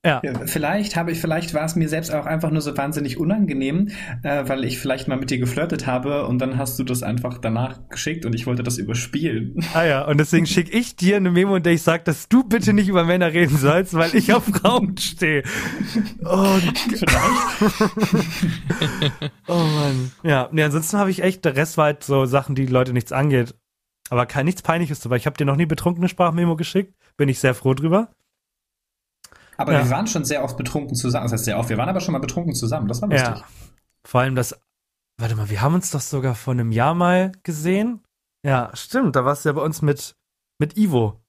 ja. 0.06 0.22
Vielleicht 0.46 0.98
habe 0.98 1.12
ich, 1.12 1.22
vielleicht 1.22 1.54
war 1.54 1.64
es 1.64 1.76
mir 1.76 1.88
selbst 1.88 2.14
auch 2.14 2.26
einfach 2.26 2.52
nur 2.52 2.62
so 2.62 2.76
wahnsinnig 2.76 3.18
unangenehm, 3.18 3.90
äh, 4.24 4.44
weil 4.48 4.66
ich 4.66 4.78
vielleicht 4.78 5.08
mal 5.08 5.18
mit 5.18 5.30
dir 5.30 5.38
geflirtet 5.38 5.88
habe 5.88 6.26
und 6.28 6.40
dann 6.40 6.58
hast 6.58 6.78
du 6.78 6.84
das 6.84 7.04
einfach 7.04 7.38
danach 7.38 7.88
geschickt 7.88 8.26
und 8.26 8.36
ich 8.36 8.46
wollte 8.46 8.64
das 8.64 8.78
überspielen. 8.78 9.64
Ah 9.74 9.86
ja, 9.86 10.06
und 10.06 10.20
deswegen 10.20 10.46
schicke 10.46 10.78
ich 10.78 10.98
dir 10.98 11.18
eine 11.18 11.32
Memo, 11.32 11.56
in 11.56 11.64
der 11.64 11.74
ich 11.74 11.84
sage, 11.84 12.04
dass 12.04 12.28
du 12.28 12.44
bitte 12.44 12.74
nicht 12.74 12.90
über 12.90 13.06
Männer 13.06 13.32
reden 13.32 13.58
sollst, 13.58 13.94
weil 13.94 14.14
ich 14.14 14.34
auf 14.34 14.44
Frauen 14.44 14.98
stehe. 14.98 15.44
Oh, 16.26 16.60
oh 19.48 19.54
Mann. 19.54 20.12
Ja, 20.24 20.50
nee, 20.52 20.64
ansonsten 20.64 20.98
habe 20.98 21.12
ich 21.12 21.24
echt, 21.24 21.46
der 21.46 21.56
Rest 21.56 21.78
war 21.78 21.86
halt 21.86 22.04
so 22.04 22.26
Sachen, 22.26 22.56
die 22.56 22.66
Leute 22.66 22.94
nichts 22.94 23.12
angeht. 23.12 23.56
Aber 24.10 24.26
kein 24.26 24.46
nichts 24.46 24.62
Peinliches 24.62 25.00
dabei. 25.00 25.16
Ich 25.16 25.26
habe 25.26 25.38
dir 25.38 25.46
noch 25.46 25.56
nie 25.56 25.66
betrunkene 25.66 26.10
Sprachmemo 26.10 26.56
geschickt. 26.56 26.94
Bin 27.18 27.30
ich 27.30 27.40
sehr 27.40 27.54
froh 27.56 27.74
drüber. 27.74 28.10
Aber 29.64 29.74
Ja. 29.74 29.84
wir 29.84 29.90
waren 29.92 30.08
schon 30.08 30.24
sehr 30.26 30.44
oft 30.44 30.56
betrunken 30.58 30.96
zusammen. 30.96 31.26
Das 31.26 31.34
heißt 31.34 31.46
sehr 31.46 31.58
oft. 31.58 31.70
Wir 31.70 31.78
waren 31.78 31.90
aber 31.90 32.00
schon 32.02 32.12
mal 32.14 32.20
betrunken 32.20 32.54
zusammen. 32.54 32.88
Das 32.88 33.02
war 33.02 33.10
lustig. 33.10 33.28
Ja. 33.38 33.44
Vor 34.06 34.22
allem 34.22 34.36
das, 34.36 34.60
warte 35.20 35.36
mal, 35.36 35.50
wir 35.50 35.62
haben 35.62 35.74
uns 35.76 35.90
doch 35.92 36.02
sogar 36.02 36.36
vor 36.36 36.54
einem 36.54 36.72
Jahr 36.72 36.94
mal 36.94 37.32
gesehen. 37.44 38.02
Ja, 38.46 38.70
stimmt, 38.74 39.16
da 39.16 39.24
warst 39.26 39.46
du 39.46 39.50
ja 39.50 39.54
bei 39.54 39.62
uns 39.62 39.82
mit, 39.82 40.16
mit 40.60 40.78
Ivo. 40.78 41.20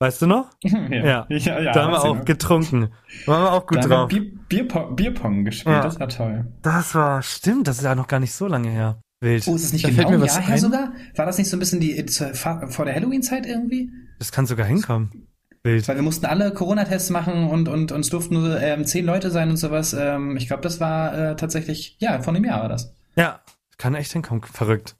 Weißt 0.00 0.20
du 0.22 0.26
noch? 0.26 0.50
Ja. 0.64 0.80
Ja. 0.90 1.26
ja, 1.28 1.60
ja, 1.60 1.72
da 1.72 1.84
haben 1.84 1.92
wir 1.92 2.02
auch 2.04 2.16
noch. 2.16 2.24
getrunken. 2.24 2.90
Da 3.26 3.32
waren 3.32 3.42
wir 3.44 3.52
auch 3.52 3.66
gut 3.66 3.78
da 3.78 3.82
drauf. 3.82 3.90
haben 3.90 4.10
wir 4.10 4.20
Bier, 4.20 4.38
Bierpong, 4.48 4.96
Bierpong 4.96 5.44
gespielt. 5.44 5.84
Das 5.84 5.98
war 6.00 6.08
toll. 6.08 6.52
Das 6.62 6.94
war, 6.94 7.22
stimmt, 7.22 7.68
das 7.68 7.78
ist 7.78 7.84
ja 7.84 7.94
noch 7.94 8.08
gar 8.08 8.20
nicht 8.20 8.32
so 8.32 8.46
lange 8.46 8.68
her. 8.70 9.00
Wild. 9.22 9.46
Oh, 9.46 9.54
ist 9.54 9.64
es 9.64 9.72
nicht 9.72 9.84
Da 9.84 9.88
genau 9.90 10.08
ein 10.08 10.20
was 10.20 10.34
Jahr 10.34 10.44
her 10.44 10.58
sogar? 10.58 10.92
War 11.14 11.26
das 11.26 11.38
nicht 11.38 11.48
so 11.48 11.56
ein 11.56 11.60
bisschen 11.60 11.78
die 11.78 12.04
zur- 12.06 12.34
vor 12.34 12.84
der 12.84 12.94
Halloween-Zeit 12.96 13.46
irgendwie? 13.46 13.90
Das 14.18 14.32
kann 14.32 14.46
sogar 14.46 14.66
hinkommen. 14.66 15.28
Wild. 15.64 15.86
Weil 15.86 15.96
wir 15.96 16.02
mussten 16.02 16.26
alle 16.26 16.52
Corona-Tests 16.52 17.10
machen 17.10 17.48
und, 17.48 17.68
und 17.68 17.92
uns 17.92 18.08
durften 18.08 18.34
nur 18.34 18.60
ähm, 18.60 18.84
zehn 18.84 19.04
Leute 19.04 19.30
sein 19.30 19.50
und 19.50 19.56
sowas. 19.56 19.92
Ähm, 19.92 20.36
ich 20.36 20.48
glaube, 20.48 20.62
das 20.62 20.80
war 20.80 21.16
äh, 21.16 21.36
tatsächlich, 21.36 21.96
ja, 22.00 22.20
von 22.20 22.34
dem 22.34 22.44
Jahr 22.44 22.62
war 22.62 22.68
das. 22.68 22.94
Ja, 23.16 23.40
kann 23.78 23.94
echt 23.94 24.12
hinkommen. 24.12 24.42
Verrückt. 24.42 24.96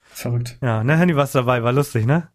Verrückt. 0.00 0.58
Ja, 0.60 0.84
ne, 0.84 0.96
Handy 0.96 1.16
warst 1.16 1.34
dabei, 1.34 1.62
war 1.62 1.72
lustig, 1.72 2.06
ne? 2.06 2.28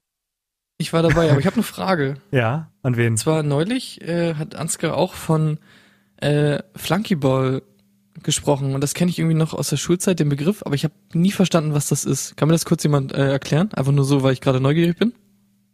Ich 0.78 0.93
war 0.93 1.01
dabei, 1.01 1.30
aber 1.30 1.39
ich 1.39 1.45
habe 1.45 1.55
eine 1.55 1.63
Frage. 1.63 2.15
Ja, 2.32 2.72
an 2.84 2.97
wen? 2.97 3.13
Und 3.13 3.18
zwar 3.18 3.43
neulich 3.43 4.01
äh, 4.01 4.36
hat 4.36 4.55
Ansgar 4.55 4.95
auch 4.95 5.13
von 5.13 5.59
äh, 6.18 6.59
Flunkyball 6.76 7.63
gesprochen 8.24 8.74
und 8.74 8.82
das 8.82 8.93
kenne 8.93 9.11
ich 9.11 9.20
irgendwie 9.20 9.36
noch 9.36 9.53
aus 9.53 9.70
der 9.70 9.78
Schulzeit, 9.78 10.20
den 10.20 10.30
Begriff, 10.30 10.63
aber 10.65 10.76
ich 10.76 10.84
habe 10.84 10.93
nie 11.13 11.32
verstanden, 11.32 11.74
was 11.74 11.88
das 11.88 12.05
ist. 12.05 12.36
Kann 12.38 12.47
mir 12.47 12.53
das 12.53 12.65
kurz 12.65 12.84
jemand 12.84 13.13
äh, 13.13 13.32
erklären? 13.32 13.70
Einfach 13.74 13.91
nur 13.91 14.05
so, 14.05 14.24
weil 14.24 14.34
ich 14.34 14.41
gerade 14.41 14.59
neugierig 14.59 14.97
bin? 14.97 15.13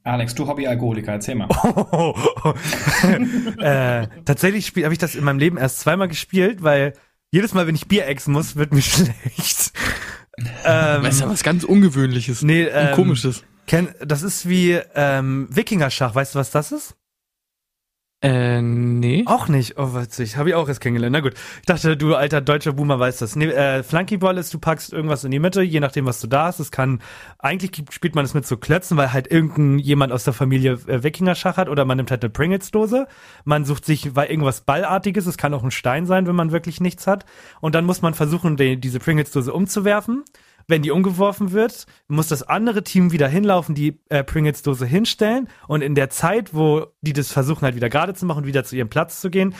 Alex, 0.04 0.36
du 0.36 0.48
Hobby-Alkoholiker, 0.48 1.14
erzähl 1.14 1.36
mal. 1.36 1.48
äh, 3.60 4.08
tatsächlich 4.26 4.74
habe 4.84 4.94
ich 4.94 5.00
das 5.00 5.16
in 5.16 5.24
meinem 5.24 5.40
Leben 5.40 5.58
erst 5.58 5.80
zweimal 5.80 6.10
gespielt, 6.10 6.62
weil 6.62 6.94
jedes 7.32 7.54
Mal, 7.54 7.68
wenn 7.68 7.76
ich 7.76 7.88
Bier 7.88 8.06
exen 8.08 8.34
muss, 8.34 8.58
wird 8.58 8.74
mir 8.74 8.82
schlecht. 8.82 9.72
ähm, 10.66 11.04
das 11.04 11.16
ist 11.16 11.22
ja 11.22 11.30
was 11.30 11.44
ganz 11.44 11.64
Ungewöhnliches 11.64 12.42
nee, 12.42 12.64
ähm, 12.64 12.88
und 12.88 12.96
Komisches. 12.96 13.46
Kenn, 13.66 13.88
das 14.06 14.24
ist 14.24 14.50
wie 14.50 14.78
ähm, 14.94 15.48
Wikingerschach. 15.50 16.14
Weißt 16.14 16.36
du, 16.36 16.40
was 16.40 16.52
das 16.52 16.74
ist? 16.74 16.98
Äh, 18.24 18.62
nee. 18.62 19.24
Auch 19.26 19.50
nicht. 19.50 19.78
Oh, 19.78 19.94
witzig. 19.94 20.38
Habe 20.38 20.48
ich 20.48 20.56
auch 20.56 20.70
erst 20.70 20.80
kennengelernt. 20.80 21.12
Na 21.12 21.20
gut. 21.20 21.34
Ich 21.60 21.66
dachte, 21.66 21.98
du 21.98 22.16
alter 22.16 22.40
deutscher 22.40 22.72
Boomer 22.72 22.98
weißt 22.98 23.22
das. 23.22 23.36
Nee, 23.36 23.48
äh, 23.48 23.84
Flunkyball 23.84 24.38
ist, 24.38 24.54
du 24.54 24.60
packst 24.60 24.94
irgendwas 24.94 25.26
in 25.26 25.32
die 25.32 25.40
Mitte, 25.40 25.62
je 25.62 25.82
nachdem, 25.82 26.06
was 26.06 26.22
du 26.22 26.28
da 26.28 26.46
hast. 26.46 26.62
Es 26.62 26.72
kann, 26.72 27.02
eigentlich 27.38 27.84
spielt 27.90 28.16
man 28.16 28.24
es 28.24 28.34
mit 28.34 28.48
so 28.48 28.56
Klötzen, 28.56 28.96
weil 28.96 29.12
halt 29.12 29.30
irgendein 29.30 29.78
jemand 29.78 30.14
aus 30.14 30.24
der 30.24 30.32
Familie 30.32 30.80
äh, 30.88 31.04
Wikinger-Schach 31.04 31.58
hat 31.58 31.68
oder 31.68 31.84
man 31.84 31.98
nimmt 31.98 32.12
halt 32.12 32.24
eine 32.24 32.30
Pringles-Dose. 32.30 33.08
Man 33.44 33.66
sucht 33.66 33.84
sich, 33.84 34.16
weil 34.16 34.30
irgendwas 34.30 34.62
Ballartiges, 34.62 35.26
es 35.26 35.36
kann 35.36 35.54
auch 35.54 35.64
ein 35.64 35.72
Stein 35.72 36.06
sein, 36.06 36.26
wenn 36.26 36.36
man 36.36 36.54
wirklich 36.54 36.80
nichts 36.80 37.08
hat. 37.08 37.26
Und 37.60 37.76
dann 37.76 37.84
muss 37.84 38.02
man 38.02 38.14
versuchen, 38.14 38.56
die, 38.56 38.80
diese 38.80 39.00
Pringles-Dose 39.00 39.52
umzuwerfen 39.52 40.24
wenn 40.68 40.82
die 40.82 40.92
umgeworfen 40.92 41.52
wird, 41.52 41.86
muss 42.08 42.28
das 42.28 42.44
andere 42.44 42.84
Team 42.84 43.12
wieder 43.12 43.28
hinlaufen, 43.28 43.76
die 43.76 44.00
äh, 44.10 44.24
Pringles-Dose 44.24 44.86
hinstellen 44.86 45.48
und 45.68 45.82
in 45.82 45.96
der 45.96 46.10
Zeit, 46.10 46.54
wo 46.54 46.88
die 47.02 47.14
das 47.14 47.32
versuchen 47.32 47.64
halt 47.64 47.76
wieder 47.76 47.90
gerade 47.90 48.14
zu 48.14 48.26
machen, 48.26 48.46
wieder 48.46 48.64
zu 48.64 48.76
ihrem 48.76 48.90
Platz 48.90 49.22
zu 49.22 49.30
gehen, 49.30 49.56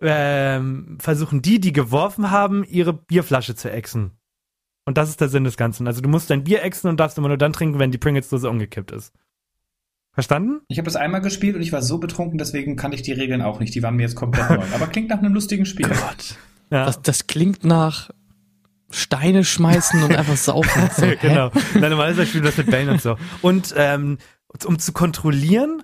ähm, 0.00 0.98
versuchen 1.00 1.42
die, 1.42 1.60
die 1.60 1.72
geworfen 1.72 2.30
haben, 2.30 2.64
ihre 2.64 2.92
Bierflasche 2.92 3.54
zu 3.54 3.70
exen. 3.70 4.12
Und 4.84 4.98
das 4.98 5.08
ist 5.08 5.20
der 5.20 5.28
Sinn 5.28 5.44
des 5.44 5.56
Ganzen. 5.56 5.86
Also 5.86 6.00
du 6.00 6.08
musst 6.08 6.30
dein 6.30 6.44
Bier 6.44 6.62
exen 6.62 6.88
und 6.88 7.00
darfst 7.00 7.16
immer 7.16 7.28
nur 7.28 7.38
dann 7.38 7.52
trinken, 7.52 7.78
wenn 7.78 7.90
die 7.90 7.98
Pringles-Dose 7.98 8.50
umgekippt 8.50 8.90
ist. 8.92 9.12
Verstanden? 10.12 10.60
Ich 10.68 10.78
habe 10.78 10.84
das 10.84 10.94
einmal 10.94 11.22
gespielt 11.22 11.56
und 11.56 11.62
ich 11.62 11.72
war 11.72 11.82
so 11.82 11.98
betrunken, 11.98 12.38
deswegen 12.38 12.76
kannte 12.76 12.94
ich 12.96 13.02
die 13.02 13.12
Regeln 13.12 13.42
auch 13.42 13.58
nicht. 13.58 13.74
Die 13.74 13.82
waren 13.82 13.96
mir 13.96 14.02
jetzt 14.02 14.14
komplett 14.14 14.48
neu. 14.50 14.64
Aber 14.74 14.86
klingt 14.86 15.08
nach 15.08 15.18
einem 15.18 15.34
lustigen 15.34 15.66
Spiel. 15.66 15.88
Gott. 15.88 16.36
Ja. 16.70 16.86
Das, 16.86 17.02
das 17.02 17.26
klingt 17.26 17.64
nach 17.64 18.10
Steine 18.94 19.44
schmeißen 19.44 20.02
und 20.02 20.14
einfach 20.14 20.36
saufen. 20.36 20.90
So, 20.96 21.06
genau. 21.20 21.50
Nein, 21.74 21.90
normalerweise 21.90 22.26
spielen 22.26 22.44
wir 22.44 22.50
das 22.50 22.58
mit 22.58 22.70
Bällen 22.70 22.88
und 22.88 23.02
so. 23.02 23.16
Und 23.42 23.74
ähm, 23.76 24.18
um 24.64 24.78
zu 24.78 24.92
kontrollieren, 24.92 25.82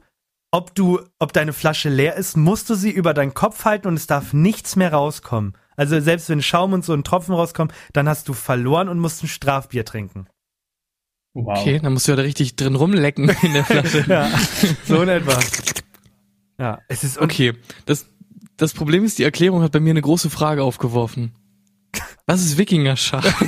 ob 0.52 0.74
du, 0.74 1.00
ob 1.18 1.32
deine 1.32 1.52
Flasche 1.52 1.88
leer 1.88 2.16
ist, 2.16 2.36
musst 2.36 2.70
du 2.70 2.74
sie 2.74 2.90
über 2.90 3.14
deinen 3.14 3.34
Kopf 3.34 3.64
halten 3.64 3.88
und 3.88 3.94
es 3.94 4.06
darf 4.06 4.32
nichts 4.32 4.76
mehr 4.76 4.92
rauskommen. 4.92 5.54
Also 5.76 5.98
selbst 6.00 6.28
wenn 6.28 6.42
Schaum 6.42 6.72
und 6.72 6.84
so 6.84 6.92
ein 6.92 7.04
Tropfen 7.04 7.34
rauskommt, 7.34 7.72
dann 7.92 8.08
hast 8.08 8.28
du 8.28 8.32
verloren 8.32 8.88
und 8.88 8.98
musst 8.98 9.22
ein 9.22 9.28
Strafbier 9.28 9.84
trinken. 9.84 10.26
Wow. 11.32 11.58
Okay, 11.58 11.78
dann 11.78 11.92
musst 11.92 12.08
du 12.08 12.12
ja 12.12 12.16
da 12.16 12.22
richtig 12.22 12.56
drin 12.56 12.74
rumlecken 12.74 13.28
in 13.42 13.52
der 13.52 13.64
Flasche. 13.64 14.04
ja, 14.08 14.28
so 14.84 15.00
in 15.02 15.08
etwa. 15.08 15.38
Ja, 16.58 16.80
es 16.88 17.04
ist 17.04 17.18
okay. 17.18 17.54
Das, 17.86 18.06
das 18.56 18.74
Problem 18.74 19.04
ist, 19.04 19.18
die 19.18 19.24
Erklärung 19.24 19.62
hat 19.62 19.72
bei 19.72 19.80
mir 19.80 19.90
eine 19.90 20.02
große 20.02 20.28
Frage 20.28 20.64
aufgeworfen. 20.64 21.32
Was 22.30 22.42
ist 22.42 22.58
Wikinger-Schach? 22.58 23.26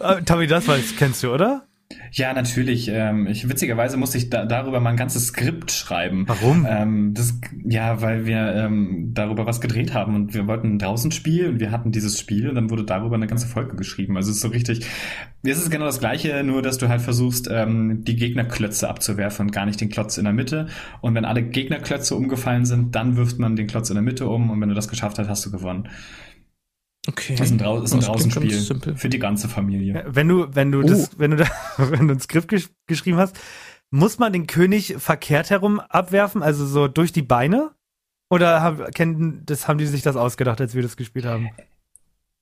Äh, 0.00 0.22
Tommy, 0.22 0.46
das 0.46 0.66
weiß, 0.66 0.96
kennst 0.96 1.22
du, 1.22 1.32
oder? 1.32 1.66
Ja, 2.12 2.32
natürlich. 2.32 2.88
Ähm, 2.88 3.26
ich, 3.26 3.48
witzigerweise 3.48 3.96
musste 3.96 4.18
ich 4.18 4.30
da, 4.30 4.44
darüber 4.44 4.80
mal 4.80 4.90
ein 4.90 4.96
ganzes 4.96 5.28
Skript 5.28 5.70
schreiben. 5.70 6.24
Warum? 6.26 6.66
Ähm, 6.68 7.14
das, 7.14 7.38
ja, 7.64 8.00
weil 8.00 8.26
wir 8.26 8.54
ähm, 8.54 9.10
darüber 9.14 9.46
was 9.46 9.60
gedreht 9.60 9.94
haben 9.94 10.14
und 10.14 10.34
wir 10.34 10.46
wollten 10.46 10.78
draußen 10.78 11.12
spielen 11.12 11.54
und 11.54 11.60
wir 11.60 11.70
hatten 11.70 11.92
dieses 11.92 12.18
Spiel 12.18 12.48
und 12.48 12.54
dann 12.54 12.70
wurde 12.70 12.84
darüber 12.84 13.16
eine 13.16 13.26
ganze 13.26 13.46
Folge 13.46 13.76
geschrieben. 13.76 14.16
Also 14.16 14.30
es 14.30 14.36
ist 14.36 14.42
so 14.42 14.48
richtig. 14.48 14.86
Es 15.44 15.58
ist 15.58 15.70
genau 15.70 15.84
das 15.84 16.00
Gleiche, 16.00 16.42
nur 16.44 16.62
dass 16.62 16.78
du 16.78 16.88
halt 16.88 17.02
versuchst, 17.02 17.48
ähm, 17.50 18.04
die 18.04 18.16
Gegnerklötze 18.16 18.88
abzuwerfen 18.88 19.46
und 19.46 19.52
gar 19.52 19.66
nicht 19.66 19.80
den 19.80 19.88
Klotz 19.88 20.18
in 20.18 20.24
der 20.24 20.32
Mitte. 20.32 20.68
Und 21.00 21.14
wenn 21.14 21.24
alle 21.24 21.42
Gegnerklötze 21.42 22.14
umgefallen 22.14 22.64
sind, 22.64 22.94
dann 22.94 23.16
wirft 23.16 23.38
man 23.38 23.56
den 23.56 23.66
Klotz 23.66 23.90
in 23.90 23.94
der 23.94 24.02
Mitte 24.02 24.26
um 24.26 24.50
und 24.50 24.60
wenn 24.60 24.68
du 24.68 24.74
das 24.74 24.88
geschafft 24.88 25.18
hast, 25.18 25.28
hast 25.28 25.44
du 25.46 25.50
gewonnen. 25.50 25.88
Okay. 27.08 27.34
Das 27.36 27.46
ist 27.46 27.52
ein, 27.52 27.58
Drau 27.58 27.80
das 27.80 27.90
ist 27.90 27.94
ein 27.94 28.00
Draußenspiel 28.00 28.96
für 28.96 29.08
die 29.08 29.18
ganze 29.18 29.48
Familie. 29.48 30.04
Wenn 30.06 30.28
du, 30.28 30.46
wenn 30.54 30.70
du 30.70 30.80
oh. 30.80 30.82
das, 30.82 31.18
wenn 31.18 31.32
du 31.32 31.38
da, 31.38 31.46
wenn 31.76 32.08
du 32.08 32.14
ein 32.14 32.20
Skript 32.20 32.48
gesch 32.48 32.70
geschrieben 32.86 33.18
hast, 33.18 33.38
muss 33.90 34.18
man 34.18 34.32
den 34.32 34.46
König 34.46 34.94
verkehrt 34.98 35.50
herum 35.50 35.80
abwerfen, 35.80 36.42
also 36.42 36.64
so 36.66 36.88
durch 36.88 37.12
die 37.12 37.22
Beine? 37.22 37.72
Oder 38.30 38.62
haben, 38.62 38.90
kennen, 38.92 39.42
das 39.44 39.68
haben 39.68 39.76
die 39.76 39.86
sich 39.86 40.00
das 40.00 40.16
ausgedacht, 40.16 40.60
als 40.60 40.74
wir 40.74 40.82
das 40.82 40.96
gespielt 40.96 41.26
haben? 41.26 41.50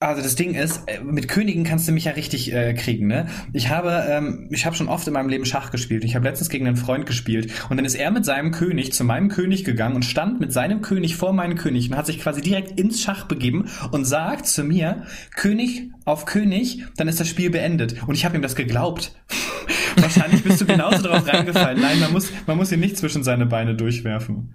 Also 0.03 0.23
das 0.23 0.35
Ding 0.35 0.55
ist, 0.55 0.85
äh, 0.87 1.01
mit 1.03 1.29
Königen 1.29 1.63
kannst 1.63 1.87
du 1.87 1.93
mich 1.93 2.07
ja 2.07 2.13
richtig 2.13 2.55
äh, 2.55 2.73
kriegen, 2.73 3.07
ne? 3.07 3.27
Ich 3.53 3.69
habe, 3.69 4.07
ähm, 4.09 4.49
ich 4.51 4.65
habe 4.65 4.75
schon 4.75 4.89
oft 4.89 5.07
in 5.07 5.13
meinem 5.13 5.29
Leben 5.29 5.45
Schach 5.45 5.71
gespielt. 5.71 6.05
Ich 6.05 6.15
habe 6.17 6.27
letztens 6.27 6.49
gegen 6.49 6.67
einen 6.67 6.79
Freund 6.79 7.05
gespielt 7.05 7.53
und 7.69 7.77
dann 7.77 7.85
ist 7.85 7.97
er 7.97 8.11
mit 8.11 8.25
seinem 8.25 8.51
König 8.51 8.95
zu 8.95 9.05
meinem 9.05 9.29
König 9.29 9.63
gegangen 9.63 9.95
und 9.95 10.07
stand 10.07 10.41
mit 10.41 10.55
seinem 10.55 10.81
König 10.81 11.17
vor 11.17 11.35
meinem 11.35 11.55
König 11.55 11.91
und 11.91 11.99
hat 11.99 12.07
sich 12.07 12.19
quasi 12.19 12.41
direkt 12.41 12.81
ins 12.81 13.03
Schach 13.03 13.27
begeben 13.27 13.69
und 13.91 14.07
sagt 14.07 14.47
zu 14.47 14.65
mir, 14.65 15.05
König 15.37 15.91
auf 16.07 16.25
König, 16.25 16.83
dann 16.97 17.07
ist 17.07 17.21
das 17.21 17.29
Spiel 17.29 17.51
beendet. 17.51 18.03
Und 18.07 18.15
ich 18.15 18.25
habe 18.25 18.37
ihm 18.37 18.43
das 18.43 18.57
geglaubt. 18.57 19.15
Wahrscheinlich 19.97 20.43
bist 20.43 20.63
du 20.63 20.65
genauso 20.65 21.03
drauf 21.03 21.27
reingefallen. 21.27 21.79
Nein, 21.79 22.01
man 22.01 22.13
muss, 22.13 22.33
man 22.47 22.57
muss 22.57 22.73
ihn 22.73 22.81
nicht 22.81 22.97
zwischen 22.97 23.23
seine 23.23 23.45
Beine 23.45 23.75
durchwerfen. 23.75 24.55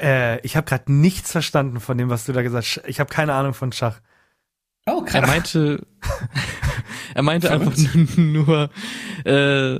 Äh, 0.00 0.38
ich 0.46 0.56
habe 0.56 0.68
gerade 0.68 0.92
nichts 0.92 1.32
verstanden 1.32 1.80
von 1.80 1.98
dem, 1.98 2.10
was 2.10 2.26
du 2.26 2.32
da 2.32 2.42
gesagt 2.42 2.64
hast. 2.64 2.88
Ich 2.88 3.00
habe 3.00 3.10
keine 3.10 3.32
Ahnung 3.32 3.54
von 3.54 3.72
Schach. 3.72 4.00
Oh, 4.86 5.02
krass. 5.02 5.22
Er 5.22 5.26
meinte, 5.26 5.86
er 7.14 7.22
meinte 7.22 7.50
einfach 7.50 7.72
nur, 8.16 8.70
äh, 9.24 9.78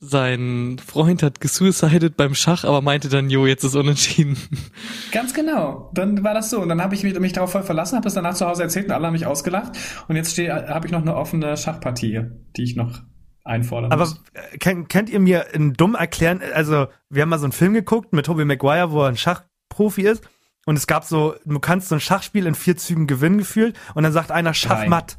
sein 0.00 0.76
Freund 0.84 1.22
hat 1.22 1.40
gesuicided 1.40 2.16
beim 2.16 2.34
Schach, 2.34 2.64
aber 2.64 2.82
meinte 2.82 3.08
dann, 3.08 3.30
jo, 3.30 3.46
jetzt 3.46 3.64
ist 3.64 3.74
unentschieden. 3.74 4.36
Ganz 5.12 5.34
genau. 5.34 5.90
Dann 5.94 6.22
war 6.22 6.34
das 6.34 6.50
so. 6.50 6.60
Und 6.60 6.68
dann 6.68 6.80
habe 6.80 6.94
ich 6.94 7.02
mich, 7.02 7.18
mich 7.18 7.32
darauf 7.32 7.52
voll 7.52 7.64
verlassen, 7.64 7.96
habe 7.96 8.04
das 8.04 8.14
danach 8.14 8.34
zu 8.34 8.46
Hause 8.46 8.62
erzählt 8.62 8.86
und 8.86 8.92
alle 8.92 9.06
haben 9.06 9.14
mich 9.14 9.26
ausgelacht. 9.26 9.72
Und 10.06 10.16
jetzt 10.16 10.38
habe 10.38 10.86
ich 10.86 10.92
noch 10.92 11.02
eine 11.02 11.16
offene 11.16 11.56
Schachpartie, 11.56 12.26
die 12.56 12.62
ich 12.62 12.76
noch 12.76 13.00
einfordern 13.44 13.90
aber 13.90 14.04
muss. 14.04 14.20
Aber 14.34 14.54
äh, 14.54 14.58
kennt, 14.58 14.88
könnt 14.88 15.10
ihr 15.10 15.20
mir 15.20 15.46
in 15.52 15.72
dumm 15.72 15.94
erklären, 15.94 16.40
also 16.54 16.86
wir 17.10 17.22
haben 17.22 17.28
mal 17.30 17.38
so 17.38 17.46
einen 17.46 17.52
Film 17.52 17.74
geguckt 17.74 18.12
mit 18.12 18.26
Tobey 18.26 18.44
Maguire, 18.44 18.92
wo 18.92 19.02
er 19.02 19.08
ein 19.08 19.16
Schachprofi 19.16 20.02
ist 20.02 20.22
und 20.68 20.76
es 20.76 20.86
gab 20.86 21.04
so, 21.04 21.34
du 21.46 21.60
kannst 21.60 21.88
so 21.88 21.94
ein 21.94 22.00
Schachspiel 22.00 22.44
in 22.44 22.54
vier 22.54 22.76
Zügen 22.76 23.06
gewinnen 23.06 23.38
gefühlt 23.38 23.74
und 23.94 24.02
dann 24.02 24.12
sagt 24.12 24.30
einer 24.30 24.52
Schachmatt. 24.52 25.16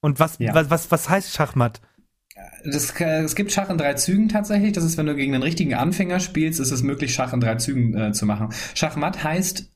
Und 0.00 0.18
was, 0.18 0.40
ja. 0.40 0.52
was, 0.54 0.70
was, 0.70 0.90
was 0.90 1.08
heißt 1.08 1.32
Schachmatt? 1.32 1.80
Das, 2.64 2.92
es 3.00 3.36
gibt 3.36 3.52
Schach 3.52 3.70
in 3.70 3.78
drei 3.78 3.94
Zügen 3.94 4.28
tatsächlich. 4.28 4.72
Das 4.72 4.82
ist, 4.82 4.96
wenn 4.96 5.06
du 5.06 5.14
gegen 5.14 5.34
einen 5.34 5.44
richtigen 5.44 5.74
Anfänger 5.74 6.18
spielst, 6.18 6.58
ist 6.58 6.72
es 6.72 6.82
möglich, 6.82 7.14
Schach 7.14 7.32
in 7.32 7.38
drei 7.38 7.54
Zügen 7.54 7.96
äh, 7.96 8.12
zu 8.12 8.26
machen. 8.26 8.48
Schachmatt 8.74 9.22
heißt, 9.22 9.70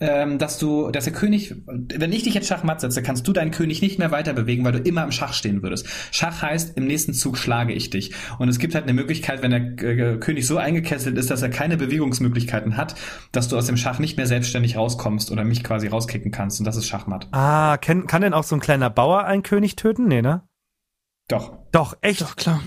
ähm, 0.00 0.38
dass 0.38 0.58
du, 0.58 0.90
dass 0.90 1.04
der 1.04 1.12
König, 1.12 1.54
wenn 1.66 2.12
ich 2.12 2.24
dich 2.24 2.34
jetzt 2.34 2.48
Schachmatt 2.48 2.80
setze, 2.80 3.02
kannst 3.02 3.26
du 3.26 3.32
deinen 3.32 3.50
König 3.50 3.82
nicht 3.82 3.98
mehr 3.98 4.10
weiter 4.10 4.32
bewegen, 4.32 4.64
weil 4.64 4.72
du 4.72 4.78
immer 4.78 5.04
im 5.04 5.12
Schach 5.12 5.32
stehen 5.32 5.62
würdest. 5.62 5.86
Schach 6.10 6.42
heißt, 6.42 6.76
im 6.76 6.86
nächsten 6.86 7.14
Zug 7.14 7.38
schlage 7.38 7.72
ich 7.72 7.90
dich. 7.90 8.12
Und 8.38 8.48
es 8.48 8.58
gibt 8.58 8.74
halt 8.74 8.84
eine 8.84 8.94
Möglichkeit, 8.94 9.42
wenn 9.42 9.50
der 9.50 9.82
äh, 9.82 10.16
König 10.18 10.46
so 10.46 10.56
eingekesselt 10.56 11.16
ist, 11.16 11.30
dass 11.30 11.42
er 11.42 11.48
keine 11.48 11.76
Bewegungsmöglichkeiten 11.76 12.76
hat, 12.76 12.94
dass 13.32 13.48
du 13.48 13.56
aus 13.56 13.66
dem 13.66 13.76
Schach 13.76 13.98
nicht 13.98 14.16
mehr 14.16 14.26
selbstständig 14.26 14.76
rauskommst 14.76 15.30
oder 15.30 15.44
mich 15.44 15.64
quasi 15.64 15.88
rauskicken 15.88 16.30
kannst. 16.30 16.60
Und 16.60 16.66
das 16.66 16.76
ist 16.76 16.86
Schachmatt. 16.86 17.28
Ah, 17.32 17.76
kann, 17.78 18.06
kann 18.06 18.22
denn 18.22 18.34
auch 18.34 18.44
so 18.44 18.56
ein 18.56 18.60
kleiner 18.60 18.90
Bauer 18.90 19.24
einen 19.24 19.42
König 19.42 19.76
töten? 19.76 20.08
Nee, 20.08 20.22
ne? 20.22 20.42
Doch. 21.28 21.56
Doch, 21.72 21.96
echt? 22.02 22.20
Doch, 22.20 22.36
klar. 22.36 22.60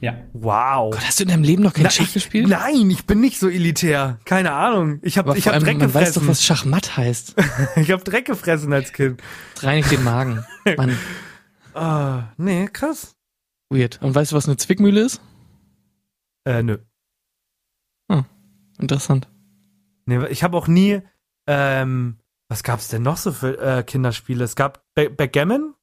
Ja. 0.00 0.16
Wow. 0.32 0.92
Gott, 0.92 1.06
hast 1.06 1.20
du 1.20 1.24
in 1.24 1.28
deinem 1.28 1.42
Leben 1.42 1.62
noch 1.62 1.74
kein 1.74 1.84
Na, 1.84 1.90
Schach 1.90 2.04
ich, 2.04 2.14
gespielt? 2.14 2.48
Nein, 2.48 2.90
ich 2.90 3.04
bin 3.04 3.20
nicht 3.20 3.38
so 3.38 3.48
elitär. 3.48 4.18
Keine 4.24 4.52
Ahnung. 4.52 4.98
Ich 5.02 5.18
habe 5.18 5.36
ich 5.36 5.46
hab 5.46 5.54
Dreck 5.60 5.78
man 5.78 5.88
gefressen. 5.88 5.94
weiß 6.00 6.14
doch, 6.14 6.26
was 6.26 6.42
Schachmatt 6.44 6.96
heißt. 6.96 7.34
ich 7.76 7.90
habe 7.90 8.02
Dreck 8.02 8.24
gefressen 8.24 8.72
als 8.72 8.92
Kind. 8.94 9.22
Das 9.54 9.64
reinigt 9.64 9.90
den 9.90 10.02
Magen. 10.02 10.44
Mann. 10.76 10.96
Ah, 11.74 12.32
nee, 12.38 12.66
krass. 12.72 13.14
Weird. 13.68 14.00
Und 14.02 14.14
weißt 14.14 14.32
du, 14.32 14.36
was 14.36 14.46
eine 14.46 14.56
Zwickmühle 14.56 15.02
ist? 15.02 15.20
Äh, 16.46 16.62
nö. 16.62 16.78
Hm, 18.10 18.24
interessant. 18.80 19.28
Nee, 20.06 20.26
ich 20.28 20.42
habe 20.42 20.56
auch 20.56 20.66
nie, 20.66 21.02
ähm, 21.46 22.18
was 22.48 22.62
gab's 22.62 22.88
denn 22.88 23.02
noch 23.02 23.18
so 23.18 23.32
für 23.32 23.58
äh, 23.60 23.82
Kinderspiele? 23.82 24.42
Es 24.42 24.56
gab 24.56 24.82
Backgammon, 24.94 25.74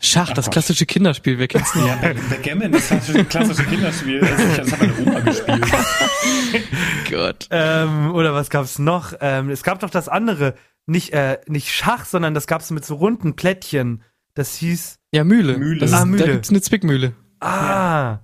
Schach, 0.00 0.28
Ach, 0.30 0.34
das 0.34 0.50
klassische 0.50 0.86
Kinderspiel, 0.86 1.38
wer 1.38 1.48
kennt's 1.48 1.74
nicht? 1.74 1.86
Ja, 1.86 1.96
Backgammon, 2.28 2.72
das 2.72 2.88
klassische, 2.88 3.24
klassische 3.24 3.64
Kinderspiel. 3.64 4.20
Das, 4.20 4.56
das 4.56 4.72
hat 4.72 4.80
meine 4.80 4.94
Oma 4.98 5.20
gespielt. 5.20 5.64
Gott. 7.10 7.46
Ähm, 7.50 8.12
oder 8.12 8.34
was 8.34 8.50
gab's 8.50 8.78
noch? 8.78 9.14
Ähm, 9.20 9.50
es 9.50 9.62
gab 9.62 9.80
doch 9.80 9.90
das 9.90 10.08
andere, 10.08 10.54
nicht, 10.86 11.12
äh, 11.12 11.38
nicht 11.46 11.72
Schach, 11.72 12.04
sondern 12.04 12.34
das 12.34 12.46
gab's 12.46 12.70
mit 12.70 12.84
so 12.84 12.96
runden 12.96 13.34
Plättchen. 13.36 14.02
Das 14.34 14.56
hieß. 14.56 14.98
Ja, 15.12 15.24
Mühle. 15.24 15.56
Mühle. 15.58 15.80
Das 15.80 15.90
ist, 15.90 15.96
ah, 15.96 16.04
Mühle. 16.04 16.26
Da 16.26 16.32
gibt's 16.32 16.50
eine 16.50 16.60
Zwickmühle. 16.60 17.14
Ah. 17.40 18.18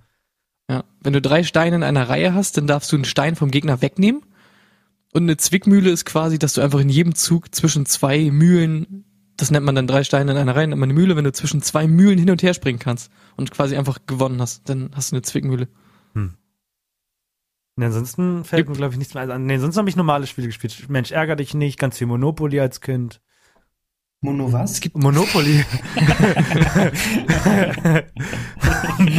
Ja. 0.68 0.84
Wenn 1.00 1.12
du 1.12 1.20
drei 1.20 1.44
Steine 1.44 1.76
in 1.76 1.82
einer 1.82 2.08
Reihe 2.08 2.34
hast, 2.34 2.56
dann 2.56 2.66
darfst 2.66 2.92
du 2.92 2.96
einen 2.96 3.04
Stein 3.04 3.36
vom 3.36 3.50
Gegner 3.50 3.80
wegnehmen. 3.80 4.22
Und 5.12 5.22
eine 5.22 5.36
Zwickmühle 5.36 5.90
ist 5.90 6.04
quasi, 6.04 6.38
dass 6.38 6.54
du 6.54 6.60
einfach 6.60 6.80
in 6.80 6.88
jedem 6.88 7.14
Zug 7.14 7.54
zwischen 7.54 7.86
zwei 7.86 8.30
Mühlen 8.30 9.04
das 9.40 9.50
nennt 9.50 9.64
man 9.66 9.74
dann 9.74 9.86
drei 9.86 10.04
Steine 10.04 10.32
in 10.32 10.36
einer 10.38 10.54
Reihe, 10.54 10.68
nennt 10.68 10.80
man 10.80 10.90
eine 10.90 10.98
Mühle, 10.98 11.16
wenn 11.16 11.24
du 11.24 11.32
zwischen 11.32 11.62
zwei 11.62 11.86
Mühlen 11.88 12.18
hin 12.18 12.30
und 12.30 12.42
her 12.42 12.54
springen 12.54 12.78
kannst 12.78 13.10
und 13.36 13.50
quasi 13.50 13.76
einfach 13.76 13.98
gewonnen 14.06 14.40
hast, 14.40 14.68
dann 14.68 14.90
hast 14.94 15.10
du 15.12 15.16
eine 15.16 15.22
Zwickmühle. 15.22 15.68
Nee, 17.76 17.86
ansonsten 17.86 18.44
fällt 18.44 18.60
Gibt- 18.66 18.70
mir, 18.70 18.76
glaube 18.76 18.92
ich, 18.94 18.98
nichts 18.98 19.14
mehr 19.14 19.26
ein. 19.30 19.46
Nee, 19.46 19.56
sonst 19.58 19.76
habe 19.78 19.88
ich 19.88 19.96
normale 19.96 20.26
Spiele 20.26 20.48
gespielt. 20.48 20.90
Mensch, 20.90 21.12
ärger 21.12 21.36
dich 21.36 21.54
nicht, 21.54 21.78
ganz 21.78 21.96
viel 21.96 22.08
Monopoly 22.08 22.60
als 22.60 22.82
Kind. 22.82 23.22
Mono 24.20 24.52
was? 24.52 24.80
Monopoly. 24.92 25.60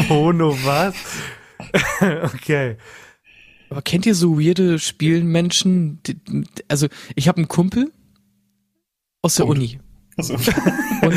Mono 0.09 0.55
was? 0.63 0.93
okay. 2.33 2.77
Aber 3.71 3.81
kennt 3.81 4.05
ihr 4.05 4.13
so 4.13 4.39
weirde 4.39 4.77
Spielmenschen? 4.77 6.03
Die, 6.03 6.21
also 6.67 6.87
ich 7.15 7.27
habe 7.27 7.37
einen 7.37 7.47
Kumpel 7.47 7.91
aus 9.23 9.35
der 9.35 9.45
Punkt. 9.45 9.57
Uni. 9.57 9.79
Also, 10.17 10.33
Und 10.35 10.43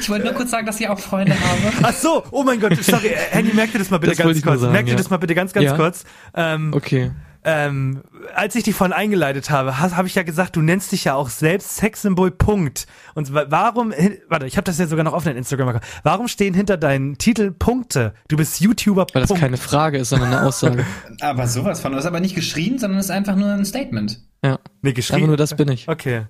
Ich 0.00 0.08
wollte 0.08 0.24
nur 0.26 0.34
kurz 0.34 0.50
sagen, 0.50 0.66
dass 0.66 0.80
ich 0.80 0.88
auch 0.88 0.98
Freunde 0.98 1.34
habe. 1.38 1.72
Ach 1.82 1.92
so, 1.94 2.22
oh 2.30 2.42
mein 2.42 2.60
Gott, 2.60 2.76
sorry, 2.82 3.08
äh, 3.08 3.16
Handy, 3.30 3.52
merk 3.52 3.72
dir 3.72 3.78
das 3.78 3.90
mal 3.90 3.98
bitte 3.98 4.14
Das 4.16 4.18
ganz 4.24 4.42
kurz. 4.42 4.60
sagen, 4.60 4.72
merk 4.72 4.86
dir 4.86 4.92
ja. 4.92 4.96
das 4.96 5.10
mal 5.10 5.16
bitte 5.18 5.34
ganz, 5.34 5.52
ganz 5.52 5.66
Ja. 5.66 5.76
kurz. 5.76 6.04
Ähm, 6.34 6.72
okay. 6.74 7.10
ähm, 7.44 8.02
als 8.34 8.54
ich 8.54 8.64
dich 8.64 8.74
vorhin 8.74 8.92
eingeleitet 8.92 9.50
habe, 9.50 9.78
habe 9.80 9.96
hab 9.96 10.06
ich 10.06 10.14
ja 10.14 10.22
gesagt, 10.22 10.56
du 10.56 10.62
nennst 10.62 10.92
dich 10.92 11.04
ja 11.04 11.14
auch 11.14 11.28
selbst 11.30 11.76
Sexsymbol 11.76 12.30
Punkt. 12.30 12.86
Und 13.14 13.32
wa- 13.34 13.46
warum, 13.48 13.92
warte, 14.28 14.46
ich 14.46 14.56
habe 14.56 14.64
das 14.64 14.78
ja 14.78 14.86
sogar 14.86 15.04
noch 15.04 15.12
auf 15.14 15.24
deinem 15.24 15.36
Instagram. 15.38 15.80
Warum 16.02 16.28
stehen 16.28 16.54
hinter 16.54 16.76
deinen 16.76 17.18
Titel 17.18 17.50
Punkte? 17.50 18.14
Du 18.28 18.36
bist 18.36 18.60
YouTuber 18.60 19.06
Weil 19.12 19.22
das 19.22 19.28
Punkt. 19.28 19.42
keine 19.42 19.56
Frage 19.56 19.98
ist, 19.98 20.10
sondern 20.10 20.32
eine 20.32 20.46
Aussage. 20.46 20.84
aber 21.20 21.46
sowas 21.46 21.80
von. 21.80 21.92
Das 21.92 22.02
ist 22.02 22.06
aber 22.06 22.20
nicht 22.20 22.34
geschrien, 22.34 22.78
sondern 22.78 22.98
ist 23.00 23.10
einfach 23.10 23.36
nur 23.36 23.48
ein 23.52 23.64
Statement. 23.64 24.20
Ja. 24.44 24.58
nee, 24.82 24.92
geschrieben. 24.92 25.16
Einfach 25.16 25.28
nur 25.28 25.36
das 25.36 25.54
bin 25.56 25.68
ich. 25.70 25.88
Okay. 25.88 26.22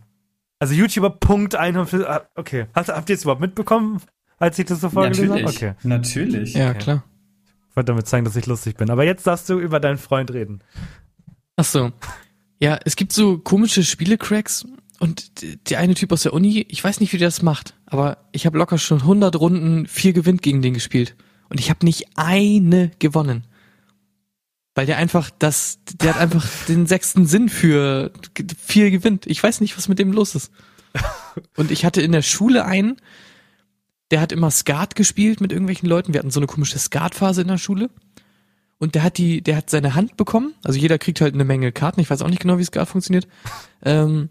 Also 0.61 0.75
YouTuber 0.75 1.11
Punkt 1.11 1.55
100. 1.57 2.07
ah, 2.07 2.29
Okay. 2.37 2.67
Habt, 2.75 2.89
habt 2.89 3.09
ihr 3.09 3.15
es 3.17 3.23
überhaupt 3.23 3.41
mitbekommen, 3.41 4.01
als 4.39 4.59
ich 4.59 4.67
das 4.67 4.81
so 4.81 4.91
vorgelesen 4.91 5.31
habe? 5.31 5.43
Natürlich. 5.43 5.57
Okay. 5.57 5.75
Natürlich. 5.83 6.55
Ja, 6.55 6.71
Okay. 6.71 6.79
klar. 6.79 7.05
Ich 7.71 7.77
wollte 7.77 7.93
damit 7.93 8.07
zeigen, 8.07 8.25
dass 8.25 8.37
ich 8.37 8.47
lustig 8.47 8.77
bin. 8.77 8.91
Aber 8.91 9.05
jetzt 9.05 9.27
darfst 9.27 9.49
du 9.49 9.59
über 9.59 9.81
deinen 9.81 9.99
Freund 9.99 10.33
reden. 10.33 10.61
Ach 11.57 11.65
so. 11.65 11.93
Ja, 12.59 12.79
es 12.85 12.97
gibt 12.97 13.13
so 13.13 13.39
komische 13.39 13.85
Spielecracks 13.85 14.67
und 14.99 15.71
der 15.71 15.79
eine 15.79 15.95
Typ 15.95 16.13
aus 16.13 16.23
der 16.25 16.35
Uni, 16.35 16.67
ich 16.69 16.83
weiß 16.85 17.01
nicht, 17.01 17.13
wie 17.13 17.19
der 17.19 17.29
das 17.29 17.43
macht, 17.43 17.75
aber 17.87 18.19
ich 18.33 18.45
habe 18.45 18.59
locker 18.59 18.77
schon 18.77 18.99
100 19.01 19.37
Runden 19.41 19.87
vier 19.87 20.13
gewinnt 20.13 20.43
gegen 20.43 20.61
den 20.63 20.75
gespielt 20.75 21.17
und 21.49 21.59
ich 21.59 21.71
habe 21.71 21.87
nicht 21.87 22.07
eine 22.17 22.91
gewonnen. 22.99 23.47
Weil 24.75 24.87
der 24.87 24.99
einfach 24.99 25.31
das, 25.39 25.81
der 26.01 26.15
hat 26.15 26.21
einfach 26.21 26.47
den 26.69 26.87
sechsten 26.87 27.27
Sinn 27.27 27.49
für 27.49 28.13
vier 28.57 28.91
gewinnt. 28.91 29.27
Ich 29.27 29.43
weiß 29.43 29.61
nicht, 29.61 29.77
was 29.77 29.89
mit 29.89 29.99
dem 29.99 30.13
los 30.13 30.35
ist. 30.35 30.53
Und 31.57 31.71
ich 31.71 31.85
hatte 31.85 32.03
in 32.03 32.13
der 32.13 32.23
Schule 32.23 32.65
einen, 32.65 32.97
der 34.11 34.21
hat 34.21 34.33
immer 34.33 34.51
Skat 34.51 34.95
gespielt 34.95 35.41
mit 35.41 35.53
irgendwelchen 35.53 35.89
Leuten. 35.89 36.13
Wir 36.13 36.21
hatten 36.21 36.31
so 36.31 36.41
eine 36.41 36.47
komische 36.47 36.79
Skatphase 36.79 37.43
in 37.43 37.49
der 37.49 37.59
Schule. 37.59 37.91
Und 38.79 38.95
der 38.95 39.03
hat 39.03 39.19
die, 39.19 39.43
der 39.43 39.57
hat 39.57 39.71
seine 39.71 39.95
Hand 39.95 40.17
bekommen. 40.17 40.55
Also 40.65 40.79
jeder 40.79 40.99
kriegt 40.99 41.21
halt 41.21 41.35
eine 41.35 41.45
Menge 41.45 41.73
Karten. 41.73 42.01
Ich 42.01 42.09
weiß 42.09 42.23
auch 42.23 42.29
nicht 42.29 42.41
genau, 42.41 42.59
wie 42.59 42.65
Skat 42.65 42.89
funktioniert. 42.89 43.29
Ähm, 43.85 44.31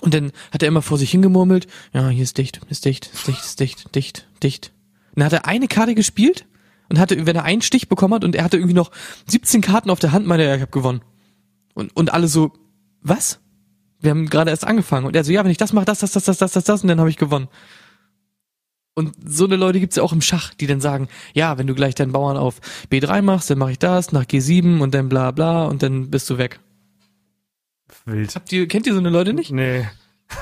und 0.00 0.14
dann 0.14 0.32
hat 0.50 0.62
er 0.62 0.68
immer 0.68 0.82
vor 0.82 0.98
sich 0.98 1.10
hingemurmelt, 1.10 1.66
ja, 1.92 2.08
hier 2.08 2.22
ist 2.22 2.36
dicht, 2.38 2.60
ist 2.68 2.84
dicht, 2.84 3.10
ist 3.12 3.26
dicht, 3.26 3.44
ist 3.44 3.60
dicht, 3.60 3.94
dicht, 3.94 4.26
dicht. 4.42 4.72
Und 5.10 5.20
dann 5.20 5.26
hat 5.26 5.32
er 5.32 5.46
eine 5.46 5.68
Karte 5.68 5.94
gespielt 5.94 6.46
und 6.88 6.98
hatte, 6.98 7.26
wenn 7.26 7.36
er 7.36 7.44
einen 7.44 7.62
Stich 7.62 7.88
bekommen 7.88 8.14
hat 8.14 8.24
und 8.24 8.34
er 8.34 8.44
hatte 8.44 8.56
irgendwie 8.56 8.74
noch 8.74 8.90
17 9.26 9.60
Karten 9.60 9.90
auf 9.90 9.98
der 9.98 10.12
Hand, 10.12 10.26
meinte 10.26 10.44
er, 10.44 10.56
ich 10.56 10.62
habe 10.62 10.70
gewonnen. 10.70 11.02
Und, 11.74 11.94
und 11.96 12.12
alle 12.12 12.28
so, 12.28 12.52
was? 13.00 13.40
Wir 14.00 14.10
haben 14.10 14.28
gerade 14.28 14.50
erst 14.50 14.66
angefangen. 14.66 15.06
Und 15.06 15.16
er 15.16 15.24
so, 15.24 15.32
ja, 15.32 15.42
wenn 15.44 15.50
ich 15.50 15.56
das 15.56 15.72
mache, 15.72 15.86
das, 15.86 16.00
das, 16.00 16.12
das, 16.12 16.24
das, 16.24 16.38
das, 16.38 16.52
das, 16.52 16.64
das, 16.64 16.82
und 16.82 16.88
dann 16.88 17.00
habe 17.00 17.10
ich 17.10 17.16
gewonnen. 17.16 17.48
Und 18.94 19.14
so 19.24 19.44
eine 19.44 19.56
Leute 19.56 19.80
gibt's 19.80 19.96
ja 19.96 20.02
auch 20.02 20.12
im 20.12 20.20
Schach, 20.20 20.54
die 20.54 20.68
dann 20.68 20.80
sagen, 20.80 21.08
ja, 21.32 21.58
wenn 21.58 21.66
du 21.66 21.74
gleich 21.74 21.96
deinen 21.96 22.12
Bauern 22.12 22.36
auf 22.36 22.60
B3 22.90 23.22
machst, 23.22 23.50
dann 23.50 23.58
mache 23.58 23.72
ich 23.72 23.78
das, 23.78 24.12
nach 24.12 24.24
G7 24.24 24.80
und 24.80 24.94
dann 24.94 25.08
bla 25.08 25.32
bla 25.32 25.64
und 25.64 25.82
dann 25.82 26.10
bist 26.10 26.30
du 26.30 26.38
weg. 26.38 26.60
Wild. 28.04 28.34
Habt 28.34 28.52
ihr, 28.52 28.68
kennt 28.68 28.86
ihr 28.86 28.92
so 28.92 29.00
eine 29.00 29.10
Leute 29.10 29.32
nicht? 29.32 29.50
Nee. 29.50 29.88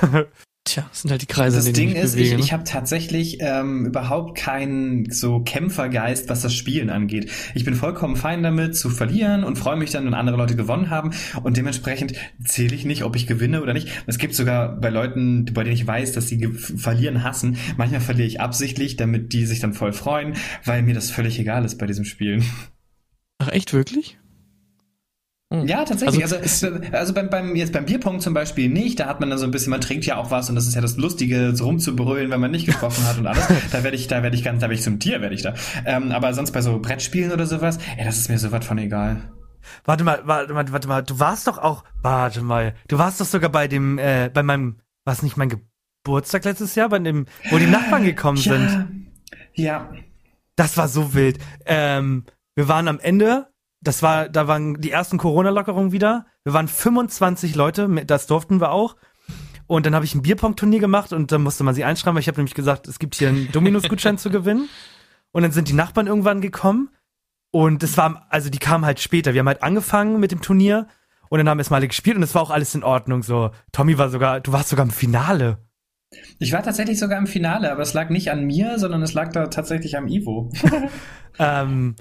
Tja, 0.64 0.86
das 0.88 1.02
sind 1.02 1.10
halt 1.10 1.22
die 1.22 1.26
Kreise, 1.26 1.56
Das 1.56 1.72
Ding 1.72 1.90
ist, 1.92 2.12
bewege. 2.12 2.28
ich, 2.28 2.34
ne? 2.34 2.40
ich 2.40 2.52
habe 2.52 2.62
tatsächlich 2.62 3.38
ähm, 3.40 3.84
überhaupt 3.84 4.38
keinen 4.38 5.10
so 5.10 5.40
Kämpfergeist, 5.40 6.28
was 6.28 6.42
das 6.42 6.54
Spielen 6.54 6.88
angeht. 6.88 7.32
Ich 7.56 7.64
bin 7.64 7.74
vollkommen 7.74 8.14
fein 8.14 8.44
damit, 8.44 8.76
zu 8.76 8.88
verlieren 8.88 9.42
und 9.42 9.58
freue 9.58 9.76
mich 9.76 9.90
dann, 9.90 10.06
wenn 10.06 10.14
andere 10.14 10.36
Leute 10.36 10.54
gewonnen 10.54 10.88
haben. 10.88 11.10
Und 11.42 11.56
dementsprechend 11.56 12.14
zähle 12.44 12.76
ich 12.76 12.84
nicht, 12.84 13.02
ob 13.02 13.16
ich 13.16 13.26
gewinne 13.26 13.60
oder 13.60 13.72
nicht. 13.72 13.88
Es 14.06 14.18
gibt 14.18 14.36
sogar 14.36 14.76
bei 14.80 14.90
Leuten, 14.90 15.46
bei 15.52 15.64
denen 15.64 15.74
ich 15.74 15.84
weiß, 15.84 16.12
dass 16.12 16.28
sie 16.28 16.46
verlieren 16.46 17.24
hassen. 17.24 17.56
Manchmal 17.76 18.00
verliere 18.00 18.28
ich 18.28 18.40
absichtlich, 18.40 18.94
damit 18.96 19.32
die 19.32 19.46
sich 19.46 19.58
dann 19.58 19.74
voll 19.74 19.92
freuen, 19.92 20.34
weil 20.64 20.82
mir 20.82 20.94
das 20.94 21.10
völlig 21.10 21.40
egal 21.40 21.64
ist 21.64 21.76
bei 21.78 21.86
diesem 21.86 22.04
Spielen. 22.04 22.44
Ach, 23.38 23.48
echt, 23.48 23.72
wirklich? 23.72 24.16
Hm. 25.52 25.68
Ja, 25.68 25.84
tatsächlich. 25.84 26.22
Also, 26.22 26.36
Also, 26.36 26.80
also, 26.92 27.12
beim, 27.12 27.28
beim, 27.28 27.54
jetzt 27.54 27.74
beim 27.74 27.84
Bierpong 27.84 28.20
zum 28.20 28.32
Beispiel 28.32 28.70
nicht. 28.70 28.98
Da 29.00 29.06
hat 29.06 29.20
man 29.20 29.28
dann 29.28 29.38
so 29.38 29.44
ein 29.44 29.50
bisschen, 29.50 29.70
man 29.70 29.82
trinkt 29.82 30.06
ja 30.06 30.16
auch 30.16 30.30
was 30.30 30.48
und 30.48 30.54
das 30.54 30.66
ist 30.66 30.74
ja 30.74 30.80
das 30.80 30.96
Lustige, 30.96 31.54
so 31.54 31.66
rumzubrüllen, 31.66 32.30
wenn 32.30 32.40
man 32.40 32.50
nicht 32.50 32.64
getroffen 32.64 33.06
hat 33.06 33.18
und 33.18 33.26
alles. 33.26 33.46
Da 33.70 33.84
werde 33.84 33.96
ich, 33.96 34.08
da 34.08 34.22
werde 34.22 34.34
ich 34.34 34.44
ganz, 34.44 34.60
da 34.60 34.62
werde 34.62 34.74
ich 34.74 34.82
zum 34.82 34.98
Tier, 34.98 35.20
werde 35.20 35.34
ich 35.34 35.42
da. 35.42 35.54
Ähm, 35.84 36.10
aber 36.10 36.32
sonst 36.32 36.52
bei 36.52 36.62
so 36.62 36.78
Brettspielen 36.78 37.32
oder 37.32 37.46
sowas, 37.46 37.78
ey, 37.98 38.04
das 38.04 38.16
ist 38.16 38.30
mir 38.30 38.38
sowas 38.38 38.64
von 38.64 38.78
egal. 38.78 39.30
Warte 39.84 40.04
mal, 40.04 40.22
warte 40.24 40.54
mal, 40.54 40.72
warte 40.72 40.88
mal. 40.88 41.02
Du 41.02 41.18
warst 41.20 41.46
doch 41.46 41.58
auch, 41.58 41.84
warte 42.00 42.40
mal. 42.40 42.74
Du 42.88 42.98
warst 42.98 43.20
doch 43.20 43.26
sogar 43.26 43.50
bei 43.50 43.68
dem, 43.68 43.98
äh, 43.98 44.30
bei 44.32 44.42
meinem, 44.42 44.78
was 45.04 45.22
nicht 45.22 45.36
mein 45.36 45.50
Geburtstag 45.50 46.44
letztes 46.44 46.74
Jahr, 46.74 46.88
bei 46.88 46.98
dem, 46.98 47.26
wo 47.50 47.58
die 47.58 47.66
Nachbarn 47.66 48.04
gekommen 48.04 48.38
sind. 48.38 49.06
Ja. 49.52 49.92
Das 50.56 50.78
war 50.78 50.88
so 50.88 51.12
wild. 51.12 51.38
Ähm, 51.66 52.24
wir 52.54 52.68
waren 52.68 52.88
am 52.88 52.98
Ende, 53.00 53.51
das 53.82 54.02
war, 54.02 54.28
da 54.28 54.48
waren 54.48 54.80
die 54.80 54.90
ersten 54.90 55.18
Corona-Lockerungen 55.18 55.92
wieder. 55.92 56.26
Wir 56.44 56.52
waren 56.52 56.68
25 56.68 57.54
Leute, 57.54 57.88
das 58.06 58.26
durften 58.26 58.60
wir 58.60 58.70
auch. 58.70 58.96
Und 59.66 59.86
dann 59.86 59.94
habe 59.94 60.04
ich 60.04 60.14
ein 60.14 60.22
Bierpong-Turnier 60.22 60.80
gemacht 60.80 61.12
und 61.12 61.32
dann 61.32 61.42
musste 61.42 61.64
man 61.64 61.74
sie 61.74 61.84
einschreiben, 61.84 62.14
weil 62.14 62.20
ich 62.20 62.28
habe 62.28 62.38
nämlich 62.38 62.54
gesagt, 62.54 62.88
es 62.88 62.98
gibt 62.98 63.14
hier 63.14 63.28
einen 63.28 63.50
Dominus-Gutschein 63.52 64.18
zu 64.18 64.30
gewinnen. 64.30 64.68
Und 65.34 65.44
dann 65.44 65.52
sind 65.52 65.68
die 65.68 65.72
Nachbarn 65.72 66.08
irgendwann 66.08 66.42
gekommen 66.42 66.90
und 67.50 67.82
es 67.82 67.96
war, 67.96 68.26
also 68.28 68.50
die 68.50 68.58
kamen 68.58 68.84
halt 68.84 69.00
später. 69.00 69.32
Wir 69.32 69.40
haben 69.40 69.48
halt 69.48 69.62
angefangen 69.62 70.20
mit 70.20 70.30
dem 70.30 70.42
Turnier 70.42 70.88
und 71.30 71.38
dann 71.38 71.48
haben 71.48 71.56
wir 71.56 71.62
es 71.62 71.70
mal 71.70 71.76
alle 71.76 71.88
gespielt 71.88 72.18
und 72.18 72.22
es 72.22 72.34
war 72.34 72.42
auch 72.42 72.50
alles 72.50 72.74
in 72.74 72.82
Ordnung. 72.82 73.22
So, 73.22 73.50
Tommy 73.72 73.96
war 73.96 74.10
sogar, 74.10 74.40
du 74.40 74.52
warst 74.52 74.68
sogar 74.68 74.84
im 74.84 74.90
Finale. 74.90 75.56
Ich 76.38 76.52
war 76.52 76.62
tatsächlich 76.62 76.98
sogar 76.98 77.18
im 77.18 77.26
Finale, 77.26 77.72
aber 77.72 77.80
es 77.80 77.94
lag 77.94 78.10
nicht 78.10 78.30
an 78.30 78.44
mir, 78.44 78.78
sondern 78.78 79.02
es 79.02 79.14
lag 79.14 79.32
da 79.32 79.46
tatsächlich 79.46 79.96
am 79.96 80.08
Ivo. 80.08 80.52
Ähm, 81.38 81.96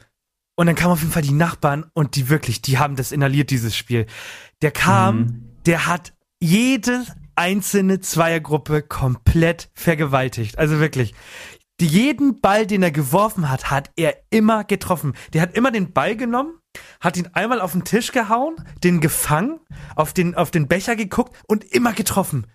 und 0.62 0.68
dann 0.68 0.76
kamen 0.76 0.94
auf 0.94 1.00
jeden 1.00 1.12
Fall 1.12 1.24
die 1.24 1.34
Nachbarn 1.34 1.86
und 1.96 2.16
die 2.16 2.30
wirklich, 2.30 2.62
die 2.62 2.78
haben 2.78 2.96
das 2.96 3.12
inhaliert, 3.12 3.50
dieses 3.50 3.76
Spiel. 3.76 4.06
Der 4.62 4.70
kam, 4.70 5.18
Mhm. 5.18 5.50
der 5.66 5.88
hat 5.88 6.14
jede 6.40 7.04
einzelne 7.36 8.00
Zweiergruppe 8.00 8.84
komplett 8.84 9.72
vergewaltigt. 9.74 10.60
Also 10.60 10.80
wirklich. 10.80 11.16
Jeden 11.80 12.42
Ball, 12.42 12.68
den 12.68 12.84
er 12.84 12.92
geworfen 12.92 13.50
hat, 13.50 13.72
hat 13.72 13.90
er 13.96 14.16
immer 14.30 14.64
getroffen. 14.64 15.14
Der 15.34 15.42
hat 15.42 15.56
immer 15.58 15.72
den 15.72 15.94
Ball 15.94 16.16
genommen, 16.16 16.60
hat 17.00 17.18
ihn 17.18 17.28
einmal 17.34 17.60
auf 17.60 17.72
den 17.72 17.84
Tisch 17.84 18.12
gehauen, 18.12 18.56
den 18.84 19.02
gefangen, 19.02 19.60
auf 19.96 20.14
den, 20.14 20.36
auf 20.36 20.52
den 20.52 20.68
Becher 20.68 20.96
geguckt 20.96 21.36
und 21.48 21.64
immer 21.64 21.94
getroffen. 21.94 22.46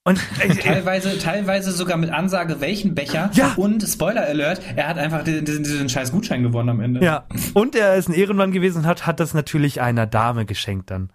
Und 0.04 0.18
Teilweise, 0.60 1.18
teilweise 1.18 1.72
sogar 1.72 1.98
mit 1.98 2.10
Ansage, 2.10 2.62
welchen 2.62 2.94
Becher. 2.94 3.30
Ja. 3.34 3.52
Und 3.56 3.82
Spoiler 3.82 4.22
Alert, 4.22 4.62
er 4.74 4.88
hat 4.88 4.96
einfach 4.96 5.24
diesen, 5.24 5.44
diesen, 5.44 5.64
diesen 5.64 5.88
scheiß 5.90 6.10
Gutschein 6.10 6.42
gewonnen 6.42 6.70
am 6.70 6.80
Ende. 6.80 7.04
Ja, 7.04 7.26
und 7.52 7.76
er 7.76 7.96
ist 7.96 8.08
ein 8.08 8.14
Ehrenmann 8.14 8.50
gewesen 8.50 8.78
und 8.78 8.86
hat, 8.86 9.06
hat 9.06 9.20
das 9.20 9.34
natürlich 9.34 9.82
einer 9.82 10.06
Dame 10.06 10.46
geschenkt 10.46 10.90
dann. 10.90 11.12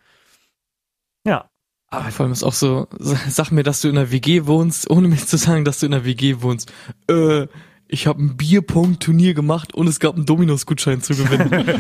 Ja. 1.25 1.49
Aber 1.88 2.11
vor 2.11 2.25
allem 2.25 2.33
ist 2.33 2.43
auch 2.43 2.53
so, 2.53 2.88
sag 2.99 3.51
mir, 3.51 3.63
dass 3.63 3.81
du 3.81 3.89
in 3.89 3.97
einer 3.97 4.11
WG 4.11 4.45
wohnst, 4.45 4.88
ohne 4.89 5.07
mir 5.07 5.17
zu 5.17 5.38
sagen, 5.38 5.65
dass 5.65 5.79
du 5.79 5.88
in 5.88 5.93
einer 5.93 6.05
WG 6.05 6.41
wohnst. 6.41 6.71
Äh, 7.09 7.47
ich 7.88 8.07
habe 8.07 8.21
ein 8.23 8.36
Bierpong-Turnier 8.36 9.33
gemacht 9.36 9.73
und 9.73 9.88
es 9.88 9.99
gab 9.99 10.15
einen 10.15 10.25
Dominos-Gutschein 10.25 11.01
zu 11.01 11.13
gewinnen. 11.15 11.49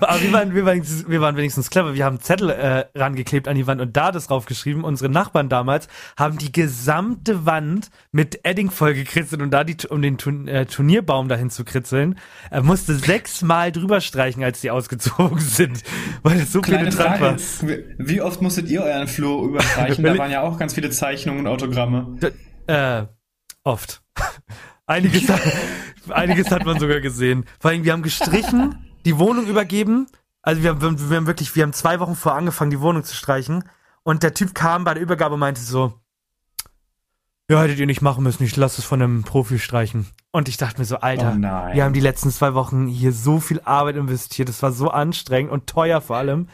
Aber 0.00 0.20
wir 0.22 0.32
waren, 0.32 0.54
wir, 0.54 0.64
waren, 0.64 0.82
wir 1.08 1.20
waren 1.20 1.36
wenigstens 1.36 1.68
clever. 1.70 1.94
Wir 1.94 2.04
haben 2.06 2.20
Zettel 2.20 2.50
äh, 2.50 2.86
rangeklebt 2.98 3.46
an 3.46 3.56
die 3.56 3.66
Wand 3.66 3.80
und 3.80 3.96
da 3.96 4.10
das 4.12 4.28
draufgeschrieben. 4.28 4.82
Unsere 4.84 5.10
Nachbarn 5.10 5.48
damals 5.48 5.88
haben 6.18 6.38
die 6.38 6.50
gesamte 6.50 7.44
Wand 7.44 7.90
mit 8.10 8.40
Edding 8.44 8.70
vollgekritzelt 8.70 9.42
und 9.42 9.50
da 9.50 9.64
die, 9.64 9.76
um 9.88 10.00
den 10.00 10.16
Turn, 10.18 10.48
äh, 10.48 10.64
Turnierbaum 10.66 11.28
dahin 11.28 11.50
zu 11.50 11.64
kritzeln, 11.64 12.18
er 12.50 12.62
musste 12.62 12.94
sechsmal 12.96 13.72
drüber 13.72 14.00
streichen, 14.00 14.42
als 14.42 14.60
die 14.62 14.70
ausgezogen 14.70 15.38
sind, 15.40 15.82
weil 16.22 16.38
es 16.40 16.52
so 16.52 16.62
Kleine 16.62 16.84
penetrant 16.90 17.18
Frage 17.18 17.68
war. 17.68 18.06
wie- 18.06 18.20
oft 18.22 18.40
musstet 18.42 18.68
ihr 18.68 18.82
euren 18.82 19.08
Flur 19.08 19.44
überstreichen? 19.46 20.02
da 20.04 20.16
waren 20.18 20.30
ja 20.30 20.40
auch 20.42 20.58
ganz 20.58 20.74
viele 20.74 20.90
Zeichnungen 20.90 21.40
und 21.40 21.46
Autogramme. 21.46 22.18
Äh, 22.66 23.04
oft. 23.64 24.02
Einiges, 24.90 25.28
hat, 25.28 25.40
einiges 26.10 26.50
hat 26.50 26.64
man 26.64 26.80
sogar 26.80 27.00
gesehen. 27.00 27.44
Vor 27.60 27.70
allem, 27.70 27.84
wir 27.84 27.92
haben 27.92 28.02
gestrichen, 28.02 28.74
die 29.04 29.18
Wohnung 29.18 29.46
übergeben. 29.46 30.08
Also 30.42 30.64
wir 30.64 30.70
haben, 30.70 31.10
wir 31.10 31.16
haben 31.16 31.28
wirklich, 31.28 31.54
wir 31.54 31.62
haben 31.62 31.72
zwei 31.72 32.00
Wochen 32.00 32.16
vor 32.16 32.34
angefangen, 32.34 32.72
die 32.72 32.80
Wohnung 32.80 33.04
zu 33.04 33.14
streichen. 33.14 33.62
Und 34.02 34.24
der 34.24 34.34
Typ 34.34 34.52
kam 34.52 34.82
bei 34.82 34.94
der 34.94 35.02
Übergabe 35.02 35.34
und 35.34 35.40
meinte 35.40 35.60
so, 35.60 35.94
ja, 37.48 37.62
hättet 37.62 37.78
ihr 37.78 37.86
nicht 37.86 38.02
machen 38.02 38.24
müssen, 38.24 38.42
ich 38.42 38.56
lasse 38.56 38.80
es 38.80 38.84
von 38.84 39.00
einem 39.00 39.22
Profi 39.22 39.60
streichen. 39.60 40.08
Und 40.32 40.48
ich 40.48 40.56
dachte 40.56 40.80
mir 40.80 40.84
so, 40.84 40.96
Alter, 40.96 41.34
Oh 41.36 41.74
wir 41.74 41.84
haben 41.84 41.92
die 41.92 42.00
letzten 42.00 42.32
zwei 42.32 42.54
Wochen 42.54 42.88
hier 42.88 43.12
so 43.12 43.38
viel 43.38 43.60
Arbeit 43.60 43.94
investiert, 43.94 44.48
das 44.48 44.60
war 44.62 44.72
so 44.72 44.88
anstrengend 44.88 45.52
und 45.52 45.68
teuer 45.68 46.00
vor 46.00 46.16
allem. 46.16 46.48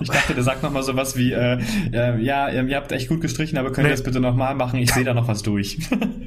Ich 0.00 0.08
dachte, 0.08 0.34
der 0.34 0.42
sagt 0.42 0.62
nochmal 0.62 0.82
sowas 0.82 1.16
wie, 1.16 1.32
äh, 1.32 1.58
äh, 1.92 2.20
ja, 2.20 2.48
ihr 2.50 2.76
habt 2.76 2.92
echt 2.92 3.08
gut 3.08 3.20
gestrichen, 3.20 3.58
aber 3.58 3.70
könnt 3.72 3.84
Nee. 3.86 3.92
ihr 3.92 3.96
das 3.96 4.02
bitte 4.04 4.20
nochmal 4.20 4.54
machen? 4.54 4.78
Ich 4.78 4.92
sehe 4.92 5.04
da 5.04 5.14
noch 5.14 5.28
was 5.28 5.42
durch. 5.42 5.78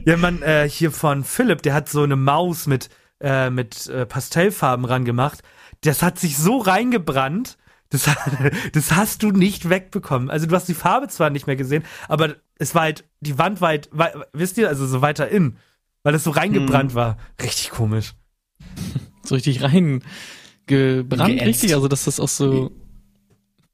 Ja, 0.05 0.17
man, 0.17 0.41
äh, 0.41 0.69
hier 0.69 0.91
von 0.91 1.23
Philipp, 1.23 1.61
der 1.61 1.73
hat 1.73 1.89
so 1.89 2.03
eine 2.03 2.15
Maus 2.15 2.67
mit, 2.67 2.89
äh, 3.21 3.49
mit 3.49 3.87
äh, 3.87 4.05
Pastellfarben 4.05 4.85
rangemacht. 4.85 5.41
Das 5.81 6.01
hat 6.01 6.19
sich 6.19 6.37
so 6.37 6.57
reingebrannt, 6.57 7.57
das, 7.89 8.09
das 8.73 8.91
hast 8.95 9.23
du 9.23 9.31
nicht 9.31 9.69
wegbekommen. 9.69 10.29
Also 10.29 10.45
du 10.47 10.55
hast 10.55 10.67
die 10.67 10.73
Farbe 10.73 11.07
zwar 11.07 11.29
nicht 11.29 11.47
mehr 11.47 11.55
gesehen, 11.55 11.83
aber 12.07 12.35
es 12.57 12.73
war 12.75 12.83
halt, 12.83 13.03
die 13.19 13.37
Wand 13.37 13.61
war 13.61 13.69
halt, 13.69 13.89
wisst 14.33 14.57
ihr, 14.57 14.67
also 14.69 14.85
so 14.87 15.01
weiter 15.01 15.27
in, 15.29 15.57
weil 16.03 16.15
es 16.15 16.23
so 16.23 16.31
reingebrannt 16.31 16.95
war. 16.95 17.17
Richtig 17.41 17.71
komisch. 17.71 18.13
So 19.27 19.33
richtig 19.33 19.63
reingebrannt, 19.63 21.41
richtig? 21.41 21.73
Also, 21.73 21.87
dass 21.87 22.05
das 22.05 22.19
auch 22.19 22.27
so 22.27 22.71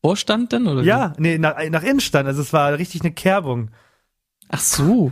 vorstand 0.01 0.53
dann? 0.53 0.67
Oder 0.67 0.81
wie? 0.81 0.87
Ja, 0.87 1.13
nee, 1.17 1.37
nach, 1.37 1.55
nach 1.69 1.83
innen 1.83 1.99
stand, 1.99 2.27
also 2.27 2.41
es 2.41 2.53
war 2.53 2.77
richtig 2.77 3.01
eine 3.01 3.11
Kerbung. 3.11 3.71
Ach 4.49 4.59
so. 4.59 5.11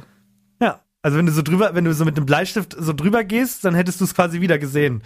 Ja, 0.61 0.81
also 1.01 1.17
wenn 1.17 1.25
du 1.25 1.31
so 1.31 1.41
drüber, 1.41 1.75
wenn 1.75 1.85
du 1.85 1.93
so 1.93 2.05
mit 2.05 2.17
dem 2.17 2.25
Bleistift 2.25 2.75
so 2.77 2.93
drüber 2.93 3.23
gehst, 3.23 3.63
dann 3.65 3.75
hättest 3.75 4.01
du 4.01 4.05
es 4.05 4.13
quasi 4.13 4.41
wieder 4.41 4.57
gesehen. 4.57 5.03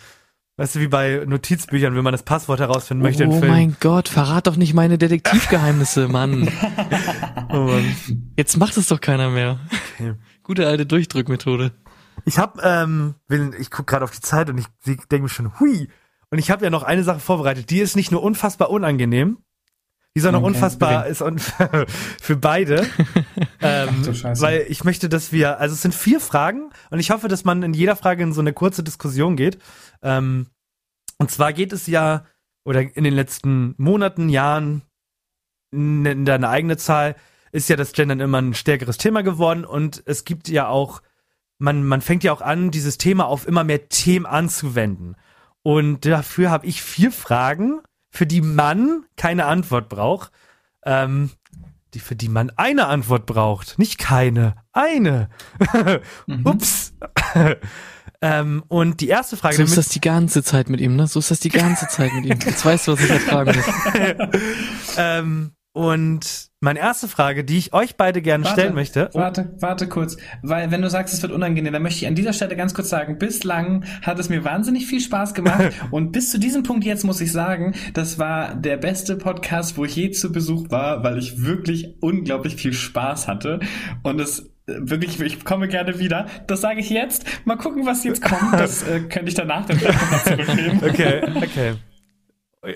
Weißt 0.56 0.76
du, 0.76 0.80
wie 0.82 0.88
bei 0.88 1.24
Notizbüchern, 1.26 1.96
wenn 1.96 2.04
man 2.04 2.12
das 2.12 2.22
Passwort 2.22 2.60
herausfinden 2.60 3.02
möchte 3.02 3.26
oh 3.26 3.42
mein 3.42 3.76
Gott, 3.80 4.08
verrat 4.08 4.46
doch 4.46 4.56
nicht 4.56 4.76
meine 4.76 5.00
Detektivgeheimnisse, 5.00 6.08
Mann. 6.08 6.48
Oh 7.50 7.66
Mann. 7.66 8.34
Jetzt 8.36 8.58
macht 8.58 8.78
es 8.78 8.88
doch 8.88 9.00
keiner 9.00 9.30
mehr. 9.30 9.60
Okay. 9.94 10.16
Gute 10.42 10.68
alte 10.68 10.88
Durchdrückmethode. 10.88 11.72
Ich 12.26 12.40
hab, 12.40 12.64
ähm, 12.64 13.14
ich 13.60 13.70
guck 13.70 13.86
gerade 13.86 14.04
auf 14.04 14.12
die 14.12 14.22
Zeit 14.22 14.50
und 14.50 14.58
ich 14.58 14.66
denke 14.86 15.24
mir 15.24 15.30
schon, 15.30 15.60
hui. 15.60 15.88
Und 16.32 16.40
ich 16.40 16.50
habe 16.50 16.64
ja 16.64 16.72
noch 16.72 16.82
eine 16.82 17.04
Sache 17.04 17.20
vorbereitet, 17.20 17.70
die 17.70 17.80
ist 17.80 17.96
nicht 17.96 18.12
nur 18.12 18.24
unfassbar 18.24 18.72
unangenehm, 18.72 19.38
die 20.16 20.20
ist 20.20 20.28
auch 20.28 20.32
noch 20.32 20.44
Okay, 20.44 20.48
unfassbar, 20.48 21.08
ist 21.08 21.22
un 21.22 21.40
für 22.22 22.36
beide. 22.36 22.88
ähm, 23.62 24.14
Scheiße. 24.14 24.42
weil 24.42 24.66
ich 24.70 24.84
möchte, 24.84 25.10
dass 25.10 25.32
wir, 25.32 25.60
also 25.60 25.74
es 25.74 25.82
sind 25.82 25.96
vier 25.96 26.20
Fragen 26.20 26.70
und 26.92 27.00
ich 27.00 27.10
hoffe, 27.10 27.28
dass 27.28 27.46
man 27.46 27.64
in 27.64 27.74
jeder 27.74 27.96
Frage 27.96 28.22
in 28.22 28.34
so 28.34 28.42
eine 28.42 28.54
kurze 28.54 28.84
Diskussion 28.84 29.36
geht. 29.36 29.58
Ähm, 30.04 30.48
und 31.18 31.32
zwar 31.32 31.52
geht 31.52 31.74
es 31.74 31.88
ja, 31.88 32.26
oder 32.64 32.82
in 32.82 33.04
den 33.04 33.14
letzten 33.14 33.74
Monaten, 33.78 34.30
Jahren, 34.30 34.84
in 35.72 36.26
deine 36.26 36.50
eigene 36.50 36.78
Zahl, 36.78 37.16
ist 37.52 37.70
ja 37.70 37.76
das 37.76 37.94
Gendern 37.94 38.20
immer 38.20 38.40
ein 38.40 38.54
stärkeres 38.54 38.98
Thema 38.98 39.24
geworden 39.24 39.66
und 39.66 40.04
es 40.06 40.26
gibt 40.26 40.48
ja 40.48 40.68
auch, 40.68 41.02
man, 41.58 41.84
man 41.84 42.02
fängt 42.02 42.24
ja 42.24 42.34
auch 42.34 42.42
an, 42.42 42.70
dieses 42.70 43.00
Thema 43.00 43.26
auf 43.26 43.48
immer 43.48 43.64
mehr 43.64 43.90
Themen 43.90 44.26
anzuwenden. 44.26 45.16
Und 45.64 46.06
dafür 46.06 46.52
habe 46.52 46.68
ich 46.68 46.82
vier 46.84 47.12
Fragen, 47.12 47.82
für 48.14 48.28
die 48.28 48.42
man 48.42 49.06
keine 49.18 49.46
Antwort 49.46 49.90
braucht. 49.90 50.32
Ähm, 50.86 51.32
die, 51.94 52.00
für 52.00 52.16
die 52.16 52.30
man 52.30 52.52
eine 52.56 52.88
Antwort 52.88 53.26
braucht. 53.26 53.78
Nicht 53.78 53.98
keine, 53.98 54.56
eine. 54.72 55.30
Ups. 56.44 56.94
ähm, 58.22 58.64
und 58.68 59.02
die 59.02 59.10
erste 59.10 59.38
Frage, 59.38 59.56
So 59.56 59.64
ist 59.64 59.78
das 59.78 59.90
die 59.90 60.02
ganze 60.02 60.44
Zeit 60.44 60.70
mit 60.70 60.80
ihm, 60.82 60.96
ne? 60.96 61.08
So 61.08 61.20
ist 61.20 61.32
das 61.32 61.40
die 61.40 61.50
ganze 61.50 61.88
Zeit 61.88 62.12
mit 62.14 62.26
ihm. 62.26 62.40
Jetzt 62.44 62.66
weißt 62.66 62.88
du, 62.88 62.94
was 62.94 63.02
ich 63.02 63.10
ertragen 63.10 63.56
muss. 63.56 64.36
ähm, 64.98 65.52
und 65.74 66.52
meine 66.60 66.80
erste 66.80 67.08
Frage, 67.08 67.44
die 67.44 67.58
ich 67.58 67.74
euch 67.74 67.98
beide 67.98 68.22
gerne 68.22 68.46
stellen 68.46 68.76
möchte. 68.76 69.10
Oh, 69.14 69.20
Warte, 69.20 69.56
warte 69.60 69.90
kurz. 69.90 70.18
Weil, 70.44 70.70
wenn 70.70 70.84
du 70.84 70.90
sagst, 70.90 71.14
es 71.16 71.22
wird 71.24 71.34
unangenehm, 71.34 71.74
dann 71.74 71.82
möchte 71.82 72.02
ich 72.02 72.08
an 72.08 72.14
dieser 72.14 72.32
Stelle 72.32 72.56
ganz 72.56 72.76
kurz 72.76 72.90
sagen, 72.90 73.18
bislang 73.18 73.84
hat 74.04 74.20
es 74.20 74.30
mir 74.30 74.46
wahnsinnig 74.46 74.86
viel 74.86 75.02
Spaß 75.02 75.34
gemacht. 75.34 75.74
und 75.92 76.12
bis 76.12 76.30
zu 76.30 76.40
diesem 76.40 76.62
Punkt 76.62 76.86
jetzt 76.86 77.04
muss 77.04 77.20
ich 77.22 77.32
sagen, 77.32 77.74
das 77.96 78.20
war 78.20 78.54
der 78.54 78.78
beste 78.78 79.18
Podcast, 79.18 79.76
wo 79.76 79.84
ich 79.84 79.96
je 79.96 80.12
zu 80.12 80.32
Besuch 80.32 80.70
war, 80.70 81.04
weil 81.04 81.18
ich 81.18 81.44
wirklich 81.44 81.96
unglaublich 82.02 82.56
viel 82.56 82.74
Spaß 82.74 83.28
hatte. 83.28 83.60
Und 84.04 84.22
es 84.22 84.42
äh, 84.68 84.76
wirklich, 84.80 85.20
ich 85.20 85.44
komme 85.44 85.68
gerne 85.68 85.98
wieder. 85.98 86.28
Das 86.46 86.62
sage 86.62 86.82
ich 86.82 86.90
jetzt. 86.92 87.26
Mal 87.46 87.58
gucken, 87.58 87.86
was 87.86 88.04
jetzt 88.04 88.22
kommt. 88.22 88.42
Das 88.54 88.84
äh, 88.84 89.02
könnte 89.02 89.30
ich 89.30 89.34
danach 89.34 89.66
dann 89.66 89.80
vielleicht 89.80 90.12
noch 90.12 90.24
zurücknehmen. 90.24 90.84
Okay, 90.84 91.22
okay. 91.36 91.74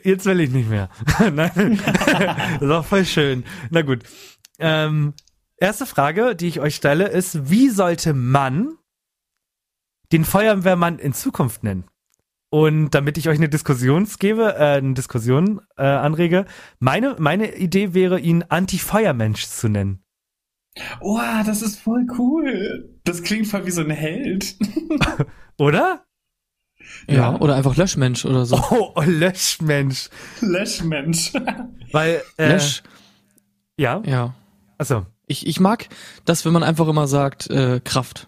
Jetzt 0.03 0.25
will 0.25 0.39
ich 0.39 0.51
nicht 0.51 0.69
mehr. 0.69 0.89
Nein. 1.19 1.79
das 1.85 2.61
ist 2.61 2.71
auch 2.71 2.85
voll 2.85 3.05
schön. 3.05 3.43
Na 3.69 3.81
gut. 3.81 4.03
Ähm, 4.59 5.13
erste 5.57 5.85
Frage, 5.85 6.35
die 6.35 6.47
ich 6.47 6.59
euch 6.59 6.75
stelle, 6.75 7.07
ist, 7.07 7.49
wie 7.49 7.69
sollte 7.69 8.13
man 8.13 8.77
den 10.11 10.25
Feuerwehrmann 10.25 10.99
in 10.99 11.13
Zukunft 11.13 11.63
nennen? 11.63 11.85
Und 12.49 12.91
damit 12.91 13.17
ich 13.17 13.27
euch 13.27 13.37
eine 13.37 13.49
Diskussion 13.49 14.07
gebe, 14.19 14.55
äh, 14.55 14.77
eine 14.77 14.93
Diskussion 14.93 15.61
äh, 15.77 15.83
anrege, 15.83 16.45
meine, 16.79 17.15
meine 17.19 17.55
Idee 17.55 17.93
wäre, 17.93 18.19
ihn 18.19 18.43
Anti-Feuermensch 18.47 19.47
zu 19.47 19.67
nennen. 19.67 20.03
Oh, 21.01 21.19
das 21.45 21.61
ist 21.61 21.79
voll 21.79 22.05
cool. 22.17 22.99
Das 23.03 23.23
klingt 23.23 23.47
voll 23.47 23.65
wie 23.65 23.71
so 23.71 23.81
ein 23.81 23.89
Held. 23.89 24.55
Oder? 25.57 26.06
Ja, 27.07 27.15
Ja. 27.15 27.35
oder 27.39 27.55
einfach 27.55 27.75
Löschmensch 27.75 28.25
oder 28.25 28.45
so. 28.45 28.57
Oh, 28.71 28.91
oh 28.95 29.01
Löschmensch. 29.05 30.09
Löschmensch. 30.41 31.33
Weil, 31.91 32.21
äh, 32.37 32.53
Lösch, 32.53 32.83
ja, 33.77 34.01
ja. 34.05 34.33
also, 34.77 35.05
Ich, 35.27 35.45
ich 35.47 35.59
mag 35.59 35.87
das, 36.25 36.45
wenn 36.45 36.53
man 36.53 36.63
einfach 36.63 36.87
immer 36.87 37.07
sagt, 37.07 37.49
äh, 37.49 37.79
Kraft 37.83 38.27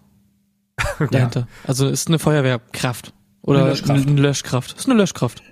dahinter. 1.11 1.47
Also 1.65 1.87
ist 1.87 2.07
eine 2.07 2.19
Feuerwehrkraft. 2.19 3.13
Oder 3.41 3.59
Eine 3.61 3.69
Löschkraft. 3.69 3.97
Löschkraft. 3.99 4.07
Eine 4.09 4.21
Löschkraft. 4.21 4.77
Ist 4.77 4.85
eine 4.89 4.95
Löschkraft. 4.97 5.43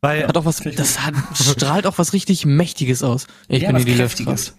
weil, 0.00 0.26
Hat 0.26 0.36
auch 0.36 0.44
was, 0.46 0.56
das 0.62 1.00
hat, 1.06 1.14
strahlt 1.34 1.86
auch 1.86 1.98
was 1.98 2.12
richtig 2.14 2.44
Mächtiges 2.46 3.02
aus. 3.02 3.26
Ich 3.48 3.62
Ja, 3.62 3.68
bin 3.68 3.76
was 3.76 3.84
hier 3.84 3.92
die 3.94 3.98
Kräftiges. 4.00 4.54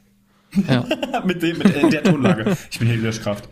Löschkraft. 0.56 1.00
Ja. 1.12 1.22
mit, 1.26 1.42
dem, 1.42 1.58
mit 1.58 1.76
äh, 1.76 1.90
der 1.90 2.04
Tonlage. 2.04 2.56
Ich 2.70 2.78
bin 2.80 2.88
hier 2.88 2.98
die 2.98 3.04
Löschkraft. 3.04 3.48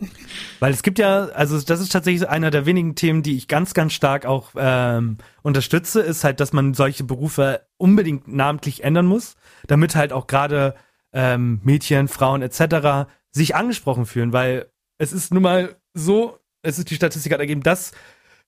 Weil 0.60 0.72
es 0.72 0.82
gibt 0.82 0.98
ja, 0.98 1.26
also 1.26 1.60
das 1.60 1.80
ist 1.80 1.92
tatsächlich 1.92 2.28
einer 2.28 2.50
der 2.50 2.66
wenigen 2.66 2.94
Themen, 2.94 3.22
die 3.22 3.36
ich 3.36 3.48
ganz, 3.48 3.74
ganz 3.74 3.92
stark 3.92 4.26
auch 4.26 4.50
ähm, 4.56 5.18
unterstütze, 5.42 6.00
ist 6.00 6.24
halt, 6.24 6.40
dass 6.40 6.52
man 6.52 6.74
solche 6.74 7.04
Berufe 7.04 7.66
unbedingt 7.76 8.28
namentlich 8.28 8.84
ändern 8.84 9.06
muss, 9.06 9.36
damit 9.66 9.94
halt 9.94 10.12
auch 10.12 10.26
gerade 10.26 10.74
ähm, 11.12 11.60
Mädchen, 11.62 12.08
Frauen 12.08 12.42
etc. 12.42 13.08
sich 13.30 13.54
angesprochen 13.54 14.06
fühlen, 14.06 14.32
weil 14.32 14.70
es 14.98 15.12
ist 15.12 15.32
nun 15.32 15.42
mal 15.42 15.76
so, 15.94 16.38
es 16.62 16.78
ist 16.78 16.90
die 16.90 16.94
Statistik 16.96 17.32
hat 17.32 17.40
ergeben, 17.40 17.62
dass 17.62 17.92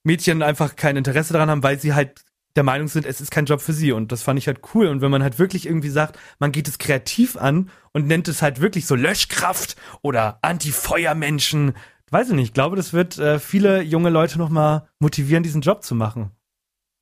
Mädchen 0.03 0.41
einfach 0.41 0.75
kein 0.75 0.97
Interesse 0.97 1.33
daran 1.33 1.49
haben, 1.49 1.63
weil 1.63 1.79
sie 1.79 1.93
halt 1.93 2.21
der 2.59 2.65
Meinung 2.65 2.89
sind, 2.89 3.05
es 3.05 3.21
ist 3.21 3.31
kein 3.31 3.45
Job 3.45 3.61
für 3.61 3.71
sie. 3.71 3.93
Und 3.93 4.11
das 4.11 4.21
fand 4.21 4.37
ich 4.37 4.47
halt 4.47 4.59
cool. 4.75 4.87
Und 4.87 4.99
wenn 4.99 5.09
man 5.09 5.23
halt 5.23 5.39
wirklich 5.39 5.65
irgendwie 5.65 5.89
sagt, 5.89 6.19
man 6.39 6.51
geht 6.51 6.67
es 6.67 6.77
kreativ 6.77 7.37
an 7.37 7.69
und 7.93 8.05
nennt 8.05 8.27
es 8.27 8.41
halt 8.41 8.59
wirklich 8.59 8.85
so 8.85 8.95
Löschkraft 8.95 9.77
oder 10.01 10.39
Anti-Feuermenschen, 10.41 11.71
weiß 12.11 12.29
ich 12.29 12.35
nicht, 12.35 12.47
ich 12.49 12.53
glaube, 12.53 12.75
das 12.75 12.91
wird 12.91 13.17
äh, 13.17 13.39
viele 13.39 13.81
junge 13.81 14.09
Leute 14.09 14.37
nochmal 14.37 14.89
motivieren, 14.99 15.41
diesen 15.41 15.61
Job 15.61 15.83
zu 15.83 15.95
machen. 15.95 16.31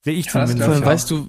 Sehe 0.03 0.13
ich 0.13 0.27
Ja, 0.27 0.45
zumindest. 0.45 0.79
ich 0.79 0.85
weißt 0.85 1.09
du, 1.09 1.27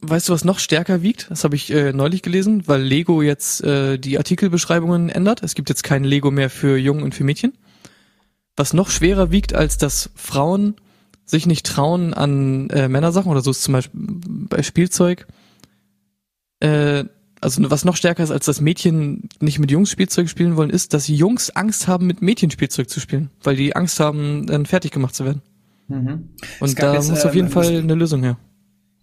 weißt 0.00 0.28
du, 0.28 0.32
was 0.32 0.44
noch 0.44 0.58
stärker 0.58 1.02
wiegt? 1.02 1.30
Das 1.30 1.44
habe 1.44 1.54
ich 1.54 1.72
äh, 1.72 1.92
neulich 1.92 2.22
gelesen, 2.22 2.66
weil 2.66 2.82
Lego 2.82 3.22
jetzt 3.22 3.62
äh, 3.62 3.98
die 3.98 4.18
Artikelbeschreibungen 4.18 5.10
ändert. 5.10 5.44
Es 5.44 5.54
gibt 5.54 5.68
jetzt 5.68 5.84
kein 5.84 6.02
Lego 6.02 6.32
mehr 6.32 6.50
für 6.50 6.76
Jungen 6.76 7.04
und 7.04 7.14
für 7.14 7.22
Mädchen. 7.22 7.52
Was 8.56 8.72
noch 8.72 8.90
schwerer 8.90 9.30
wiegt, 9.30 9.54
als 9.54 9.78
dass 9.78 10.10
Frauen 10.16 10.74
sich 11.30 11.46
nicht 11.46 11.66
trauen 11.66 12.14
an 12.14 12.70
äh, 12.70 12.88
Männersachen 12.88 13.30
oder 13.30 13.40
so 13.40 13.50
ist 13.50 13.62
zum 13.62 13.72
Beispiel 13.72 14.00
bei 14.48 14.62
Spielzeug. 14.62 15.26
Äh, 16.60 17.04
also 17.40 17.70
was 17.70 17.84
noch 17.84 17.96
stärker 17.96 18.22
ist, 18.22 18.30
als 18.30 18.44
dass 18.44 18.60
Mädchen 18.60 19.28
nicht 19.40 19.58
mit 19.58 19.70
Jungs 19.70 19.90
Spielzeug 19.90 20.28
spielen 20.28 20.56
wollen, 20.56 20.70
ist, 20.70 20.92
dass 20.92 21.08
Jungs 21.08 21.50
Angst 21.50 21.88
haben, 21.88 22.06
mit 22.06 22.20
Mädchen 22.20 22.50
Spielzeug 22.50 22.90
zu 22.90 23.00
spielen, 23.00 23.30
weil 23.42 23.56
die 23.56 23.74
Angst 23.74 23.98
haben, 23.98 24.46
dann 24.46 24.66
fertig 24.66 24.92
gemacht 24.92 25.14
zu 25.14 25.24
werden. 25.24 25.42
Mhm. 25.88 26.30
Und 26.60 26.82
da 26.82 26.94
jetzt, 26.94 27.08
muss 27.08 27.24
auf 27.24 27.32
ähm, 27.32 27.36
jeden 27.36 27.48
Fall 27.48 27.78
eine 27.78 27.94
Lösung 27.94 28.22
her. 28.22 28.36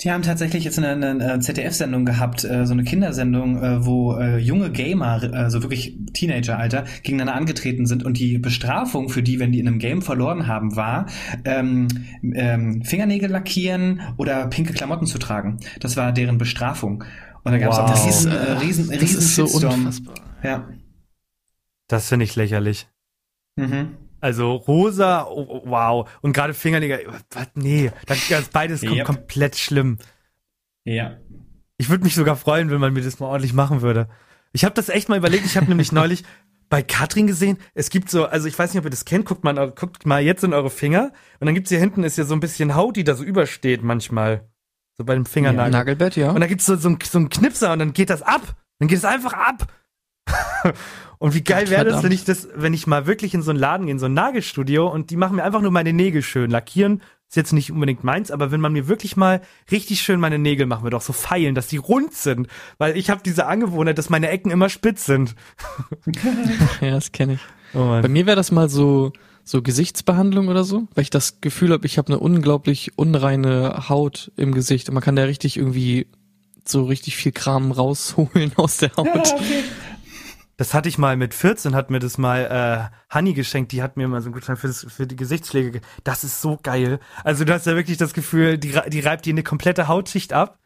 Die 0.02 0.12
haben 0.12 0.22
tatsächlich 0.22 0.64
jetzt 0.64 0.78
eine, 0.78 0.90
eine 1.10 1.40
ZDF-Sendung 1.40 2.06
gehabt, 2.06 2.44
äh, 2.44 2.68
so 2.68 2.74
eine 2.74 2.84
Kindersendung, 2.84 3.64
äh, 3.64 3.84
wo 3.84 4.16
äh, 4.16 4.38
junge 4.38 4.72
Gamer, 4.72 5.34
also 5.34 5.64
wirklich 5.64 5.98
Teenager-Alter, 6.14 6.86
gegeneinander 7.02 7.34
angetreten 7.34 7.88
sind 7.88 8.06
und 8.06 8.20
die 8.20 8.38
Bestrafung 8.38 9.10
für 9.10 9.24
die, 9.24 9.40
wenn 9.40 9.52
die 9.52 9.60
in 9.60 9.68
einem 9.68 9.80
Game 9.80 10.04
verloren 10.04 10.46
haben, 10.46 10.76
war, 10.76 11.08
ähm, 11.46 11.88
ähm, 12.36 12.84
Fingernägel 12.84 13.32
lackieren 13.32 14.02
oder 14.18 14.46
pinke 14.48 14.74
Klamotten 14.74 15.08
zu 15.08 15.18
tragen. 15.18 15.58
Das 15.80 15.98
war 15.98 16.12
deren 16.12 16.38
Bestrafung. 16.38 17.04
Und 17.44 17.52
da 17.54 17.58
gab 17.58 17.72
es 17.72 17.78
Wow. 17.78 17.86
auch 17.86 17.90
Das 17.90 18.02
einen 18.02 18.10
ist, 18.10 18.28
riesen, 18.62 18.92
äh, 18.92 18.96
riesen, 18.98 19.00
das 19.00 19.14
ist 19.14 19.36
so 19.36 19.46
unfassbar. 19.68 20.16
Ja. 20.44 20.68
Das 21.88 22.10
finde 22.10 22.26
ich 22.26 22.36
lächerlich. 22.36 22.88
Mhm. 23.56 23.98
Also 24.20 24.56
rosa, 24.56 25.26
oh, 25.28 25.46
oh, 25.48 25.62
wow. 25.66 26.10
Und 26.22 26.34
gerade 26.34 26.54
Fingernägel, 26.54 27.08
was, 27.30 27.48
nee, 27.56 27.92
das, 28.06 28.28
das 28.30 28.50
beides 28.50 28.82
kommt 28.82 28.98
Yep. 28.98 29.06
komplett 29.06 29.56
schlimm. 29.58 30.00
Ja. 30.84 31.18
Ich 31.78 31.90
würde 31.90 32.04
mich 32.04 32.16
sogar 32.16 32.36
freuen, 32.36 32.72
wenn 32.72 32.80
man 32.80 32.94
mir 32.94 33.02
das 33.02 33.20
mal 33.20 33.28
ordentlich 33.28 33.54
machen 33.54 33.82
würde. 33.82 34.08
Ich 34.54 34.66
habe 34.66 34.74
das 34.74 34.90
echt 34.90 35.10
mal 35.10 35.18
überlegt. 35.18 35.46
Ich 35.46 35.58
habe 35.58 35.68
nämlich 35.68 35.92
neulich 35.92 36.24
bei 36.70 36.82
Katrin 36.82 37.28
gesehen, 37.28 37.58
es 37.76 37.90
gibt 37.90 38.10
so, 38.10 38.26
also 38.26 38.48
ich 38.48 38.58
weiß 38.58 38.74
nicht, 38.74 38.80
ob 38.80 38.86
ihr 38.86 38.90
das 38.90 39.06
kennt, 39.06 39.26
guckt 39.26 39.44
mal, 39.44 39.72
guckt 39.72 40.06
mal 40.06 40.22
jetzt 40.22 40.44
in 40.44 40.54
eure 40.54 40.70
Finger 40.70 41.14
und 41.40 41.46
dann 41.46 41.56
gibt's 41.56 41.70
hier 41.70 41.80
hinten 41.80 42.04
ist 42.04 42.18
ja 42.18 42.26
so 42.26 42.34
ein 42.34 42.42
bisschen 42.42 42.76
Haut, 42.76 42.98
die 42.98 43.06
da 43.06 43.16
so 43.16 43.24
übersteht 43.24 43.84
manchmal. 43.84 44.50
So 44.98 45.06
bei 45.06 45.14
dem 45.14 45.26
Fingernagel. 45.26 45.72
Nagelbett, 45.72 46.16
ja. 46.16 46.32
Und 46.32 46.42
da 46.42 46.48
gibt's 46.48 46.66
so, 46.66 46.76
so, 46.76 46.90
ein, 46.90 46.98
so 47.04 47.20
einen 47.20 47.30
Knipser 47.30 47.72
und 47.72 47.80
dann 47.80 47.94
geht 47.94 48.10
das 48.10 48.24
ab. 48.24 48.56
Dann 48.80 48.88
geht 48.88 48.98
es 48.98 49.06
einfach 49.06 49.34
ab. 49.34 49.72
und 51.18 51.34
wie 51.34 51.44
geil 51.44 51.70
wäre 51.70 51.86
das, 51.86 52.04
wenn 52.04 52.12
ich 52.12 52.24
das, 52.24 52.48
wenn 52.56 52.74
ich 52.74 52.88
mal 52.88 53.08
wirklich 53.08 53.34
in 53.34 53.42
so 53.42 53.52
einen 53.52 53.60
Laden 53.60 53.86
gehe, 53.86 53.94
in 53.94 54.00
so 54.00 54.06
ein 54.06 54.14
Nagelstudio 54.14 54.88
und 54.88 55.10
die 55.10 55.18
machen 55.18 55.36
mir 55.38 55.44
einfach 55.44 55.62
nur 55.62 55.72
meine 55.72 55.94
Nägel 55.94 56.22
schön. 56.22 56.52
Lackieren 56.52 57.02
ist 57.30 57.36
jetzt 57.36 57.52
nicht 57.52 57.72
unbedingt 57.72 58.04
meins, 58.04 58.32
aber 58.32 58.52
wenn 58.52 58.62
man 58.62 58.72
mir 58.72 58.88
wirklich 58.88 59.18
mal 59.18 59.42
richtig 59.70 60.02
schön 60.02 60.20
meine 60.20 60.40
Nägel 60.40 60.66
machen 60.66 60.84
würde, 60.84 60.96
auch 60.96 61.02
so 61.02 61.14
feilen, 61.14 61.56
dass 61.56 61.68
die 61.68 61.78
rund 61.78 62.14
sind, 62.14 62.48
weil 62.78 62.96
ich 62.96 63.10
habe 63.10 63.22
diese 63.24 63.48
Angewohnheit, 63.48 63.98
dass 63.98 64.10
meine 64.10 64.30
Ecken 64.30 64.52
immer 64.52 64.70
spitz 64.70 65.06
sind. 65.06 65.36
Ja, 66.82 66.92
das 66.92 67.12
kenne 67.12 67.34
ich. 67.34 67.40
Oh. 67.74 68.02
Bei 68.02 68.08
mir 68.08 68.26
wäre 68.26 68.38
das 68.38 68.52
mal 68.52 68.70
so 68.70 69.12
so 69.48 69.62
Gesichtsbehandlung 69.62 70.50
oder 70.50 70.64
so, 70.66 70.88
weil 70.94 71.04
ich 71.04 71.10
das 71.10 71.40
Gefühl 71.40 71.72
habe, 71.72 71.86
ich 71.86 71.98
habe 71.98 72.10
eine 72.10 72.20
unglaublich 72.20 72.98
unreine 72.98 73.88
Haut 73.88 74.32
im 74.36 74.54
Gesicht 74.54 74.90
und 74.90 74.94
man 74.94 75.04
kann 75.04 75.16
da 75.16 75.24
richtig 75.24 75.56
irgendwie 75.56 76.08
so 76.66 76.84
richtig 76.84 77.16
viel 77.16 77.32
Kram 77.32 77.72
rausholen 77.72 78.52
aus 78.58 78.78
der 78.78 78.96
Haut. 78.98 79.34
Das 80.58 80.74
hatte 80.74 80.90
ich 80.90 80.98
mal 80.98 81.16
mit 81.18 81.34
14, 81.36 81.76
hat 81.76 81.92
mir 81.92 82.00
das 82.00 82.18
mal 82.18 82.90
äh, 83.12 83.14
Honey 83.16 83.34
geschenkt, 83.34 83.72
die 83.72 83.84
hat 83.84 83.96
mir 83.96 84.08
mal 84.08 84.22
so 84.22 84.28
einen 84.28 84.34
Gutschein 84.34 84.58
für, 84.58 84.68
das, 84.68 84.86
für 84.90 85.06
die 85.06 85.16
Gesichtspflege. 85.16 85.72
ge- 85.72 85.82
Das 86.04 86.24
ist 86.24 86.42
so 86.42 86.58
geil. 86.62 87.00
Also 87.24 87.46
du 87.46 87.54
hast 87.54 87.68
ja 87.68 87.76
wirklich 87.76 87.98
das 87.98 88.14
Gefühl, 88.14 88.58
die, 88.58 88.74
die 88.88 89.00
reibt 89.00 89.26
dir 89.26 89.34
eine 89.34 89.44
komplette 89.44 89.88
Hautschicht 89.88 90.34
ab 90.34 90.60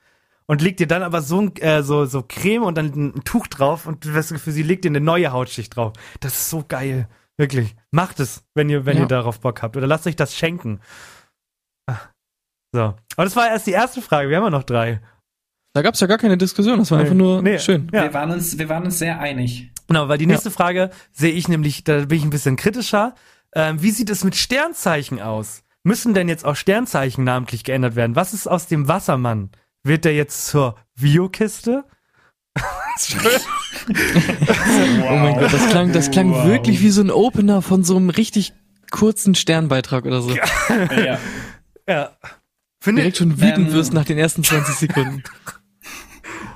und 0.48 0.62
legt 0.62 0.80
dir 0.80 0.88
dann 0.88 1.04
aber 1.04 1.22
so, 1.22 1.42
ein, 1.42 1.56
äh, 1.58 1.84
so, 1.84 2.06
so 2.06 2.24
Creme 2.28 2.64
und 2.64 2.78
dann 2.78 2.86
ein 3.18 3.24
Tuch 3.26 3.48
drauf 3.48 3.86
und 3.86 4.06
du 4.06 4.10
hast 4.14 4.32
das 4.32 4.38
Gefühl, 4.38 4.54
sie 4.54 4.64
legt 4.64 4.86
dir 4.86 4.90
eine 4.92 5.02
neue 5.02 5.32
Hautschicht 5.34 5.76
drauf. 5.76 5.92
Das 6.22 6.34
ist 6.36 6.50
so 6.50 6.64
geil. 6.66 7.10
Wirklich. 7.38 7.76
Macht 7.92 8.20
es, 8.22 8.44
wenn 8.56 8.70
ihr, 8.70 8.86
wenn 8.86 8.96
Ja. 8.98 9.04
ihr 9.04 9.08
darauf 9.08 9.40
Bock 9.42 9.62
habt. 9.62 9.76
Oder 9.76 9.88
lasst 9.88 10.08
euch 10.08 10.16
das 10.16 10.36
schenken. 10.36 10.80
Ah. 11.88 11.98
So. 12.74 12.82
Aber 12.82 13.24
das 13.26 13.36
war 13.36 13.48
erst 13.50 13.68
die 13.68 13.72
erste 13.72 14.02
Frage. 14.02 14.30
Wir 14.30 14.38
haben 14.38 14.44
ja 14.46 14.50
noch 14.52 14.64
drei. 14.64 15.02
Da 15.74 15.82
gab's 15.82 16.00
ja 16.02 16.08
gar 16.08 16.18
keine 16.18 16.38
Diskussion, 16.38 16.80
das 16.80 16.92
war 16.92 17.00
einfach 17.00 17.14
nur 17.16 17.42
Nee. 17.42 17.58
schön. 17.60 17.90
Ja. 17.94 18.04
Wir, 18.04 18.14
waren 18.14 18.32
uns, 18.32 18.58
wir 18.58 18.68
waren 18.70 18.84
uns 18.84 19.00
sehr 19.00 19.20
einig. 19.20 19.72
Genau, 19.94 20.08
weil 20.10 20.18
die 20.18 20.26
nächste 20.26 20.52
Frage 20.52 20.90
sehe 21.12 21.32
ich 21.34 21.48
nämlich, 21.48 21.84
da 21.84 22.06
bin 22.06 22.18
ich 22.18 22.24
ein 22.24 22.30
bisschen 22.30 22.56
kritischer. 22.56 23.16
Ähm, 23.54 23.82
wie 23.82 23.92
sieht 23.92 24.10
es 24.10 24.24
mit 24.24 24.36
Sternzeichen 24.36 25.20
aus? 25.22 25.64
Müssen 25.84 26.14
denn 26.14 26.30
jetzt 26.30 26.46
auch 26.46 26.56
Sternzeichen 26.56 27.24
namentlich 27.24 27.64
geändert 27.64 27.96
werden? 27.96 28.16
Was 28.16 28.34
ist 28.34 28.48
aus 28.48 28.68
dem 28.68 28.88
Wassermann? 28.88 29.50
Wird 29.84 30.06
der 30.06 30.14
jetzt 30.14 30.46
zur 30.48 30.76
Biokiste? 31.00 31.84
Oh 33.90 35.16
mein 35.16 35.36
Gott, 35.40 35.52
das 35.54 35.70
klang, 35.70 35.92
das 35.94 36.12
klang 36.12 36.32
Wow. 36.32 36.46
wirklich 36.46 36.82
wie 36.82 36.90
so 36.90 37.02
ein 37.02 37.10
Opener 37.10 37.62
von 37.62 37.84
so 37.84 37.96
einem 37.98 38.10
richtig 38.10 38.54
kurzen 38.92 39.34
Sternbeitrag 39.36 40.06
oder 40.06 40.22
so. 40.22 40.36
Ja. 40.36 41.18
Ja. 41.88 42.12
Finde, 42.80 43.02
Direkt 43.02 43.18
schon 43.18 43.40
wütend 43.42 43.70
Ähm. 43.70 43.74
wirst 43.74 43.94
nach 43.94 44.06
den 44.06 44.18
ersten 44.18 44.44
20 44.44 44.76
Sekunden. 44.76 45.24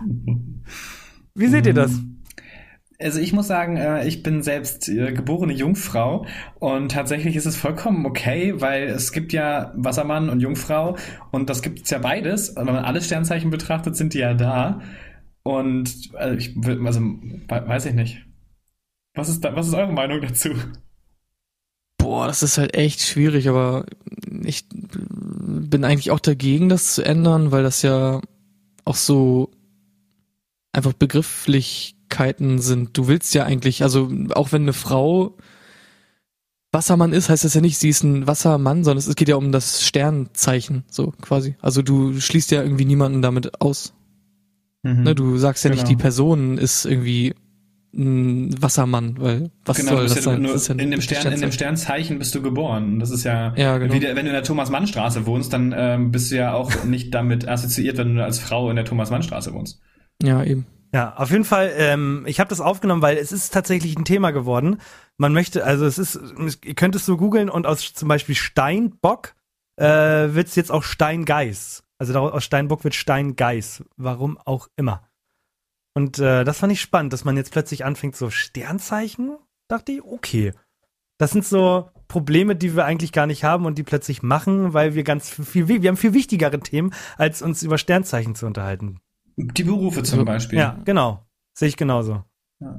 wie 1.35 1.47
seht 1.47 1.65
ihr 1.65 1.73
das? 1.73 1.91
Also 2.97 3.19
ich 3.19 3.33
muss 3.33 3.47
sagen, 3.47 3.75
äh, 3.75 4.07
ich 4.07 4.23
bin 4.23 4.41
selbst 4.41 4.87
äh, 4.87 5.11
geborene 5.11 5.53
Jungfrau 5.53 6.25
und 6.59 6.91
tatsächlich 6.91 7.35
ist 7.35 7.45
es 7.45 7.57
vollkommen 7.57 8.05
okay, 8.05 8.53
weil 8.61 8.83
es 8.83 9.11
gibt 9.11 9.33
ja 9.33 9.73
Wassermann 9.75 10.29
und 10.29 10.39
Jungfrau 10.39 10.95
und 11.31 11.49
das 11.49 11.61
gibt 11.61 11.81
es 11.83 11.89
ja 11.89 11.99
beides. 11.99 12.55
Wenn 12.55 12.65
man 12.65 12.85
alle 12.85 13.01
Sternzeichen 13.01 13.49
betrachtet, 13.51 13.97
sind 13.97 14.13
die 14.13 14.19
ja 14.19 14.33
da. 14.33 14.81
Und 15.43 16.11
also 16.15 16.35
ich 16.37 16.55
also 16.57 17.01
we- 17.01 17.67
weiß 17.67 17.85
ich 17.87 17.93
nicht. 17.93 18.25
Was 19.15 19.29
ist 19.29 19.41
da, 19.43 19.55
was 19.55 19.67
ist 19.67 19.73
eure 19.75 19.93
Meinung 19.93 20.21
dazu? 20.21 20.51
Boah, 21.97 22.27
das 22.27 22.43
ist 22.43 22.57
halt 22.57 22.75
echt 22.75 23.01
schwierig, 23.01 23.49
aber 23.49 23.85
ich 24.43 24.65
bin 24.69 25.83
eigentlich 25.83 26.11
auch 26.11 26.19
dagegen, 26.19 26.69
das 26.69 26.93
zu 26.93 27.03
ändern, 27.03 27.51
weil 27.51 27.63
das 27.63 27.81
ja 27.81 28.21
auch 28.85 28.95
so 28.95 29.51
einfach 30.73 30.93
Begrifflichkeiten 32.09 32.59
sind. 32.59 32.97
Du 32.97 33.07
willst 33.07 33.33
ja 33.33 33.43
eigentlich, 33.43 33.83
also 33.83 34.11
auch 34.33 34.51
wenn 34.51 34.63
eine 34.63 34.73
Frau 34.73 35.35
Wassermann 36.71 37.13
ist, 37.13 37.29
heißt 37.29 37.45
das 37.45 37.53
ja 37.53 37.61
nicht, 37.61 37.77
sie 37.77 37.89
ist 37.89 38.03
ein 38.03 38.27
Wassermann, 38.27 38.83
sondern 38.83 38.97
es 39.07 39.15
geht 39.15 39.29
ja 39.29 39.37
um 39.37 39.51
das 39.51 39.85
Sternzeichen, 39.85 40.83
so 40.89 41.13
quasi. 41.21 41.55
Also 41.61 41.81
du 41.81 42.19
schließt 42.19 42.51
ja 42.51 42.61
irgendwie 42.63 42.85
niemanden 42.85 43.21
damit 43.21 43.61
aus. 43.61 43.93
Ne, 44.83 45.15
du 45.15 45.37
sagst 45.37 45.63
ja 45.63 45.71
nicht, 45.71 45.79
Genau. 45.79 45.89
die 45.89 45.95
Person 45.95 46.57
ist 46.59 46.85
irgendwie 46.85 47.33
ein 47.95 48.61
Wassermann, 48.61 49.15
weil 49.19 49.49
was 49.63 49.77
genau, 49.77 49.93
soll 49.95 50.03
das 50.03 50.15
ja 50.17 50.21
sein? 50.21 50.41
nur, 50.43 50.53
Das 50.53 50.67
ja 50.67 50.75
in, 50.75 50.91
dem 50.91 51.01
Stern, 51.01 51.33
in 51.33 51.41
dem 51.41 51.51
Sternzeichen. 51.51 52.19
Bist 52.19 52.35
du 52.35 52.41
geboren. 52.43 52.99
Das 52.99 53.09
ist 53.09 53.23
ja, 53.23 53.55
Ja, 53.55 53.79
genau. 53.79 53.91
wie 53.93 53.99
der, 53.99 54.15
wenn 54.15 54.25
du 54.25 54.29
in 54.29 54.35
der 54.35 54.43
Thomas-Mann-Straße 54.43 55.25
wohnst, 55.25 55.51
dann 55.53 55.73
ähm, 55.75 56.11
bist 56.11 56.29
du 56.29 56.35
ja 56.35 56.53
auch 56.53 56.83
nicht 56.83 57.11
damit 57.15 57.47
assoziiert, 57.47 57.97
wenn 57.97 58.15
du 58.15 58.23
als 58.23 58.37
Frau 58.37 58.69
in 58.69 58.75
der 58.75 58.85
Thomas-Mann-Straße 58.85 59.53
wohnst. 59.53 59.81
Ja, 60.21 60.43
eben. 60.43 60.67
Ja, 60.93 61.15
auf 61.15 61.31
jeden 61.31 61.43
Fall, 61.43 61.73
ähm, 61.75 62.23
ich 62.27 62.39
habe 62.39 62.49
das 62.49 62.61
aufgenommen, 62.61 63.01
weil 63.01 63.17
es 63.17 63.31
ist 63.31 63.53
tatsächlich 63.53 63.97
ein 63.97 64.05
Thema 64.05 64.31
geworden. 64.31 64.79
Man 65.17 65.33
möchte, 65.33 65.65
also 65.65 65.85
es 65.85 65.97
ist, 65.97 66.19
ihr 66.63 66.75
könnt 66.75 66.95
es 66.95 67.05
so 67.05 67.17
googeln 67.17 67.49
und 67.49 67.67
aus 67.67 67.93
zum 67.93 68.07
Beispiel 68.07 68.35
Steinbock 68.35 69.35
äh, 69.77 69.85
wird 69.85 70.47
es 70.47 70.55
jetzt 70.55 70.71
auch 70.71 70.83
Steingeiß. 70.83 71.83
Also 71.97 72.17
aus 72.19 72.43
Steinbock 72.43 72.83
wird 72.83 72.95
Steingeiß. 72.95 73.83
Warum 73.97 74.37
auch 74.37 74.67
immer. 74.75 75.07
Und 75.93 76.19
äh, 76.19 76.43
das 76.43 76.59
fand 76.59 76.73
ich 76.73 76.81
spannend, 76.81 77.13
dass 77.13 77.23
man 77.23 77.37
jetzt 77.37 77.51
plötzlich 77.51 77.85
anfängt, 77.85 78.15
so 78.15 78.29
Sternzeichen, 78.29 79.37
dachte 79.69 79.93
ich, 79.93 80.03
okay. 80.03 80.53
Das 81.17 81.31
sind 81.31 81.45
so 81.45 81.89
Probleme, 82.09 82.57
die 82.57 82.75
wir 82.75 82.83
eigentlich 82.83 83.13
gar 83.13 83.25
nicht 83.25 83.45
haben 83.45 83.65
und 83.65 83.77
die 83.77 83.83
plötzlich 83.83 84.21
machen, 84.21 84.73
weil 84.73 84.95
wir 84.95 85.03
ganz 85.03 85.29
viel, 85.29 85.67
wir 85.69 85.87
haben 85.87 85.97
viel 85.97 86.13
wichtigere 86.13 86.59
Themen, 86.59 86.93
als 87.17 87.41
uns 87.41 87.63
über 87.63 87.77
Sternzeichen 87.77 88.35
zu 88.35 88.45
unterhalten. 88.45 88.99
Die 89.37 89.63
Berufe 89.63 90.03
zum 90.03 90.19
So, 90.19 90.25
Beispiel. 90.25 90.59
Ja, 90.59 90.79
genau. 90.85 91.25
Sehe 91.57 91.67
ich 91.67 91.77
genauso. 91.77 92.23
Ja. 92.59 92.77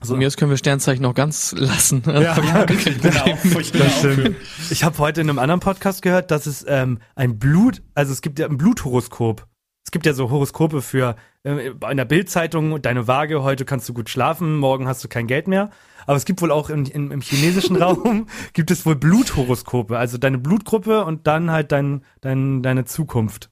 So. 0.00 0.16
Mir 0.16 0.26
aus 0.26 0.36
können 0.36 0.50
wir 0.50 0.56
Sternzeichen 0.56 1.02
noch 1.02 1.14
ganz 1.14 1.54
lassen. 1.56 2.02
Ja. 2.06 2.36
Ja, 2.42 2.68
wirklich. 2.68 2.86
Ich 2.96 3.00
bin 3.02 3.12
da 3.12 3.22
auch, 3.22 3.60
ich 3.60 3.72
bin 3.72 3.82
auch. 3.82 4.70
Ich 4.70 4.82
habe 4.82 4.98
heute 4.98 5.20
in 5.20 5.30
einem 5.30 5.38
anderen 5.38 5.60
Podcast 5.60 6.02
gehört, 6.02 6.32
dass 6.32 6.46
es 6.46 6.64
ähm, 6.68 6.98
ein 7.14 7.38
Blut, 7.38 7.82
also 7.94 8.12
es 8.12 8.20
gibt 8.20 8.38
ja 8.40 8.46
ein 8.46 8.56
Bluthoroskop. 8.56 9.46
Es 9.84 9.90
gibt 9.92 10.06
ja 10.06 10.12
so 10.14 10.30
Horoskope 10.30 10.82
für 10.82 11.16
äh, 11.44 11.68
in 11.68 11.96
der 11.96 12.04
Bildzeitung, 12.04 12.82
deine 12.82 13.06
Waage, 13.06 13.42
heute 13.42 13.64
kannst 13.64 13.88
du 13.88 13.94
gut 13.94 14.08
schlafen, 14.08 14.56
morgen 14.56 14.88
hast 14.88 15.04
du 15.04 15.08
kein 15.08 15.26
Geld 15.26 15.46
mehr. 15.46 15.70
Aber 16.06 16.16
es 16.16 16.24
gibt 16.24 16.42
wohl 16.42 16.50
auch 16.50 16.68
im, 16.70 16.84
im, 16.86 17.12
im 17.12 17.20
chinesischen 17.20 17.76
Raum, 17.82 18.26
gibt 18.54 18.72
es 18.72 18.84
wohl 18.86 18.96
Bluthoroskope, 18.96 19.98
also 19.98 20.18
deine 20.18 20.38
Blutgruppe 20.38 21.04
und 21.04 21.26
dann 21.28 21.50
halt 21.52 21.70
dein, 21.70 22.04
dein, 22.20 22.62
deine 22.62 22.84
Zukunft. 22.86 23.50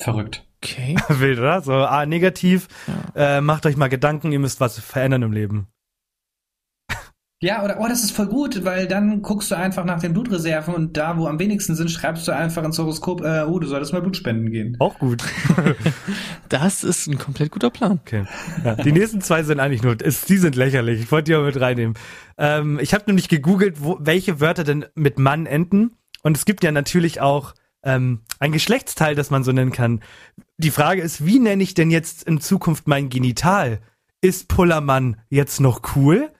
Verrückt. 0.00 0.47
Okay. 0.62 0.96
Wild, 1.08 1.38
oder? 1.38 1.60
So, 1.62 1.72
ah, 1.74 2.04
negativ, 2.06 2.68
Ja. 3.14 3.38
äh, 3.38 3.40
macht 3.40 3.64
euch 3.66 3.76
mal 3.76 3.88
Gedanken, 3.88 4.32
ihr 4.32 4.38
müsst 4.40 4.60
was 4.60 4.78
verändern 4.78 5.22
im 5.22 5.32
Leben. 5.32 5.68
Ja, 7.40 7.62
oder, 7.62 7.78
oh, 7.78 7.86
das 7.86 8.02
ist 8.02 8.10
voll 8.10 8.26
gut, 8.26 8.64
weil 8.64 8.88
dann 8.88 9.22
guckst 9.22 9.52
du 9.52 9.56
einfach 9.56 9.84
nach 9.84 10.00
den 10.00 10.12
Blutreserven 10.12 10.74
und 10.74 10.96
da, 10.96 11.16
wo 11.16 11.28
am 11.28 11.38
wenigsten 11.38 11.76
sind, 11.76 11.88
schreibst 11.88 12.26
du 12.26 12.32
einfach 12.32 12.64
ins 12.64 12.80
Horoskop, 12.80 13.20
äh, 13.20 13.42
oh, 13.44 13.60
du 13.60 13.68
solltest 13.68 13.92
mal 13.92 14.02
Blut 14.02 14.16
spenden 14.16 14.50
gehen. 14.50 14.76
Auch 14.80 14.98
gut. 14.98 15.22
Das 16.48 16.82
ist 16.82 17.06
ein 17.06 17.18
komplett 17.18 17.50
guter 17.50 17.68
Plan. 17.68 18.00
Okay. 18.02 18.24
Ja, 18.64 18.74
die 18.74 18.90
nächsten 18.90 19.20
zwei 19.20 19.42
sind 19.42 19.60
eigentlich 19.60 19.82
nur, 19.82 20.00
ist, 20.00 20.30
die 20.30 20.38
sind 20.38 20.56
lächerlich. 20.56 20.98
Ich 20.98 21.12
wollte 21.12 21.30
die 21.30 21.36
auch 21.36 21.44
mit 21.44 21.60
reinnehmen. 21.60 21.94
Ähm, 22.38 22.78
ich 22.80 22.94
habe 22.94 23.04
nämlich 23.06 23.28
gegoogelt, 23.28 23.84
wo, 23.84 23.98
welche 24.00 24.40
Wörter 24.40 24.64
denn 24.64 24.86
mit 24.94 25.18
Mann 25.18 25.44
enden. 25.44 25.90
Und 26.22 26.38
es 26.38 26.46
gibt 26.46 26.64
ja 26.64 26.72
natürlich 26.72 27.20
auch 27.20 27.54
ähm, 27.82 28.22
ein 28.38 28.52
Geschlechtsteil, 28.52 29.14
das 29.14 29.30
man 29.30 29.44
so 29.44 29.52
nennen 29.52 29.72
kann. 29.72 30.00
Die 30.56 30.70
Frage 30.70 31.02
ist, 31.02 31.24
wie 31.24 31.38
nenne 31.38 31.62
ich 31.62 31.74
denn 31.74 31.90
jetzt 31.90 32.24
in 32.24 32.40
Zukunft 32.40 32.88
mein 32.88 33.08
Genital? 33.08 33.80
Ist 34.20 34.48
Pullermann 34.48 35.20
jetzt 35.28 35.60
noch 35.60 35.80
cool? 35.96 36.30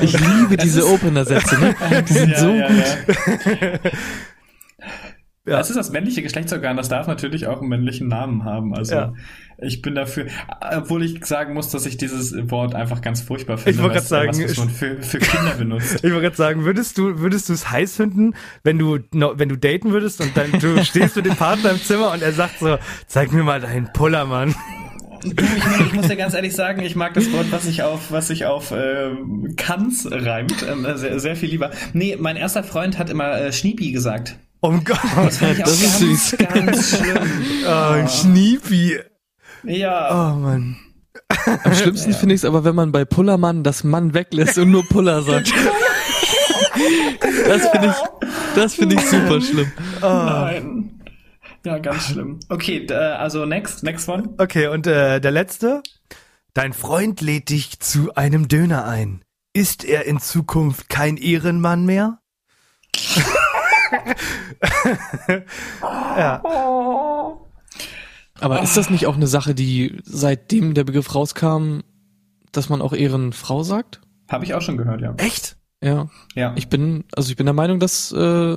Ich 0.00 0.18
liebe 0.18 0.56
diese 0.56 0.86
Opener-Sätze, 0.86 1.58
ne? 1.58 1.74
Die 2.08 2.12
sind 2.12 2.36
so 2.36 2.50
ja, 2.50 2.68
gut. 2.68 3.60
Ja. 3.60 3.90
Ja. 5.46 5.58
Das 5.58 5.68
ist 5.68 5.76
das 5.76 5.90
männliche 5.90 6.22
Geschlechtsorgan, 6.22 6.76
das 6.76 6.88
darf 6.88 7.06
natürlich 7.06 7.46
auch 7.46 7.60
einen 7.60 7.68
männlichen 7.68 8.08
Namen 8.08 8.44
haben. 8.44 8.74
Also 8.74 8.94
Ja. 8.94 9.12
ich 9.58 9.82
bin 9.82 9.94
dafür, 9.94 10.26
obwohl 10.74 11.04
ich 11.04 11.22
sagen 11.26 11.52
muss, 11.52 11.68
dass 11.68 11.84
ich 11.84 11.98
dieses 11.98 12.34
Wort 12.50 12.74
einfach 12.74 13.02
ganz 13.02 13.20
furchtbar 13.20 13.58
finde. 13.58 13.76
Ich 13.76 13.82
wollte 13.82 13.96
was- 13.96 14.08
sagen, 14.08 14.30
was, 14.42 14.56
man 14.56 14.70
für, 14.70 15.02
für 15.02 15.18
Kinder 15.18 15.52
benutzt. 15.58 15.96
Ich 16.02 16.02
wollte 16.04 16.22
gerade 16.22 16.36
sagen, 16.36 16.64
würdest 16.64 16.96
du, 16.96 17.18
würdest 17.20 17.50
du 17.50 17.52
es 17.52 17.70
heiß 17.70 17.96
finden, 17.96 18.34
wenn 18.62 18.78
du, 18.78 19.00
wenn 19.12 19.48
du 19.50 19.56
daten 19.58 19.92
würdest 19.92 20.22
und 20.22 20.34
dann 20.34 20.50
du 20.60 20.82
stehst 20.84 21.14
mit 21.16 21.26
dem 21.26 21.36
Partner 21.36 21.72
im 21.72 21.78
Zimmer 21.82 22.12
und 22.12 22.22
er 22.22 22.32
sagt 22.32 22.60
so, 22.60 22.78
zeig 23.06 23.30
mir 23.32 23.42
mal 23.42 23.60
deinen 23.60 23.92
Pullermann. 23.92 24.54
Du, 25.24 25.30
ich, 25.44 25.64
muss- 25.66 25.80
ich 25.88 25.92
muss 25.92 26.08
dir 26.08 26.16
ganz 26.16 26.32
ehrlich 26.32 26.54
sagen, 26.56 26.80
ich 26.82 26.96
mag 26.96 27.12
das 27.12 27.30
Wort, 27.32 27.52
was 27.52 27.64
sich 27.64 27.82
auf, 27.82 28.10
was 28.10 28.28
sich 28.28 28.46
auf 28.46 28.72
ähm, 28.74 29.54
Kanz 29.56 30.08
reimt, 30.10 30.64
ähm, 30.66 30.86
sehr, 30.96 31.20
sehr 31.20 31.36
viel 31.36 31.50
lieber. 31.50 31.70
Nee, 31.92 32.16
mein 32.18 32.36
erster 32.36 32.62
Freund 32.64 32.98
hat 32.98 33.10
immer 33.10 33.38
äh, 33.38 33.52
Schniepi 33.52 33.92
gesagt. 33.92 34.36
Oh 34.66 34.80
Gott. 34.82 34.98
Das 35.14 35.38
Das 35.40 35.82
ist 35.82 35.82
ganz, 35.82 35.98
süß. 35.98 36.36
ganz 36.38 36.96
schlimm. 36.96 37.18
Oh, 37.66 38.06
Schniepi. 38.08 38.98
Ja. 39.62 40.08
Oh 40.32 40.36
Mann. 40.36 40.76
Am 41.64 41.74
schlimmsten 41.74 42.14
finde 42.14 42.34
ich 42.34 42.40
es 42.40 42.44
aber, 42.46 42.64
wenn 42.64 42.74
man 42.74 42.90
bei 42.90 43.04
Pullermann 43.04 43.62
das 43.62 43.84
Mann 43.84 44.14
weglässt 44.14 44.56
und 44.56 44.70
nur 44.70 44.82
Puller 44.88 45.20
sagt. 45.22 45.52
das 47.46 47.68
finde 47.68 47.88
ich, 47.88 48.28
das 48.54 48.74
finde 48.74 48.94
ich 48.94 49.02
super 49.02 49.40
schlimm. 49.42 49.70
Nein. 50.00 51.02
Ja, 51.66 51.78
ganz 51.78 52.06
schlimm. 52.06 52.40
Okay, 52.48 52.86
äh, 52.88 52.94
also 52.94 53.44
next, 53.44 53.82
next 53.82 54.08
one. 54.08 54.34
Okay, 54.38 54.68
und 54.68 54.86
äh, 54.86 55.20
der 55.20 55.30
letzte. 55.30 55.82
Dein 56.54 56.72
Freund 56.72 57.20
lädt 57.20 57.50
dich 57.50 57.80
zu 57.80 58.14
einem 58.14 58.48
Döner 58.48 58.86
ein. 58.86 59.22
Ist 59.52 59.84
er 59.84 60.06
in 60.06 60.20
Zukunft 60.20 60.88
kein 60.88 61.18
Ehrenmann 61.18 61.84
mehr? 61.84 62.20
ja. 65.82 66.42
Aber 68.40 68.62
ist 68.62 68.76
das 68.76 68.90
nicht 68.90 69.06
auch 69.06 69.16
eine 69.16 69.26
Sache, 69.26 69.54
die 69.54 69.98
seitdem 70.04 70.74
der 70.74 70.84
Begriff 70.84 71.14
rauskam, 71.14 71.80
dass 72.52 72.68
man 72.68 72.82
auch 72.82 72.92
Ehrenfrau 72.92 73.62
sagt? 73.62 74.00
Habe 74.28 74.44
ich 74.44 74.54
auch 74.54 74.62
schon 74.62 74.76
gehört, 74.76 75.00
ja. 75.00 75.14
Echt? 75.16 75.56
Ja. 75.82 76.08
Ja. 76.34 76.52
Ich 76.56 76.68
bin, 76.68 77.04
also 77.14 77.30
ich 77.30 77.36
bin 77.36 77.46
der 77.46 77.52
Meinung, 77.52 77.78
das 77.78 78.10
äh, 78.12 78.56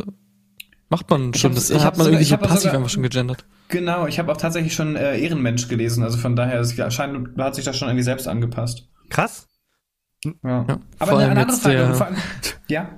macht 0.89 1.09
man 1.09 1.33
schon. 1.33 1.53
Das 1.53 1.69
ich 1.69 1.83
hat 1.83 1.97
man 1.97 2.05
sogar- 2.05 2.19
irgendwie 2.21 2.23
so 2.29 2.37
passiv 2.37 2.59
sogar- 2.61 2.77
einfach 2.77 2.89
schon 2.89 3.03
gegendert. 3.03 3.45
Genau, 3.69 4.07
ich 4.07 4.17
habe 4.17 4.31
auch 4.31 4.37
tatsächlich 4.37 4.73
schon 4.73 4.95
äh, 4.95 5.19
Ehrenmensch 5.19 5.67
gelesen, 5.67 6.01
also 6.03 6.17
von 6.17 6.37
daher 6.37 6.61
es 6.61 6.73
scheint, 6.93 7.37
hat 7.37 7.53
sich 7.55 7.65
das 7.65 7.77
schon 7.77 7.89
irgendwie 7.89 8.03
selbst 8.03 8.25
angepasst. 8.27 8.87
Krass. 9.09 9.47
Ja. 10.23 10.31
Ja, 10.43 10.79
Aber 10.99 11.11
vor 11.11 11.19
eine, 11.19 11.41
andere 11.41 11.57
Frage. 11.57 11.75
der- 11.75 12.15
ja. 12.69 12.89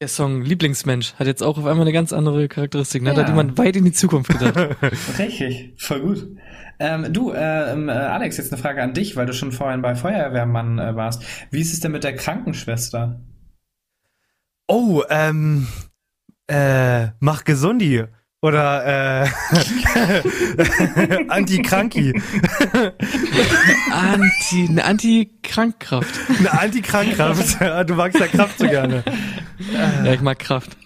Der 0.00 0.06
Song 0.08 0.42
Lieblingsmensch 0.42 1.14
hat 1.14 1.26
jetzt 1.26 1.42
auch 1.42 1.58
auf 1.58 1.66
einmal 1.66 1.80
eine 1.80 1.92
ganz 1.92 2.12
andere 2.12 2.46
Charakteristik. 2.46 3.02
Ne? 3.02 3.10
Da 3.10 3.16
Ja. 3.16 3.22
hat 3.22 3.28
jemand 3.30 3.58
weit 3.58 3.74
in 3.74 3.84
die 3.84 3.92
Zukunft 3.92 4.30
gedacht. 4.30 4.76
Richtig, 5.18 5.74
voll 5.76 6.00
gut. 6.00 6.28
Ähm, 6.78 7.12
du, 7.12 7.32
ähm, 7.34 7.88
äh, 7.88 7.92
Alex, 7.92 8.36
jetzt 8.36 8.52
eine 8.52 8.62
Frage 8.62 8.80
an 8.80 8.94
dich, 8.94 9.16
weil 9.16 9.26
du 9.26 9.32
schon 9.32 9.50
vorhin 9.50 9.82
bei 9.82 9.96
Feuerwehrmann 9.96 10.78
äh, 10.78 10.94
warst. 10.94 11.24
Wie 11.50 11.60
ist 11.60 11.72
es 11.72 11.80
denn 11.80 11.90
mit 11.90 12.04
der 12.04 12.14
Krankenschwester? 12.14 13.20
Oh, 14.68 15.02
ähm, 15.10 15.66
äh, 16.46 17.08
mach 17.18 17.42
gesundi. 17.42 18.04
Oder, 18.40 19.24
äh, 19.24 19.28
Anti-Kranki. 21.28 22.12
Anti, 23.90 24.66
eine 24.68 24.84
Anti-Krankkraft. 24.84 26.20
Eine 26.38 26.60
Anti-Krankkraft. 26.60 27.60
du 27.90 27.94
magst 27.94 28.20
ja 28.20 28.28
Kraft 28.28 28.58
so 28.58 28.68
gerne. 28.68 29.02
Ja, 30.04 30.12
ich 30.12 30.20
mag 30.20 30.38
Kraft. 30.38 30.76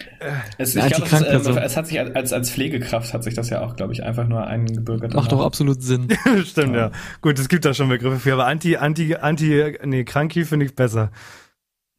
Es, 0.57 0.75
ich 0.77 0.87
glaub, 0.87 1.13
es, 1.13 1.47
ähm, 1.47 1.59
es 1.59 1.77
hat 1.77 1.87
sich 1.89 2.01
als, 2.01 2.33
als 2.33 2.51
Pflegekraft 2.51 3.13
hat 3.13 3.25
sich 3.25 3.35
das 3.35 3.51
ja 3.51 3.61
auch, 3.61 3.77
glaube 3.77 3.93
ich, 3.93 4.03
einfach 4.03 4.27
nur 4.27 4.47
eingebürgert. 4.47 5.15
Macht 5.15 5.33
doch 5.33 5.45
absolut 5.45 5.83
Sinn. 5.83 6.09
Stimmt, 6.45 6.75
ja. 6.75 6.91
Gut, 7.21 7.39
es 7.39 7.49
gibt 7.49 7.65
da 7.65 7.75
schon 7.75 7.89
Begriffe 7.89 8.19
für, 8.19 8.33
aber 8.35 8.47
Anti, 8.47 8.77
Anti, 8.77 9.17
Anti, 9.17 9.77
nee, 9.85 10.05
Kranki 10.05 10.45
finde 10.45 10.67
ich 10.67 10.75
besser. 10.75 11.11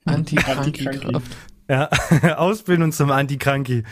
Anti-Krankenkraft. 0.06 1.32
Ja, 1.70 1.89
Ausbildung 2.38 2.91
zum 2.91 3.12
Anti-Kranki. 3.12 3.84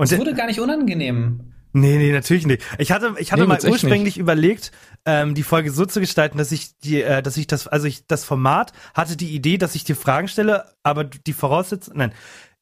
Und 0.00 0.10
Es 0.10 0.18
wurde 0.18 0.32
gar 0.32 0.46
nicht 0.46 0.58
unangenehm. 0.60 1.52
nee, 1.74 1.98
nee, 1.98 2.10
natürlich 2.10 2.46
nicht. 2.46 2.62
Ich 2.78 2.90
hatte, 2.90 3.14
ich 3.18 3.32
hatte 3.32 3.42
Nee, 3.42 3.48
mal 3.48 3.58
ursprünglich 3.62 4.16
überlegt, 4.16 4.72
ähm, 5.04 5.34
die 5.34 5.42
Folge 5.42 5.70
so 5.70 5.84
zu 5.84 6.00
gestalten, 6.00 6.38
dass 6.38 6.52
ich 6.52 6.78
die, 6.78 7.02
äh, 7.02 7.22
dass 7.22 7.36
ich 7.36 7.46
das, 7.46 7.68
also 7.68 7.86
ich, 7.86 8.06
das 8.06 8.24
Format 8.24 8.72
hatte 8.94 9.18
die 9.18 9.34
Idee, 9.34 9.58
dass 9.58 9.74
ich 9.74 9.84
dir 9.84 9.94
Fragen 9.94 10.26
stelle, 10.26 10.64
aber 10.82 11.04
die 11.04 11.34
Voraussetzung, 11.34 11.98
nein, 11.98 12.14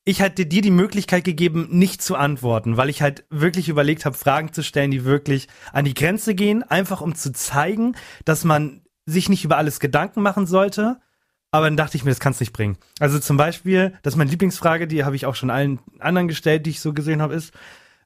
ich 0.05 0.21
hatte 0.21 0.47
dir 0.47 0.63
die 0.63 0.73
Möglichkeit 0.73 1.23
gegeben, 1.23 1.69
nicht 1.71 2.03
zu 2.03 2.17
antworten, 2.17 2.77
weil 2.77 2.89
ich 2.89 3.03
halt 3.03 3.25
wirklich 3.31 3.69
überlegt 3.69 4.05
habe, 4.05 4.17
Fragen 4.17 4.53
zu 4.53 4.65
stellen, 4.65 4.91
die 4.91 5.05
wirklich 5.05 5.47
an 5.73 5.85
die 5.85 5.95
Grenze 5.95 6.35
gehen, 6.35 6.65
einfach 6.65 7.01
um 7.01 7.15
zu 7.15 7.31
zeigen, 7.33 7.95
dass 8.25 8.43
man 8.43 8.83
sich 9.07 9.29
nicht 9.29 9.45
über 9.45 9.59
alles 9.59 9.79
Gedanken 9.79 10.23
machen 10.23 10.49
sollte. 10.49 10.99
Aber 11.51 11.67
dann 11.67 11.77
dachte 11.77 11.97
ich 11.97 12.05
mir, 12.05 12.11
das 12.11 12.21
kann's 12.21 12.41
nicht 12.41 12.53
bringen. 12.53 12.77
Also 13.01 13.19
zum 13.19 13.37
Beispiel, 13.37 13.97
das 14.03 14.15
ist 14.15 14.19
meine 14.19 14.31
Lieblingsfrage, 14.31 14.87
die 14.87 15.05
habe 15.05 15.17
ich 15.17 15.27
auch 15.27 15.35
schon 15.35 15.51
allen 15.51 15.81
anderen 15.99 16.29
gestellt, 16.29 16.67
die 16.67 16.71
ich 16.71 16.81
so 16.81 16.93
gesehen 16.93 17.23
habe, 17.23 17.35
ist, 17.35 17.55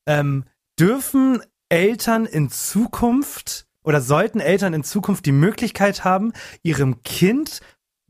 ähm, 0.07 0.45
dürfen 0.79 1.43
Eltern 1.69 2.27
in 2.27 2.51
Zukunft 2.51 3.67
oder 3.83 4.01
sollten 4.01 4.41
Eltern 4.41 4.75
in 4.75 4.85
Zukunft 4.85 5.27
die 5.27 5.33
Möglichkeit 5.33 6.05
haben, 6.05 6.33
ihrem 6.63 7.03
Kind 7.03 7.61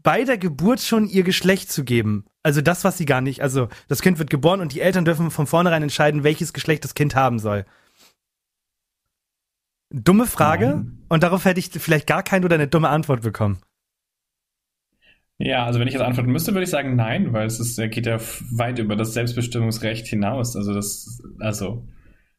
bei 0.02 0.24
der 0.24 0.36
Geburt 0.36 0.80
schon 0.80 1.06
ihr 1.06 1.22
Geschlecht 1.22 1.72
zu 1.72 1.84
geben? 1.84 2.26
Also 2.42 2.60
das, 2.60 2.84
was 2.84 2.98
sie 2.98 3.06
gar 3.06 3.20
nicht, 3.20 3.40
also 3.40 3.68
das 3.88 4.02
Kind 4.02 4.18
wird 4.18 4.28
geboren 4.28 4.60
und 4.60 4.72
die 4.72 4.80
Eltern 4.80 5.04
dürfen 5.04 5.30
von 5.30 5.46
vornherein 5.46 5.82
entscheiden, 5.82 6.24
welches 6.24 6.52
Geschlecht 6.52 6.84
das 6.84 6.94
Kind 6.94 7.14
haben 7.14 7.38
soll. 7.38 7.64
Dumme 9.90 10.26
Frage 10.26 10.66
Nein. 10.66 11.04
und 11.08 11.22
darauf 11.22 11.44
hätte 11.44 11.60
ich 11.60 11.70
vielleicht 11.70 12.06
gar 12.06 12.22
keine 12.22 12.46
oder 12.46 12.56
eine 12.56 12.68
dumme 12.68 12.88
Antwort 12.88 13.22
bekommen. 13.22 13.58
Ja, 15.44 15.66
also 15.66 15.80
wenn 15.80 15.88
ich 15.88 15.94
jetzt 15.94 16.02
antworten 16.02 16.30
müsste, 16.30 16.52
würde 16.54 16.62
ich 16.62 16.70
sagen 16.70 16.94
nein, 16.94 17.32
weil 17.32 17.46
es 17.46 17.58
ist, 17.58 17.76
geht 17.76 18.06
ja 18.06 18.18
weit 18.52 18.78
über 18.78 18.94
das 18.94 19.12
Selbstbestimmungsrecht 19.12 20.06
hinaus. 20.06 20.54
Also 20.54 20.72
das, 20.72 21.20
also, 21.40 21.84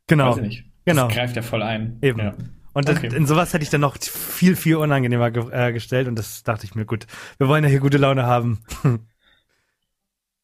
Genau. 0.07 0.29
weiß 0.29 0.37
ich 0.37 0.41
nicht. 0.43 0.63
Genau. 0.85 1.07
Das 1.07 1.15
greift 1.15 1.35
ja 1.35 1.41
voll 1.41 1.63
ein. 1.63 1.97
Eben. 2.01 2.19
Ja. 2.19 2.33
Und 2.73 2.87
das, 2.87 2.97
Okay. 2.97 3.13
in 3.13 3.27
sowas 3.27 3.53
hätte 3.53 3.63
ich 3.63 3.69
dann 3.69 3.81
noch 3.81 3.97
viel, 4.01 4.55
viel 4.55 4.77
unangenehmer 4.77 5.31
ge 5.31 5.43
äh, 5.51 5.73
gestellt 5.73 6.07
und 6.07 6.17
das 6.17 6.43
dachte 6.43 6.65
ich 6.65 6.75
mir, 6.75 6.85
gut, 6.85 7.05
wir 7.37 7.49
wollen 7.49 7.63
ja 7.65 7.69
hier 7.69 7.81
gute 7.81 7.97
Laune 7.97 8.23
haben. 8.25 8.59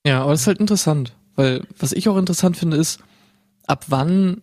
Ja, 0.05 0.21
aber 0.23 0.31
das 0.31 0.41
ist 0.41 0.47
halt 0.47 0.59
interessant, 0.59 1.15
weil 1.35 1.63
was 1.77 1.91
ich 1.93 2.07
auch 2.09 2.17
interessant 2.17 2.57
finde 2.57 2.77
ist, 2.77 3.01
ab 3.67 3.85
wann 3.87 4.41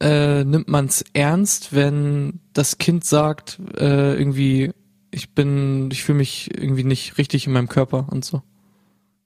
äh, 0.00 0.44
nimmt 0.44 0.68
man 0.68 0.86
es 0.86 1.04
ernst, 1.12 1.74
wenn 1.74 2.40
das 2.52 2.78
Kind 2.78 3.04
sagt, 3.04 3.58
äh, 3.76 4.14
irgendwie, 4.14 4.72
ich 5.12 5.34
bin, 5.34 5.90
ich 5.92 6.02
fühle 6.02 6.18
mich 6.18 6.50
irgendwie 6.56 6.84
nicht 6.84 7.18
richtig 7.18 7.46
in 7.46 7.52
meinem 7.52 7.68
Körper 7.68 8.08
und 8.10 8.24
so. 8.24 8.42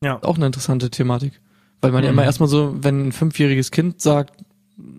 Ja. 0.03 0.23
Auch 0.23 0.37
eine 0.37 0.47
interessante 0.47 0.91
Thematik. 0.91 1.41
Weil 1.81 1.93
man 1.93 2.05
ja 2.05 2.11
Mhm. 2.11 2.19
immer 2.19 2.25
erstmal 2.25 2.49
so, 2.49 2.75
wenn 2.83 3.09
ein 3.09 3.13
fünfjähriges 3.13 3.71
Kind 3.71 4.01
sagt, 4.01 4.45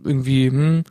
irgendwie, 0.03 0.47
hm, 0.47 0.83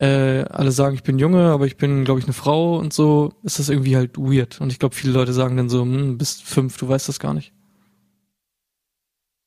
äh, 0.00 0.42
alle 0.44 0.70
sagen, 0.70 0.94
ich 0.94 1.02
bin 1.02 1.18
Junge, 1.18 1.50
aber 1.50 1.66
ich 1.66 1.76
bin, 1.76 2.04
glaube 2.04 2.20
ich, 2.20 2.26
eine 2.26 2.32
Frau 2.32 2.78
und 2.78 2.92
so, 2.92 3.32
ist 3.42 3.58
das 3.58 3.68
irgendwie 3.68 3.96
halt 3.96 4.16
weird. 4.16 4.60
Und 4.60 4.70
ich 4.70 4.78
glaube, 4.78 4.94
viele 4.94 5.12
Leute 5.12 5.32
sagen 5.32 5.56
dann 5.56 5.68
so, 5.68 5.82
hm, 5.82 6.18
bist 6.18 6.44
fünf, 6.44 6.76
du 6.78 6.88
weißt 6.88 7.08
das 7.08 7.18
gar 7.18 7.34
nicht. 7.34 7.52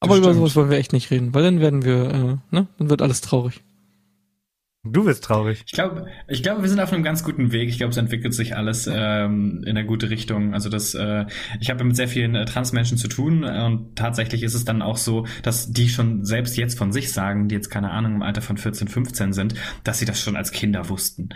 Aber 0.01 0.15
Das 0.15 0.25
über 0.25 0.33
sowas 0.33 0.55
wollen 0.55 0.69
wir 0.71 0.77
echt 0.77 0.93
nicht 0.93 1.11
reden, 1.11 1.33
weil 1.33 1.43
dann 1.43 1.59
werden 1.59 1.83
wir, 1.85 2.09
äh, 2.11 2.37
ne, 2.55 2.67
dann 2.77 2.89
wird 2.89 3.01
alles 3.01 3.21
traurig. 3.21 3.63
Du 4.83 5.03
bist 5.03 5.23
traurig. 5.23 5.61
Ich 5.67 5.73
glaube, 5.73 6.07
ich 6.27 6.41
glaube, 6.41 6.63
wir 6.63 6.69
sind 6.69 6.79
auf 6.79 6.91
einem 6.91 7.03
ganz 7.03 7.23
guten 7.23 7.51
Weg. 7.51 7.69
Ich 7.69 7.77
glaube, 7.77 7.91
es 7.91 7.97
entwickelt 7.97 8.33
sich 8.33 8.57
alles 8.57 8.89
ähm, 8.91 9.61
in 9.63 9.77
eine 9.77 9.85
gute 9.85 10.09
Richtung. 10.09 10.55
Also 10.55 10.69
das, 10.69 10.95
äh, 10.95 11.25
ich 11.59 11.69
habe 11.69 11.83
mit 11.83 11.95
sehr 11.95 12.07
vielen 12.07 12.33
äh, 12.33 12.45
Transmenschen 12.45 12.97
zu 12.97 13.07
tun 13.07 13.43
äh, 13.43 13.63
und 13.63 13.95
tatsächlich 13.95 14.41
ist 14.41 14.55
es 14.55 14.65
dann 14.65 14.81
auch 14.81 14.97
so, 14.97 15.27
dass 15.43 15.71
die 15.71 15.87
schon 15.87 16.25
selbst 16.25 16.57
jetzt 16.57 16.79
von 16.79 16.91
sich 16.91 17.11
sagen, 17.11 17.47
die 17.47 17.53
jetzt 17.53 17.69
keine 17.69 17.91
Ahnung 17.91 18.15
im 18.15 18.21
Alter 18.23 18.41
von 18.41 18.57
14, 18.57 18.87
15 18.87 19.33
sind, 19.33 19.53
dass 19.83 19.99
sie 19.99 20.05
das 20.05 20.19
schon 20.19 20.35
als 20.35 20.51
Kinder 20.51 20.89
wussten. 20.89 21.29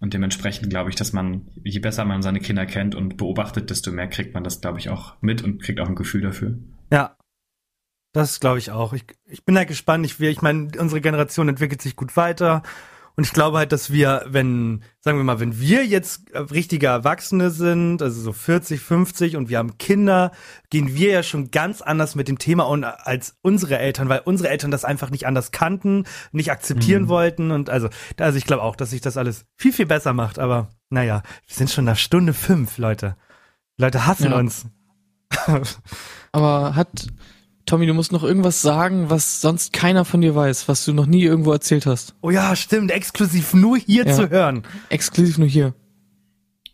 Und 0.00 0.12
dementsprechend 0.12 0.68
glaube 0.68 0.90
ich, 0.90 0.96
dass 0.96 1.14
man, 1.14 1.46
je 1.64 1.78
besser 1.78 2.04
man 2.04 2.20
seine 2.20 2.40
Kinder 2.40 2.66
kennt 2.66 2.94
und 2.94 3.16
beobachtet, 3.16 3.70
desto 3.70 3.90
mehr 3.90 4.08
kriegt 4.08 4.34
man 4.34 4.44
das, 4.44 4.60
glaube 4.60 4.80
ich, 4.80 4.90
auch 4.90 5.14
mit 5.22 5.42
und 5.42 5.62
kriegt 5.62 5.80
auch 5.80 5.88
ein 5.88 5.94
Gefühl 5.94 6.20
dafür. 6.20 6.58
Ja. 6.90 7.16
Das 8.12 8.40
glaube 8.40 8.58
ich 8.58 8.70
auch. 8.70 8.92
Ich, 8.92 9.04
ich 9.26 9.44
bin 9.44 9.56
halt 9.56 9.68
gespannt. 9.68 10.04
Ich, 10.04 10.20
ich 10.20 10.42
meine, 10.42 10.68
unsere 10.78 11.00
Generation 11.00 11.48
entwickelt 11.48 11.80
sich 11.80 11.96
gut 11.96 12.16
weiter. 12.16 12.62
Und 13.14 13.24
ich 13.24 13.34
glaube 13.34 13.58
halt, 13.58 13.72
dass 13.72 13.92
wir, 13.92 14.24
wenn, 14.26 14.82
sagen 15.00 15.18
wir 15.18 15.24
mal, 15.24 15.38
wenn 15.38 15.60
wir 15.60 15.84
jetzt 15.84 16.22
richtige 16.34 16.86
Erwachsene 16.86 17.50
sind, 17.50 18.00
also 18.00 18.18
so 18.22 18.32
40, 18.32 18.80
50 18.80 19.36
und 19.36 19.50
wir 19.50 19.58
haben 19.58 19.76
Kinder, 19.76 20.32
gehen 20.70 20.94
wir 20.94 21.10
ja 21.10 21.22
schon 21.22 21.50
ganz 21.50 21.82
anders 21.82 22.14
mit 22.14 22.28
dem 22.28 22.38
Thema 22.38 22.64
um 22.64 22.84
als 22.84 23.36
unsere 23.42 23.78
Eltern, 23.78 24.08
weil 24.08 24.20
unsere 24.24 24.48
Eltern 24.48 24.70
das 24.70 24.86
einfach 24.86 25.10
nicht 25.10 25.26
anders 25.26 25.50
kannten, 25.52 26.04
nicht 26.32 26.50
akzeptieren 26.50 27.02
Mhm. 27.02 27.08
wollten. 27.08 27.50
Und 27.50 27.68
also, 27.68 27.90
also 28.18 28.38
ich 28.38 28.46
glaube 28.46 28.62
auch, 28.62 28.76
dass 28.76 28.90
sich 28.90 29.02
das 29.02 29.18
alles 29.18 29.44
viel, 29.56 29.74
viel 29.74 29.86
besser 29.86 30.14
macht. 30.14 30.38
Aber 30.38 30.70
naja, 30.88 31.22
wir 31.46 31.54
sind 31.54 31.70
schon 31.70 31.84
nach 31.84 31.98
Stunde 31.98 32.32
fünf, 32.32 32.78
Leute. 32.78 33.16
Leute 33.76 34.06
hassen 34.06 34.30
Ja. 34.30 34.38
uns. 34.38 34.64
Aber 36.32 36.74
hat, 36.74 37.06
Tommy, 37.66 37.86
du 37.86 37.94
musst 37.94 38.12
noch 38.12 38.24
irgendwas 38.24 38.60
sagen, 38.60 39.08
was 39.08 39.40
sonst 39.40 39.72
keiner 39.72 40.04
von 40.04 40.20
dir 40.20 40.34
weiß, 40.34 40.66
was 40.68 40.84
du 40.84 40.92
noch 40.92 41.06
nie 41.06 41.22
irgendwo 41.22 41.52
erzählt 41.52 41.86
hast. 41.86 42.14
Oh 42.20 42.30
ja, 42.30 42.56
stimmt, 42.56 42.90
exklusiv 42.90 43.54
nur 43.54 43.78
hier 43.78 44.04
Ja. 44.06 44.14
zu 44.14 44.30
hören. 44.30 44.62
Exklusiv 44.88 45.38
nur 45.38 45.48
hier. 45.48 45.74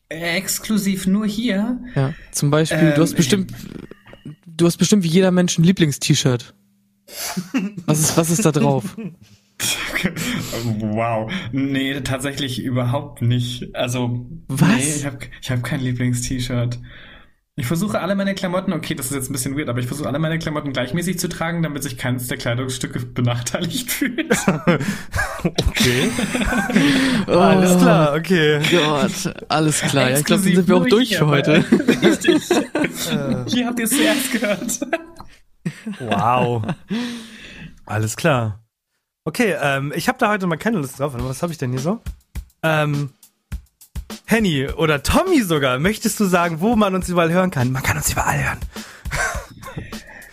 Exklusiv 0.08 1.06
nur 1.06 1.26
hier. 1.26 1.78
Ja. 1.94 2.14
Zum 2.32 2.50
Beispiel, 2.50 2.78
du 2.92 2.94
Ähm, 2.96 3.00
hast 3.02 3.14
bestimmt, 3.14 3.52
du 4.46 4.64
hast 4.66 4.78
bestimmt 4.78 5.04
wie 5.04 5.08
jeder 5.08 5.30
Mensch 5.30 5.58
ein 5.58 5.64
Lieblings-T-Shirt. 5.64 6.54
Was 7.86 8.00
ist, 8.00 8.16
was 8.16 8.30
ist 8.30 8.44
da 8.44 8.52
drauf? 8.52 8.96
Wow. 10.64 11.32
Nee, 11.50 12.00
tatsächlich 12.02 12.62
überhaupt 12.62 13.22
nicht. 13.22 13.74
Also, 13.74 14.24
Was? 14.46 14.60
nee, 14.76 14.94
ich 14.98 15.04
habe 15.04 15.18
ich 15.42 15.50
hab 15.50 15.64
kein 15.64 15.80
Lieblingst-T-Shirt. 15.80 16.78
Ich 17.58 17.66
versuche 17.66 18.00
alle 18.00 18.14
meine 18.14 18.36
Klamotten, 18.36 18.72
okay, 18.72 18.94
das 18.94 19.06
ist 19.06 19.14
jetzt 19.14 19.30
ein 19.30 19.32
bisschen 19.32 19.58
weird, 19.58 19.68
aber 19.68 19.80
ich 19.80 19.88
versuche 19.88 20.06
alle 20.06 20.20
meine 20.20 20.38
Klamotten 20.38 20.72
gleichmäßig 20.72 21.18
zu 21.18 21.28
tragen, 21.28 21.64
damit 21.64 21.82
sich 21.82 21.98
keines 21.98 22.28
der 22.28 22.38
Kleidungsstücke 22.38 23.00
benachteiligt 23.14 23.90
fühlt. 23.90 24.34
Okay. 25.42 26.10
Alles 27.28 27.78
klar, 27.78 28.14
okay. 28.16 28.60
Gott, 28.72 29.34
alles 29.48 29.80
klar. 29.82 30.10
Ja, 30.10 30.18
ich 30.18 30.24
glaube, 30.24 30.42
sind 30.42 30.66
wir 30.66 30.76
auch 30.76 30.86
durch 30.86 31.10
hier, 31.10 31.18
für 31.18 31.26
heute. 31.28 31.64
Richtig. 32.02 32.42
Hier 33.46 33.66
habt 33.66 33.78
ihr 33.78 33.84
es 33.84 33.90
zuerst 33.90 34.32
gehört. 34.32 34.80
Wow. 36.00 36.64
Alles 37.86 38.16
klar. 38.16 38.64
Okay, 39.24 39.54
ähm, 39.62 39.92
ich 39.94 40.08
habe 40.08 40.18
da 40.18 40.28
heute 40.28 40.48
mal 40.48 40.56
keine 40.56 40.78
Lust 40.78 40.98
drauf. 40.98 41.12
Was 41.16 41.42
habe 41.42 41.52
ich 41.52 41.58
denn 41.58 41.70
hier 41.70 41.80
so? 41.80 42.00
Ähm, 42.64 43.10
Henny 44.30 44.68
oder 44.68 45.02
Tommy 45.02 45.42
sogar, 45.42 45.78
möchtest 45.78 46.20
du 46.20 46.26
sagen, 46.26 46.60
wo 46.60 46.76
man 46.76 46.94
uns 46.94 47.08
überall 47.08 47.32
hören 47.32 47.50
kann? 47.50 47.72
Man 47.72 47.82
kann 47.82 47.96
uns 47.96 48.12
überall 48.12 48.44
hören. 48.44 48.58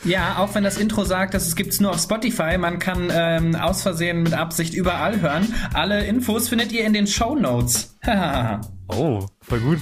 Ja, 0.03 0.35
auch 0.37 0.53
wenn 0.53 0.65
das 0.65 0.77
Intro 0.77 1.05
sagt, 1.05 1.33
dass 1.33 1.47
es 1.47 1.55
gibt's 1.55 1.79
nur 1.79 1.91
auf 1.91 2.01
Spotify, 2.01 2.57
man 2.57 2.77
kann 2.77 3.09
ähm, 3.09 3.55
aus 3.55 3.83
Versehen 3.83 4.23
mit 4.23 4.33
Absicht 4.33 4.73
überall 4.73 5.21
hören. 5.21 5.47
Alle 5.73 6.05
Infos 6.05 6.49
findet 6.49 6.73
ihr 6.73 6.85
in 6.85 6.91
den 6.91 7.07
Show 7.07 7.35
Notes. 7.35 7.95
Oh, 8.87 9.25
voll 9.41 9.61
gut. 9.61 9.79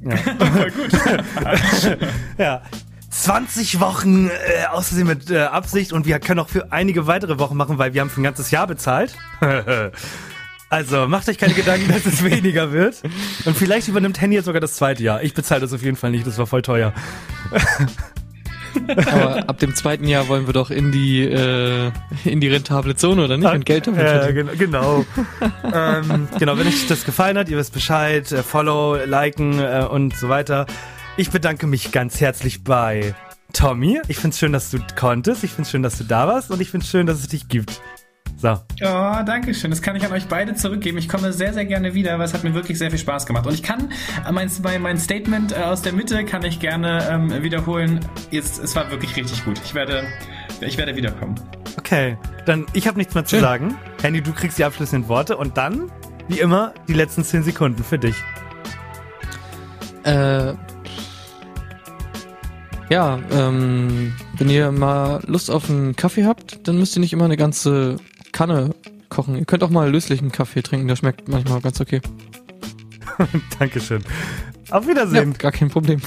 Ja. 0.00 0.16
Voll 0.16 0.70
gut. 0.70 0.90
ja. 2.38 2.62
20 3.10 3.78
Wochen 3.78 4.28
äh, 4.28 4.64
außerdem 4.70 5.06
mit 5.06 5.30
äh, 5.30 5.40
Absicht 5.40 5.92
und 5.92 6.06
wir 6.06 6.18
können 6.18 6.40
auch 6.40 6.48
für 6.48 6.72
einige 6.72 7.06
weitere 7.06 7.38
Wochen 7.38 7.58
machen, 7.58 7.76
weil 7.76 7.92
wir 7.92 8.00
haben 8.00 8.08
für 8.08 8.22
ein 8.22 8.24
ganzes 8.24 8.50
Jahr 8.50 8.66
bezahlt. 8.66 9.18
Also 10.70 11.06
macht 11.08 11.28
euch 11.28 11.36
keine 11.36 11.52
Gedanken, 11.54 11.88
dass 11.92 12.06
es 12.06 12.24
weniger 12.24 12.72
wird. 12.72 13.02
Und 13.44 13.56
vielleicht 13.56 13.88
übernimmt 13.88 14.20
Henny 14.20 14.36
jetzt 14.36 14.46
sogar 14.46 14.60
das 14.60 14.74
zweite 14.76 15.02
Jahr. 15.02 15.22
Ich 15.22 15.34
bezahle 15.34 15.60
das 15.60 15.72
auf 15.74 15.82
jeden 15.82 15.96
Fall 15.96 16.10
nicht, 16.12 16.26
das 16.26 16.38
war 16.38 16.46
voll 16.46 16.62
teuer. 16.62 16.94
Aber 18.96 19.48
ab 19.48 19.58
dem 19.58 19.74
zweiten 19.74 20.06
Jahr 20.06 20.28
wollen 20.28 20.46
wir 20.46 20.52
doch 20.52 20.70
in 20.70 20.92
die, 20.92 21.22
äh, 21.24 21.90
in 22.24 22.40
die 22.40 22.46
rentable 22.48 22.94
Zone, 22.94 23.24
oder 23.24 23.36
nicht? 23.36 23.50
Und 23.52 23.66
Geld 23.66 23.86
damit 23.88 24.00
Ja, 24.00 24.20
verdienen. 24.22 24.48
gen 24.56 24.58
genau. 24.58 25.04
ähm, 25.74 26.28
genau, 26.38 26.56
wenn 26.56 26.68
euch 26.68 26.86
das 26.86 27.04
gefallen 27.04 27.36
hat, 27.36 27.48
ihr 27.48 27.58
wisst 27.58 27.72
Bescheid, 27.72 28.30
äh, 28.30 28.42
Follow, 28.44 28.96
liken 29.04 29.58
äh, 29.58 29.84
und 29.90 30.16
so 30.16 30.28
weiter. 30.28 30.66
Ich 31.16 31.30
bedanke 31.30 31.66
mich 31.66 31.90
ganz 31.90 32.20
herzlich 32.20 32.62
bei 32.62 33.14
Tommy. 33.52 34.00
Ich 34.06 34.18
find's 34.18 34.38
schön, 34.38 34.52
dass 34.52 34.70
du 34.70 34.78
konntest. 34.96 35.42
Ich 35.42 35.50
find's 35.50 35.70
schön, 35.72 35.82
dass 35.82 35.98
du 35.98 36.04
da 36.04 36.28
warst 36.28 36.50
und 36.52 36.60
ich 36.60 36.70
find's 36.70 36.88
schön, 36.88 37.06
dass 37.06 37.18
es 37.18 37.26
dich 37.26 37.48
gibt. 37.48 37.80
So. 38.40 38.52
Oh, 38.52 39.16
danke 39.26 39.52
schön. 39.52 39.70
Das 39.70 39.82
kann 39.82 39.96
ich 39.96 40.04
an 40.06 40.12
euch 40.12 40.26
beide 40.26 40.54
zurückgeben. 40.54 40.96
Ich 40.96 41.10
komme 41.10 41.30
sehr, 41.34 41.52
sehr 41.52 41.66
gerne 41.66 41.92
wieder, 41.92 42.18
weil 42.18 42.24
es 42.24 42.32
hat 42.32 42.42
mir 42.42 42.54
wirklich 42.54 42.78
sehr 42.78 42.88
viel 42.88 42.98
Spaß 42.98 43.26
gemacht. 43.26 43.46
Und 43.46 43.52
ich 43.52 43.62
kann 43.62 43.92
äh, 44.26 44.32
mein, 44.32 44.50
mein, 44.80 44.96
Statement 44.96 45.52
äh, 45.52 45.56
aus 45.56 45.82
der 45.82 45.92
Mitte 45.92 46.24
kann 46.24 46.42
ich 46.42 46.58
gerne 46.58 47.06
ähm, 47.10 47.42
wiederholen. 47.42 48.00
Jetzt, 48.30 48.58
es 48.58 48.74
war 48.74 48.90
wirklich 48.90 49.14
richtig 49.14 49.44
gut. 49.44 49.60
Ich 49.62 49.74
werde, 49.74 50.04
ich 50.62 50.78
werde 50.78 50.96
wiederkommen. 50.96 51.34
Okay, 51.76 52.16
dann 52.46 52.64
ich 52.72 52.88
habe 52.88 52.96
nichts 52.96 53.14
mehr 53.14 53.26
zu 53.26 53.36
Schön. 53.36 53.42
sagen. 53.42 53.76
Handy, 54.00 54.22
du 54.22 54.32
kriegst 54.32 54.58
die 54.58 54.64
abschließenden 54.64 55.06
Worte 55.10 55.36
und 55.36 55.58
dann, 55.58 55.92
wie 56.28 56.40
immer, 56.40 56.72
die 56.88 56.94
letzten 56.94 57.22
10 57.22 57.42
Sekunden 57.42 57.84
für 57.84 57.98
dich. 57.98 58.16
Äh, 60.04 60.54
ja, 62.88 63.20
ähm, 63.32 64.14
wenn 64.38 64.48
ihr 64.48 64.72
mal 64.72 65.20
Lust 65.26 65.50
auf 65.50 65.68
einen 65.68 65.94
Kaffee 65.94 66.24
habt, 66.24 66.66
dann 66.66 66.78
müsst 66.78 66.96
ihr 66.96 67.00
nicht 67.00 67.12
immer 67.12 67.26
eine 67.26 67.36
ganze 67.36 67.98
Kanne 68.32 68.74
kochen. 69.08 69.36
Ihr 69.36 69.44
könnt 69.44 69.62
auch 69.62 69.70
mal 69.70 69.90
löslichen 69.90 70.30
Kaffee 70.32 70.62
trinken, 70.62 70.88
der 70.88 70.96
schmeckt 70.96 71.28
manchmal 71.28 71.60
ganz 71.60 71.80
okay. 71.80 72.00
Dankeschön. 73.58 74.02
Auf 74.70 74.84
Ja, 74.84 74.90
Wiedersehen. 74.90 75.34
gar 75.34 75.52
kein 75.52 75.68
Problem. 75.68 76.00